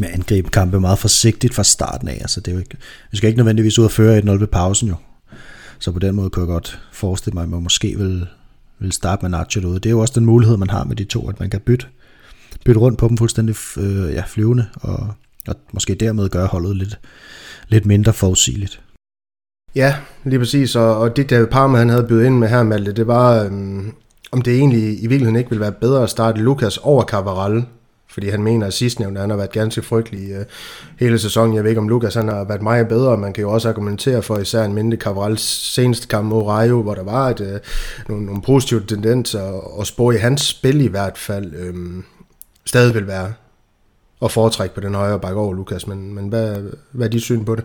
med 0.00 0.08
angribe 0.12 0.50
kampe 0.50 0.80
meget 0.80 0.98
forsigtigt 0.98 1.54
fra 1.54 1.64
starten 1.64 2.08
af. 2.08 2.18
Altså, 2.20 2.40
det 2.40 2.48
er 2.48 2.52
jo 2.52 2.58
ikke, 2.58 2.76
vi 3.10 3.16
skal 3.16 3.28
ikke 3.28 3.38
nødvendigvis 3.38 3.78
ud 3.78 3.84
og 3.84 3.90
føre 3.90 4.18
et 4.18 4.24
0 4.24 4.40
ved 4.40 4.46
pausen 4.46 4.88
jo. 4.88 4.94
Så 5.78 5.92
på 5.92 5.98
den 5.98 6.14
måde 6.14 6.30
kan 6.30 6.40
jeg 6.40 6.46
godt 6.46 6.80
forestille 6.92 7.34
mig, 7.34 7.42
at 7.42 7.48
man 7.48 7.62
måske 7.62 7.98
vil, 7.98 8.26
vil 8.78 8.92
starte 8.92 9.22
med 9.22 9.30
Nacho 9.30 9.60
derude. 9.60 9.74
Det 9.74 9.86
er 9.86 9.90
jo 9.90 10.00
også 10.00 10.14
den 10.16 10.26
mulighed, 10.26 10.56
man 10.56 10.70
har 10.70 10.84
med 10.84 10.96
de 10.96 11.04
to, 11.04 11.28
at 11.28 11.40
man 11.40 11.50
kan 11.50 11.60
bytte, 11.60 11.86
bytte 12.64 12.80
rundt 12.80 12.98
på 12.98 13.08
dem 13.08 13.16
fuldstændig 13.16 13.56
øh, 13.76 14.12
ja, 14.12 14.22
flyvende, 14.26 14.66
og, 14.74 15.14
og 15.48 15.54
måske 15.72 15.94
dermed 15.94 16.28
gøre 16.28 16.46
holdet 16.46 16.76
lidt, 16.76 16.98
lidt 17.68 17.86
mindre 17.86 18.12
forudsigeligt. 18.12 18.80
Ja, 19.74 19.94
lige 20.24 20.38
præcis, 20.38 20.76
og, 20.76 20.98
og 20.98 21.16
det 21.16 21.30
der 21.30 21.46
Parma 21.46 21.78
han 21.78 21.88
havde 21.88 22.06
bydet 22.06 22.26
ind 22.26 22.38
med 22.38 22.48
her, 22.48 22.62
Malte, 22.62 22.92
det 22.92 23.06
var, 23.06 23.44
øhm, 23.44 23.92
om 24.32 24.42
det 24.42 24.56
egentlig 24.56 25.02
i 25.02 25.06
virkeligheden 25.06 25.36
ikke 25.36 25.50
ville 25.50 25.60
være 25.60 25.72
bedre 25.72 26.02
at 26.02 26.10
starte 26.10 26.40
Lukas 26.40 26.76
over 26.76 27.04
Cavaral, 27.04 27.64
fordi 28.10 28.28
han 28.28 28.42
mener, 28.42 28.66
at 28.66 28.74
sidstnævnte 28.74 29.20
han 29.20 29.30
har 29.30 29.36
været 29.36 29.52
ganske 29.52 29.82
frygtelig 29.82 30.30
øh, 30.30 30.44
hele 30.98 31.18
sæsonen. 31.18 31.54
Jeg 31.54 31.62
ved 31.62 31.70
ikke, 31.70 31.80
om 31.80 31.88
Lukas 31.88 32.14
han 32.14 32.28
har 32.28 32.44
været 32.44 32.62
meget 32.62 32.88
bedre, 32.88 33.16
man 33.16 33.32
kan 33.32 33.42
jo 33.42 33.50
også 33.50 33.68
argumentere 33.68 34.22
for 34.22 34.38
især 34.38 34.64
en 34.64 34.74
mindre 34.74 34.96
Cavarals 34.96 35.72
seneste 35.74 36.06
kamp 36.08 36.28
mod 36.28 36.42
Rayo, 36.42 36.82
hvor 36.82 36.94
der 36.94 37.04
var 37.04 37.28
et, 37.28 37.40
øh, 37.40 37.60
nogle, 38.08 38.26
nogle 38.26 38.42
positive 38.42 38.82
tendenser, 38.88 39.42
og 39.78 39.86
spore 39.86 40.14
i 40.14 40.18
hans 40.18 40.42
spil 40.42 40.80
i 40.80 40.86
hvert 40.86 41.18
fald 41.18 41.54
øh, 41.54 41.74
stadig 42.64 42.94
vil 42.94 43.06
være 43.06 43.32
at 44.22 44.30
foretrække 44.30 44.74
på 44.74 44.80
den 44.80 44.94
højre 44.94 45.20
bakke 45.20 45.40
over 45.40 45.54
Lukas, 45.54 45.86
men, 45.86 46.14
men 46.14 46.28
hvad, 46.28 46.62
hvad 46.92 47.06
er 47.06 47.10
dit 47.10 47.22
syn 47.22 47.44
på 47.44 47.54
det? 47.54 47.64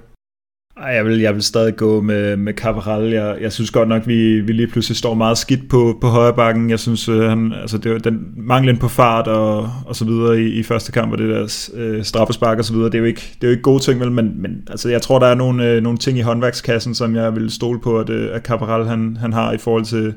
Ej, 0.77 0.87
jeg 0.87 1.05
vil, 1.05 1.19
jeg 1.19 1.33
vil 1.33 1.43
stadig 1.43 1.75
gå 1.75 2.01
med, 2.01 2.37
med 2.37 2.53
Cabral. 2.53 3.11
Jeg, 3.11 3.37
jeg 3.41 3.51
synes 3.51 3.71
godt 3.71 3.89
nok, 3.89 4.07
vi, 4.07 4.39
vi 4.39 4.53
lige 4.53 4.67
pludselig 4.67 4.97
står 4.97 5.13
meget 5.13 5.37
skidt 5.37 5.69
på, 5.69 5.97
på 6.01 6.07
højre 6.07 6.33
bakken. 6.33 6.69
Jeg 6.69 6.79
synes, 6.79 7.09
øh, 7.09 7.21
han, 7.21 7.53
altså 7.53 7.77
det 7.77 7.91
var 7.91 7.97
den 7.97 8.33
manglen 8.35 8.77
på 8.77 8.87
fart 8.87 9.27
og, 9.27 9.69
og 9.85 9.95
så 9.95 10.05
videre 10.05 10.41
i, 10.41 10.59
i 10.59 10.63
første 10.63 10.91
kamp, 10.91 11.11
og 11.11 11.17
det 11.17 11.29
der 11.29 11.69
øh, 11.73 12.03
straffespark 12.03 12.57
og 12.57 12.65
så 12.65 12.73
videre, 12.73 12.85
det 12.89 12.95
er 12.95 12.99
jo 12.99 13.05
ikke, 13.05 13.21
det 13.35 13.43
er 13.43 13.47
jo 13.47 13.51
ikke 13.51 13.61
gode 13.61 13.83
ting, 13.83 13.99
vel, 13.99 14.11
men, 14.11 14.41
men 14.41 14.67
altså, 14.69 14.89
jeg 14.89 15.01
tror, 15.01 15.19
der 15.19 15.27
er 15.27 15.35
nogle, 15.35 15.69
øh, 15.69 15.83
nogle 15.83 15.97
ting 15.97 16.17
i 16.17 16.21
håndværkskassen, 16.21 16.95
som 16.95 17.15
jeg 17.15 17.35
vil 17.35 17.51
stole 17.51 17.79
på, 17.79 17.99
at, 17.99 18.09
øh, 18.09 18.35
at 18.35 18.45
Cabral 18.45 18.85
han, 18.85 19.17
han 19.17 19.33
har 19.33 19.51
i 19.51 19.57
forhold 19.57 19.85
til, 19.85 20.13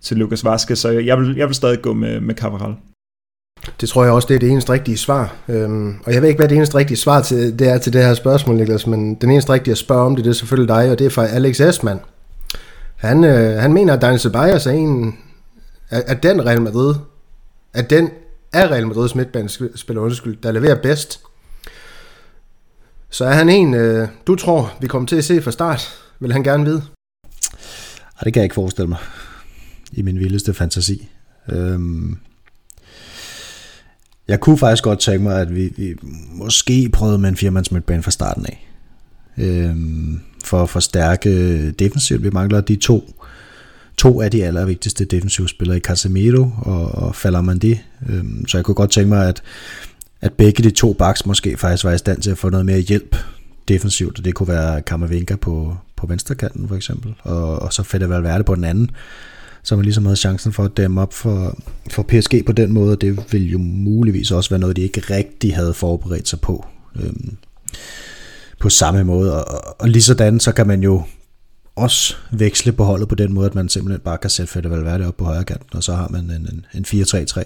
til 0.00 0.16
Lukas 0.16 0.44
Vaske, 0.44 0.76
så 0.76 0.88
jeg 0.88 1.20
vil, 1.20 1.36
jeg 1.36 1.46
vil 1.46 1.54
stadig 1.54 1.82
gå 1.82 1.94
med, 1.94 2.20
med 2.20 2.34
Cabral. 2.34 2.74
Det 3.80 3.88
tror 3.88 4.04
jeg 4.04 4.12
også, 4.12 4.28
det 4.28 4.34
er 4.34 4.38
det 4.38 4.50
eneste 4.50 4.72
rigtige 4.72 4.96
svar. 4.96 5.34
Øhm, 5.48 5.94
og 6.04 6.14
jeg 6.14 6.22
ved 6.22 6.28
ikke, 6.28 6.38
hvad 6.38 6.48
det 6.48 6.56
eneste 6.56 6.78
rigtige 6.78 6.96
svar 6.96 7.22
til, 7.22 7.58
det 7.58 7.68
er 7.68 7.78
til 7.78 7.92
det 7.92 8.04
her 8.04 8.14
spørgsmål, 8.14 8.56
Niklas, 8.56 8.86
men 8.86 9.14
den 9.14 9.30
eneste 9.30 9.52
rigtige 9.52 9.72
at 9.72 9.78
spørge 9.78 10.06
om 10.06 10.16
det, 10.16 10.24
det 10.24 10.30
er 10.30 10.34
selvfølgelig 10.34 10.74
dig, 10.74 10.90
og 10.90 10.98
det 10.98 11.06
er 11.06 11.10
fra 11.10 11.26
Alex 11.26 11.60
Esman. 11.60 12.00
Han, 12.96 13.24
øh, 13.24 13.58
han 13.58 13.72
mener, 13.72 13.92
at 13.92 14.02
Daniel 14.02 14.20
Ceballos 14.20 14.66
er 14.66 14.70
en 14.70 15.14
at, 15.90 16.04
at 16.06 16.22
den 16.22 16.46
Real 16.46 16.62
Madrid, 16.62 16.94
at 17.74 17.90
den 17.90 18.10
er 18.52 18.70
Real 18.70 18.86
Madrids 18.86 19.14
midtbanespiller, 19.14 20.02
undskyld, 20.02 20.36
der 20.42 20.52
leverer 20.52 20.82
bedst. 20.82 21.20
Så 23.10 23.24
er 23.24 23.32
han 23.32 23.48
en, 23.48 23.74
øh, 23.74 24.08
du 24.26 24.36
tror, 24.36 24.72
vi 24.80 24.86
kommer 24.86 25.06
til 25.06 25.16
at 25.16 25.24
se 25.24 25.42
fra 25.42 25.50
start, 25.50 26.00
vil 26.20 26.32
han 26.32 26.42
gerne 26.42 26.64
vide? 26.64 26.82
Ej, 28.18 28.24
det 28.24 28.32
kan 28.32 28.40
jeg 28.40 28.44
ikke 28.44 28.54
forestille 28.54 28.88
mig 28.88 28.98
i 29.92 30.02
min 30.02 30.18
vildeste 30.18 30.54
fantasi. 30.54 31.08
Øhm, 31.48 32.18
jeg 34.30 34.40
kunne 34.40 34.58
faktisk 34.58 34.82
godt 34.82 34.98
tænke 34.98 35.22
mig, 35.22 35.40
at 35.40 35.54
vi, 35.54 35.72
vi 35.76 35.94
måske 36.32 36.88
prøvede 36.92 37.18
med 37.18 37.28
en 37.28 37.36
firmandsmidtbane 37.36 38.02
fra 38.02 38.10
starten 38.10 38.46
af. 38.46 38.68
Øhm, 39.38 40.20
for 40.44 40.62
at 40.62 40.70
forstærke 40.70 41.70
defensivt. 41.70 42.22
Vi 42.22 42.30
mangler 42.30 42.60
de 42.60 42.76
to, 42.76 43.14
to 43.96 44.20
af 44.20 44.30
de 44.30 44.44
allervigtigste 44.44 45.04
defensive 45.04 45.48
spillere 45.48 45.76
i 45.76 45.80
Casemiro 45.80 46.50
og, 46.58 46.94
og 46.94 47.14
Falamandi. 47.14 47.80
Øhm, 48.08 48.46
så 48.48 48.58
jeg 48.58 48.64
kunne 48.64 48.74
godt 48.74 48.90
tænke 48.90 49.08
mig, 49.08 49.28
at, 49.28 49.42
at 50.20 50.32
begge 50.32 50.62
de 50.62 50.70
to 50.70 50.92
backs 50.92 51.26
måske 51.26 51.56
faktisk 51.56 51.84
var 51.84 51.92
i 51.92 51.98
stand 51.98 52.22
til 52.22 52.30
at 52.30 52.38
få 52.38 52.50
noget 52.50 52.66
mere 52.66 52.78
hjælp 52.78 53.16
defensivt, 53.68 54.24
det 54.24 54.34
kunne 54.34 54.48
være 54.48 54.82
Kammervinka 54.82 55.36
på, 55.36 55.76
på 55.96 56.06
venstre 56.06 56.34
kanten 56.34 56.68
for 56.68 56.76
eksempel, 56.76 57.14
og, 57.22 57.62
og 57.62 57.72
så 57.72 57.82
Fede 57.82 58.08
Valverde 58.08 58.44
på 58.44 58.54
den 58.54 58.64
anden 58.64 58.90
så 59.62 59.76
man 59.76 59.84
ligesom 59.84 60.04
havde 60.04 60.16
chancen 60.16 60.52
for 60.52 60.64
at 60.64 60.76
dæmme 60.76 61.00
op 61.00 61.14
for, 61.14 61.58
for 61.90 62.02
PSG 62.02 62.44
på 62.46 62.52
den 62.52 62.72
måde, 62.72 62.92
og 62.92 63.00
det 63.00 63.32
ville 63.32 63.48
jo 63.48 63.58
muligvis 63.58 64.30
også 64.30 64.50
være 64.50 64.60
noget, 64.60 64.76
de 64.76 64.82
ikke 64.82 65.00
rigtig 65.00 65.54
havde 65.54 65.74
forberedt 65.74 66.28
sig 66.28 66.40
på. 66.40 66.66
Øhm, 66.96 67.36
på 68.60 68.68
samme 68.68 69.04
måde, 69.04 69.44
og, 69.44 69.76
og 69.78 69.88
lige 69.88 70.02
sådan, 70.02 70.40
så 70.40 70.52
kan 70.52 70.66
man 70.66 70.82
jo 70.82 71.02
også 71.76 72.16
veksle 72.32 72.72
på 72.72 72.84
holdet 72.84 73.08
på 73.08 73.14
den 73.14 73.32
måde, 73.32 73.46
at 73.46 73.54
man 73.54 73.68
simpelthen 73.68 74.00
bare 74.00 74.18
kan 74.18 74.30
sætte 74.30 74.52
Fede 74.52 74.70
Valverde 74.70 75.06
op 75.06 75.16
på 75.16 75.24
højre 75.24 75.44
kanten, 75.44 75.76
og 75.76 75.82
så 75.82 75.94
har 75.94 76.08
man 76.08 76.24
en, 76.24 76.30
en, 76.30 76.66
en 76.74 76.84
4-3-3. 76.84 77.42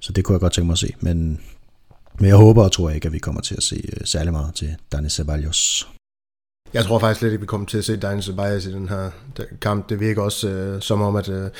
Så 0.00 0.12
det 0.12 0.24
kunne 0.24 0.34
jeg 0.34 0.40
godt 0.40 0.52
tænke 0.52 0.66
mig 0.66 0.72
at 0.72 0.78
se, 0.78 0.92
men, 1.00 1.40
men 2.18 2.28
jeg 2.28 2.36
håber 2.36 2.64
og 2.64 2.72
tror 2.72 2.90
ikke, 2.90 3.06
at 3.06 3.12
vi 3.12 3.18
kommer 3.18 3.40
til 3.40 3.54
at 3.54 3.62
se 3.62 3.76
øh, 3.76 4.06
særlig 4.06 4.32
meget 4.32 4.54
til 4.54 4.76
Dani 4.92 5.08
Ceballos. 5.08 5.88
Jeg 6.74 6.84
tror 6.84 6.98
faktisk 6.98 7.22
lidt, 7.22 7.32
ikke, 7.32 7.40
vi 7.40 7.46
kommer 7.46 7.66
til 7.66 7.78
at 7.78 7.84
se 7.84 7.96
Daniel 7.96 8.22
Ceballos 8.22 8.66
i 8.66 8.72
den 8.72 8.88
her 8.88 9.10
kamp. 9.60 9.88
Det 9.88 10.00
virker 10.00 10.22
også 10.22 10.48
øh, 10.48 10.82
som 10.82 11.02
om, 11.02 11.16
at 11.16 11.28
øh, 11.28 11.50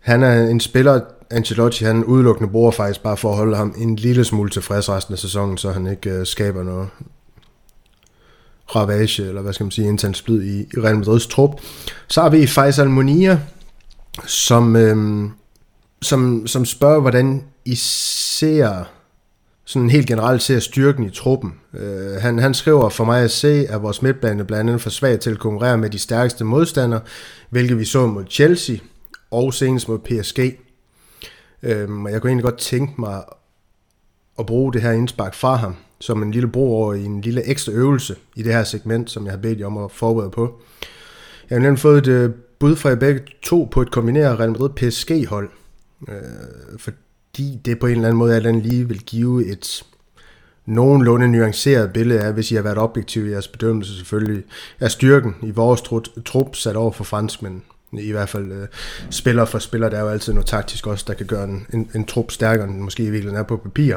han 0.00 0.22
er 0.22 0.46
en 0.46 0.60
spiller, 0.60 1.00
Ancelotti, 1.30 1.84
han 1.84 2.04
udelukkende 2.04 2.50
bruger 2.50 2.70
faktisk 2.70 3.02
bare 3.02 3.16
for 3.16 3.30
at 3.30 3.36
holde 3.36 3.56
ham 3.56 3.74
en 3.78 3.96
lille 3.96 4.24
smule 4.24 4.50
tilfreds 4.50 4.88
resten 4.88 5.12
af 5.12 5.18
sæsonen, 5.18 5.58
så 5.58 5.72
han 5.72 5.86
ikke 5.86 6.10
øh, 6.10 6.26
skaber 6.26 6.62
noget 6.62 6.88
ravage, 8.76 9.28
eller 9.28 9.42
hvad 9.42 9.52
skal 9.52 9.64
man 9.64 9.70
sige, 9.70 9.88
intern 9.88 10.14
splid 10.14 10.42
i, 10.42 10.60
i 10.60 10.80
Real 10.80 10.96
Madrids 10.96 11.26
trup. 11.26 11.50
Så 12.08 12.22
har 12.22 12.28
vi 12.28 12.46
Faisal 12.46 12.90
Monia, 12.90 13.40
som, 14.26 14.76
øh, 14.76 15.30
som, 16.02 16.46
som 16.46 16.64
spørger, 16.64 17.00
hvordan 17.00 17.44
I 17.64 17.74
ser 17.74 18.84
sådan 19.70 19.90
helt 19.90 20.06
generelt 20.06 20.42
ser 20.42 20.58
styrken 20.58 21.04
i 21.04 21.10
truppen. 21.10 21.54
Øh, 21.74 22.12
han, 22.20 22.38
han 22.38 22.54
skriver 22.54 22.88
for 22.88 23.04
mig 23.04 23.24
at 23.24 23.30
se, 23.30 23.66
at 23.68 23.82
vores 23.82 24.02
midtbane 24.02 24.44
blandt 24.44 24.70
andet 24.70 24.82
for 24.82 24.90
svag 24.90 25.20
til 25.20 25.30
at 25.30 25.38
konkurrere 25.38 25.78
med 25.78 25.90
de 25.90 25.98
stærkeste 25.98 26.44
modstandere, 26.44 27.00
hvilket 27.50 27.78
vi 27.78 27.84
så 27.84 28.06
mod 28.06 28.24
Chelsea 28.30 28.76
og 29.30 29.54
senest 29.54 29.88
mod 29.88 29.98
PSG. 29.98 30.38
Øh, 31.62 31.90
og 31.90 32.12
jeg 32.12 32.20
kunne 32.20 32.30
egentlig 32.30 32.44
godt 32.44 32.58
tænke 32.58 33.00
mig 33.00 33.22
at 34.38 34.46
bruge 34.46 34.72
det 34.72 34.82
her 34.82 34.92
indspark 34.92 35.34
fra 35.34 35.56
ham 35.56 35.76
som 36.00 36.22
en 36.22 36.30
lille 36.30 36.48
bro 36.48 36.74
over 36.74 36.94
i 36.94 37.04
en 37.04 37.20
lille 37.20 37.48
ekstra 37.48 37.72
øvelse 37.72 38.16
i 38.36 38.42
det 38.42 38.54
her 38.54 38.64
segment, 38.64 39.10
som 39.10 39.24
jeg 39.24 39.32
har 39.32 39.38
bedt 39.38 39.60
jer 39.60 39.66
om 39.66 39.78
at 39.78 39.90
forberede 39.90 40.30
på. 40.30 40.60
Jeg 41.50 41.56
har 41.56 41.62
nemlig 41.62 41.78
fået 41.78 41.98
et 41.98 42.08
øh, 42.08 42.30
bud 42.58 42.76
fra 42.76 42.88
jer 42.88 42.96
begge 42.96 43.20
to 43.42 43.68
på 43.70 43.82
et 43.82 43.90
kombineret 43.90 44.38
Real 44.38 44.50
Madrid 44.50 44.70
PSG-hold. 44.70 45.50
Øh, 46.08 46.14
for 46.78 46.90
fordi 47.30 47.60
det 47.64 47.78
på 47.78 47.86
en 47.86 47.92
eller 47.92 48.08
anden 48.08 48.18
måde 48.18 48.34
alt 48.34 48.66
lige 48.66 48.88
vil 48.88 48.98
give 48.98 49.46
et 49.46 49.82
nogenlunde 50.66 51.28
nuanceret 51.28 51.92
billede 51.92 52.20
af, 52.20 52.32
hvis 52.32 52.50
I 52.50 52.54
har 52.54 52.62
været 52.62 52.78
objektiv 52.78 53.26
i 53.26 53.30
jeres 53.30 53.48
bedømmelse 53.48 53.96
selvfølgelig, 53.96 54.44
er 54.80 54.88
styrken 54.88 55.34
i 55.42 55.50
vores 55.50 55.82
trup 56.24 56.56
sat 56.56 56.76
over 56.76 56.92
for 56.92 57.04
franskmænd. 57.04 57.60
I 57.92 58.10
hvert 58.12 58.28
fald 58.28 58.52
øh, 58.52 58.68
spiller 59.10 59.44
for 59.44 59.58
spiller, 59.58 59.88
der 59.88 59.96
er 59.96 60.02
jo 60.02 60.08
altid 60.08 60.32
noget 60.32 60.46
taktisk 60.46 60.86
også, 60.86 61.04
der 61.08 61.14
kan 61.14 61.26
gøre 61.26 61.44
en, 61.44 61.66
en, 61.72 61.90
en 61.94 62.04
trup 62.04 62.30
stærkere, 62.30 62.66
end 62.66 62.74
den 62.74 62.82
måske 62.82 63.02
i 63.02 63.10
virkeligheden 63.10 63.38
er 63.38 63.48
på 63.48 63.56
papir. 63.56 63.96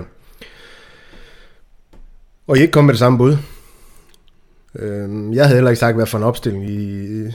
Og 2.48 2.58
I 2.58 2.62
ikke 2.62 2.72
kom 2.72 2.86
med 2.86 2.94
det 2.94 3.00
samme 3.00 3.18
bud. 3.18 3.38
Øh, 4.76 5.36
jeg 5.36 5.46
havde 5.46 5.58
heller 5.58 5.72
ikke 5.72 5.80
sagt, 5.80 5.96
hvad 5.96 6.06
for 6.06 6.18
en 6.18 6.24
opstilling 6.24 6.70
I, 6.70 7.32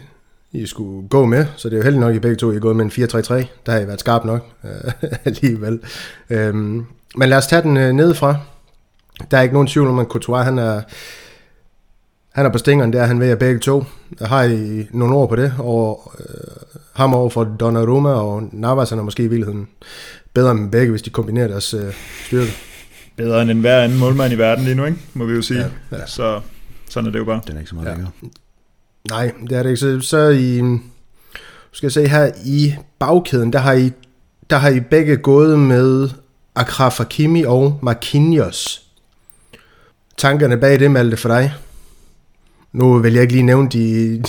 i 0.53 0.67
skulle 0.67 1.09
gå 1.09 1.27
med, 1.27 1.47
så 1.57 1.69
det 1.69 1.75
er 1.75 1.79
jo 1.79 1.85
heldigt 1.85 2.01
nok, 2.01 2.11
at 2.11 2.17
I 2.17 2.19
begge 2.19 2.37
to 2.37 2.53
I 2.53 2.57
er 2.57 2.61
gået 2.61 2.77
med 2.77 2.85
en 2.85 2.91
4-3-3. 2.91 3.47
Der 3.67 3.73
har 3.73 3.79
I 3.79 3.87
været 3.87 4.01
skarp 4.01 4.25
nok 4.25 4.47
alligevel. 5.25 5.81
Øhm, 6.31 6.87
men 7.17 7.29
lad 7.29 7.39
os 7.39 7.47
tage 7.47 7.63
den 7.63 7.77
øh, 7.77 7.93
nedefra. 7.93 8.37
der 9.31 9.39
er 9.39 9.43
ikke 9.43 9.53
nogen 9.53 9.69
tvivl 9.69 9.89
om, 9.89 9.99
at 9.99 10.07
Courtois, 10.07 10.45
han 10.45 10.59
er, 10.59 10.83
han 12.33 12.47
er 12.47 12.51
på 12.51 12.59
stingeren 12.59 12.93
der, 12.93 13.07
han 13.07 13.21
ved 13.21 13.29
at 13.29 13.39
begge 13.39 13.61
to. 13.61 13.85
Har 14.21 14.43
I 14.43 14.87
nogle 14.91 15.15
ord 15.15 15.29
på 15.29 15.37
det, 15.37 15.55
og 15.59 16.13
øh, 16.21 16.27
ham 16.93 17.15
over 17.15 17.31
for 17.31 17.45
Donnarumma, 17.45 18.11
og 18.11 18.49
Navas 18.53 18.91
han 18.91 18.99
er 18.99 19.03
måske 19.03 19.23
i 19.23 19.29
virkeligheden 19.29 19.69
bedre 20.35 20.51
end 20.51 20.71
begge, 20.71 20.91
hvis 20.91 21.03
de 21.03 21.11
kombinerer 21.11 21.49
deres 21.49 21.75
øh, 21.75 21.95
styrke. 22.27 22.51
Bedre 23.17 23.43
end 23.43 23.61
hver 23.61 23.83
anden 23.83 23.99
målmand 23.99 24.33
i 24.33 24.39
verden 24.39 24.65
lige 24.65 24.75
nu, 24.75 24.85
ikke? 24.85 24.99
må 25.15 25.25
vi 25.25 25.35
jo 25.35 25.43
sige. 25.43 25.61
Ja, 25.61 25.97
ja. 25.97 26.07
Så 26.07 26.41
sådan 26.89 27.07
er 27.07 27.13
det 27.13 27.19
jo 27.19 27.25
bare. 27.25 27.41
Den 27.47 27.55
er 27.57 27.59
ikke 27.59 27.69
så 27.69 27.75
meget 27.75 27.87
ja. 27.87 27.93
længere. 27.93 28.11
Nej, 29.11 29.33
det 29.51 29.59
er 29.59 29.63
det 29.63 29.71
ikke. 29.71 29.81
Så, 29.81 30.01
så 30.01 30.29
i, 30.29 30.63
skal 31.73 31.87
jeg 31.87 31.93
se 31.93 32.09
her, 32.09 32.31
i 32.45 32.75
bagkæden, 32.99 33.53
der 33.53 33.59
har 33.59 33.73
I, 33.73 33.93
der 34.51 34.57
har 34.57 34.69
I 34.69 34.81
begge 34.81 35.17
gået 35.17 35.59
med 35.59 36.09
Akraf 36.55 36.99
Hakimi 36.99 37.43
og 37.43 37.79
Marquinhos. 37.83 38.83
Tankerne 40.17 40.57
bag 40.57 40.81
det, 40.81 40.91
Malte, 40.91 41.17
for 41.17 41.29
dig? 41.29 41.55
Nu 42.73 42.99
vil 42.99 43.13
jeg 43.13 43.23
ikke 43.23 43.33
lige 43.33 43.43
nævne 43.43 43.69
de, 43.69 44.23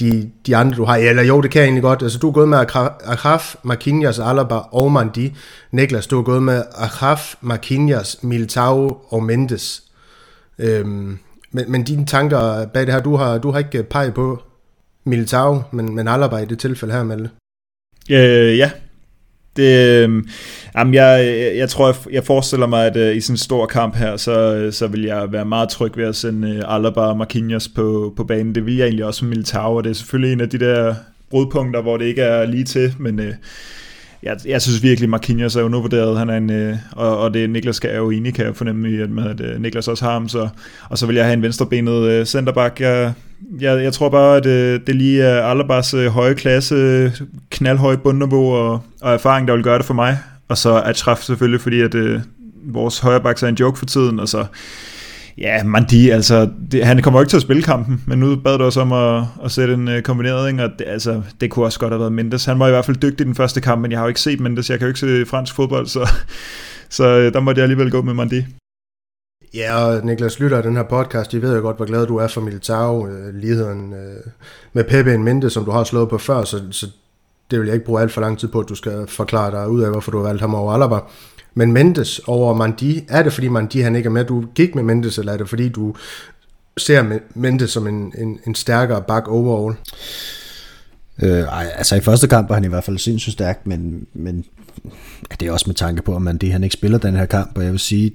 de, 0.00 0.30
de 0.46 0.56
andre, 0.56 0.76
du 0.76 0.84
har. 0.84 0.96
Eller 0.96 1.22
jo, 1.22 1.40
det 1.40 1.50
kan 1.50 1.60
jeg 1.60 1.66
egentlig 1.66 1.82
godt. 1.82 2.02
Altså, 2.02 2.18
du 2.18 2.28
er 2.28 2.32
gået 2.32 2.48
med 2.48 2.58
Akraf, 3.04 3.54
Marquinhos, 3.62 4.18
Alaba 4.18 4.54
og 4.54 4.92
Mandi. 4.92 5.36
Niklas, 5.72 6.06
du 6.06 6.18
er 6.18 6.22
gået 6.22 6.42
med 6.42 6.62
Akraf, 6.74 7.34
Marquinhos, 7.40 8.18
Militao 8.22 8.98
og 9.08 9.22
Mendes. 9.22 9.82
Øhm, 10.58 11.18
men, 11.54 11.64
men 11.72 11.84
dine 11.84 12.06
tanker 12.06 12.66
bag 12.66 12.86
det 12.86 12.94
her, 12.94 13.00
du 13.00 13.16
har, 13.16 13.38
du 13.38 13.50
har 13.50 13.58
ikke 13.58 13.78
øh, 13.78 13.84
peget 13.84 14.14
på 14.14 14.42
Militao, 15.04 15.62
men, 15.72 15.94
men 15.94 16.08
Alaba 16.08 16.36
i 16.36 16.44
det 16.44 16.58
tilfælde 16.58 16.94
her, 16.94 17.02
Malte. 17.02 17.30
Øh, 18.10 18.58
ja, 18.58 18.70
det, 19.56 20.02
øh, 20.02 20.22
jamen 20.76 20.94
jeg, 20.94 21.34
jeg 21.56 21.68
tror, 21.68 21.86
jeg, 21.86 21.96
jeg 22.12 22.24
forestiller 22.24 22.66
mig, 22.66 22.86
at 22.86 22.96
øh, 22.96 23.16
i 23.16 23.20
sådan 23.20 23.32
en 23.32 23.38
stor 23.38 23.66
kamp 23.66 23.96
her, 23.96 24.16
så, 24.16 24.54
øh, 24.54 24.72
så 24.72 24.86
vil 24.86 25.02
jeg 25.02 25.32
være 25.32 25.44
meget 25.44 25.68
tryg 25.68 25.96
ved 25.96 26.04
at 26.04 26.16
sende 26.16 26.50
øh, 26.50 26.74
Alaba 26.74 27.00
og 27.00 27.16
Marquinhos 27.16 27.68
på, 27.68 28.12
på 28.16 28.24
banen. 28.24 28.54
Det 28.54 28.66
vil 28.66 28.76
jeg 28.76 28.84
egentlig 28.84 29.04
også 29.04 29.24
med 29.24 29.28
Militao, 29.28 29.76
og 29.76 29.84
det 29.84 29.90
er 29.90 29.94
selvfølgelig 29.94 30.32
en 30.32 30.40
af 30.40 30.50
de 30.50 30.58
der 30.58 30.94
brudpunkter, 31.30 31.82
hvor 31.82 31.96
det 31.96 32.04
ikke 32.04 32.22
er 32.22 32.46
lige 32.46 32.64
til, 32.64 32.94
men 32.98 33.20
Øh, 33.20 33.34
jeg, 34.24 34.36
jeg 34.46 34.62
synes 34.62 34.82
virkelig, 34.82 35.10
Marquinhos 35.10 35.56
er 35.56 35.62
undervurderet. 35.62 36.18
Han 36.18 36.30
er 36.30 36.36
en, 36.36 36.50
øh, 36.50 36.76
og, 36.92 37.18
og 37.18 37.34
det 37.34 37.50
Niklas 37.50 37.80
er 37.84 37.96
jo 37.96 38.10
enig, 38.10 38.34
kan 38.34 38.46
jeg 38.46 38.56
fornemme 38.56 38.90
i, 38.90 39.00
at, 39.00 39.10
med, 39.10 39.26
at 39.26 39.40
øh, 39.40 39.60
Niklas 39.60 39.88
også 39.88 40.04
har 40.04 40.12
ham. 40.12 40.28
Så, 40.28 40.48
og 40.88 40.98
så 40.98 41.06
vil 41.06 41.16
jeg 41.16 41.24
have 41.24 41.34
en 41.34 41.42
venstrebenet 41.42 42.02
øh, 42.02 42.26
centerback. 42.26 42.80
Jeg, 42.80 43.12
jeg, 43.60 43.82
jeg 43.82 43.92
tror 43.92 44.08
bare, 44.08 44.36
at 44.36 44.46
øh, 44.46 44.80
det 44.86 44.94
lige 44.94 45.22
er 45.22 45.42
Alabas 45.42 45.94
øh, 45.94 46.06
høje 46.06 46.34
klasse, 46.34 47.12
knaldhøje 47.50 47.96
bundniveau 47.96 48.52
og, 48.54 48.80
og 49.00 49.14
erfaring, 49.14 49.48
der 49.48 49.54
vil 49.54 49.64
gøre 49.64 49.78
det 49.78 49.86
for 49.86 49.94
mig. 49.94 50.18
Og 50.48 50.58
så 50.58 50.82
Achraf 50.84 51.18
selvfølgelig, 51.18 51.60
fordi 51.60 51.80
at 51.80 51.94
øh, 51.94 52.20
vores 52.64 52.98
højreback 52.98 53.42
er 53.42 53.46
en 53.46 53.54
joke 53.54 53.78
for 53.78 53.86
tiden. 53.86 54.20
Og 54.20 54.28
så 54.28 54.46
Ja, 55.38 55.64
Mandi, 55.64 56.10
altså, 56.10 56.50
det, 56.72 56.86
han 56.86 57.02
kommer 57.02 57.20
jo 57.20 57.22
ikke 57.22 57.30
til 57.30 57.36
at 57.36 57.42
spille 57.42 57.62
kampen, 57.62 58.02
men 58.06 58.18
nu 58.18 58.36
bad 58.36 58.58
du 58.58 58.64
også 58.64 58.80
om 58.80 58.92
at, 58.92 59.24
at 59.44 59.50
sætte 59.50 59.74
en 59.74 59.88
uh, 59.88 60.00
kombineret, 60.00 60.50
ikke? 60.50 60.64
og 60.64 60.70
det, 60.78 60.84
altså, 60.86 61.22
det 61.40 61.50
kunne 61.50 61.64
også 61.64 61.78
godt 61.80 61.92
have 61.92 62.00
været 62.00 62.12
Mendes. 62.12 62.44
Han 62.44 62.58
var 62.58 62.66
i 62.66 62.70
hvert 62.70 62.84
fald 62.84 62.96
dygtig 62.96 63.24
i 63.24 63.26
den 63.26 63.34
første 63.34 63.60
kamp, 63.60 63.82
men 63.82 63.90
jeg 63.90 63.98
har 63.98 64.04
jo 64.04 64.08
ikke 64.08 64.20
set 64.20 64.40
Mendes, 64.40 64.70
jeg 64.70 64.78
kan 64.78 64.86
jo 64.86 64.90
ikke 64.90 65.00
se 65.00 65.26
fransk 65.26 65.54
fodbold, 65.54 65.86
så, 65.86 66.08
så 66.96 67.04
øh, 67.04 67.32
der 67.32 67.40
måtte 67.40 67.58
jeg 67.58 67.64
alligevel 67.64 67.90
gå 67.90 68.02
med 68.02 68.14
Mandi. 68.14 68.44
Ja, 69.54 69.84
og 69.84 70.06
Niklas 70.06 70.40
Lytter 70.40 70.62
den 70.62 70.76
her 70.76 70.82
podcast, 70.82 71.32
de 71.32 71.42
ved 71.42 71.56
jo 71.56 71.60
godt, 71.60 71.76
hvor 71.76 71.86
glad 71.86 72.06
du 72.06 72.16
er 72.16 72.28
for 72.28 72.40
Militao, 72.40 73.08
øh, 73.08 73.34
ligheden 73.34 73.92
øh, 73.92 74.32
med 74.72 74.84
Pepe 74.84 75.14
en 75.14 75.24
Mente, 75.24 75.50
som 75.50 75.64
du 75.64 75.70
har 75.70 75.84
slået 75.84 76.08
på 76.08 76.18
før, 76.18 76.44
så, 76.44 76.62
så 76.70 76.86
det 77.50 77.58
vil 77.58 77.66
jeg 77.66 77.74
ikke 77.74 77.86
bruge 77.86 78.00
alt 78.00 78.12
for 78.12 78.20
lang 78.20 78.38
tid 78.38 78.48
på, 78.48 78.60
at 78.60 78.68
du 78.68 78.74
skal 78.74 79.06
forklare 79.08 79.50
dig 79.50 79.68
ud 79.68 79.82
af, 79.82 79.90
hvorfor 79.90 80.10
du 80.10 80.18
har 80.18 80.24
valgt 80.24 80.40
ham 80.40 80.54
over 80.54 80.72
Alaba. 80.72 80.98
Men 81.54 81.72
Mendes 81.72 82.18
over 82.18 82.54
Mandi, 82.54 83.04
er 83.08 83.22
det 83.22 83.32
fordi 83.32 83.48
Mandi 83.48 83.80
han 83.80 83.96
ikke 83.96 84.06
er 84.06 84.10
med, 84.10 84.24
du 84.24 84.44
gik 84.54 84.74
med 84.74 84.82
Mendes, 84.82 85.18
eller 85.18 85.32
er 85.32 85.36
det 85.36 85.48
fordi 85.48 85.68
du 85.68 85.94
ser 86.76 87.18
Mendes 87.34 87.70
som 87.70 87.86
en, 87.86 88.12
en, 88.18 88.38
en 88.46 88.54
stærkere 88.54 89.02
back 89.02 89.28
overall? 89.28 89.76
Øh, 91.22 91.40
ej, 91.40 91.72
altså 91.76 91.96
i 91.96 92.00
første 92.00 92.28
kamp 92.28 92.48
var 92.48 92.54
han 92.54 92.64
i 92.64 92.68
hvert 92.68 92.84
fald 92.84 92.98
sindssygt 92.98 93.32
stærk, 93.32 93.66
men, 93.66 94.06
men 94.14 94.44
ja, 95.30 95.36
det 95.40 95.48
er 95.48 95.52
også 95.52 95.66
med 95.66 95.74
tanke 95.74 96.02
på, 96.02 96.16
at 96.16 96.22
Mandi 96.22 96.48
han 96.48 96.64
ikke 96.64 96.74
spiller 96.74 96.98
den 96.98 97.16
her 97.16 97.26
kamp, 97.26 97.58
og 97.58 97.64
jeg 97.64 97.72
vil 97.72 97.80
sige, 97.80 98.12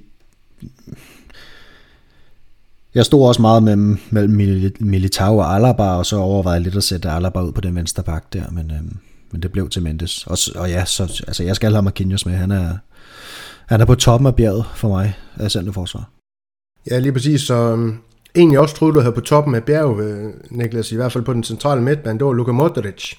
jeg 2.94 3.04
stod 3.04 3.28
også 3.28 3.40
meget 3.40 3.62
mellem, 3.62 3.98
mellem 4.10 4.72
Militao 4.80 5.38
og 5.38 5.54
Alaba, 5.54 5.84
og 5.84 6.06
så 6.06 6.16
overvejede 6.16 6.62
lidt 6.62 6.76
at 6.76 6.84
sætte 6.84 7.10
Alaba 7.10 7.42
ud 7.42 7.52
på 7.52 7.60
den 7.60 7.74
venstre 7.74 8.02
bak 8.02 8.32
der, 8.32 8.50
men, 8.50 8.70
øh, 8.70 8.82
men 9.30 9.42
det 9.42 9.52
blev 9.52 9.68
til 9.68 9.82
Mendes. 9.82 10.26
Og, 10.26 10.38
og 10.62 10.70
ja, 10.70 10.84
så, 10.84 11.02
altså 11.02 11.44
jeg 11.44 11.56
skal 11.56 11.72
have 11.72 11.82
Marquinhos 11.82 12.26
med, 12.26 12.34
han 12.34 12.50
er, 12.50 12.76
han 13.70 13.80
er 13.80 13.84
på 13.84 13.94
toppen 13.94 14.26
af 14.26 14.36
bjerget 14.36 14.64
for 14.74 14.88
mig 14.88 15.18
af 15.36 15.50
centerforsvar. 15.50 16.10
Ja, 16.90 16.98
lige 16.98 17.12
præcis. 17.12 17.40
Så 17.40 17.72
um, 17.72 18.00
egentlig 18.34 18.58
også 18.58 18.74
troede, 18.74 18.94
du 18.94 19.00
havde 19.00 19.14
på 19.14 19.20
toppen 19.20 19.54
af 19.54 19.64
bjerget, 19.64 20.04
øh, 20.04 20.32
Niklas, 20.50 20.92
i 20.92 20.96
hvert 20.96 21.12
fald 21.12 21.24
på 21.24 21.32
den 21.32 21.44
centrale 21.44 21.82
midtbane, 21.82 22.18
det 22.18 22.26
var 22.26 22.32
Luka 22.32 22.52
Modric. 22.52 23.14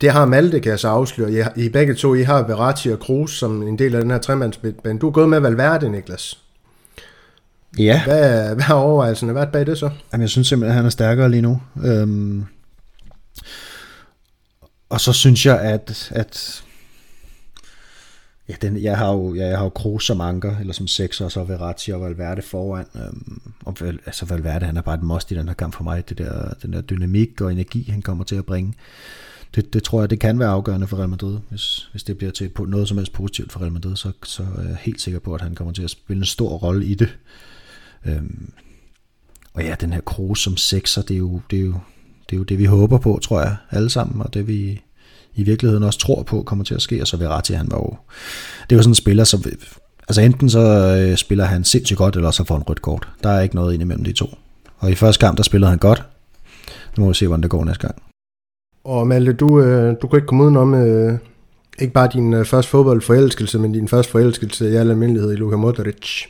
Det 0.00 0.10
har 0.10 0.24
Malte, 0.24 0.60
kan 0.60 0.70
jeg 0.70 0.78
så 0.78 0.88
afsløre. 0.88 1.32
I, 1.32 1.64
I 1.64 1.68
begge 1.68 1.94
to, 1.94 2.14
I 2.14 2.22
har 2.22 2.42
Verratti 2.42 2.88
og 2.88 2.98
Kroos 2.98 3.30
som 3.30 3.62
en 3.62 3.78
del 3.78 3.94
af 3.94 4.00
den 4.00 4.10
her 4.10 4.18
tremandsmidtbane. 4.18 4.98
Du 4.98 5.06
er 5.06 5.12
gået 5.12 5.28
med 5.28 5.40
Valverde, 5.40 5.90
Niklas. 5.90 6.38
Ja. 7.78 8.04
Hvad, 8.04 8.54
hvad 8.54 8.64
er 8.68 8.74
overvejelserne 8.74 9.34
været 9.34 9.52
bag 9.52 9.66
det 9.66 9.78
så? 9.78 9.90
Jamen, 10.12 10.22
jeg 10.22 10.30
synes 10.30 10.48
simpelthen, 10.48 10.70
at 10.70 10.76
han 10.76 10.86
er 10.86 10.90
stærkere 10.90 11.30
lige 11.30 11.42
nu. 11.42 11.60
Øhm, 11.84 12.44
og 14.88 15.00
så 15.00 15.12
synes 15.12 15.46
jeg, 15.46 15.60
at, 15.60 16.12
at 16.14 16.62
Ja, 18.48 18.54
den, 18.62 18.82
jeg 18.82 18.98
har 18.98 19.12
jo, 19.12 19.34
ja, 19.34 19.46
jeg 19.46 19.58
har 19.58 19.64
jo 19.64 19.68
Kroos 19.68 20.04
som 20.04 20.20
anker, 20.20 20.58
eller 20.58 20.72
som 20.72 20.86
sekser, 20.86 21.24
og 21.24 21.32
så 21.32 21.44
Verratti 21.44 21.90
og 21.92 22.00
Valverde 22.00 22.42
foran. 22.42 22.86
Øhm, 22.94 23.40
og 23.64 23.76
altså 24.06 24.26
Valverde, 24.26 24.66
han 24.66 24.76
er 24.76 24.82
bare 24.82 24.94
et 24.94 25.02
must 25.02 25.30
i 25.30 25.34
den 25.34 25.48
her 25.48 25.54
kamp 25.54 25.74
for 25.74 25.84
mig. 25.84 26.08
Det 26.08 26.18
der, 26.18 26.54
den 26.62 26.72
der 26.72 26.80
dynamik 26.80 27.40
og 27.40 27.52
energi, 27.52 27.90
han 27.90 28.02
kommer 28.02 28.24
til 28.24 28.36
at 28.36 28.46
bringe. 28.46 28.74
Det, 29.54 29.72
det 29.72 29.82
tror 29.82 30.02
jeg, 30.02 30.10
det 30.10 30.20
kan 30.20 30.38
være 30.38 30.48
afgørende 30.48 30.86
for 30.86 30.96
Real 30.96 31.08
Madrid. 31.08 31.38
Hvis, 31.48 31.88
hvis 31.90 32.02
det 32.02 32.18
bliver 32.18 32.32
til 32.32 32.50
noget 32.66 32.88
som 32.88 32.96
helst 32.96 33.12
positivt 33.12 33.52
for 33.52 33.60
Real 33.60 33.72
Madrid, 33.72 33.96
så, 33.96 34.12
så 34.24 34.42
er 34.42 34.62
jeg 34.62 34.76
helt 34.80 35.00
sikker 35.00 35.20
på, 35.20 35.34
at 35.34 35.40
han 35.40 35.54
kommer 35.54 35.72
til 35.72 35.82
at 35.82 35.90
spille 35.90 36.20
en 36.20 36.26
stor 36.26 36.48
rolle 36.48 36.86
i 36.86 36.94
det. 36.94 37.18
Øhm, 38.04 38.52
og 39.52 39.62
ja, 39.62 39.74
den 39.80 39.92
her 39.92 40.00
Kroos 40.00 40.40
som 40.40 40.56
sekser, 40.56 41.02
det 41.02 41.14
er 41.14 41.18
jo 41.18 41.40
det, 41.50 41.58
er 41.58 41.62
jo, 41.64 41.74
det, 42.30 42.32
er 42.32 42.36
jo 42.36 42.42
det 42.42 42.58
vi 42.58 42.64
håber 42.64 42.98
på, 42.98 43.18
tror 43.22 43.40
jeg, 43.40 43.56
alle 43.70 43.90
sammen, 43.90 44.22
og 44.22 44.34
det 44.34 44.46
vi, 44.46 44.82
i 45.38 45.42
virkeligheden 45.42 45.82
også 45.82 45.98
tror 45.98 46.22
på 46.22 46.42
kommer 46.42 46.64
til 46.64 46.74
at 46.74 46.82
ske, 46.82 47.00
og 47.00 47.06
så 47.06 47.16
Verratti, 47.16 47.52
han 47.52 47.68
var 47.70 47.78
jo, 47.78 47.96
det 48.62 48.74
er 48.74 48.76
jo 48.76 48.82
sådan 48.82 48.90
en 48.90 48.94
spiller, 48.94 49.24
som, 49.24 49.44
altså 50.08 50.20
enten 50.20 50.50
så 50.50 50.60
øh, 51.00 51.16
spiller 51.16 51.44
han 51.44 51.64
sindssygt 51.64 51.98
godt, 51.98 52.16
eller 52.16 52.30
så 52.30 52.44
får 52.44 52.54
han 52.54 52.62
rødt 52.62 52.82
kort. 52.82 53.08
Der 53.22 53.30
er 53.30 53.40
ikke 53.40 53.54
noget 53.54 53.72
ind 53.74 53.82
imellem 53.82 54.04
de 54.04 54.12
to. 54.12 54.26
Og 54.78 54.90
i 54.90 54.94
første 54.94 55.20
kamp, 55.20 55.36
der 55.36 55.42
spillede 55.42 55.70
han 55.70 55.78
godt. 55.78 56.04
Nu 56.96 57.04
må 57.04 57.08
vi 57.08 57.14
se, 57.14 57.26
hvordan 57.26 57.42
det 57.42 57.50
går 57.50 57.64
næste 57.64 57.86
gang. 57.86 58.02
Og 58.84 59.06
Malte, 59.06 59.32
du, 59.32 59.60
øh, 59.60 59.96
du 60.02 60.08
kan 60.08 60.16
ikke 60.16 60.26
komme 60.26 60.44
udenom 60.44 60.74
øh, 60.74 61.18
ikke 61.78 61.92
bare 61.92 62.08
din 62.12 62.34
øh, 62.34 62.44
første 62.44 62.70
fodboldforelskelse, 62.70 63.58
men 63.58 63.72
din 63.72 63.88
første 63.88 64.12
forelskelse 64.12 64.70
i 64.70 64.74
al 64.74 64.90
almindelighed 64.90 65.32
i 65.32 65.36
Luka 65.36 65.56
Modric. 65.56 66.26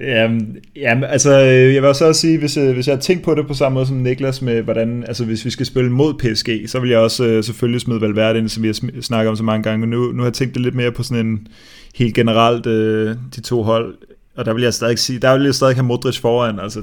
Jamen, 0.00 0.56
jamen, 0.76 1.04
altså, 1.04 1.30
øh, 1.30 1.74
jeg 1.74 1.82
vil 1.82 1.88
også 1.88 2.12
sige, 2.12 2.38
hvis, 2.38 2.56
øh, 2.56 2.74
hvis 2.74 2.88
jeg 2.88 2.96
har 2.96 3.00
tænkt 3.00 3.24
på 3.24 3.34
det 3.34 3.46
på 3.46 3.54
samme 3.54 3.74
måde 3.74 3.86
som 3.86 3.96
Niklas 3.96 4.42
med, 4.42 4.62
hvordan, 4.62 5.04
altså 5.08 5.24
hvis 5.24 5.44
vi 5.44 5.50
skal 5.50 5.66
spille 5.66 5.90
mod 5.90 6.14
PSG, 6.14 6.70
så 6.70 6.80
vil 6.80 6.90
jeg 6.90 6.98
også 6.98 7.24
øh, 7.24 7.44
selvfølgelig 7.44 7.80
smide 7.80 8.00
Valverde 8.00 8.38
ind, 8.38 8.48
som 8.48 8.62
vi 8.62 8.68
har 8.68 9.00
snakket 9.00 9.30
om 9.30 9.36
så 9.36 9.42
mange 9.42 9.62
gange, 9.62 9.78
men 9.78 9.90
nu, 9.90 10.12
nu 10.12 10.18
har 10.18 10.26
jeg 10.26 10.32
tænkt 10.32 10.54
det 10.54 10.62
lidt 10.62 10.74
mere 10.74 10.92
på 10.92 11.02
sådan 11.02 11.26
en 11.26 11.46
helt 11.94 12.14
generelt, 12.14 12.66
øh, 12.66 13.16
de 13.36 13.40
to 13.40 13.62
hold, 13.62 13.94
og 14.36 14.44
der 14.44 14.54
vil 14.54 14.62
jeg 14.62 14.74
stadig 14.74 14.98
sige, 14.98 15.18
der 15.18 15.36
vil 15.36 15.44
jeg 15.44 15.54
stadig 15.54 15.74
have 15.74 15.86
Modric 15.86 16.18
foran, 16.18 16.58
altså 16.58 16.82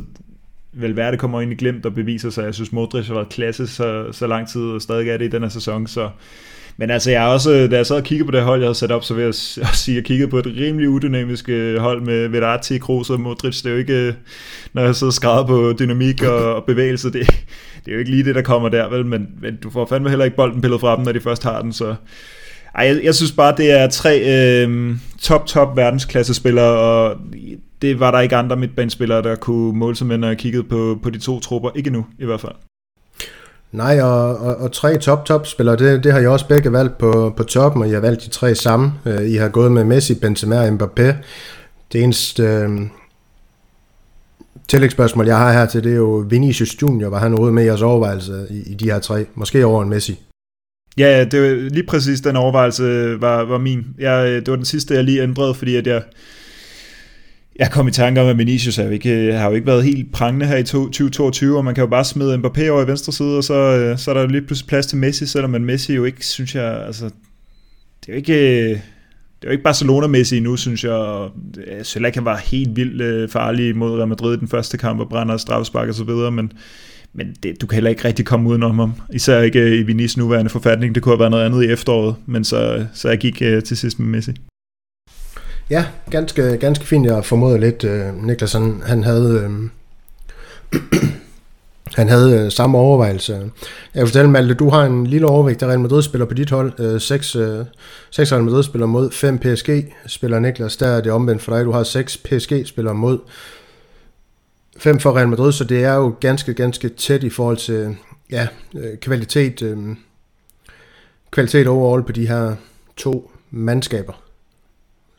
Valverde 0.74 1.18
kommer 1.18 1.42
ind 1.42 1.52
i 1.52 1.56
glemt 1.56 1.86
og 1.86 1.94
beviser 1.94 2.30
sig, 2.30 2.46
jeg 2.46 2.54
synes 2.54 2.72
Modric 2.72 3.08
har 3.08 3.14
været 3.14 3.30
klasse 3.30 3.68
så, 3.68 4.12
så 4.12 4.28
lang 4.28 4.50
tid, 4.50 4.62
og 4.62 4.82
stadig 4.82 5.10
er 5.10 5.18
det 5.18 5.26
i 5.26 5.30
den 5.30 5.42
her 5.42 5.50
sæson, 5.50 5.88
så 5.88 6.10
men 6.80 6.90
altså, 6.90 7.12
jeg 7.12 7.22
har 7.22 7.28
også, 7.28 7.68
da 7.72 7.76
jeg 7.76 7.86
sad 7.86 7.96
og 7.96 8.04
kiggede 8.04 8.26
på 8.26 8.32
det 8.32 8.44
hold, 8.44 8.60
jeg 8.62 8.68
havde 8.68 8.78
sat 8.78 8.92
op, 8.92 9.04
så 9.04 9.14
vil 9.14 9.24
jeg 9.24 9.36
sige, 9.36 9.64
at 9.64 9.96
jeg 9.96 10.04
kiggede 10.04 10.30
på 10.30 10.38
et 10.38 10.46
rimelig 10.46 10.90
udynamisk 10.90 11.50
øh, 11.50 11.78
hold 11.78 12.02
med 12.02 12.28
Verratti, 12.28 12.78
Kroos 12.78 13.10
og 13.10 13.20
Modric. 13.20 13.62
Det 13.62 13.66
er 13.66 13.72
jo 13.72 13.78
ikke, 13.78 13.94
øh, 13.94 14.14
når 14.74 14.82
jeg 14.82 14.96
sidder 14.96 15.14
skrevet 15.14 15.48
på 15.48 15.74
dynamik 15.80 16.24
og, 16.24 16.56
og 16.56 16.64
bevægelse, 16.64 17.12
det, 17.12 17.28
det 17.86 17.88
er 17.88 17.94
jo 17.94 18.00
ikke 18.00 18.12
lige 18.12 18.24
det, 18.24 18.36
der 18.36 18.42
kommer 18.42 18.70
der, 18.70 18.90
vel? 18.90 19.06
Men, 19.06 19.28
men 19.42 19.56
du 19.64 19.70
får 19.70 19.86
fandme 19.86 20.10
heller 20.10 20.26
ikke 20.26 20.38
bolden 20.38 20.62
pillet 20.62 20.80
fra 20.80 20.96
dem, 20.96 21.06
når 21.06 21.12
de 21.12 21.20
først 21.20 21.44
har 21.44 21.62
den, 21.62 21.74
så... 21.74 21.96
Ej, 22.76 22.86
jeg, 22.86 23.04
jeg 23.04 23.16
synes 23.16 23.32
bare, 23.32 23.56
det 23.58 23.72
er 23.72 23.88
tre 23.88 24.20
øh, 24.20 24.96
top, 25.22 25.46
top 25.46 25.78
verdensklasse 25.78 26.34
spillere, 26.34 26.78
og 26.80 27.18
det 27.82 28.00
var 28.00 28.12
der 28.12 28.20
ikke 28.20 28.36
andre 28.36 28.56
midtbanespillere, 28.56 29.22
der 29.22 29.36
kunne 29.36 29.78
måle 29.78 29.96
sig 29.96 30.08
med, 30.08 30.18
når 30.18 30.28
jeg 30.28 30.38
kiggede 30.38 30.64
på, 30.64 31.00
på 31.04 31.10
de 31.10 31.20
to 31.20 31.40
trupper. 31.40 31.70
Ikke 31.76 31.90
nu, 31.90 32.06
i 32.20 32.26
hvert 32.26 32.42
fald. 32.42 32.69
Nej, 33.72 34.02
og, 34.02 34.38
og, 34.38 34.56
og 34.56 34.72
tre 34.72 34.98
top-top-spillere, 34.98 35.76
det, 35.76 36.04
det 36.04 36.12
har 36.12 36.20
jeg 36.20 36.30
også 36.30 36.48
begge 36.48 36.72
valgt 36.72 36.98
på, 36.98 37.34
på 37.38 37.44
toppen, 37.44 37.82
og 37.82 37.90
jeg 37.90 37.96
har 37.96 38.02
valgt 38.02 38.24
de 38.24 38.30
tre 38.30 38.56
samme. 38.56 38.94
Øh, 39.06 39.30
I 39.30 39.36
har 39.36 39.50
gået 39.50 39.72
med 39.72 39.84
Messi, 39.84 40.16
Benzema 40.16 40.60
og 40.60 40.68
Mbappé. 40.68 41.14
Det 41.94 42.04
eneste 42.04 42.44
øh, 42.44 42.70
tillægsspørgsmål, 44.68 45.28
jeg 45.28 45.38
har 45.38 45.54
her 45.54 45.66
til, 45.66 45.84
det 45.84 45.92
er 45.92 45.96
jo 45.96 46.26
Vinicius 46.30 46.82
Junior. 46.82 47.10
Var 47.10 47.20
han 47.20 47.34
ude 47.34 47.52
med 47.52 47.64
i 47.64 47.66
jeres 47.66 47.82
overvejelse 47.82 48.48
i, 48.50 48.72
i 48.72 48.74
de 48.74 48.92
her 48.92 49.00
tre? 49.00 49.26
Måske 49.36 49.66
over 49.66 49.84
en 49.84 49.90
Messi? 49.90 50.20
Ja, 50.98 51.26
det 51.32 51.42
var 51.42 51.70
lige 51.70 51.86
præcis 51.88 52.22
den 52.22 52.36
overvejelse 52.36 52.84
var, 53.22 53.44
var 53.44 53.58
min. 53.58 53.86
Jeg, 54.00 54.30
øh, 54.30 54.36
det 54.36 54.50
var 54.50 54.56
den 54.56 54.66
sidste, 54.66 54.94
jeg 54.94 55.04
lige 55.04 55.24
ændrede, 55.24 55.54
fordi 55.54 55.76
at 55.76 55.88
jeg, 55.88 56.04
jeg 57.60 57.72
kom 57.72 57.88
i 57.88 57.92
tanke 57.92 58.22
om, 58.22 58.28
at 58.28 58.38
Vinicius 58.38 58.78
er 58.78 58.84
jo 58.84 58.90
ikke, 58.90 59.34
har 59.34 59.50
jo 59.50 59.56
ikke 59.56 59.68
været 59.68 59.84
helt 59.84 60.12
prangende 60.12 60.46
her 60.46 60.58
i 60.58 60.64
2022, 60.64 61.58
og 61.58 61.66
man 61.66 61.76
kan 61.76 61.82
jo 61.82 61.88
bare 61.88 62.06
smide 62.06 62.36
Mbappé 62.36 62.68
over 62.68 62.84
i 62.84 62.88
venstre 62.88 63.14
side, 63.14 63.38
og 63.38 63.44
så, 63.44 63.54
øh, 63.54 63.98
så 63.98 64.12
er 64.12 64.14
der 64.14 64.22
jo 64.22 64.28
lige 64.28 64.42
pludselig 64.42 64.68
plads 64.68 64.86
til 64.86 64.98
Messi, 64.98 65.26
selvom 65.26 65.52
man 65.52 65.66
Messi 65.66 65.94
jo 65.94 66.06
ikke, 66.06 66.26
synes 66.26 66.56
jeg, 66.56 66.86
altså, 66.86 67.06
det 67.06 68.08
er 68.08 68.14
jo 68.14 68.16
ikke, 68.16 68.70
det 68.70 69.44
er 69.44 69.48
jo 69.48 69.52
ikke 69.52 69.70
Barcelona-Messi 69.70 70.36
endnu, 70.36 70.56
synes 70.56 70.84
jeg. 70.84 71.28
Øh, 71.68 71.86
Selv 71.86 72.06
ikke 72.06 72.18
han 72.18 72.26
var 72.26 72.38
helt 72.38 72.76
vildt 72.76 73.02
øh, 73.02 73.30
farlig 73.30 73.78
mod 73.78 73.98
Real 73.98 74.08
Madrid 74.08 74.38
i 74.38 74.40
den 74.40 74.48
første 74.48 74.78
kamp, 74.78 75.00
og 75.00 75.10
brænder 75.10 75.38
straffespark 75.38 75.88
og 75.90 75.96
så 75.96 76.04
videre, 76.04 76.32
men, 76.32 76.52
men 77.14 77.36
det, 77.44 77.62
du 77.62 77.68
kan 77.68 77.76
heller 77.76 77.90
ikke 77.90 78.06
rigtig 78.06 78.26
komme 78.26 78.50
udenom 78.50 78.80
ham. 78.80 78.94
Især 79.14 79.42
ikke 79.42 79.60
øh, 79.60 79.80
i 79.80 79.84
Vinicius 79.84 80.18
nuværende 80.18 80.50
forfatning. 80.50 80.96
Det 80.96 81.04
kunne 81.04 81.14
have 81.14 81.20
været 81.20 81.32
noget 81.32 81.46
andet 81.46 81.64
i 81.64 81.68
efteråret, 81.68 82.16
men 82.26 82.44
så, 82.44 82.86
så 82.94 83.10
jeg 83.10 83.18
gik 83.18 83.42
øh, 83.42 83.64
til 83.64 83.78
sidst 83.78 84.00
med 84.00 84.08
Messi. 84.08 84.32
Ja, 85.70 85.86
ganske, 86.12 86.58
ganske 86.58 86.86
fint. 86.86 87.06
Jeg 87.06 87.26
formoder 87.26 87.58
lidt, 87.58 87.84
øh, 87.84 88.24
Niklas, 88.24 88.54
han, 88.54 88.82
han 88.86 89.04
havde... 89.04 89.50
Øh, 89.50 89.70
han 92.00 92.10
havde 92.10 92.40
øh, 92.40 92.52
samme 92.52 92.78
overvejelse. 92.78 93.34
Jeg 93.96 94.02
vil 94.02 94.08
fortælle, 94.08 94.32
Malte, 94.32 94.54
du 94.54 94.70
har 94.70 94.86
en 94.86 95.08
lille 95.08 95.28
overvægt, 95.28 95.60
der 95.60 95.68
Real 95.68 95.80
Madrid 95.80 96.02
spiller 96.02 96.26
på 96.26 96.34
dit 96.34 96.50
hold. 96.50 96.74
Øh, 96.80 97.02
6, 97.02 97.36
øh, 97.36 97.66
6 98.12 98.32
Real 98.32 98.44
Madrid 98.44 98.64
spiller 98.64 98.86
mod 98.86 99.12
5 99.12 99.38
PSG 99.38 99.70
spiller 100.08 100.40
Niklas. 100.40 100.78
Der 100.78 100.88
er 100.88 101.02
det 101.02 101.12
omvendt 101.12 101.42
for 101.42 101.56
dig. 101.56 101.66
Du 101.66 101.72
har 101.72 101.84
6 101.84 102.18
PSG-spillere 102.18 102.96
mod 102.96 103.20
5 104.78 105.00
for 105.00 105.18
Real 105.18 105.28
Madrid, 105.28 105.52
så 105.52 105.64
det 105.64 105.84
er 105.84 105.94
jo 105.94 106.16
ganske, 106.20 106.54
ganske 106.54 106.90
tæt 106.90 107.24
i 107.24 107.30
forhold 107.30 107.58
til 107.58 107.96
ja, 108.32 108.48
øh, 108.76 108.98
kvalitet, 108.98 109.62
øh, 109.62 109.78
kvalitet 111.32 111.68
overall 111.68 112.04
på 112.04 112.12
de 112.12 112.28
her 112.28 112.56
to 112.98 113.32
mandskaber. 113.52 114.29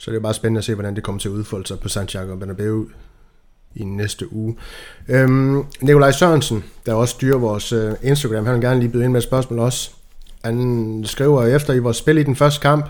Så 0.01 0.11
det 0.11 0.17
er 0.17 0.21
bare 0.21 0.35
spændende 0.35 0.59
at 0.59 0.65
se, 0.65 0.75
hvordan 0.75 0.97
det 0.97 1.03
kommer 1.03 1.21
til 1.21 1.29
at 1.29 1.33
udfolde 1.33 1.67
sig 1.67 1.81
på 1.81 1.89
Santiago 1.89 2.37
Bernabeu 2.37 2.87
i 3.75 3.85
næste 3.85 4.33
uge. 4.33 4.57
Øhm, 5.09 5.65
Nikolaj 5.81 6.13
Sørensen, 6.13 6.65
der 6.87 6.95
også 6.95 7.13
styrer 7.13 7.39
vores 7.39 7.73
øh, 7.73 7.93
Instagram, 8.03 8.47
han 8.47 8.55
vil 8.55 8.63
gerne 8.63 8.81
lige 8.81 8.93
byde 8.93 9.05
ind 9.05 9.13
med 9.13 9.21
et 9.21 9.25
spørgsmål 9.25 9.59
også. 9.59 9.91
Han 10.45 11.03
skriver 11.07 11.47
efter 11.47 11.73
i 11.73 11.79
vores 11.79 11.97
spil 11.97 12.19
i 12.19 12.23
den 12.23 12.37
første 12.37 12.61
kamp, 12.61 12.87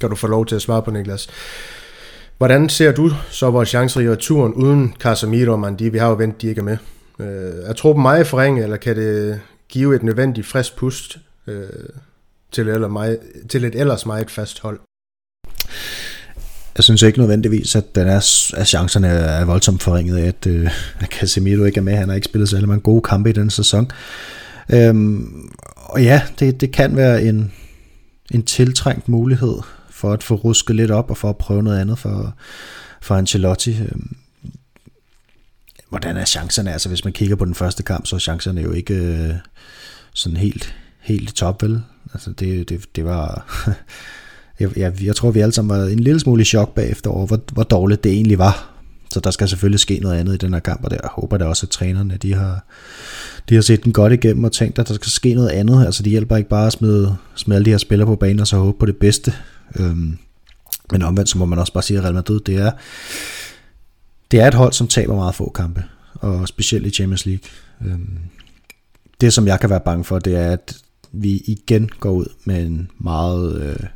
kan 0.00 0.10
du 0.10 0.16
få 0.16 0.26
lov 0.26 0.46
til 0.46 0.54
at 0.54 0.62
svare 0.62 0.82
på, 0.82 0.90
Niklas. 0.90 1.28
Hvordan 2.38 2.68
ser 2.68 2.92
du 2.92 3.10
så 3.30 3.50
vores 3.50 3.68
chancer 3.68 4.00
i 4.00 4.10
returen 4.10 4.54
uden 4.54 4.94
Casemiro 4.98 5.52
og 5.52 5.60
Mandi? 5.60 5.88
Vi 5.88 5.98
har 5.98 6.08
jo 6.08 6.14
ventet, 6.14 6.42
de 6.42 6.48
ikke 6.48 6.58
er 6.58 6.64
med. 6.64 6.76
Øh, 7.18 7.64
er 7.64 7.72
truppen 7.72 8.02
meget 8.02 8.26
forringet, 8.26 8.64
eller 8.64 8.76
kan 8.76 8.96
det 8.96 9.40
give 9.68 9.96
et 9.96 10.02
nødvendigt 10.02 10.46
frisk 10.46 10.76
pust 10.76 11.18
øh, 11.46 11.68
til, 12.52 12.68
eller 12.68 12.88
meget, 12.88 13.18
til 13.48 13.64
et 13.64 13.74
ellers 13.74 14.06
meget 14.06 14.30
fast 14.30 14.60
hold? 14.60 14.80
Jeg 16.80 16.84
synes 16.84 17.02
ikke 17.02 17.18
nødvendigvis, 17.18 17.76
at, 17.76 17.94
den 17.94 18.08
er, 18.08 18.16
at 18.56 18.68
chancerne 18.68 19.08
er 19.08 19.44
voldsomt 19.44 19.82
forringet 19.82 20.16
af, 20.16 20.26
at, 20.26 20.46
øh, 20.46 20.70
at 21.00 21.08
Casemiro 21.08 21.64
ikke 21.64 21.78
er 21.78 21.82
med. 21.82 21.96
Han 21.96 22.08
har 22.08 22.16
ikke 22.16 22.24
spillet 22.24 22.48
så 22.48 22.66
mange 22.66 22.80
gode 22.80 23.02
kampe 23.02 23.30
i 23.30 23.32
den 23.32 23.50
sæson. 23.50 23.90
Øhm, 24.68 25.50
og 25.76 26.02
ja, 26.02 26.22
det, 26.38 26.60
det 26.60 26.72
kan 26.72 26.96
være 26.96 27.22
en, 27.22 27.52
en 28.30 28.42
tiltrængt 28.42 29.08
mulighed 29.08 29.54
for 29.90 30.12
at 30.12 30.22
få 30.22 30.34
rusket 30.34 30.76
lidt 30.76 30.90
op 30.90 31.10
og 31.10 31.16
for 31.16 31.28
at 31.28 31.36
prøve 31.36 31.62
noget 31.62 31.80
andet 31.80 31.98
for, 31.98 32.34
for 33.00 33.14
Ancelotti. 33.14 33.78
Øhm, 33.80 34.16
hvordan 35.88 36.16
er 36.16 36.24
chancerne? 36.24 36.72
Altså 36.72 36.88
hvis 36.88 37.04
man 37.04 37.12
kigger 37.12 37.36
på 37.36 37.44
den 37.44 37.54
første 37.54 37.82
kamp, 37.82 38.06
så 38.06 38.16
er 38.16 38.20
chancerne 38.20 38.60
jo 38.60 38.72
ikke 38.72 38.94
øh, 38.94 39.34
sådan 40.14 40.36
helt, 40.36 40.74
helt 41.00 41.34
top, 41.36 41.62
vel? 41.62 41.82
Altså 42.14 42.30
det, 42.30 42.68
det, 42.68 42.96
det 42.96 43.04
var... 43.04 43.46
jeg, 44.60 44.78
jeg, 44.78 45.04
jeg 45.04 45.16
tror, 45.16 45.30
vi 45.30 45.40
alle 45.40 45.52
sammen 45.52 45.78
var 45.78 45.84
en 45.84 46.00
lille 46.00 46.20
smule 46.20 46.42
i 46.42 46.44
chok 46.44 46.74
bagefter 46.74 47.10
over, 47.10 47.26
hvor, 47.26 47.40
hvor 47.52 47.62
dårligt 47.62 48.04
det 48.04 48.12
egentlig 48.12 48.38
var. 48.38 48.66
Så 49.12 49.20
der 49.20 49.30
skal 49.30 49.48
selvfølgelig 49.48 49.80
ske 49.80 49.98
noget 50.02 50.16
andet 50.16 50.34
i 50.34 50.36
den 50.36 50.52
her 50.52 50.60
kamp, 50.60 50.84
og 50.84 50.90
der 50.90 50.96
håber 51.04 51.38
da 51.38 51.44
også, 51.44 51.66
at 51.66 51.70
trænerne 51.70 52.16
de 52.16 52.34
har, 52.34 52.64
de 53.48 53.54
har 53.54 53.62
set 53.62 53.84
den 53.84 53.92
godt 53.92 54.12
igennem 54.12 54.44
og 54.44 54.52
tænkt, 54.52 54.78
at 54.78 54.88
der 54.88 54.94
skal 54.94 55.10
ske 55.10 55.34
noget 55.34 55.48
andet. 55.48 55.86
Altså 55.86 56.02
de 56.02 56.10
hjælper 56.10 56.36
ikke 56.36 56.48
bare 56.48 56.66
at 56.66 56.72
smide, 56.72 57.16
smide 57.34 57.56
alle 57.56 57.64
de 57.64 57.70
her 57.70 57.78
spillere 57.78 58.06
på 58.06 58.16
banen 58.16 58.40
og 58.40 58.46
så 58.46 58.56
håbe 58.56 58.78
på 58.78 58.86
det 58.86 58.96
bedste. 58.96 59.34
Øhm, 59.76 60.18
men 60.92 61.02
omvendt 61.02 61.30
så 61.30 61.38
må 61.38 61.44
man 61.44 61.58
også 61.58 61.72
bare 61.72 61.82
sige, 61.82 61.98
at 61.98 62.04
Real 62.04 62.14
Madrid, 62.14 62.40
det 62.40 62.56
er, 62.56 62.70
det 64.30 64.40
er 64.40 64.48
et 64.48 64.54
hold, 64.54 64.72
som 64.72 64.88
taber 64.88 65.14
meget 65.14 65.34
få 65.34 65.52
kampe, 65.54 65.84
og 66.14 66.48
specielt 66.48 66.86
i 66.86 66.90
Champions 66.90 67.26
League. 67.26 67.48
Øhm, 67.86 68.18
det, 69.20 69.32
som 69.32 69.46
jeg 69.46 69.60
kan 69.60 69.70
være 69.70 69.80
bange 69.80 70.04
for, 70.04 70.18
det 70.18 70.36
er, 70.36 70.52
at 70.52 70.76
vi 71.12 71.42
igen 71.46 71.90
går 72.00 72.10
ud 72.10 72.26
med 72.44 72.66
en 72.66 72.90
meget, 72.98 73.62
øh, 73.62 73.86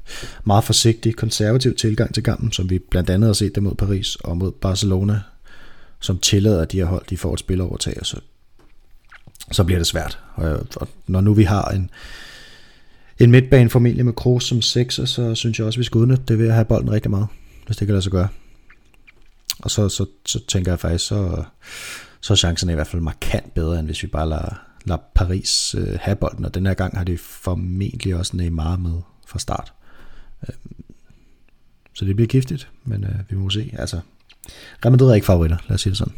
meget 0.45 0.65
forsigtig, 0.65 1.17
konservativ 1.17 1.75
tilgang 1.75 2.15
til 2.15 2.23
kampen, 2.23 2.53
som 2.53 2.71
vi 2.71 2.79
blandt 2.79 3.11
andet 3.11 3.29
har 3.29 3.35
set 3.35 3.55
det 3.55 3.62
mod 3.62 3.75
Paris 3.75 4.17
og 4.17 4.37
mod 4.37 4.53
Barcelona, 4.53 5.21
som 6.01 6.19
tillader, 6.19 6.62
at 6.62 6.73
de 6.73 6.79
har 6.79 6.87
holdt, 6.87 7.11
de 7.11 7.17
får 7.17 7.35
et 7.35 7.41
spilovertag, 7.41 7.97
og 8.01 8.07
så, 8.07 8.21
så 9.53 9.65
bliver 9.65 9.79
det 9.79 9.87
svært. 9.87 10.19
Og, 10.35 10.67
og 10.77 10.89
når 11.07 11.21
nu 11.21 11.35
vi 11.35 11.45
har 11.45 11.65
en, 11.65 11.91
en 13.19 13.31
midtbanefamilie 13.31 14.03
med 14.03 14.12
Kroos 14.12 14.45
som 14.45 14.62
sekser, 14.62 15.05
så 15.05 15.35
synes 15.35 15.59
jeg 15.59 15.67
også, 15.67 15.77
at 15.77 15.81
vi 15.81 15.85
skal 15.85 15.99
udnytte 15.99 16.25
det 16.29 16.39
ved 16.39 16.49
at 16.49 16.55
have 16.55 16.65
bolden 16.65 16.93
rigtig 16.93 17.11
meget, 17.11 17.27
hvis 17.67 17.77
det 17.77 17.87
kan 17.87 17.95
lade 17.95 18.03
sig 18.03 18.12
gøre. 18.12 18.29
Og 19.59 19.71
så, 19.71 19.89
så, 19.89 20.07
så 20.27 20.47
tænker 20.49 20.73
jeg 20.73 20.81
faktisk, 20.81 21.07
så, 21.07 21.43
så 22.21 22.33
er 22.33 22.37
chancen 22.37 22.71
i 22.71 22.75
hvert 22.75 22.87
fald 22.87 23.03
markant 23.03 23.55
bedre, 23.55 23.79
end 23.79 23.87
hvis 23.87 24.03
vi 24.03 24.09
bare 24.09 24.29
lader, 24.29 24.61
La 24.85 24.97
Paris 25.14 25.74
øh, 25.78 25.99
have 26.01 26.16
bolden, 26.16 26.45
og 26.45 26.55
den 26.55 26.66
her 26.66 26.74
gang 26.74 26.97
har 26.97 27.05
de 27.05 27.18
formentlig 27.18 28.16
også 28.16 28.37
Neymar 28.37 28.76
med 28.76 29.01
fra 29.26 29.39
start. 29.39 29.72
Øh, 30.49 30.55
så 31.95 32.05
det 32.05 32.16
bliver 32.16 32.28
giftigt, 32.28 32.68
men 32.85 33.05
øh, 33.05 33.30
vi 33.30 33.37
må 33.37 33.51
se. 33.51 33.74
Altså, 33.78 34.01
Real 34.85 34.93
Madrid 34.93 35.11
er 35.11 35.14
ikke 35.14 35.26
favoritter, 35.26 35.57
lad 35.68 35.74
os 35.74 35.80
sige 35.80 35.91
det 35.91 35.99
sådan. 35.99 36.14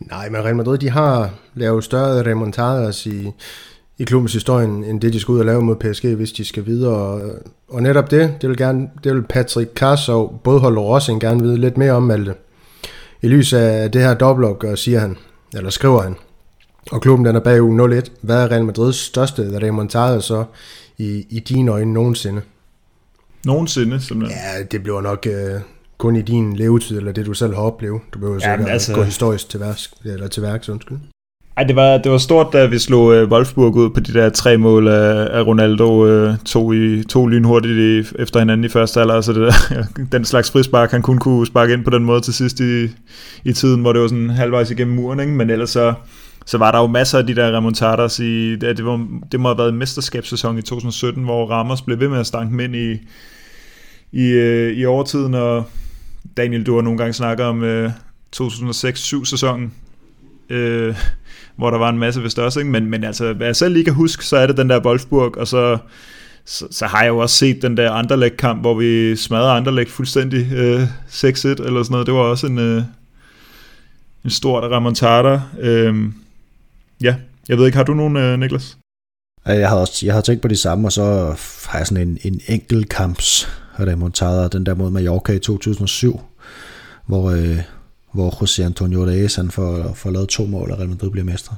Nej, 0.00 0.28
men 0.28 0.44
Real 0.44 0.56
Madrid, 0.56 0.78
de 0.78 0.90
har 0.90 1.34
lavet 1.54 1.84
større 1.84 2.30
remontader 2.30 3.06
i, 3.06 3.30
i 3.98 4.04
klubbens 4.04 4.32
historie, 4.32 4.66
end 4.66 5.00
det 5.00 5.12
de 5.12 5.20
skal 5.20 5.32
ud 5.32 5.38
og 5.38 5.44
lave 5.44 5.62
mod 5.62 5.76
PSG, 5.76 6.04
hvis 6.04 6.32
de 6.32 6.44
skal 6.44 6.66
videre. 6.66 6.94
Og, 6.94 7.30
og 7.68 7.82
netop 7.82 8.10
det, 8.10 8.34
det 8.40 8.48
vil, 8.48 8.58
gerne, 8.58 8.90
det 9.04 9.14
vil 9.14 9.22
Patrick 9.22 9.70
Karsov, 9.76 10.40
både 10.44 10.60
holder 10.60 10.82
Rossing, 10.82 11.20
gerne 11.20 11.42
vide 11.42 11.56
lidt 11.56 11.76
mere 11.76 11.92
om, 11.92 12.02
Malte. 12.02 12.34
I 13.22 13.28
lys 13.28 13.52
af 13.52 13.90
det 13.90 14.02
her 14.02 14.14
dobbeltopgør, 14.14 14.74
siger 14.74 15.00
han, 15.00 15.16
eller 15.54 15.70
skriver 15.70 16.02
han, 16.02 16.16
og 16.90 17.00
klubben 17.00 17.26
den 17.26 17.36
er 17.36 17.40
bagud 17.40 18.02
0-1. 18.02 18.10
Hvad 18.20 18.36
er 18.36 18.50
Real 18.50 18.64
Madrids 18.64 18.96
største 18.96 19.58
remontada 19.62 20.20
så 20.20 20.44
i, 20.98 21.26
i 21.30 21.40
dine 21.40 21.70
øjne 21.70 21.92
nogensinde? 21.92 22.40
Nogensinde, 23.44 24.00
simpelthen? 24.00 24.38
Ja, 24.38 24.62
det 24.62 24.82
bliver 24.82 25.00
nok 25.00 25.26
øh, 25.26 25.60
kun 25.98 26.16
i 26.16 26.22
din 26.22 26.56
levetid, 26.56 26.98
eller 26.98 27.12
det 27.12 27.26
du 27.26 27.34
selv 27.34 27.54
har 27.54 27.62
oplevet. 27.62 28.00
Du 28.14 28.18
behøver 28.18 28.40
ja, 28.42 28.56
sikkert 28.56 28.72
altså... 28.72 28.94
gå 28.94 29.02
historisk 29.02 29.48
til 29.48 29.60
værks, 29.60 29.94
eller 30.04 30.28
til 30.28 30.42
værks, 30.42 30.68
undskyld. 30.68 30.98
Ej, 31.56 31.64
det 31.64 31.76
var, 31.76 31.98
det 31.98 32.12
var 32.12 32.18
stort, 32.18 32.52
da 32.52 32.66
vi 32.66 32.78
slog 32.78 33.14
øh, 33.14 33.30
Wolfsburg 33.30 33.76
ud 33.76 33.90
på 33.90 34.00
de 34.00 34.12
der 34.12 34.28
tre 34.28 34.56
mål 34.56 34.88
af, 34.88 35.38
af 35.38 35.46
Ronaldo, 35.46 36.06
øh, 36.06 36.34
to, 36.44 36.72
i, 36.72 37.02
to 37.08 37.26
lynhurtigt 37.26 37.78
i, 37.78 38.22
efter 38.22 38.38
hinanden 38.38 38.64
i 38.64 38.68
første 38.68 39.00
alder, 39.00 39.20
så 39.20 39.32
det 39.32 39.40
der, 39.40 39.84
den 40.18 40.24
slags 40.24 40.50
frispark, 40.50 40.90
han 40.90 41.02
kun 41.02 41.18
kunne 41.18 41.46
sparke 41.46 41.72
ind 41.72 41.84
på 41.84 41.90
den 41.90 42.04
måde 42.04 42.20
til 42.20 42.34
sidst 42.34 42.60
i, 42.60 42.88
i 43.44 43.52
tiden, 43.52 43.80
hvor 43.80 43.92
det 43.92 44.02
var 44.02 44.08
sådan 44.08 44.30
halvvejs 44.30 44.70
igennem 44.70 44.96
muren, 44.96 45.20
ikke? 45.20 45.32
men 45.32 45.50
ellers 45.50 45.70
så, 45.70 45.94
så 46.44 46.58
var 46.58 46.72
der 46.72 46.80
jo 46.80 46.86
masser 46.86 47.18
af 47.18 47.26
de 47.26 47.36
der 47.36 47.56
remontadas 47.56 48.18
i, 48.18 48.56
det, 48.56 48.76
det, 48.76 48.84
var, 48.84 49.08
det 49.32 49.40
må 49.40 49.48
have 49.48 49.58
været 49.58 49.68
en 49.68 49.78
mesterskabssæson 49.78 50.58
i 50.58 50.62
2017, 50.62 51.24
hvor 51.24 51.46
Ramos 51.46 51.82
blev 51.82 52.00
ved 52.00 52.08
med 52.08 52.18
at 52.18 52.26
stanke 52.26 52.54
mænd 52.54 52.76
i, 52.76 52.98
i, 54.12 54.24
øh, 54.26 54.72
i 54.72 54.86
overtiden, 54.86 55.34
og 55.34 55.64
Daniel, 56.36 56.66
du 56.66 56.74
har 56.74 56.82
nogle 56.82 56.98
gange 56.98 57.12
snakket 57.12 57.46
om 57.46 57.62
øh, 57.62 57.90
2006-7 58.36 59.24
sæsonen, 59.24 59.72
øh, 60.50 60.96
hvor 61.56 61.70
der 61.70 61.78
var 61.78 61.88
en 61.88 61.98
masse 61.98 62.22
vist 62.22 62.38
også, 62.38 62.60
ikke? 62.60 62.70
Men, 62.70 62.86
men 62.86 63.04
altså, 63.04 63.32
hvad 63.32 63.46
jeg 63.46 63.56
selv 63.56 63.72
lige 63.72 63.84
kan 63.84 63.94
huske, 63.94 64.24
så 64.24 64.36
er 64.36 64.46
det 64.46 64.56
den 64.56 64.70
der 64.70 64.86
Wolfsburg, 64.86 65.38
og 65.38 65.46
så, 65.46 65.78
så, 66.44 66.66
så 66.70 66.86
har 66.86 67.02
jeg 67.02 67.08
jo 67.08 67.18
også 67.18 67.36
set 67.36 67.62
den 67.62 67.76
der 67.76 67.92
Anderlecht-kamp, 67.92 68.60
hvor 68.60 68.74
vi 68.74 69.16
smadrede 69.16 69.52
Anderlecht 69.52 69.90
fuldstændig 69.90 70.52
øh, 70.52 70.82
6-1 70.82 70.86
eller 71.24 71.82
sådan 71.82 71.84
noget. 71.90 72.06
Det 72.06 72.14
var 72.14 72.20
også 72.20 72.46
en, 72.46 72.58
øh, 72.58 72.82
en 74.24 74.30
stor 74.30 74.72
remontada. 74.76 75.40
Øh, 75.60 75.94
Ja, 77.04 77.14
jeg 77.48 77.58
ved 77.58 77.66
ikke, 77.66 77.76
har 77.76 77.84
du 77.84 77.94
nogen, 77.94 78.16
øh, 78.16 78.38
Niklas? 78.38 78.78
Jeg 79.46 79.68
har 79.68 79.76
også 79.76 80.06
jeg 80.06 80.14
har 80.14 80.20
tænkt 80.20 80.42
på 80.42 80.48
det 80.48 80.58
samme, 80.58 80.88
og 80.88 80.92
så 80.92 81.04
har 81.68 81.78
jeg 81.78 81.86
sådan 81.86 82.08
en, 82.08 82.18
en 82.22 82.40
enkelt 82.48 82.88
kamps 82.88 83.48
remontada, 83.80 84.48
den 84.48 84.66
der 84.66 84.74
mod 84.74 84.90
Mallorca 84.90 85.32
i 85.32 85.38
2007, 85.38 86.20
hvor, 87.06 87.30
øh, 87.30 87.58
hvor 88.12 88.30
José 88.30 88.62
Antonio 88.62 89.06
Reyes 89.06 89.34
han 89.34 89.50
får, 89.50 89.92
får 89.94 90.10
lavet 90.10 90.28
to 90.28 90.46
mål, 90.46 90.70
og 90.70 90.78
Real 90.78 90.88
Madrid 90.88 91.10
bliver 91.10 91.24
mestre. 91.24 91.56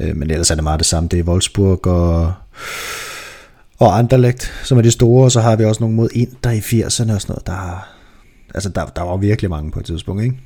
Øh, 0.00 0.16
men 0.16 0.30
ellers 0.30 0.50
er 0.50 0.54
det 0.54 0.64
meget 0.64 0.80
det 0.80 0.86
samme. 0.86 1.08
Det 1.08 1.18
er 1.18 1.24
Wolfsburg 1.24 1.86
og, 1.86 2.32
og 3.78 3.98
Anderlecht, 3.98 4.52
som 4.64 4.78
er 4.78 4.82
de 4.82 4.90
store, 4.90 5.24
og 5.24 5.32
så 5.32 5.40
har 5.40 5.56
vi 5.56 5.64
også 5.64 5.80
nogle 5.80 5.96
mod 5.96 6.08
Inter 6.12 6.50
i 6.50 6.58
80'erne 6.58 7.14
og 7.14 7.20
sådan 7.20 7.28
noget. 7.28 7.46
Der, 7.46 7.88
altså 8.54 8.68
der, 8.68 8.86
der 8.86 9.02
var 9.02 9.16
virkelig 9.16 9.50
mange 9.50 9.70
på 9.70 9.78
et 9.78 9.84
tidspunkt, 9.86 10.22
ikke? 10.22 10.36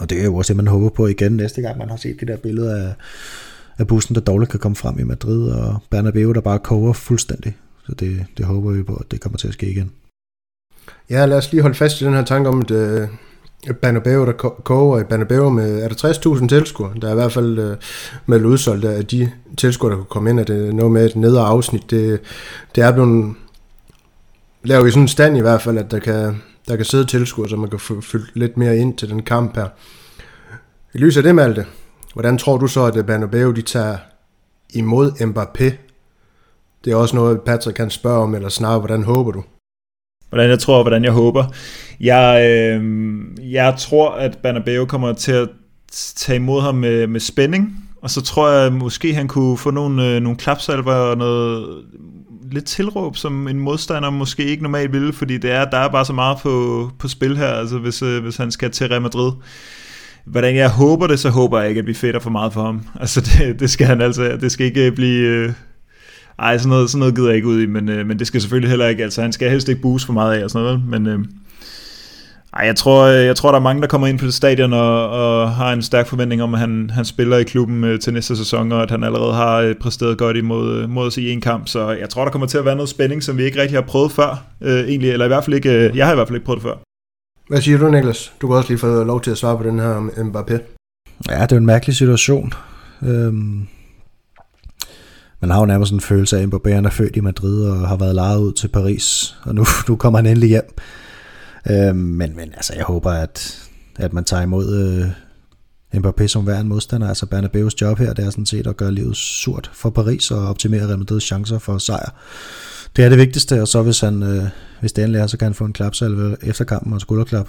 Og 0.00 0.10
det 0.10 0.20
er 0.20 0.24
jo 0.24 0.36
også 0.36 0.52
det, 0.52 0.56
man 0.56 0.66
håber 0.66 0.88
på 0.88 1.06
igen 1.06 1.32
næste 1.32 1.60
gang, 1.62 1.78
man 1.78 1.90
har 1.90 1.96
set 1.96 2.20
det 2.20 2.28
der 2.28 2.36
billede 2.36 2.80
af, 2.80 2.94
af 3.78 3.86
bussen, 3.86 4.14
der 4.14 4.20
dårligt 4.20 4.50
kan 4.50 4.60
komme 4.60 4.76
frem 4.76 4.98
i 4.98 5.04
Madrid, 5.04 5.50
og 5.50 5.78
Bernabeu, 5.90 6.32
der 6.32 6.40
bare 6.40 6.58
koger 6.58 6.92
fuldstændig. 6.92 7.56
Så 7.86 7.94
det, 7.94 8.26
det 8.38 8.46
håber 8.46 8.72
vi 8.72 8.82
på, 8.82 8.94
at 8.94 9.10
det 9.10 9.20
kommer 9.20 9.38
til 9.38 9.48
at 9.48 9.54
ske 9.54 9.70
igen. 9.70 9.90
Ja, 11.10 11.26
lad 11.26 11.36
os 11.36 11.52
lige 11.52 11.62
holde 11.62 11.76
fast 11.76 12.00
i 12.00 12.04
den 12.04 12.14
her 12.14 12.24
tanke 12.24 12.48
om, 12.48 12.60
at, 12.60 12.70
øh, 12.70 13.08
Bernabeu, 13.82 14.26
der 14.26 14.32
koger 14.64 15.00
i 15.00 15.04
Bernabeu 15.04 15.50
med, 15.50 15.82
er 15.82 15.88
der 15.88 16.38
60.000 16.38 16.48
tilskuere? 16.48 16.92
Der 17.02 17.08
er 17.08 17.12
i 17.12 17.14
hvert 17.14 17.32
fald 17.32 17.58
øh, 17.58 17.76
med 18.26 18.44
udsolgt 18.44 18.84
af 18.84 19.06
de 19.06 19.30
tilskuere, 19.56 19.90
der 19.90 19.96
kunne 19.96 20.06
komme 20.10 20.30
ind, 20.30 20.40
at 20.40 20.48
det 20.48 20.68
er 20.68 20.72
noget 20.72 20.92
med 20.92 21.06
et 21.06 21.16
nedre 21.16 21.42
afsnit. 21.42 21.90
Det, 21.90 22.20
det 22.74 22.84
er 22.84 22.92
blevet 22.92 23.34
lavet 24.62 24.88
i 24.88 24.90
sådan 24.90 25.02
en 25.02 25.08
stand 25.08 25.36
i 25.36 25.40
hvert 25.40 25.62
fald, 25.62 25.78
at 25.78 25.90
der 25.90 25.98
kan, 25.98 26.42
der 26.68 26.76
kan 26.76 26.84
sidde 26.84 27.04
tilskuer, 27.04 27.46
så 27.46 27.56
man 27.56 27.70
kan 27.70 27.78
få 27.78 28.00
fyldt 28.00 28.36
lidt 28.36 28.56
mere 28.56 28.76
ind 28.76 28.96
til 28.96 29.10
den 29.10 29.22
kamp 29.22 29.56
her. 29.56 29.68
I 30.94 30.98
lyset 30.98 31.16
af 31.16 31.22
det, 31.22 31.34
Malte, 31.34 31.66
hvordan 32.12 32.38
tror 32.38 32.56
du 32.56 32.66
så, 32.66 32.84
at 32.84 33.06
Bernabeu 33.06 33.52
de 33.52 33.62
tager 33.62 33.96
imod 34.74 35.10
Mbappé? 35.10 35.72
Det 36.84 36.92
er 36.92 36.96
også 36.96 37.16
noget, 37.16 37.40
Patrick 37.40 37.76
kan 37.76 37.90
spørge 37.90 38.22
om, 38.22 38.34
eller 38.34 38.48
snarere, 38.48 38.78
hvordan 38.78 39.02
håber 39.02 39.32
du? 39.32 39.44
hvordan 40.34 40.50
jeg 40.50 40.58
tror, 40.58 40.76
og 40.76 40.82
hvordan 40.82 41.04
jeg 41.04 41.12
håber. 41.12 41.44
Jeg, 42.00 42.50
øh, 42.50 42.82
jeg 43.52 43.74
tror, 43.78 44.10
at 44.10 44.38
Bernabeu 44.42 44.84
kommer 44.84 45.12
til 45.12 45.32
at 45.32 45.48
tage 46.16 46.36
imod 46.36 46.60
ham 46.60 46.74
med, 46.74 47.06
med 47.06 47.20
spænding, 47.20 47.84
og 48.02 48.10
så 48.10 48.22
tror 48.22 48.50
jeg, 48.50 48.66
at 48.66 48.72
måske 48.72 49.14
han 49.14 49.28
kunne 49.28 49.58
få 49.58 49.70
nogle, 49.70 50.08
øh, 50.08 50.20
nogle 50.20 50.38
klapsalver 50.38 50.94
og 50.94 51.16
noget 51.16 51.84
lidt 52.52 52.64
tilråb, 52.64 53.16
som 53.16 53.48
en 53.48 53.58
modstander 53.58 54.10
måske 54.10 54.44
ikke 54.44 54.62
normalt 54.62 54.92
ville, 54.92 55.12
fordi 55.12 55.38
det 55.38 55.50
er, 55.50 55.64
der 55.64 55.78
er 55.78 55.88
bare 55.88 56.04
så 56.04 56.12
meget 56.12 56.38
på, 56.42 56.90
på 56.98 57.08
spil 57.08 57.36
her, 57.36 57.48
altså 57.48 57.78
hvis, 57.78 58.02
øh, 58.02 58.22
hvis 58.22 58.36
han 58.36 58.50
skal 58.50 58.70
til 58.70 58.88
Real 58.88 59.02
Madrid. 59.02 59.32
Hvordan 60.24 60.56
jeg 60.56 60.70
håber 60.70 61.06
det, 61.06 61.18
så 61.18 61.30
håber 61.30 61.60
jeg 61.60 61.68
ikke, 61.68 61.78
at 61.78 61.86
vi 61.86 61.94
fedter 61.94 62.20
for 62.20 62.30
meget 62.30 62.52
for 62.52 62.62
ham. 62.62 62.82
Altså 63.00 63.20
det, 63.20 63.60
det 63.60 63.70
skal 63.70 63.86
han 63.86 64.00
altså, 64.00 64.36
det 64.40 64.52
skal 64.52 64.66
ikke 64.66 64.86
øh, 64.86 64.92
blive... 64.92 65.28
Øh, 65.28 65.52
ej, 66.38 66.58
sådan 66.58 66.68
noget, 66.68 66.90
sådan 66.90 66.98
noget 66.98 67.14
gider 67.14 67.28
jeg 67.28 67.36
ikke 67.36 67.48
ud 67.48 67.62
i, 67.62 67.66
men, 67.66 67.88
øh, 67.88 68.06
men 68.06 68.18
det 68.18 68.26
skal 68.26 68.40
selvfølgelig 68.40 68.70
heller 68.70 68.86
ikke, 68.86 69.02
altså 69.02 69.22
han 69.22 69.32
skal 69.32 69.50
helst 69.50 69.68
ikke 69.68 69.82
boost 69.82 70.06
for 70.06 70.12
meget 70.12 70.38
af 70.38 70.44
og 70.44 70.50
sådan 70.50 70.64
noget, 70.64 70.82
men 70.88 71.06
øh, 71.06 71.18
ej, 72.56 72.66
jeg 72.66 72.76
tror, 72.76 73.02
øh, 73.02 73.24
jeg 73.26 73.36
tror, 73.36 73.50
der 73.50 73.58
er 73.58 73.62
mange, 73.62 73.82
der 73.82 73.88
kommer 73.88 74.06
ind 74.06 74.18
på 74.18 74.26
det 74.26 74.34
stadion 74.34 74.72
og, 74.72 75.10
og 75.10 75.54
har 75.54 75.72
en 75.72 75.82
stærk 75.82 76.06
forventning 76.06 76.42
om, 76.42 76.54
at 76.54 76.60
han, 76.60 76.90
han 76.90 77.04
spiller 77.04 77.36
i 77.36 77.42
klubben 77.42 77.84
øh, 77.84 78.00
til 78.00 78.12
næste 78.12 78.36
sæson, 78.36 78.72
og 78.72 78.82
at 78.82 78.90
han 78.90 79.04
allerede 79.04 79.34
har 79.34 79.56
øh, 79.56 79.74
præsteret 79.74 80.18
godt 80.18 80.36
imod 80.36 80.78
øh, 80.78 80.90
mod 80.90 81.06
os 81.06 81.16
i 81.16 81.30
en 81.30 81.40
kamp, 81.40 81.68
så 81.68 81.90
jeg 81.90 82.08
tror, 82.08 82.24
der 82.24 82.30
kommer 82.30 82.46
til 82.46 82.58
at 82.58 82.64
være 82.64 82.76
noget 82.76 82.88
spænding, 82.88 83.22
som 83.22 83.38
vi 83.38 83.44
ikke 83.44 83.60
rigtig 83.62 83.76
har 83.76 83.82
prøvet 83.82 84.12
før, 84.12 84.44
øh, 84.60 84.88
egentlig, 84.88 85.10
eller 85.10 85.24
i 85.24 85.28
hvert 85.28 85.44
fald 85.44 85.56
ikke, 85.56 85.70
øh, 85.70 85.96
jeg 85.96 86.06
har 86.06 86.12
i 86.12 86.16
hvert 86.16 86.28
fald 86.28 86.36
ikke 86.36 86.46
prøvet 86.46 86.62
det 86.62 86.68
før. 86.70 86.76
Hvad 87.48 87.60
siger 87.60 87.78
du, 87.78 87.90
Niklas? 87.90 88.32
Du 88.40 88.46
kan 88.46 88.56
også 88.56 88.68
lige 88.68 88.78
få 88.78 89.04
lov 89.04 89.20
til 89.20 89.30
at 89.30 89.38
svare 89.38 89.56
på 89.56 89.62
den 89.62 89.78
her 89.78 90.00
Mbappé. 90.00 90.58
Ja, 91.30 91.42
det 91.42 91.52
er 91.52 91.56
en 91.56 91.66
mærkelig 91.66 91.96
situation. 91.96 92.52
Øhm, 93.02 93.66
man 95.40 95.50
har 95.50 95.60
jo 95.60 95.66
nærmest 95.66 95.92
en 95.92 96.00
følelse 96.00 96.38
af, 96.38 96.42
at 96.42 96.48
Mbappé 96.48 96.70
han 96.70 96.84
er 96.84 96.90
født 96.90 97.16
i 97.16 97.20
Madrid 97.20 97.66
og 97.66 97.88
har 97.88 97.96
været 97.96 98.14
lejet 98.14 98.40
ud 98.40 98.52
til 98.52 98.68
Paris, 98.68 99.36
og 99.42 99.54
nu, 99.54 99.64
nu 99.88 99.96
kommer 99.96 100.18
han 100.18 100.26
endelig 100.26 100.48
hjem. 100.48 100.74
Øh, 101.70 101.96
men, 101.96 102.36
men 102.36 102.52
altså, 102.54 102.74
jeg 102.74 102.84
håber, 102.84 103.10
at, 103.10 103.68
at 103.96 104.12
man 104.12 104.24
tager 104.24 104.42
imod 104.42 104.76
øh, 104.76 105.10
Mbappé 105.94 106.26
som 106.26 106.44
hver 106.44 106.60
en 106.60 106.68
modstander. 106.68 107.08
Altså 107.08 107.26
Bernabeus 107.26 107.80
job 107.80 107.98
her, 107.98 108.12
det 108.12 108.24
er 108.24 108.30
sådan 108.30 108.46
set 108.46 108.66
at 108.66 108.76
gøre 108.76 108.92
livet 108.92 109.16
surt 109.16 109.70
for 109.74 109.90
Paris 109.90 110.30
og 110.30 110.48
optimere 110.48 110.86
Real 110.88 111.00
Madrid's 111.00 111.20
chancer 111.20 111.58
for 111.58 111.78
sejr. 111.78 112.14
Det 112.96 113.04
er 113.04 113.08
det 113.08 113.18
vigtigste, 113.18 113.62
og 113.62 113.68
så 113.68 113.82
hvis, 113.82 114.00
han, 114.00 114.22
øh, 114.22 114.44
hvis 114.80 114.92
det 114.92 115.04
endelig 115.04 115.20
er, 115.20 115.26
så 115.26 115.36
kan 115.36 115.46
han 115.46 115.54
få 115.54 115.64
en 115.64 115.72
klapsalve 115.72 116.36
efter 116.42 116.64
kampen 116.64 116.92
og 116.92 117.00
skulderklap. 117.00 117.48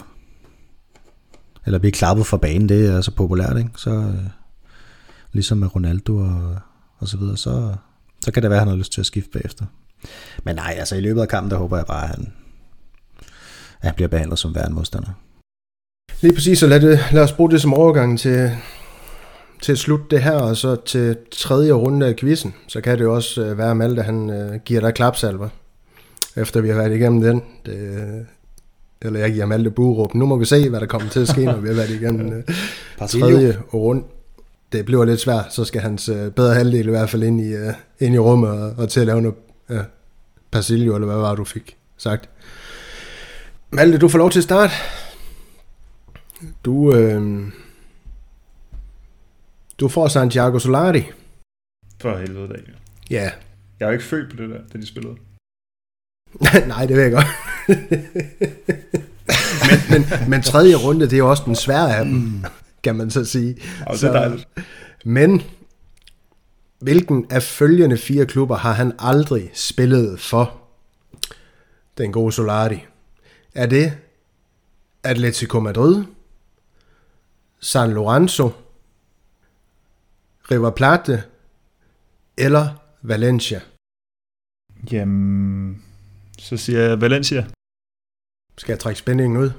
Eller 1.66 1.80
blive 1.80 1.92
klappet 1.92 2.26
fra 2.26 2.38
banen, 2.38 2.70
det 2.70 2.86
er 2.86 3.02
så 3.02 3.12
populært, 3.12 3.58
ikke? 3.58 3.70
Så, 3.78 3.90
øh, 3.90 4.30
ligesom 5.34 5.58
med 5.58 5.76
Ronaldo 5.76 6.18
og, 6.18 6.56
og 6.98 7.08
så 7.08 7.18
videre, 7.18 7.38
så, 7.38 7.76
så 8.22 8.32
kan 8.32 8.44
det 8.44 8.50
være, 8.50 8.60
at 8.60 8.62
han 8.62 8.70
har 8.70 8.78
lyst 8.78 8.94
til 8.94 9.02
at 9.02 9.06
skifte 9.06 9.30
bagefter. 9.30 9.66
Men 10.44 10.56
nej, 10.56 10.76
altså 10.78 10.96
i 10.96 11.02
løbet 11.02 11.22
af 11.22 11.28
kampen, 11.28 11.52
der 11.52 11.58
håber 11.58 11.78
jeg 11.78 11.86
bare, 11.86 12.04
at 12.04 12.10
han, 12.10 12.34
at 13.86 13.90
han 13.90 13.96
bliver 13.96 14.08
behandlet 14.08 14.40
som 14.40 14.52
hver 14.52 14.66
en 14.66 14.74
modstander. 14.74 15.10
Lige 16.22 16.34
præcis, 16.34 16.60
så 16.60 16.68
lad, 16.68 16.80
det, 16.80 17.00
lad 17.12 17.24
os 17.24 17.32
bruge 17.32 17.52
det 17.52 17.62
som 17.62 17.74
overgang 17.74 18.20
til, 18.20 18.52
til 19.62 19.72
at 19.72 19.78
slutte 19.78 20.06
det 20.12 20.24
her, 20.24 20.32
og 20.32 20.58
så 20.58 20.76
til 20.76 21.18
tredje 21.32 21.72
runde 21.72 22.08
af 22.08 22.16
quizzen, 22.16 22.54
så 22.68 22.82
kan 22.82 22.98
det 22.98 23.04
jo 23.04 23.16
også 23.16 23.42
øh, 23.46 23.58
være, 23.58 23.72
at 23.72 23.78
Malte 23.78 24.02
han 24.02 24.30
uh, 24.30 24.56
giver 24.66 24.82
dig 24.82 24.94
klapsalver, 24.94 25.50
efter 26.36 26.62
vi 26.62 26.70
har 26.70 26.76
været 26.76 26.96
igennem 26.96 27.22
den. 27.22 27.42
Det, 27.66 28.26
eller 29.02 29.20
jeg 29.20 29.34
giver 29.34 29.46
Malte 29.46 29.70
buerup. 29.70 30.14
Nu 30.14 30.26
må 30.26 30.38
vi 30.38 30.46
se, 30.46 30.70
hvad 30.70 30.80
der 30.80 30.86
kommer 30.86 31.10
til 31.10 31.20
at 31.20 31.28
ske, 31.28 31.46
når 31.52 31.58
vi 31.58 31.68
har 31.68 31.76
været 31.76 31.90
igennem 31.90 32.44
uh, 33.02 33.08
tredje 33.08 33.58
runde 33.74 34.04
det 34.72 34.86
bliver 34.86 35.06
lidt 35.06 35.20
svært, 35.20 35.54
så 35.54 35.66
skal 35.66 35.82
hans 35.82 36.10
øh, 36.10 36.32
bedre 36.32 36.54
halvdel 36.54 36.88
i 36.88 36.90
hvert 36.90 37.10
fald 37.10 37.24
ind 37.24 37.42
i, 37.42 37.54
øh, 37.54 37.74
ind 38.00 38.16
i 38.16 38.20
rummet 38.20 38.50
og, 38.50 38.74
og 38.78 38.90
til 38.90 39.00
at 39.00 39.06
lave 39.06 39.22
noget 39.22 39.38
øh, 39.70 39.80
Persilio, 40.52 40.96
eller 40.96 41.06
hvad 41.06 41.18
var 41.18 41.36
du 41.36 41.44
fik 41.44 41.78
sagt. 41.98 42.30
Malte, 43.72 43.98
du 43.98 44.10
får 44.10 44.18
lov 44.18 44.32
til 44.32 44.40
at 44.40 44.44
starte. 44.44 44.74
Du, 46.66 46.96
øh, 46.96 47.48
du 49.80 49.88
får 49.88 50.08
Santiago 50.08 50.60
Solari. 50.60 51.04
For 52.02 52.18
helvede, 52.18 52.48
Daniel. 52.48 52.76
Ja. 53.10 53.32
Jeg 53.80 53.86
er 53.86 53.86
jo 53.86 53.92
ikke 53.92 54.06
født 54.06 54.32
på 54.32 54.36
det 54.36 54.50
der, 54.50 54.60
da 54.74 54.78
de 54.78 54.86
spillede. 54.86 55.16
Nej, 56.68 56.86
det 56.86 56.96
ved 56.96 57.04
jeg 57.04 57.12
godt. 57.12 57.28
men, 59.70 59.80
men, 59.92 60.30
men 60.30 60.42
tredje 60.42 60.76
runde, 60.76 61.06
det 61.06 61.14
er 61.14 61.18
jo 61.18 61.30
også 61.30 61.44
den 61.46 61.56
svære 61.56 61.98
af 61.98 62.06
dem. 62.06 62.14
Mm 62.14 62.46
kan 62.86 62.96
man 62.96 63.10
så 63.10 63.26
sige. 63.26 63.58
Og 63.86 63.96
det 63.96 64.04
er 64.04 64.12
dejligt. 64.12 64.48
Men 65.06 65.42
hvilken 66.80 67.26
af 67.30 67.44
følgende 67.44 67.98
fire 67.98 68.26
klubber 68.26 68.56
har 68.56 68.72
han 68.72 68.94
aldrig 69.00 69.52
spillet 69.54 70.20
for? 70.20 70.62
Den 71.98 72.12
gode 72.12 72.32
Solari. 72.32 72.86
Er 73.56 73.66
det 73.66 73.98
Atletico 75.04 75.60
Madrid, 75.60 76.04
San 77.60 77.92
Lorenzo, 77.92 78.52
River 80.52 80.72
Plate 80.72 81.24
eller 82.38 82.84
Valencia? 83.02 83.62
Jamen, 84.92 85.84
så 86.40 86.58
siger 86.58 86.82
jeg 86.82 87.02
Valencia. 87.02 87.46
Skal 88.58 88.72
jeg 88.74 88.80
trække 88.80 89.00
spændingen 89.00 89.38
ud? 89.38 89.52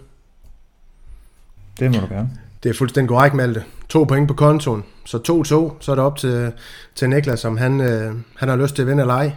Det 1.78 1.90
må 1.90 2.00
du 2.00 2.06
gerne. 2.06 2.30
Det 2.62 2.70
er 2.70 2.74
fuldstændig 2.74 3.08
korrekt, 3.08 3.34
Malte. 3.34 3.64
To 3.88 4.04
point 4.04 4.28
på 4.28 4.34
kontoen. 4.34 4.84
Så 5.04 5.16
2-2, 5.16 5.82
så 5.82 5.92
er 5.92 5.94
det 5.94 6.04
op 6.04 6.18
til, 6.18 6.52
til 6.94 7.10
Niklas, 7.10 7.44
om 7.44 7.56
han, 7.56 7.80
øh, 7.80 8.16
han 8.36 8.48
har 8.48 8.56
lyst 8.56 8.74
til 8.74 8.82
at 8.82 8.88
vinde 8.88 9.00
eller 9.00 9.14
ej. 9.14 9.32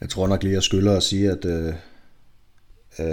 Jeg 0.00 0.08
tror 0.08 0.26
nok 0.26 0.42
lige, 0.42 0.54
jeg 0.54 0.62
skylder 0.62 0.96
at 0.96 1.02
sige, 1.02 1.30
at 1.30 1.44
øh, 1.44 1.74
øh, 2.98 3.06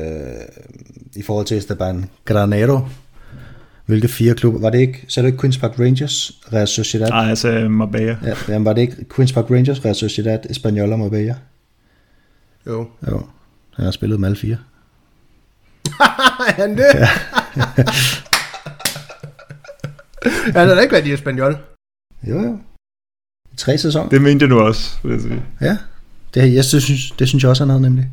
i 1.16 1.22
forhold 1.22 1.46
til 1.46 1.58
Esteban 1.58 2.10
Granado, 2.26 2.80
hvilke 3.86 4.08
fire 4.08 4.36
klubber, 4.36 4.60
var 4.60 4.70
det 4.70 4.80
ikke, 4.80 5.06
så 5.08 5.20
er 5.20 5.26
det 5.26 5.32
ikke 5.32 5.48
Queen's 5.48 5.60
Park 5.60 5.80
Rangers, 5.80 6.42
Real 6.54 6.68
Sociedad? 6.68 7.10
Nej, 7.10 7.30
altså 7.30 7.68
Marbella. 7.70 8.18
Ja, 8.24 8.34
jamen, 8.50 8.66
var 8.66 8.74
det 8.74 8.82
ikke 8.82 9.06
Queen's 9.14 9.34
Park 9.34 9.52
Rangers, 9.52 9.86
Real 9.86 9.96
Sociedad, 9.96 10.40
Espanyol 10.50 10.92
og 10.92 11.00
Marbella? 11.00 11.36
Jo. 12.68 12.88
Jo, 13.12 13.22
han 13.76 13.86
har 13.86 13.92
spillet 13.92 14.20
med 14.20 14.28
alle 14.28 14.38
fire. 14.38 14.58
han 16.60 16.78
det? 16.78 16.86
Ja. 16.96 17.08
Han 20.44 20.68
har 20.68 20.76
da 20.76 20.82
ikke 20.82 20.92
været 20.92 21.08
i 21.08 21.14
Espanol. 21.14 21.58
Jo, 22.28 22.42
jo. 22.42 22.60
Tre 23.58 23.78
sæsoner. 23.78 24.10
Det 24.10 24.22
mente 24.22 24.44
jeg 24.44 24.50
nu 24.50 24.60
også, 24.60 24.98
vil 25.04 25.12
jeg 25.12 25.22
sige. 25.22 25.44
Ja, 25.62 25.78
det, 26.34 26.54
jeg 26.54 26.66
synes, 26.66 27.12
det 27.12 27.28
synes 27.28 27.44
jeg 27.44 27.50
også, 27.50 27.64
han 27.64 27.70
havde 27.70 27.82
nemlig. 27.82 28.10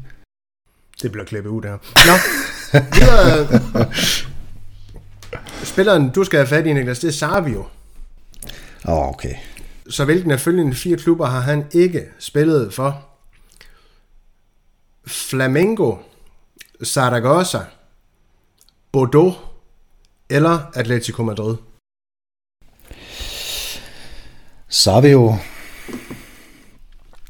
Det 1.03 1.13
bliver 1.13 1.25
klippet 1.25 1.51
ud 1.51 1.63
der. 1.63 1.79
Nå, 2.07 2.15
videre. 2.95 3.91
Spilleren, 5.65 6.11
du 6.11 6.25
skal 6.25 6.39
have 6.39 6.47
fat 6.47 6.67
i, 6.67 6.73
Niklas, 6.73 6.99
det 6.99 7.09
er 7.09 7.13
Savio. 7.13 7.67
Åh, 8.89 8.95
oh, 8.95 9.09
okay. 9.09 9.35
Så 9.91 10.05
hvilken 10.05 10.31
af 10.31 10.41
følgende 10.41 10.75
fire 10.75 10.97
klubber 10.97 11.27
har 11.27 11.41
han 11.41 11.67
ikke 11.73 12.05
spillet 12.19 12.75
for? 12.75 13.07
Flamengo, 15.07 15.97
Zaragoza, 16.85 17.59
Bordeaux 18.93 19.35
eller 20.31 20.59
Atletico 20.75 21.23
Madrid? 21.23 21.57
Savio 24.69 25.37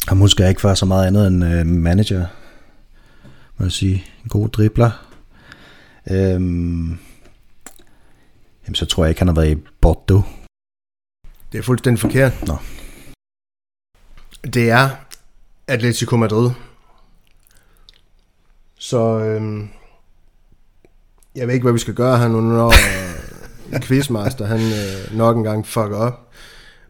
har 0.09 0.15
måske 0.15 0.49
ikke 0.49 0.65
været 0.65 0.79
så 0.79 0.87
meget 0.87 1.07
andet 1.07 1.27
end 1.27 1.45
øh, 1.45 1.67
manager, 1.67 2.27
må 3.61 3.65
jeg 3.65 3.73
sige. 3.73 4.05
En 4.23 4.29
god 4.29 4.49
dribler. 4.49 4.91
Øhm, 6.11 6.99
jamen, 8.65 8.75
så 8.75 8.87
tror 8.87 9.05
jeg 9.05 9.11
ikke, 9.11 9.21
han 9.21 9.29
har 9.29 9.35
været 9.35 9.51
i 9.51 9.63
Bordeaux. 9.81 10.25
Det 11.53 11.59
er 11.59 11.63
fuldstændig 11.63 12.01
forkert. 12.01 12.47
Nå. 12.47 12.57
Det 14.45 14.71
er 14.71 14.89
Atletico 15.69 16.17
Madrid. 16.17 16.51
Så 18.79 19.19
øhm, 19.19 19.69
jeg 21.35 21.47
ved 21.47 21.55
ikke, 21.55 21.65
hvad 21.65 21.73
vi 21.73 21.79
skal 21.79 21.95
gøre 21.95 22.19
her 22.19 22.29
nu, 22.29 22.41
når 22.41 22.69
øh, 22.69 23.81
Quizmaster 23.87 24.47
han 24.47 24.61
øh, 24.61 25.19
nok 25.19 25.37
engang 25.37 25.67
fucker 25.67 25.97
op. 25.97 26.31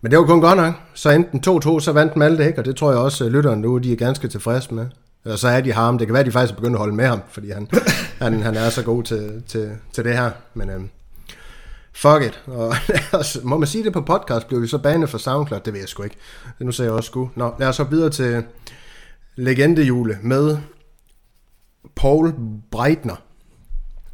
Men 0.00 0.10
det 0.10 0.18
var 0.18 0.24
kun 0.24 0.40
godt 0.40 0.56
nok. 0.56 0.74
Så 0.94 1.10
enten 1.10 1.42
2-2, 1.46 1.80
så 1.80 1.92
vandt 1.92 2.16
Malte 2.16 2.46
ikke, 2.46 2.58
og 2.58 2.64
det 2.64 2.76
tror 2.76 2.90
jeg 2.90 3.00
også, 3.00 3.24
at 3.24 3.32
lytterne 3.32 3.60
nu 3.60 3.78
de 3.78 3.92
er 3.92 3.96
ganske 3.96 4.28
tilfredse 4.28 4.74
med. 4.74 4.86
Og 5.24 5.38
så 5.38 5.48
er 5.48 5.60
de 5.60 5.72
ham. 5.72 5.98
Det 5.98 6.06
kan 6.06 6.12
være, 6.14 6.20
at 6.20 6.26
de 6.26 6.32
faktisk 6.32 6.52
er 6.52 6.56
begyndt 6.56 6.74
at 6.74 6.78
holde 6.78 6.94
med 6.94 7.06
ham, 7.06 7.20
fordi 7.28 7.50
han, 7.50 7.68
han, 8.22 8.42
han 8.42 8.56
er 8.56 8.70
så 8.70 8.82
god 8.82 9.02
til, 9.02 9.42
til, 9.46 9.70
til 9.92 10.04
det 10.04 10.16
her. 10.16 10.30
Men 10.54 10.70
øhm, 10.70 10.88
fuck 11.92 12.22
it. 12.22 12.42
Og 12.46 12.74
må 13.50 13.58
man 13.58 13.68
sige 13.68 13.84
det 13.84 13.92
på 13.92 14.00
podcast, 14.00 14.48
blev 14.48 14.62
vi 14.62 14.66
så 14.66 14.78
banet 14.78 15.10
for 15.10 15.18
SoundCloud? 15.18 15.60
Det 15.60 15.72
ved 15.72 15.80
jeg 15.80 15.88
sgu 15.88 16.02
ikke. 16.02 16.16
Det 16.58 16.66
nu 16.66 16.72
sagde 16.72 16.88
jeg 16.88 16.96
også 16.96 17.06
sgu. 17.06 17.30
Nå, 17.36 17.54
lad 17.58 17.68
os 17.68 17.76
så 17.76 17.84
videre 17.84 18.10
til 18.10 18.44
legendejule 19.36 20.18
med 20.22 20.58
Paul 21.96 22.34
Breitner. 22.70 23.16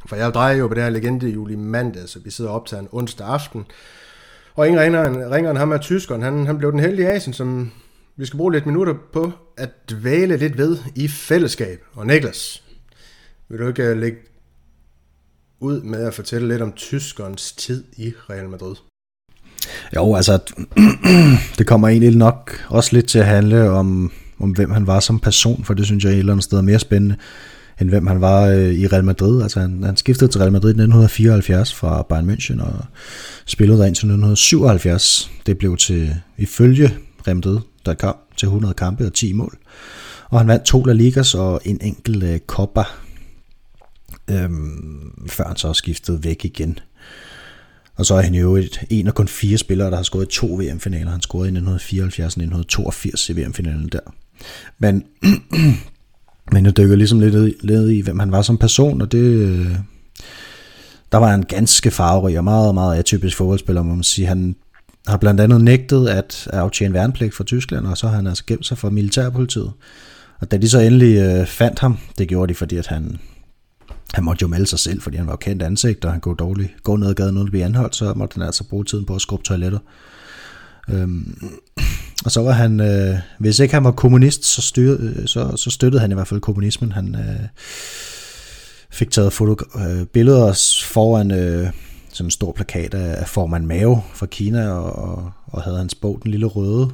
For 0.05 0.15
jeg 0.15 0.33
drejer 0.33 0.55
jo 0.55 0.67
på 0.67 0.73
det 0.73 0.83
her 0.83 0.89
legendejule 0.89 1.53
i 1.53 1.55
mandag, 1.55 2.09
så 2.09 2.19
vi 2.19 2.31
sidder 2.31 2.51
op 2.51 2.65
til 2.65 2.77
en 2.77 2.87
onsdag 2.91 3.27
aften. 3.27 3.65
Og 4.55 4.67
ingen 4.67 4.81
ringer, 4.81 5.31
ringer 5.31 5.55
ham 5.55 5.71
er 5.71 5.77
tyskeren. 5.77 6.21
Han, 6.21 6.45
han 6.45 6.57
blev 6.57 6.71
den 6.71 6.79
heldige 6.79 7.09
Asien, 7.09 7.33
som 7.33 7.71
vi 8.17 8.25
skal 8.25 8.37
bruge 8.37 8.53
lidt 8.53 8.65
minutter 8.65 8.93
på 9.13 9.31
at 9.57 9.69
dvæle 9.91 10.37
lidt 10.37 10.57
ved 10.57 10.77
i 10.95 11.07
fællesskab. 11.07 11.83
Og 11.93 12.07
Niklas, 12.07 12.63
vil 13.49 13.59
du 13.59 13.67
ikke 13.67 13.83
øh, 13.83 13.97
lægge 13.97 14.17
ud 15.59 15.81
med 15.81 15.99
at 15.99 16.13
fortælle 16.13 16.47
lidt 16.47 16.61
om 16.61 16.71
tyskerens 16.71 17.51
tid 17.51 17.83
i 17.97 18.13
Real 18.29 18.49
Madrid? 18.49 18.75
Jo, 19.95 20.15
altså, 20.15 20.39
det 21.57 21.67
kommer 21.67 21.87
egentlig 21.87 22.15
nok 22.15 22.65
også 22.69 22.89
lidt 22.93 23.07
til 23.07 23.19
at 23.19 23.25
handle 23.25 23.69
om, 23.69 24.11
om 24.39 24.51
hvem 24.51 24.71
han 24.71 24.87
var 24.87 24.99
som 24.99 25.19
person, 25.19 25.63
for 25.63 25.73
det 25.73 25.85
synes 25.85 26.03
jeg 26.03 26.11
et 26.11 26.19
eller 26.19 26.33
andet 26.33 26.43
sted 26.43 26.57
er 26.57 26.61
mere 26.61 26.79
spændende, 26.79 27.15
end 27.81 27.89
hvem 27.89 28.07
han 28.07 28.21
var 28.21 28.45
øh, 28.45 28.73
i 28.73 28.87
Real 28.87 29.03
Madrid. 29.03 29.41
Altså, 29.41 29.59
han, 29.59 29.83
han 29.83 29.97
skiftede 29.97 30.31
til 30.31 30.39
Real 30.39 30.51
Madrid 30.51 30.69
i 30.69 30.81
1974 30.81 31.73
fra 31.73 32.01
Bayern 32.09 32.29
München 32.29 32.63
og 32.63 32.85
spillede 33.45 33.79
der 33.79 33.85
indtil 33.85 34.05
1977. 34.05 35.31
Det 35.45 35.57
blev 35.57 35.77
til, 35.77 36.15
ifølge 36.37 36.97
Real 37.27 37.61
der 37.87 37.93
kom 37.93 38.15
til 38.37 38.45
100 38.45 38.73
kampe 38.73 39.05
og 39.05 39.13
10 39.13 39.33
mål. 39.33 39.57
Og 40.29 40.39
han 40.39 40.47
vandt 40.47 40.65
to 40.65 40.83
La 40.83 40.93
Ligas 40.93 41.35
og 41.35 41.61
en 41.65 41.79
enkelt 41.81 42.23
øh, 42.23 42.39
Copa 42.47 42.83
øhm, 44.27 45.27
før 45.27 45.47
han 45.47 45.55
så 45.55 45.73
skiftede 45.73 46.23
væk 46.23 46.45
igen. 46.45 46.79
Og 47.95 48.05
så 48.05 48.15
er 48.15 48.21
han 48.21 48.35
jo 48.35 48.55
et, 48.55 48.81
en 48.89 49.07
af 49.07 49.13
kun 49.13 49.27
fire 49.27 49.57
spillere, 49.57 49.89
der 49.89 49.95
har 49.95 50.03
scoret 50.03 50.27
to 50.27 50.47
VM-finaler. 50.47 51.11
Han 51.11 51.21
scorede 51.21 51.47
i 51.47 51.51
1974 51.51 52.35
og 52.35 52.43
1982 52.43 53.29
i 53.29 53.33
VM-finalen 53.33 53.89
der. 53.91 53.99
Men, 54.79 55.03
men 56.53 56.65
jeg 56.65 56.77
dykker 56.77 56.95
ligesom 56.95 57.19
lidt 57.19 57.63
ned, 57.63 57.89
i, 57.89 58.01
hvem 58.01 58.19
han 58.19 58.31
var 58.31 58.41
som 58.41 58.57
person, 58.57 59.01
og 59.01 59.11
det, 59.11 59.23
øh, 59.23 59.75
der 61.11 61.17
var 61.17 61.27
han 61.27 61.43
ganske 61.43 61.91
farverig 61.91 62.37
og 62.37 62.43
meget, 62.43 62.73
meget 62.73 62.97
atypisk 62.97 63.37
fodboldspiller, 63.37 63.83
må 63.83 63.95
man 63.95 64.03
sige. 64.03 64.27
Han 64.27 64.55
har 65.07 65.17
blandt 65.17 65.41
andet 65.41 65.61
nægtet 65.61 66.07
at 66.07 66.47
aftjene 66.53 66.93
værnepligt 66.93 67.35
for 67.35 67.43
Tyskland, 67.43 67.87
og 67.87 67.97
så 67.97 68.07
har 68.07 68.15
han 68.15 68.27
altså 68.27 68.43
gemt 68.47 68.65
sig 68.65 68.77
for 68.77 68.89
militærpolitiet. 68.89 69.71
Og 70.39 70.51
da 70.51 70.57
de 70.57 70.69
så 70.69 70.79
endelig 70.79 71.17
øh, 71.17 71.45
fandt 71.45 71.79
ham, 71.79 71.97
det 72.17 72.27
gjorde 72.27 72.49
de, 72.49 72.55
fordi 72.55 72.77
at 72.77 72.87
han 72.87 73.19
han 74.13 74.23
måtte 74.23 74.41
jo 74.41 74.47
melde 74.47 74.67
sig 74.67 74.79
selv, 74.79 75.01
fordi 75.01 75.17
han 75.17 75.27
var 75.27 75.35
kendt 75.35 75.63
ansigt, 75.63 76.05
og 76.05 76.11
han 76.11 76.21
kunne 76.21 76.35
dårligt 76.35 76.83
gå 76.83 76.95
ned 76.95 77.07
ad 77.07 77.13
gaden 77.13 77.35
uden 77.37 77.47
at 77.47 77.51
blive 77.51 77.65
anholdt, 77.65 77.95
så 77.95 78.13
måtte 78.13 78.33
han 78.33 78.43
altså 78.43 78.63
bruge 78.63 78.85
tiden 78.85 79.05
på 79.05 79.15
at 79.15 79.21
skrubbe 79.21 79.43
toiletter. 79.43 79.79
Øhm, 80.89 81.51
og 82.25 82.31
så 82.31 82.41
var 82.41 82.51
han, 82.51 82.79
øh, 82.79 83.15
hvis 83.39 83.59
ikke 83.59 83.73
han 83.73 83.83
var 83.83 83.91
kommunist, 83.91 84.45
så, 84.45 84.61
styr, 84.61 84.97
øh, 84.99 85.27
så, 85.27 85.57
så 85.57 85.69
støttede 85.69 86.01
han 86.01 86.11
i 86.11 86.13
hvert 86.13 86.27
fald 86.27 86.39
kommunismen. 86.39 86.91
Han 86.91 87.15
øh, 87.15 87.47
fik 88.91 89.11
taget 89.11 89.33
foto, 89.33 89.55
øh, 89.75 90.05
billeder 90.05 90.81
foran 90.85 91.31
øh, 91.31 91.69
sådan 92.17 92.27
en 92.27 92.31
stor 92.31 92.51
plakat 92.51 92.93
af, 92.93 93.27
formand 93.27 93.65
Mao 93.65 93.99
fra 94.13 94.25
Kina, 94.25 94.69
og, 94.69 95.31
og 95.45 95.61
havde 95.61 95.77
hans 95.77 95.95
bog, 95.95 96.19
Den 96.23 96.31
Lille 96.31 96.45
Røde, 96.45 96.89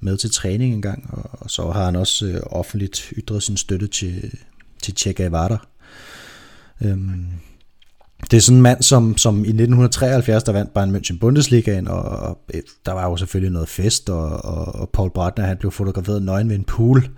med 0.00 0.16
til 0.16 0.30
træning 0.30 0.74
engang, 0.74 1.10
og, 1.12 1.30
og 1.32 1.50
så 1.50 1.70
har 1.70 1.84
han 1.84 1.96
også 1.96 2.26
øh, 2.26 2.40
offentligt 2.46 3.12
ytret 3.16 3.42
sin 3.42 3.56
støtte 3.56 3.86
til, 3.86 4.38
til 4.82 4.94
Che 4.98 5.12
Guevara, 5.12 5.66
Øhm, 6.84 7.24
det 8.30 8.36
er 8.36 8.40
sådan 8.40 8.56
en 8.56 8.62
mand, 8.62 8.82
som, 8.82 9.16
som 9.16 9.36
i 9.36 9.48
1973, 9.48 10.42
der 10.42 10.52
vandt 10.52 10.74
Bayern 10.74 10.96
München 10.96 11.18
Bundesligaen, 11.18 11.88
og, 11.88 12.02
og 12.02 12.38
øh, 12.54 12.62
der 12.86 12.92
var 12.92 13.08
jo 13.08 13.16
selvfølgelig 13.16 13.52
noget 13.52 13.68
fest, 13.68 14.10
og, 14.10 14.44
og, 14.44 14.74
og 14.74 14.90
Paul 14.92 15.10
Breitner, 15.10 15.46
han 15.46 15.56
blev 15.56 15.70
fotograferet 15.70 16.22
nøgen 16.22 16.48
ved 16.48 16.56
en 16.56 16.64
pool, 16.64 17.08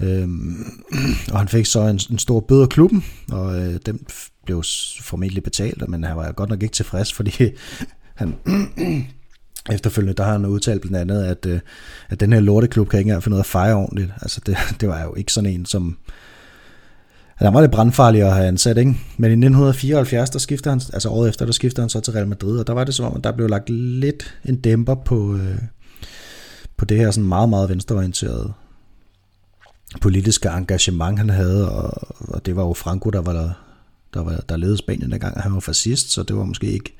øhm, 0.00 0.64
og 1.32 1.38
han 1.38 1.48
fik 1.48 1.66
så 1.66 1.80
en, 1.80 2.00
en 2.10 2.18
stor 2.18 2.40
bøde 2.40 2.62
af 2.62 2.68
klubben, 2.68 3.04
og 3.32 3.60
øh, 3.60 3.80
den 3.86 4.00
blev 4.44 4.62
formentlig 5.00 5.42
betalt, 5.42 5.88
men 5.88 6.04
han 6.04 6.16
var 6.16 6.32
godt 6.32 6.50
nok 6.50 6.62
ikke 6.62 6.74
tilfreds, 6.74 7.12
fordi 7.12 7.32
han 8.20 8.34
efterfølgende, 9.72 10.16
der 10.16 10.24
har 10.24 10.32
han 10.32 10.46
udtalt 10.46 10.80
blandt 10.80 10.96
andet, 10.96 11.24
at, 11.24 11.46
øh, 11.46 11.60
at 12.08 12.20
den 12.20 12.32
her 12.32 12.40
lorteklub 12.40 12.88
kan 12.88 12.98
ikke 12.98 13.08
engang 13.08 13.22
finde 13.22 13.32
noget 13.32 13.44
at 13.44 13.50
fejre 13.50 13.74
ordentligt. 13.74 14.10
Altså 14.22 14.40
det, 14.46 14.56
det 14.80 14.88
var 14.88 15.02
jo 15.02 15.14
ikke 15.14 15.32
sådan 15.32 15.50
en, 15.50 15.66
som, 15.66 15.98
han 17.34 17.54
var 17.54 17.60
lidt 17.60 17.72
brandfarlig 17.72 18.22
at 18.22 18.34
have 18.34 18.48
ansat, 18.48 18.78
ikke? 18.78 18.90
Men 19.16 19.30
i 19.30 19.46
1974, 19.46 20.30
der 20.30 20.38
skifter 20.38 20.70
han, 20.70 20.80
altså 20.92 21.08
året 21.08 21.28
efter, 21.28 21.44
der 21.44 21.52
skifter 21.52 21.82
han 21.82 21.88
så 21.88 22.00
til 22.00 22.12
Real 22.12 22.28
Madrid, 22.28 22.58
og 22.58 22.66
der 22.66 22.72
var 22.72 22.84
det 22.84 22.94
som 22.94 23.06
om, 23.06 23.16
at 23.16 23.24
der 23.24 23.32
blev 23.32 23.48
lagt 23.48 23.70
lidt 23.70 24.38
en 24.44 24.56
dæmper 24.56 24.94
på, 24.94 25.34
øh, 25.36 25.58
på 26.76 26.84
det 26.84 26.96
her 26.96 27.10
sådan 27.10 27.28
meget, 27.28 27.48
meget 27.48 27.68
venstreorienterede 27.68 28.52
politiske 30.00 30.48
engagement, 30.48 31.18
han 31.18 31.30
havde, 31.30 31.70
og, 31.72 31.90
og 32.18 32.46
det 32.46 32.56
var 32.56 32.62
jo 32.62 32.72
Franco, 32.72 33.10
der 33.10 33.20
var 33.20 33.32
der, 33.32 33.50
der, 34.14 34.20
var, 34.20 34.44
der 34.48 34.56
ledede 34.56 34.78
Spanien 34.78 35.10
dengang, 35.10 35.36
og 35.36 35.42
han 35.42 35.54
var 35.54 35.60
fascist, 35.60 36.10
så 36.10 36.22
det 36.22 36.36
var 36.36 36.44
måske 36.44 36.66
ikke 36.66 36.96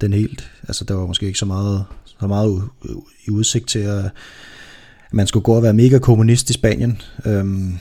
den 0.00 0.12
helt, 0.12 0.50
altså 0.68 0.84
der 0.84 0.94
var 0.94 1.06
måske 1.06 1.26
ikke 1.26 1.38
så 1.38 1.46
meget, 1.46 1.84
så 2.04 2.26
meget 2.26 2.62
i 3.26 3.30
udsigt 3.30 3.68
til 3.68 3.78
at, 3.78 4.10
man 5.12 5.26
skulle 5.26 5.44
gå 5.44 5.52
og 5.52 5.62
være 5.62 5.72
mega 5.72 5.98
kommunist 5.98 6.50
i 6.50 6.52
Spanien. 6.52 7.02
Øhm, 7.24 7.78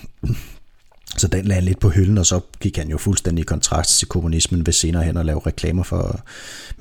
så 1.17 1.27
den 1.27 1.45
lagde 1.45 1.65
lidt 1.65 1.79
på 1.79 1.89
hylden, 1.89 2.17
og 2.17 2.25
så 2.25 2.39
gik 2.59 2.77
han 2.77 2.89
jo 2.89 2.97
fuldstændig 2.97 3.41
i 3.41 3.45
kontrast 3.45 3.99
til 3.99 4.07
kommunismen 4.07 4.65
ved 4.65 4.73
senere 4.73 5.03
hen 5.03 5.17
at 5.17 5.25
lave 5.25 5.41
reklamer 5.45 5.83
for 5.83 6.21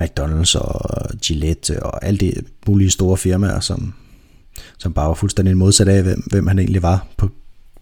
McDonald's 0.03 0.59
og 0.59 1.09
Gillette 1.25 1.83
og 1.83 2.05
alle 2.05 2.17
de 2.17 2.33
mulige 2.67 2.89
store 2.89 3.17
firmaer, 3.17 3.59
som, 3.59 3.93
som 4.77 4.93
bare 4.93 5.07
var 5.07 5.13
fuldstændig 5.13 5.57
modsat 5.57 5.87
af, 5.87 6.03
hvem, 6.03 6.23
hvem 6.29 6.47
han 6.47 6.59
egentlig 6.59 6.81
var, 6.81 7.07
på, 7.17 7.29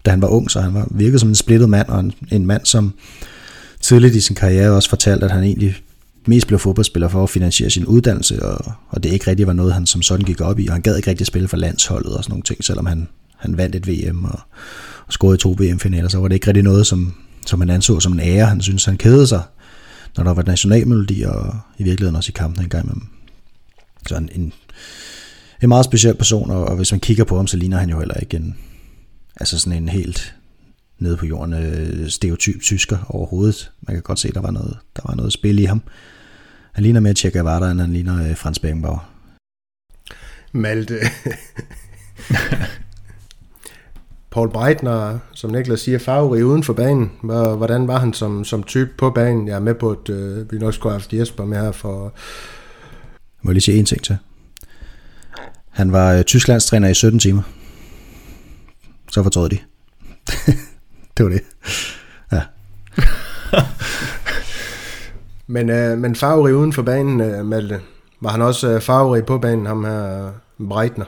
da 0.04 0.10
han 0.10 0.22
var 0.22 0.28
ung. 0.28 0.50
Så 0.50 0.60
han 0.60 0.74
var 0.74 0.88
virkede 0.90 1.18
som 1.18 1.28
en 1.28 1.34
splittet 1.34 1.68
mand, 1.68 1.88
og 1.88 2.00
en, 2.00 2.12
en 2.32 2.46
mand, 2.46 2.66
som 2.66 2.94
tidligt 3.86 4.14
i 4.14 4.20
sin 4.20 4.36
karriere 4.36 4.70
også 4.70 4.88
fortalt, 4.88 5.22
at 5.22 5.30
han 5.30 5.44
egentlig 5.44 5.76
mest 6.26 6.46
blev 6.46 6.58
fodboldspiller 6.58 7.08
for 7.08 7.22
at 7.22 7.30
finansiere 7.30 7.70
sin 7.70 7.86
uddannelse, 7.86 8.42
og, 8.42 8.72
og 8.88 9.02
det 9.02 9.12
ikke 9.12 9.26
rigtig 9.26 9.46
var 9.46 9.52
noget, 9.52 9.74
han 9.74 9.86
som 9.86 10.02
sådan 10.02 10.26
gik 10.26 10.40
op 10.40 10.58
i, 10.58 10.66
og 10.66 10.72
han 10.72 10.82
gad 10.82 10.96
ikke 10.96 11.10
rigtig 11.10 11.26
spille 11.26 11.48
for 11.48 11.56
landsholdet 11.56 12.16
og 12.16 12.24
sådan 12.24 12.32
nogle 12.32 12.42
ting, 12.42 12.64
selvom 12.64 12.86
han, 12.86 13.08
han 13.36 13.56
vandt 13.56 13.76
et 13.76 13.88
VM 13.88 14.24
og, 14.24 14.40
og 15.06 15.12
scorede 15.12 15.36
to 15.36 15.56
VM-finaler, 15.58 16.08
så 16.08 16.18
var 16.18 16.28
det 16.28 16.34
ikke 16.34 16.46
rigtig 16.46 16.62
noget, 16.62 16.86
som, 16.86 17.14
som 17.46 17.60
han 17.60 17.70
anså 17.70 18.00
som 18.00 18.12
en 18.12 18.20
ære. 18.20 18.46
Han 18.46 18.60
synes, 18.60 18.84
han 18.84 18.96
kædede 18.96 19.26
sig, 19.26 19.42
når 20.16 20.24
der 20.24 20.34
var 20.34 20.42
nationalmelodi, 20.42 21.22
og 21.22 21.56
i 21.78 21.82
virkeligheden 21.82 22.16
også 22.16 22.30
i 22.30 22.36
kampen 22.36 22.62
en 22.64 22.68
gang 22.68 22.84
imellem. 22.84 23.06
Så 24.08 24.16
en, 24.16 24.28
en, 24.34 24.52
en 25.62 25.68
meget 25.68 25.84
speciel 25.84 26.14
person, 26.14 26.50
og, 26.50 26.64
og 26.64 26.76
hvis 26.76 26.92
man 26.92 27.00
kigger 27.00 27.24
på 27.24 27.36
ham, 27.36 27.46
så 27.46 27.56
ligner 27.56 27.78
han 27.78 27.90
jo 27.90 27.98
heller 27.98 28.14
ikke 28.14 28.36
en, 28.36 28.56
altså 29.40 29.58
sådan 29.58 29.82
en 29.82 29.88
helt 29.88 30.34
nede 30.98 31.16
på 31.16 31.26
jorden 31.26 31.52
øh, 31.52 32.08
stereotyp 32.08 32.60
tysker 32.60 32.98
overhovedet. 33.08 33.70
Man 33.80 33.96
kan 33.96 34.02
godt 34.02 34.18
se, 34.18 34.32
der 34.32 34.40
var 34.40 34.50
noget, 34.50 34.78
der 34.96 35.02
var 35.06 35.14
noget 35.14 35.32
spil 35.32 35.58
i 35.58 35.64
ham. 35.64 35.82
Han 36.72 36.82
ligner 36.82 37.00
mere 37.00 37.14
Che 37.14 37.30
Guevara, 37.30 37.70
end 37.70 37.80
han 37.80 37.92
ligner 37.92 38.28
øh, 38.30 38.36
Frans 38.36 38.58
Beckenbauer. 38.58 39.10
Malte. 40.52 40.98
Paul 44.30 44.50
Breitner, 44.50 45.18
som 45.32 45.50
Niklas 45.50 45.80
siger, 45.80 45.98
farverig 45.98 46.44
uden 46.44 46.62
for 46.62 46.72
banen. 46.72 47.12
Hvordan 47.22 47.88
var 47.88 47.98
han 47.98 48.12
som, 48.12 48.44
som 48.44 48.62
type 48.62 48.90
på 48.98 49.10
banen? 49.10 49.48
Jeg 49.48 49.54
er 49.54 49.60
med 49.60 49.74
på, 49.74 49.90
at 49.90 50.08
øh, 50.08 50.52
vi 50.52 50.58
nok 50.58 50.74
skulle 50.74 50.92
have 50.92 51.00
haft 51.00 51.12
Jesper 51.12 51.44
med 51.44 51.58
her 51.58 51.72
for... 51.72 52.14
Må 53.42 53.50
jeg 53.50 53.54
lige 53.54 53.62
sige 53.62 53.78
en 53.78 53.86
ting 53.86 54.02
til? 54.02 54.16
Han 55.70 55.92
var 55.92 56.12
øh, 56.12 56.24
Tysklandstræner 56.24 56.88
i 56.88 56.94
17 56.94 57.20
timer. 57.20 57.42
Så 59.12 59.22
fortrød 59.22 59.48
de. 59.48 59.58
det 61.16 61.24
var 61.24 61.30
det. 61.30 61.42
Ja. 62.32 62.42
men, 65.54 65.70
øh, 65.70 65.98
men 65.98 66.14
farverig 66.14 66.54
uden 66.54 66.72
for 66.72 66.82
banen, 66.82 67.20
øh, 67.20 67.46
Malte. 67.46 67.80
Var 68.20 68.30
han 68.30 68.42
også 68.42 68.68
øh, 68.68 68.80
farverig 68.80 69.24
på 69.24 69.38
banen, 69.38 69.66
ham 69.66 69.84
her 69.84 70.30
Breitner? 70.68 71.04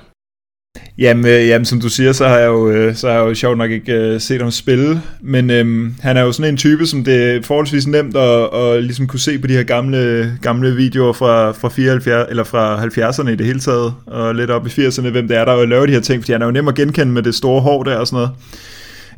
Jamen, 0.99 1.27
øh, 1.27 1.49
jamen, 1.49 1.65
som 1.65 1.81
du 1.81 1.89
siger, 1.89 2.13
så 2.13 2.29
har 2.29 2.39
jeg 2.39 2.47
jo, 2.47 2.71
øh, 2.71 2.95
så 2.95 3.09
har 3.09 3.15
jeg 3.15 3.29
jo 3.29 3.35
sjovt 3.35 3.59
nok 3.59 3.71
ikke 3.71 3.93
øh, 3.93 4.21
set 4.21 4.41
ham 4.41 4.51
spille, 4.51 5.03
men 5.21 5.51
øh, 5.51 5.91
han 6.01 6.17
er 6.17 6.23
jo 6.23 6.33
sådan 6.33 6.53
en 6.53 6.57
type, 6.57 6.87
som 6.87 7.05
det 7.05 7.37
er 7.37 7.43
forholdsvis 7.43 7.87
nemt 7.87 8.17
at, 8.17 8.55
at 8.55 8.85
ligesom 8.85 9.07
kunne 9.07 9.21
se 9.21 9.39
på 9.39 9.47
de 9.47 9.53
her 9.53 9.63
gamle, 9.63 10.33
gamle 10.43 10.77
videoer 10.77 11.13
fra, 11.13 11.53
fra, 11.53 11.69
74, 11.69 12.27
eller 12.31 12.45
fra 12.45 12.85
70'erne 12.85 13.29
i 13.29 13.37
det 13.37 13.47
hele 13.47 13.61
taget, 13.61 13.95
og 14.07 14.35
lidt 14.35 14.51
op 14.51 14.67
i 14.67 14.71
80'erne, 14.71 15.11
hvem 15.11 15.29
det 15.29 15.37
er, 15.37 15.45
der 15.45 15.67
laver 15.67 15.87
de 15.87 15.93
her 15.93 16.01
ting, 16.01 16.23
fordi 16.23 16.33
han 16.33 16.43
er 16.43 16.47
jo 16.47 16.53
nem 16.53 16.69
at 16.69 16.75
genkende 16.75 17.13
med 17.13 17.23
det 17.23 17.35
store 17.35 17.61
hår 17.61 17.83
der 17.83 17.97
og 17.97 18.07
sådan 18.07 18.17
noget. 18.17 18.31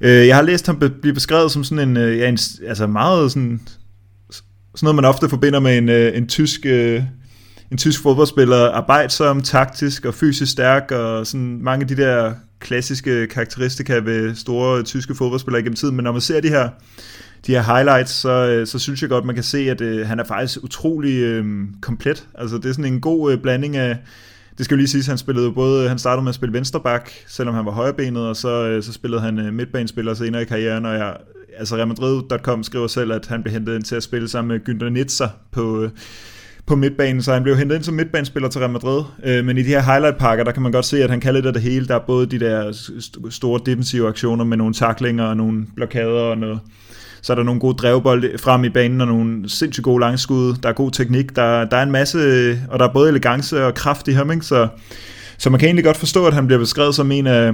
Øh, 0.01 0.27
jeg 0.27 0.37
har 0.37 0.43
læst 0.43 0.67
ham 0.67 0.83
blive 1.01 1.15
beskrevet 1.15 1.53
som 1.53 1.65
sådan 1.65 1.89
en, 1.89 1.97
øh, 1.97 2.19
ja, 2.19 2.29
en 2.29 2.39
altså 2.67 2.87
meget 2.87 3.33
sådan, 3.33 3.61
sådan 4.31 4.83
noget, 4.83 4.97
man 4.97 5.05
ofte 5.05 5.29
forbinder 5.29 5.61
med 5.61 5.79
en, 5.79 5.89
øh, 5.89 6.17
en 6.17 6.29
tysk... 6.29 6.61
Øh, 6.65 7.03
en 7.71 7.79
tysk 7.79 8.03
fodboldspiller, 8.03 8.71
arbejdsom, 8.71 9.43
taktisk 9.43 10.05
og 10.05 10.15
fysisk 10.15 10.53
stærk, 10.53 10.93
og 10.93 11.27
sådan 11.27 11.59
mange 11.63 11.83
af 11.83 11.89
de 11.89 11.97
der 11.97 12.35
klassiske 12.61 13.27
karakteristika 13.27 13.95
ved 13.95 14.35
store 14.35 14.83
tyske 14.83 15.15
fodboldspillere 15.15 15.63
gennem 15.63 15.77
tiden, 15.77 15.97
men 15.97 16.05
når 16.05 16.13
man 16.13 16.21
ser 16.21 16.41
de 16.41 16.49
her, 16.49 16.69
de 17.47 17.53
her 17.53 17.63
highlights, 17.63 18.13
så, 18.13 18.31
øh, 18.31 18.67
så 18.67 18.79
synes 18.79 19.03
jeg 19.03 19.11
godt, 19.11 19.25
man 19.25 19.35
kan 19.35 19.45
se, 19.45 19.59
at 19.71 19.81
øh, 19.81 20.07
han 20.07 20.19
er 20.19 20.25
faktisk 20.25 20.65
utrolig 20.65 21.15
øh, 21.15 21.45
komplet. 21.81 22.27
Altså 22.35 22.57
det 22.57 22.67
er 22.67 22.73
sådan 22.73 22.93
en 22.93 23.01
god 23.01 23.33
øh, 23.33 23.39
blanding 23.39 23.77
af, 23.77 23.99
det 24.61 24.65
skal 24.65 24.75
jo 24.75 24.79
lige 24.79 24.89
sige, 24.89 25.05
han 25.09 25.19
spillede 25.19 25.53
både, 25.53 25.89
han 25.89 25.99
startede 25.99 26.23
med 26.23 26.29
at 26.29 26.35
spille 26.35 26.53
venstreback, 26.53 27.13
selvom 27.27 27.55
han 27.55 27.65
var 27.65 27.71
højrebenet, 27.71 28.27
og 28.27 28.37
så, 28.37 28.69
øh, 28.69 28.83
så 28.83 28.93
spillede 28.93 29.23
han 29.23 29.39
øh, 29.39 29.55
midtbanespiller 29.55 30.15
senere 30.15 30.43
i 30.43 30.45
karrieren, 30.45 30.87
og 30.87 30.95
jeg, 30.95 31.17
altså 31.59 31.77
Real 31.77 31.89
Madrid.com 31.89 32.63
skriver 32.63 32.87
selv, 32.87 33.13
at 33.13 33.27
han 33.27 33.43
blev 33.43 33.53
hentet 33.53 33.75
ind 33.75 33.83
til 33.83 33.97
at 33.97 34.03
spille 34.03 34.29
sammen 34.29 34.49
med 34.49 34.69
Günther 34.69 34.89
Nitzer 34.89 35.29
på, 35.51 35.83
øh, 35.83 35.91
på 36.67 36.77
midtbanen, 36.77 37.23
så 37.23 37.33
han 37.33 37.43
blev 37.43 37.57
hentet 37.57 37.77
ind 37.77 37.85
som 37.85 37.95
midtbanespiller 37.95 38.49
til 38.49 38.59
Real 38.59 38.73
Madrid. 38.73 39.03
Øh, 39.25 39.45
men 39.45 39.59
i 39.59 39.63
de 39.63 39.69
her 39.69 39.83
highlight-pakker, 39.83 40.45
der 40.45 40.53
kan 40.53 40.63
man 40.63 40.73
godt 40.73 40.85
se, 40.85 41.05
at 41.05 41.11
han 41.11 41.21
kan 41.21 41.35
lidt 41.35 41.47
af 41.47 41.53
det 41.53 41.63
hele. 41.63 41.87
Der 41.87 41.95
er 41.95 42.05
både 42.07 42.27
de 42.27 42.41
der 42.41 42.73
store 43.31 43.61
defensive 43.67 44.09
aktioner 44.09 44.45
med 44.45 44.57
nogle 44.57 44.75
taklinger 44.75 45.25
og 45.25 45.37
nogle 45.37 45.67
blokader 45.77 46.21
og 46.21 46.39
noget. 46.39 46.61
Så 47.23 47.33
er 47.33 47.35
der 47.35 47.43
nogle 47.43 47.61
gode 47.61 47.77
drevbold 47.77 48.39
frem 48.39 48.65
i 48.65 48.69
banen 48.69 49.01
og 49.01 49.07
nogle 49.07 49.49
sindssygt 49.49 49.85
gode 49.85 50.01
langskud. 50.01 50.55
Der 50.63 50.69
er 50.69 50.73
god 50.73 50.91
teknik. 50.91 51.37
Der, 51.37 51.65
der 51.65 51.77
er 51.77 51.83
en 51.83 51.91
masse, 51.91 52.19
og 52.69 52.79
der 52.79 52.89
er 52.89 52.93
både 52.93 53.09
elegance 53.09 53.67
og 53.67 53.75
kraft 53.75 54.09
i 54.09 54.13
ham, 54.13 54.31
ikke? 54.31 54.47
Så, 54.47 54.69
så 55.39 55.51
man 55.51 55.61
kan 55.61 55.67
egentlig 55.67 55.85
godt 55.85 55.97
forstå, 55.97 56.27
at 56.27 56.35
han 56.35 56.47
bliver 56.47 56.59
beskrevet 56.59 56.95
som 56.95 57.13
en 57.13 57.27
af, 57.27 57.53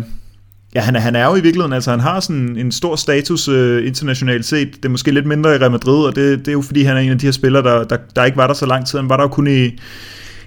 Ja, 0.75 0.81
han 0.81 0.97
er, 0.97 1.01
han 1.01 1.17
er 1.17 1.27
jo 1.27 1.31
i 1.31 1.41
virkeligheden, 1.41 1.73
altså 1.73 1.91
han 1.91 2.01
har 2.01 2.21
sådan 2.21 2.57
en 2.57 2.73
stor 2.73 2.97
status 2.97 3.49
øh, 3.49 3.87
internationalt 3.87 4.45
set. 4.45 4.77
Det 4.77 4.85
er 4.85 4.89
måske 4.89 5.11
lidt 5.11 5.27
mindre 5.27 5.55
i 5.55 5.59
Real 5.59 5.71
Madrid, 5.71 6.05
og 6.07 6.17
det, 6.17 6.39
det 6.39 6.49
er 6.49 6.53
jo 6.53 6.61
fordi, 6.61 6.83
han 6.83 6.97
er 6.97 7.01
en 7.01 7.11
af 7.11 7.19
de 7.19 7.27
her 7.27 7.33
spillere, 7.33 7.63
der, 7.63 7.85
der, 7.85 7.97
der 8.17 8.25
ikke 8.25 8.37
var 8.37 8.47
der 8.47 8.55
så 8.55 8.67
lang 8.67 8.87
tid. 8.87 8.99
Han 8.99 9.09
var 9.09 9.17
der 9.17 9.25
jo 9.25 9.29
kun 9.29 9.47
i, 9.47 9.65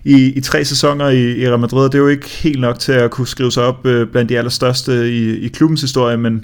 i, 0.03 0.33
i 0.35 0.41
tre 0.41 0.65
sæsoner 0.65 1.09
i, 1.09 1.31
i 1.31 1.47
Real 1.47 1.59
Madrid, 1.59 1.83
det 1.83 1.95
er 1.95 1.99
jo 1.99 2.07
ikke 2.07 2.29
helt 2.29 2.61
nok 2.61 2.79
til 2.79 2.91
at 2.91 3.11
kunne 3.11 3.27
skrive 3.27 3.51
sig 3.51 3.63
op 3.63 3.85
øh, 3.85 4.07
blandt 4.07 4.29
de 4.29 4.37
allerstørste 4.37 5.11
i, 5.13 5.37
i 5.37 5.47
klubbens 5.47 5.81
historie, 5.81 6.17
men, 6.17 6.43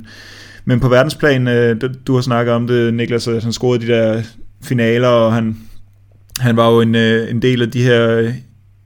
men 0.66 0.80
på 0.80 0.90
verdensplan, 0.90 1.48
øh, 1.48 1.82
du 2.08 2.14
har 2.16 2.22
snakket 2.22 2.54
om 2.54 2.68
det, 2.68 2.94
Niklas, 2.94 3.28
at 3.28 3.44
han 3.44 3.54
scorede 3.54 3.88
de 3.88 3.92
der 3.92 4.22
finaler, 4.64 5.08
og 5.08 5.34
han, 5.34 5.58
han 6.40 6.58
var 6.58 6.70
jo 6.70 6.82
en, 6.82 6.96
øh, 6.96 7.30
en 7.30 7.42
del 7.42 7.62
af 7.62 7.72
de 7.72 7.84
her 7.84 8.18
øh, 8.18 8.34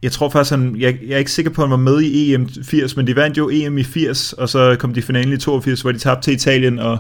jeg 0.04 0.12
tror 0.12 0.30
faktisk, 0.30 0.52
han, 0.52 0.76
jeg, 0.80 0.98
jeg 1.08 1.14
er 1.14 1.18
ikke 1.18 1.32
sikker 1.32 1.52
på, 1.52 1.62
at 1.62 1.68
han 1.68 1.72
var 1.72 1.92
med 1.92 2.02
i 2.02 2.34
EM 2.34 2.50
80, 2.64 2.98
men 2.98 3.08
de 3.08 3.16
vandt 3.16 3.38
jo 3.38 3.50
EM 3.50 3.78
i 3.78 3.84
80, 3.84 4.34
og 4.34 4.50
så 4.50 4.76
kom 4.80 4.94
de 4.94 5.00
i 5.00 5.04
finalen 5.04 5.34
i 5.34 5.38
82, 5.38 5.82
hvor 5.82 5.92
de 5.92 6.00
tabte 6.00 6.24
til 6.24 6.34
Italien, 6.34 6.80
og, 6.80 6.98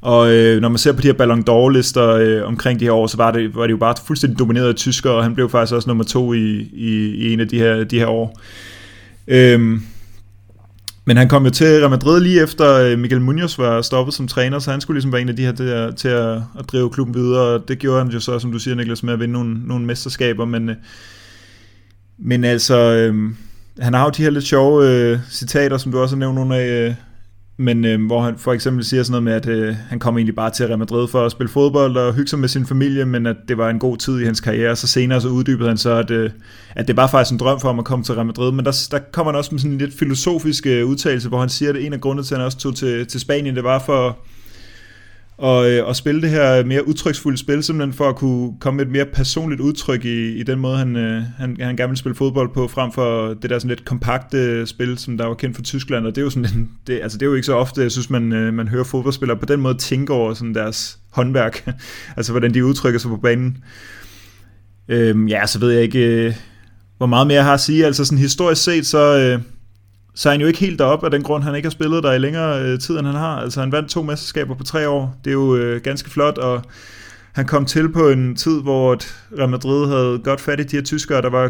og 0.00 0.32
øh, 0.32 0.60
når 0.60 0.68
man 0.68 0.78
ser 0.78 0.92
på 0.92 1.00
de 1.00 1.06
her 1.06 1.12
Ballon 1.12 1.44
d'Or-lister 1.50 2.00
øh, 2.00 2.46
omkring 2.46 2.80
de 2.80 2.84
her 2.84 2.92
år, 2.92 3.06
så 3.06 3.16
var 3.16 3.30
det, 3.30 3.54
var 3.54 3.62
det 3.62 3.70
jo 3.70 3.76
bare 3.76 3.94
fuldstændig 4.06 4.38
domineret 4.38 4.68
af 4.68 4.74
tyskere, 4.74 5.12
og 5.12 5.22
han 5.22 5.34
blev 5.34 5.50
faktisk 5.50 5.74
også 5.74 5.88
nummer 5.88 6.04
to 6.04 6.32
i, 6.32 6.68
i, 6.72 7.14
i 7.14 7.32
en 7.32 7.40
af 7.40 7.48
de 7.48 7.58
her, 7.58 7.84
de 7.84 7.98
her 7.98 8.06
år. 8.06 8.40
Øhm, 9.28 9.82
men 11.08 11.16
han 11.16 11.28
kom 11.28 11.44
jo 11.44 11.50
til 11.50 11.66
Real 11.66 11.90
Madrid 11.90 12.20
lige 12.20 12.42
efter 12.42 12.74
øh, 12.74 12.98
Miguel 12.98 13.20
Munoz 13.20 13.58
var 13.58 13.82
stoppet 13.82 14.14
som 14.14 14.28
træner, 14.28 14.58
så 14.58 14.70
han 14.70 14.80
skulle 14.80 14.96
ligesom 14.96 15.12
være 15.12 15.20
en 15.20 15.28
af 15.28 15.36
de 15.36 15.44
her 15.44 15.52
der, 15.52 15.90
til 15.90 16.08
at, 16.08 16.34
at 16.58 16.64
drive 16.72 16.90
klubben 16.90 17.14
videre, 17.14 17.42
og 17.42 17.68
det 17.68 17.78
gjorde 17.78 18.02
han 18.04 18.12
jo 18.12 18.20
så, 18.20 18.38
som 18.38 18.52
du 18.52 18.58
siger, 18.58 18.74
Niklas, 18.74 19.02
med 19.02 19.12
at 19.12 19.20
vinde 19.20 19.32
nogle, 19.32 19.66
nogle 19.66 19.86
mesterskaber, 19.86 20.44
men... 20.44 20.68
Øh, 20.68 20.76
men 22.20 22.44
altså, 22.44 22.76
øh, 22.76 23.14
han 23.80 23.94
har 23.94 24.04
jo 24.04 24.10
de 24.10 24.22
her 24.22 24.30
lidt 24.30 24.44
sjove 24.44 24.88
øh, 24.88 25.18
citater, 25.30 25.76
som 25.76 25.92
du 25.92 25.98
også 25.98 26.16
har 26.16 26.18
nævnt 26.18 26.34
nogle 26.34 26.56
af, 26.56 26.88
øh, 26.88 26.94
men 27.60 27.84
øh, 27.84 28.06
hvor 28.06 28.22
han 28.22 28.38
for 28.38 28.52
eksempel 28.52 28.84
siger 28.84 29.02
sådan 29.02 29.22
noget 29.22 29.22
med, 29.22 29.32
at 29.32 29.58
øh, 29.58 29.74
han 29.88 29.98
kom 29.98 30.16
egentlig 30.16 30.34
bare 30.34 30.50
til 30.50 30.66
Real 30.66 30.78
Madrid 30.78 31.08
for 31.08 31.26
at 31.26 31.32
spille 31.32 31.50
fodbold 31.50 31.96
og 31.96 32.14
hygge 32.14 32.28
sig 32.28 32.38
med 32.38 32.48
sin 32.48 32.66
familie, 32.66 33.04
men 33.04 33.26
at 33.26 33.36
det 33.48 33.58
var 33.58 33.70
en 33.70 33.78
god 33.78 33.96
tid 33.96 34.20
i 34.20 34.24
hans 34.24 34.40
karriere. 34.40 34.76
Så 34.76 34.86
senere 34.86 35.20
så 35.20 35.28
uddybede 35.28 35.68
han 35.68 35.78
så, 35.78 35.90
at, 35.90 36.10
øh, 36.10 36.30
at 36.76 36.88
det 36.88 36.96
var 36.96 37.06
faktisk 37.06 37.32
en 37.32 37.38
drøm 37.38 37.60
for 37.60 37.68
ham 37.68 37.78
at 37.78 37.84
komme 37.84 38.04
til 38.04 38.14
Real 38.14 38.26
Madrid. 38.26 38.52
Men 38.52 38.64
der, 38.64 38.88
der 38.90 38.98
kommer 39.12 39.32
han 39.32 39.38
også 39.38 39.50
med 39.52 39.58
sådan 39.58 39.72
en 39.72 39.78
lidt 39.78 39.98
filosofisk 39.98 40.66
øh, 40.66 40.86
udtalelse, 40.86 41.28
hvor 41.28 41.40
han 41.40 41.48
siger, 41.48 41.70
at 41.70 41.76
en 41.76 41.92
af 41.92 42.00
grundene 42.00 42.26
til, 42.26 42.34
at 42.34 42.40
han 42.40 42.46
også 42.46 42.58
tog 42.58 42.76
til, 42.76 43.06
til 43.06 43.20
Spanien, 43.20 43.56
det 43.56 43.64
var 43.64 43.78
for 43.78 44.18
og, 45.38 45.70
øh, 45.70 45.86
og 45.86 45.96
spille 45.96 46.22
det 46.22 46.30
her 46.30 46.64
mere 46.64 46.88
udtryksfulde 46.88 47.38
spil, 47.38 47.62
simpelthen 47.62 47.92
for 47.92 48.08
at 48.08 48.16
kunne 48.16 48.52
komme 48.60 48.76
med 48.76 48.86
et 48.86 48.92
mere 48.92 49.04
personligt 49.04 49.60
udtryk 49.60 50.04
i, 50.04 50.32
i 50.32 50.42
den 50.42 50.58
måde, 50.58 50.78
han, 50.78 50.96
øh, 50.96 51.22
han, 51.38 51.56
han 51.60 51.76
gerne 51.76 51.90
vil 51.90 51.96
spille 51.96 52.14
fodbold 52.14 52.54
på, 52.54 52.68
frem 52.68 52.92
for 52.92 53.28
det 53.28 53.50
der 53.50 53.58
sådan 53.58 53.68
lidt 53.68 53.84
kompakte 53.84 54.66
spil, 54.66 54.98
som 54.98 55.18
der 55.18 55.26
var 55.26 55.34
kendt 55.34 55.56
fra 55.56 55.62
Tyskland, 55.62 56.06
og 56.06 56.14
det 56.14 56.20
er 56.20 56.24
jo, 56.24 56.30
sådan, 56.30 56.48
en, 56.54 56.70
det, 56.86 57.00
altså 57.02 57.18
det 57.18 57.26
er 57.26 57.30
jo 57.30 57.34
ikke 57.34 57.46
så 57.46 57.54
ofte, 57.54 57.82
jeg 57.82 57.92
synes, 57.92 58.10
man, 58.10 58.32
øh, 58.32 58.54
man 58.54 58.68
hører 58.68 58.84
fodboldspillere 58.84 59.38
på 59.38 59.46
den 59.46 59.60
måde 59.60 59.74
tænke 59.74 60.12
over 60.12 60.34
sådan 60.34 60.54
deres 60.54 60.98
håndværk, 61.10 61.68
altså 62.16 62.32
hvordan 62.32 62.54
de 62.54 62.64
udtrykker 62.64 63.00
sig 63.00 63.08
på 63.08 63.16
banen. 63.16 63.56
Øhm, 64.88 65.28
ja, 65.28 65.46
så 65.46 65.58
ved 65.58 65.70
jeg 65.70 65.82
ikke, 65.82 66.26
øh, 66.26 66.34
hvor 66.96 67.06
meget 67.06 67.26
mere 67.26 67.36
jeg 67.36 67.44
har 67.44 67.54
at 67.54 67.60
sige, 67.60 67.86
altså 67.86 68.04
sådan 68.04 68.18
historisk 68.18 68.64
set, 68.64 68.86
så... 68.86 69.18
Øh, 69.18 69.40
så 70.18 70.28
er 70.28 70.32
han 70.32 70.40
jo 70.40 70.46
ikke 70.46 70.58
helt 70.58 70.78
deroppe 70.78 71.06
af 71.06 71.10
den 71.10 71.22
grund, 71.22 71.42
han 71.42 71.54
ikke 71.54 71.66
har 71.66 71.70
spillet 71.70 72.02
der 72.02 72.12
i 72.12 72.18
længere 72.18 72.62
øh, 72.62 72.78
tid, 72.78 72.98
end 72.98 73.06
han 73.06 73.16
har. 73.16 73.40
Altså 73.40 73.60
han 73.60 73.72
vandt 73.72 73.90
to 73.90 74.02
mesterskaber 74.02 74.54
på 74.54 74.64
tre 74.64 74.88
år. 74.88 75.16
Det 75.24 75.30
er 75.30 75.34
jo 75.34 75.56
øh, 75.56 75.80
ganske 75.80 76.10
flot, 76.10 76.38
og 76.38 76.62
han 77.32 77.46
kom 77.46 77.64
til 77.64 77.92
på 77.92 78.08
en 78.08 78.36
tid, 78.36 78.62
hvor 78.62 78.98
Real 79.38 79.48
Madrid 79.48 79.88
havde 79.88 80.20
godt 80.24 80.40
fat 80.40 80.60
i 80.60 80.62
de 80.62 80.76
her 80.76 80.82
tyskere. 80.82 81.22
Der 81.22 81.30
var 81.30 81.48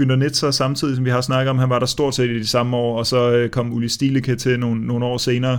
Günther 0.00 0.14
Nitzer 0.14 0.50
samtidig, 0.50 0.96
som 0.96 1.04
vi 1.04 1.10
har 1.10 1.20
snakket 1.20 1.50
om. 1.50 1.58
Han 1.58 1.70
var 1.70 1.78
der 1.78 1.86
stort 1.86 2.14
set 2.14 2.30
i 2.30 2.38
de 2.38 2.46
samme 2.46 2.76
år, 2.76 2.98
og 2.98 3.06
så 3.06 3.30
øh, 3.30 3.50
kom 3.50 3.72
Uli 3.72 3.88
Stileke 3.88 4.36
til 4.36 4.60
nogle, 4.60 4.86
nogle 4.86 5.04
år 5.04 5.18
senere. 5.18 5.58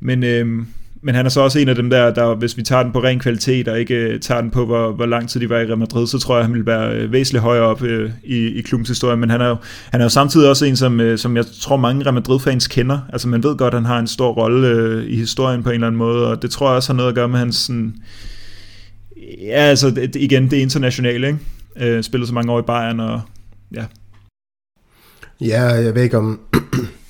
Men 0.00 0.24
øh, 0.24 0.64
men 1.02 1.14
han 1.14 1.26
er 1.26 1.30
så 1.30 1.40
også 1.40 1.58
en 1.58 1.68
af 1.68 1.74
dem 1.74 1.90
der, 1.90 2.14
der 2.14 2.34
hvis 2.34 2.56
vi 2.56 2.62
tager 2.62 2.82
den 2.82 2.92
på 2.92 3.02
ren 3.02 3.18
kvalitet, 3.18 3.68
og 3.68 3.80
ikke 3.80 3.94
øh, 3.94 4.20
tager 4.20 4.40
den 4.40 4.50
på, 4.50 4.66
hvor, 4.66 4.92
hvor 4.92 5.06
lang 5.06 5.28
tid 5.28 5.40
de 5.40 5.50
var 5.50 5.58
i 5.58 5.66
Real 5.66 5.78
Madrid, 5.78 6.06
så 6.06 6.18
tror 6.18 6.36
jeg, 6.36 6.44
han 6.44 6.54
vil 6.54 6.66
være 6.66 6.96
øh, 6.96 7.12
væsentligt 7.12 7.42
højere 7.42 7.62
op 7.62 7.82
øh, 7.82 8.10
i, 8.24 8.36
i 8.36 8.60
klubbens 8.62 8.88
historie. 8.88 9.16
Men 9.16 9.30
han 9.30 9.40
er, 9.40 9.48
jo, 9.48 9.56
han 9.90 10.00
er 10.00 10.04
jo 10.04 10.08
samtidig 10.08 10.48
også 10.48 10.64
en, 10.64 10.76
som, 10.76 11.00
øh, 11.00 11.18
som 11.18 11.36
jeg 11.36 11.44
tror 11.60 11.76
mange 11.76 12.04
Real 12.04 12.14
Madrid-fans 12.14 12.66
kender. 12.66 12.98
Altså 13.12 13.28
man 13.28 13.42
ved 13.42 13.56
godt, 13.56 13.74
at 13.74 13.80
han 13.80 13.86
har 13.86 13.98
en 13.98 14.06
stor 14.06 14.32
rolle 14.32 14.68
øh, 14.68 15.04
i 15.04 15.16
historien 15.16 15.62
på 15.62 15.68
en 15.68 15.74
eller 15.74 15.86
anden 15.86 15.98
måde, 15.98 16.30
og 16.30 16.42
det 16.42 16.50
tror 16.50 16.68
jeg 16.68 16.76
også 16.76 16.92
har 16.92 16.96
noget 16.96 17.08
at 17.08 17.14
gøre 17.14 17.28
med 17.28 17.38
hans... 17.38 17.56
Sådan, 17.56 17.94
ja, 19.42 19.52
altså 19.52 19.90
det, 19.90 20.16
igen, 20.16 20.50
det 20.50 20.56
internationale, 20.56 21.26
ikke? 21.26 21.38
Øh, 21.80 22.02
spillet 22.02 22.28
så 22.28 22.34
mange 22.34 22.52
år 22.52 22.58
i 22.58 22.62
Bayern, 22.62 23.00
og 23.00 23.20
ja. 23.74 23.84
Ja, 25.40 25.62
jeg 25.62 25.94
ved 25.94 26.02
ikke 26.02 26.18
om 26.18 26.40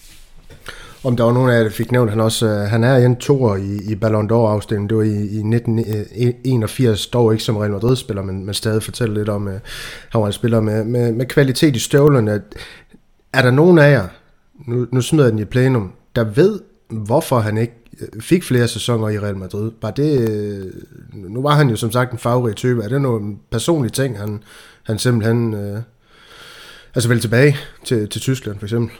om 1.04 1.16
der 1.16 1.24
var 1.24 1.32
nogen 1.32 1.50
af 1.50 1.56
jer, 1.56 1.62
der 1.62 1.70
fik 1.70 1.92
nævnt, 1.92 2.10
han 2.10 2.20
også, 2.20 2.46
øh, 2.46 2.58
han 2.58 2.84
er 2.84 2.96
en 2.96 3.16
toer 3.16 3.56
i, 3.56 3.92
i 3.92 3.94
Ballon 3.94 4.30
d'Or 4.30 4.34
afstillingen. 4.34 4.88
Det 4.88 4.96
var 4.96 5.02
i, 5.02 5.08
i 5.08 5.56
1981, 5.56 7.06
øh, 7.06 7.12
dog 7.12 7.32
ikke 7.32 7.44
som 7.44 7.56
Real 7.56 7.70
Madrid-spiller, 7.70 8.22
men, 8.22 8.44
men 8.44 8.54
stadig 8.54 8.82
fortælle 8.82 9.14
lidt 9.14 9.28
om, 9.28 9.48
at 9.48 9.60
han 10.08 10.20
var 10.20 10.26
en 10.26 10.32
spiller 10.32 10.60
med, 10.60 10.84
med, 10.84 11.12
med 11.12 11.26
kvalitet 11.26 11.76
i 11.76 11.78
støvlerne. 11.78 12.42
Er 13.32 13.42
der 13.42 13.50
nogen 13.50 13.78
af 13.78 13.90
jer, 13.90 14.08
nu, 14.66 14.86
nu 14.92 15.00
smider 15.00 15.24
jeg 15.24 15.32
den 15.32 15.40
i 15.40 15.44
plenum, 15.44 15.92
der 16.16 16.24
ved, 16.24 16.60
hvorfor 16.88 17.38
han 17.38 17.58
ikke 17.58 17.74
fik 18.20 18.44
flere 18.44 18.68
sæsoner 18.68 19.08
i 19.08 19.18
Real 19.18 19.36
Madrid? 19.36 19.70
Var 19.82 19.90
det, 19.90 20.72
nu 21.14 21.42
var 21.42 21.54
han 21.54 21.70
jo 21.70 21.76
som 21.76 21.92
sagt 21.92 22.12
en 22.12 22.18
favorit 22.18 22.56
type. 22.56 22.82
Er 22.82 22.88
det 22.88 23.02
nogle 23.02 23.36
personlige 23.50 23.92
ting, 23.92 24.18
han, 24.18 24.42
han 24.82 24.98
simpelthen... 24.98 25.54
Øh, 25.54 25.80
altså 26.94 27.08
vel 27.08 27.20
tilbage 27.20 27.56
til, 27.84 28.08
til 28.08 28.20
Tyskland 28.20 28.58
for 28.58 28.66
eksempel? 28.66 28.90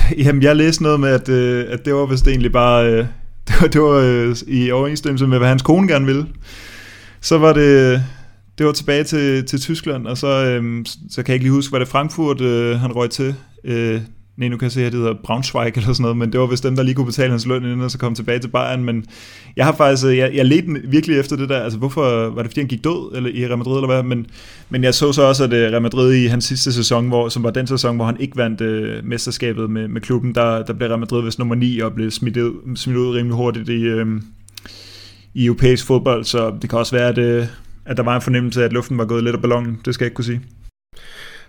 Jamen, 0.24 0.42
jeg 0.42 0.56
læste 0.56 0.82
noget 0.82 1.00
med, 1.00 1.08
at, 1.08 1.28
øh, 1.28 1.66
at 1.68 1.84
det 1.84 1.94
var 1.94 2.06
vist 2.06 2.28
egentlig 2.28 2.52
bare... 2.52 2.86
Øh, 2.86 2.98
det 3.48 3.54
var, 3.60 3.68
det 3.68 3.80
var 3.80 4.00
øh, 4.04 4.36
i 4.46 4.70
overensstemmelse 4.70 5.26
med, 5.26 5.38
hvad 5.38 5.48
hans 5.48 5.62
kone 5.62 5.88
gerne 5.88 6.06
ville. 6.06 6.26
Så 7.20 7.38
var 7.38 7.52
det... 7.52 8.02
Det 8.58 8.66
var 8.66 8.72
tilbage 8.72 9.04
til, 9.04 9.46
til 9.46 9.60
Tyskland, 9.60 10.06
og 10.06 10.18
så, 10.18 10.26
øh, 10.26 10.84
så 11.10 11.22
kan 11.22 11.32
jeg 11.32 11.34
ikke 11.34 11.44
lige 11.44 11.54
huske, 11.54 11.70
hvad 11.70 11.80
det 11.80 11.88
Frankfurt, 11.88 12.40
øh, 12.40 12.80
han 12.80 12.92
røg 12.92 13.10
til. 13.10 13.34
Øh, 13.64 14.00
nej, 14.36 14.48
nu 14.48 14.56
kan 14.56 14.64
jeg 14.64 14.72
se, 14.72 14.86
at 14.86 14.92
det 14.92 15.00
hedder 15.00 15.14
Braunschweig 15.24 15.72
eller 15.76 15.92
sådan 15.92 16.02
noget, 16.02 16.16
men 16.16 16.32
det 16.32 16.40
var 16.40 16.46
vist 16.46 16.64
dem, 16.64 16.76
der 16.76 16.82
lige 16.82 16.94
kunne 16.94 17.06
betale 17.06 17.30
hans 17.30 17.46
løn, 17.46 17.62
inden 17.62 17.80
han 17.80 17.90
så 17.90 17.98
kom 17.98 18.14
tilbage 18.14 18.38
til 18.38 18.48
Bayern, 18.48 18.84
men 18.84 19.04
jeg 19.56 19.64
har 19.64 19.72
faktisk, 19.72 20.06
øh, 20.06 20.16
jeg, 20.16 20.34
jeg 20.34 20.44
ledte 20.44 20.68
virkelig 20.84 21.18
efter 21.18 21.36
det 21.36 21.48
der, 21.48 21.60
altså 21.60 21.78
hvorfor, 21.78 22.30
var 22.30 22.42
det 22.42 22.50
fordi 22.50 22.60
han 22.60 22.68
gik 22.68 22.84
død 22.84 23.16
eller, 23.16 23.30
i 23.30 23.46
Real 23.46 23.58
Madrid, 23.58 23.74
eller 23.74 23.86
hvad, 23.86 24.02
men, 24.02 24.26
men 24.70 24.84
jeg 24.84 24.94
så 24.94 25.12
så 25.12 25.22
også, 25.22 25.44
at 25.44 25.52
øh, 25.52 25.70
Real 25.70 25.82
Madrid 25.82 26.12
i 26.12 26.26
hans 26.26 26.44
sidste 26.44 26.72
sæson, 26.72 27.08
hvor, 27.08 27.28
som 27.28 27.42
var 27.42 27.50
den 27.50 27.66
sæson, 27.66 27.96
hvor 27.96 28.04
han 28.04 28.16
ikke 28.20 28.36
vandt 28.36 28.60
øh, 28.60 29.04
mesterskabet 29.04 29.70
med, 29.70 29.88
med 29.88 30.00
klubben, 30.00 30.34
der, 30.34 30.62
der 30.62 30.72
blev 30.72 30.88
Real 30.88 31.00
Madrid 31.00 31.22
vist 31.22 31.38
nummer 31.38 31.54
9 31.54 31.78
og 31.78 31.92
blev 31.92 32.10
smidt 32.10 32.36
ud, 32.36 32.76
smidt 32.76 32.98
ud 32.98 33.16
rimelig 33.16 33.36
hurtigt 33.36 33.68
i, 33.68 33.82
øh, 33.82 34.06
i 35.34 35.44
europæisk 35.46 35.86
fodbold, 35.86 36.24
så 36.24 36.52
det 36.62 36.70
kan 36.70 36.78
også 36.78 36.96
være, 36.96 37.08
at, 37.08 37.18
øh, 37.18 37.46
at 37.84 37.96
der 37.96 38.02
var 38.02 38.16
en 38.16 38.22
fornemmelse 38.22 38.60
af, 38.60 38.64
at 38.64 38.72
luften 38.72 38.98
var 38.98 39.04
gået 39.04 39.24
lidt 39.24 39.36
af 39.36 39.42
ballonen, 39.42 39.80
det 39.84 39.94
skal 39.94 40.04
jeg 40.04 40.06
ikke 40.06 40.14
kunne 40.14 40.24
sige. 40.24 40.40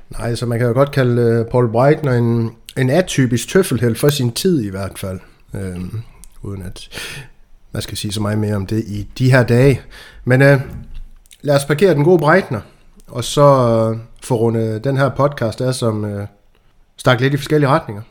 Nej, 0.09 0.35
så 0.35 0.45
man 0.45 0.59
kan 0.59 0.67
jo 0.67 0.73
godt 0.73 0.91
kalde 0.91 1.47
Paul 1.51 1.71
Breitner 1.71 2.13
en, 2.13 2.51
en 2.77 2.89
atypisk 2.89 3.47
tøffelheld 3.49 3.95
for 3.95 4.09
sin 4.09 4.31
tid 4.31 4.61
i 4.61 4.69
hvert 4.69 4.99
fald. 4.99 5.19
Øh, 5.55 5.81
uden 6.41 6.61
at 6.61 6.89
man 7.71 7.81
skal 7.81 7.97
sige 7.97 8.11
så 8.11 8.21
meget 8.21 8.37
mere 8.37 8.55
om 8.55 8.65
det 8.65 8.83
i 8.87 9.07
de 9.17 9.31
her 9.31 9.43
dage. 9.43 9.81
Men 10.25 10.41
øh, 10.41 10.61
lad 11.41 11.55
os 11.55 11.65
parkere 11.65 11.93
den 11.93 12.03
gode 12.03 12.19
Breitner, 12.19 12.61
og 13.07 13.23
så 13.23 13.41
øh, 13.41 13.97
få 14.23 14.35
rundet 14.35 14.83
den 14.83 14.97
her 14.97 15.09
podcast 15.09 15.61
af, 15.61 15.75
som 15.75 16.05
øh, 16.05 16.27
stak 16.97 17.21
lidt 17.21 17.33
i 17.33 17.37
forskellige 17.37 17.69
retninger. 17.69 18.01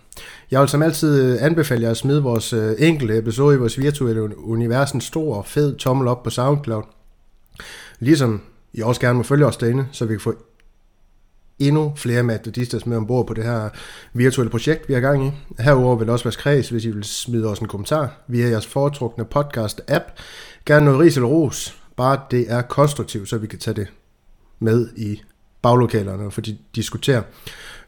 Jeg 0.50 0.60
vil 0.60 0.68
som 0.68 0.82
altid 0.82 1.22
øh, 1.22 1.38
anbefale 1.40 1.82
jer 1.82 1.90
at 1.90 1.96
smide 1.96 2.22
vores 2.22 2.52
øh, 2.52 2.74
enkelte 2.78 3.18
episode 3.18 3.54
i 3.54 3.58
vores 3.58 3.78
virtuelle 3.78 4.38
univers 4.38 4.92
en 4.92 5.00
stor 5.00 5.42
fed 5.42 5.76
tommel 5.76 6.08
op 6.08 6.22
på 6.22 6.30
SoundCloud. 6.30 6.82
Ligesom 7.98 8.42
I 8.72 8.82
også 8.82 9.00
gerne 9.00 9.16
må 9.16 9.22
følge 9.22 9.46
os 9.46 9.56
derinde, 9.56 9.86
så 9.92 10.04
vi 10.04 10.14
kan 10.14 10.20
få 10.20 10.34
endnu 11.58 11.92
flere 11.96 12.22
madridistas 12.22 12.86
med 12.86 12.96
ombord 12.96 13.26
på 13.26 13.34
det 13.34 13.44
her 13.44 13.68
virtuelle 14.12 14.50
projekt, 14.50 14.88
vi 14.88 14.94
har 14.94 15.00
gang 15.00 15.26
i. 15.26 15.30
Herover 15.58 15.96
vil 15.96 16.10
også 16.10 16.24
være 16.24 16.32
kreds, 16.32 16.68
hvis 16.68 16.84
I 16.84 16.90
vil 16.90 17.04
smide 17.04 17.46
os 17.46 17.58
en 17.58 17.68
kommentar 17.68 18.24
via 18.28 18.48
jeres 18.48 18.66
foretrukne 18.66 19.24
podcast-app. 19.34 20.04
Gerne 20.66 20.84
noget 20.84 21.00
ris 21.00 21.16
eller 21.16 21.28
ros, 21.28 21.76
bare 21.96 22.20
det 22.30 22.52
er 22.52 22.62
konstruktivt, 22.62 23.28
så 23.28 23.38
vi 23.38 23.46
kan 23.46 23.58
tage 23.58 23.74
det 23.74 23.86
med 24.58 24.88
i 24.96 25.22
baglokalerne 25.62 26.24
og 26.24 26.32
få 26.32 26.40
de 26.40 26.58
diskutere. 26.74 27.22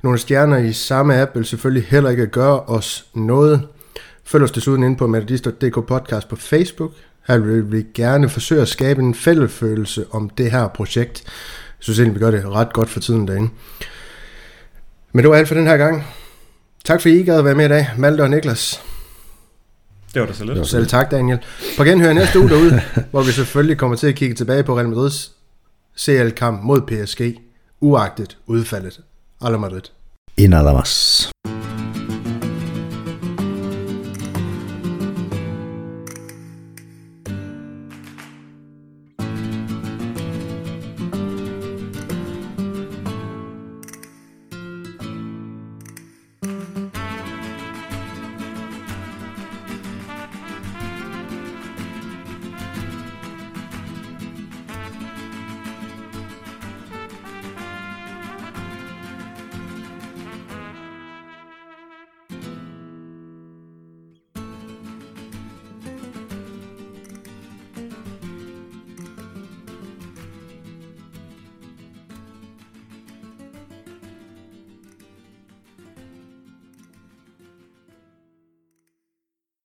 Nogle 0.02 0.18
stjerner 0.18 0.56
i 0.56 0.72
samme 0.72 1.20
app 1.20 1.36
vil 1.36 1.44
selvfølgelig 1.44 1.88
heller 1.88 2.10
ikke 2.10 2.26
gøre 2.26 2.60
os 2.60 3.06
noget. 3.14 3.68
Følg 4.24 4.44
os 4.44 4.50
desuden 4.50 4.82
ind 4.82 4.96
på 4.96 5.06
metodister.dk 5.06 5.86
podcast 5.86 6.28
på 6.28 6.36
Facebook. 6.36 6.92
Her 7.26 7.38
vil 7.38 7.72
vi 7.72 7.84
gerne 7.94 8.28
forsøge 8.28 8.62
at 8.62 8.68
skabe 8.68 9.02
en 9.02 9.14
fællesfølelse 9.14 10.06
om 10.10 10.30
det 10.30 10.50
her 10.50 10.68
projekt. 10.68 11.24
Jeg 11.78 11.84
synes 11.84 11.98
egentlig, 11.98 12.14
vi 12.14 12.24
gør 12.24 12.30
det 12.30 12.44
ret 12.44 12.72
godt 12.72 12.88
for 12.88 13.00
tiden 13.00 13.28
derinde. 13.28 13.50
Men 15.12 15.22
det 15.22 15.30
var 15.30 15.36
alt 15.36 15.48
for 15.48 15.54
den 15.54 15.66
her 15.66 15.76
gang. 15.76 16.04
Tak 16.84 17.02
for, 17.02 17.08
I 17.08 17.22
gad 17.22 17.38
at 17.38 17.44
være 17.44 17.54
med 17.54 17.64
i 17.64 17.68
dag, 17.68 17.88
Malte 17.96 18.22
og 18.22 18.30
Niklas. 18.30 18.82
Det 20.14 20.20
var 20.22 20.26
da 20.26 20.32
så 20.34 20.44
lidt. 20.44 20.66
Selv 20.66 20.86
tak, 20.86 21.10
Daniel. 21.10 21.38
På 21.76 21.84
genhør 21.84 22.12
næste 22.12 22.40
uge 22.40 22.48
derude, 22.48 22.82
hvor 23.10 23.22
vi 23.22 23.32
selvfølgelig 23.32 23.78
kommer 23.78 23.96
til 23.96 24.06
at 24.06 24.14
kigge 24.14 24.34
tilbage 24.34 24.62
på 24.62 24.76
Real 24.76 24.88
Madrids 24.88 25.32
CL-kamp 25.98 26.62
mod 26.62 26.80
PSG, 26.80 27.20
uagtet 27.80 28.36
udfaldet. 28.46 29.00
Alla 29.40 29.58
Madrid. 29.58 29.82
Y 30.40 30.46
nada 30.46 30.80
más. 30.80 31.30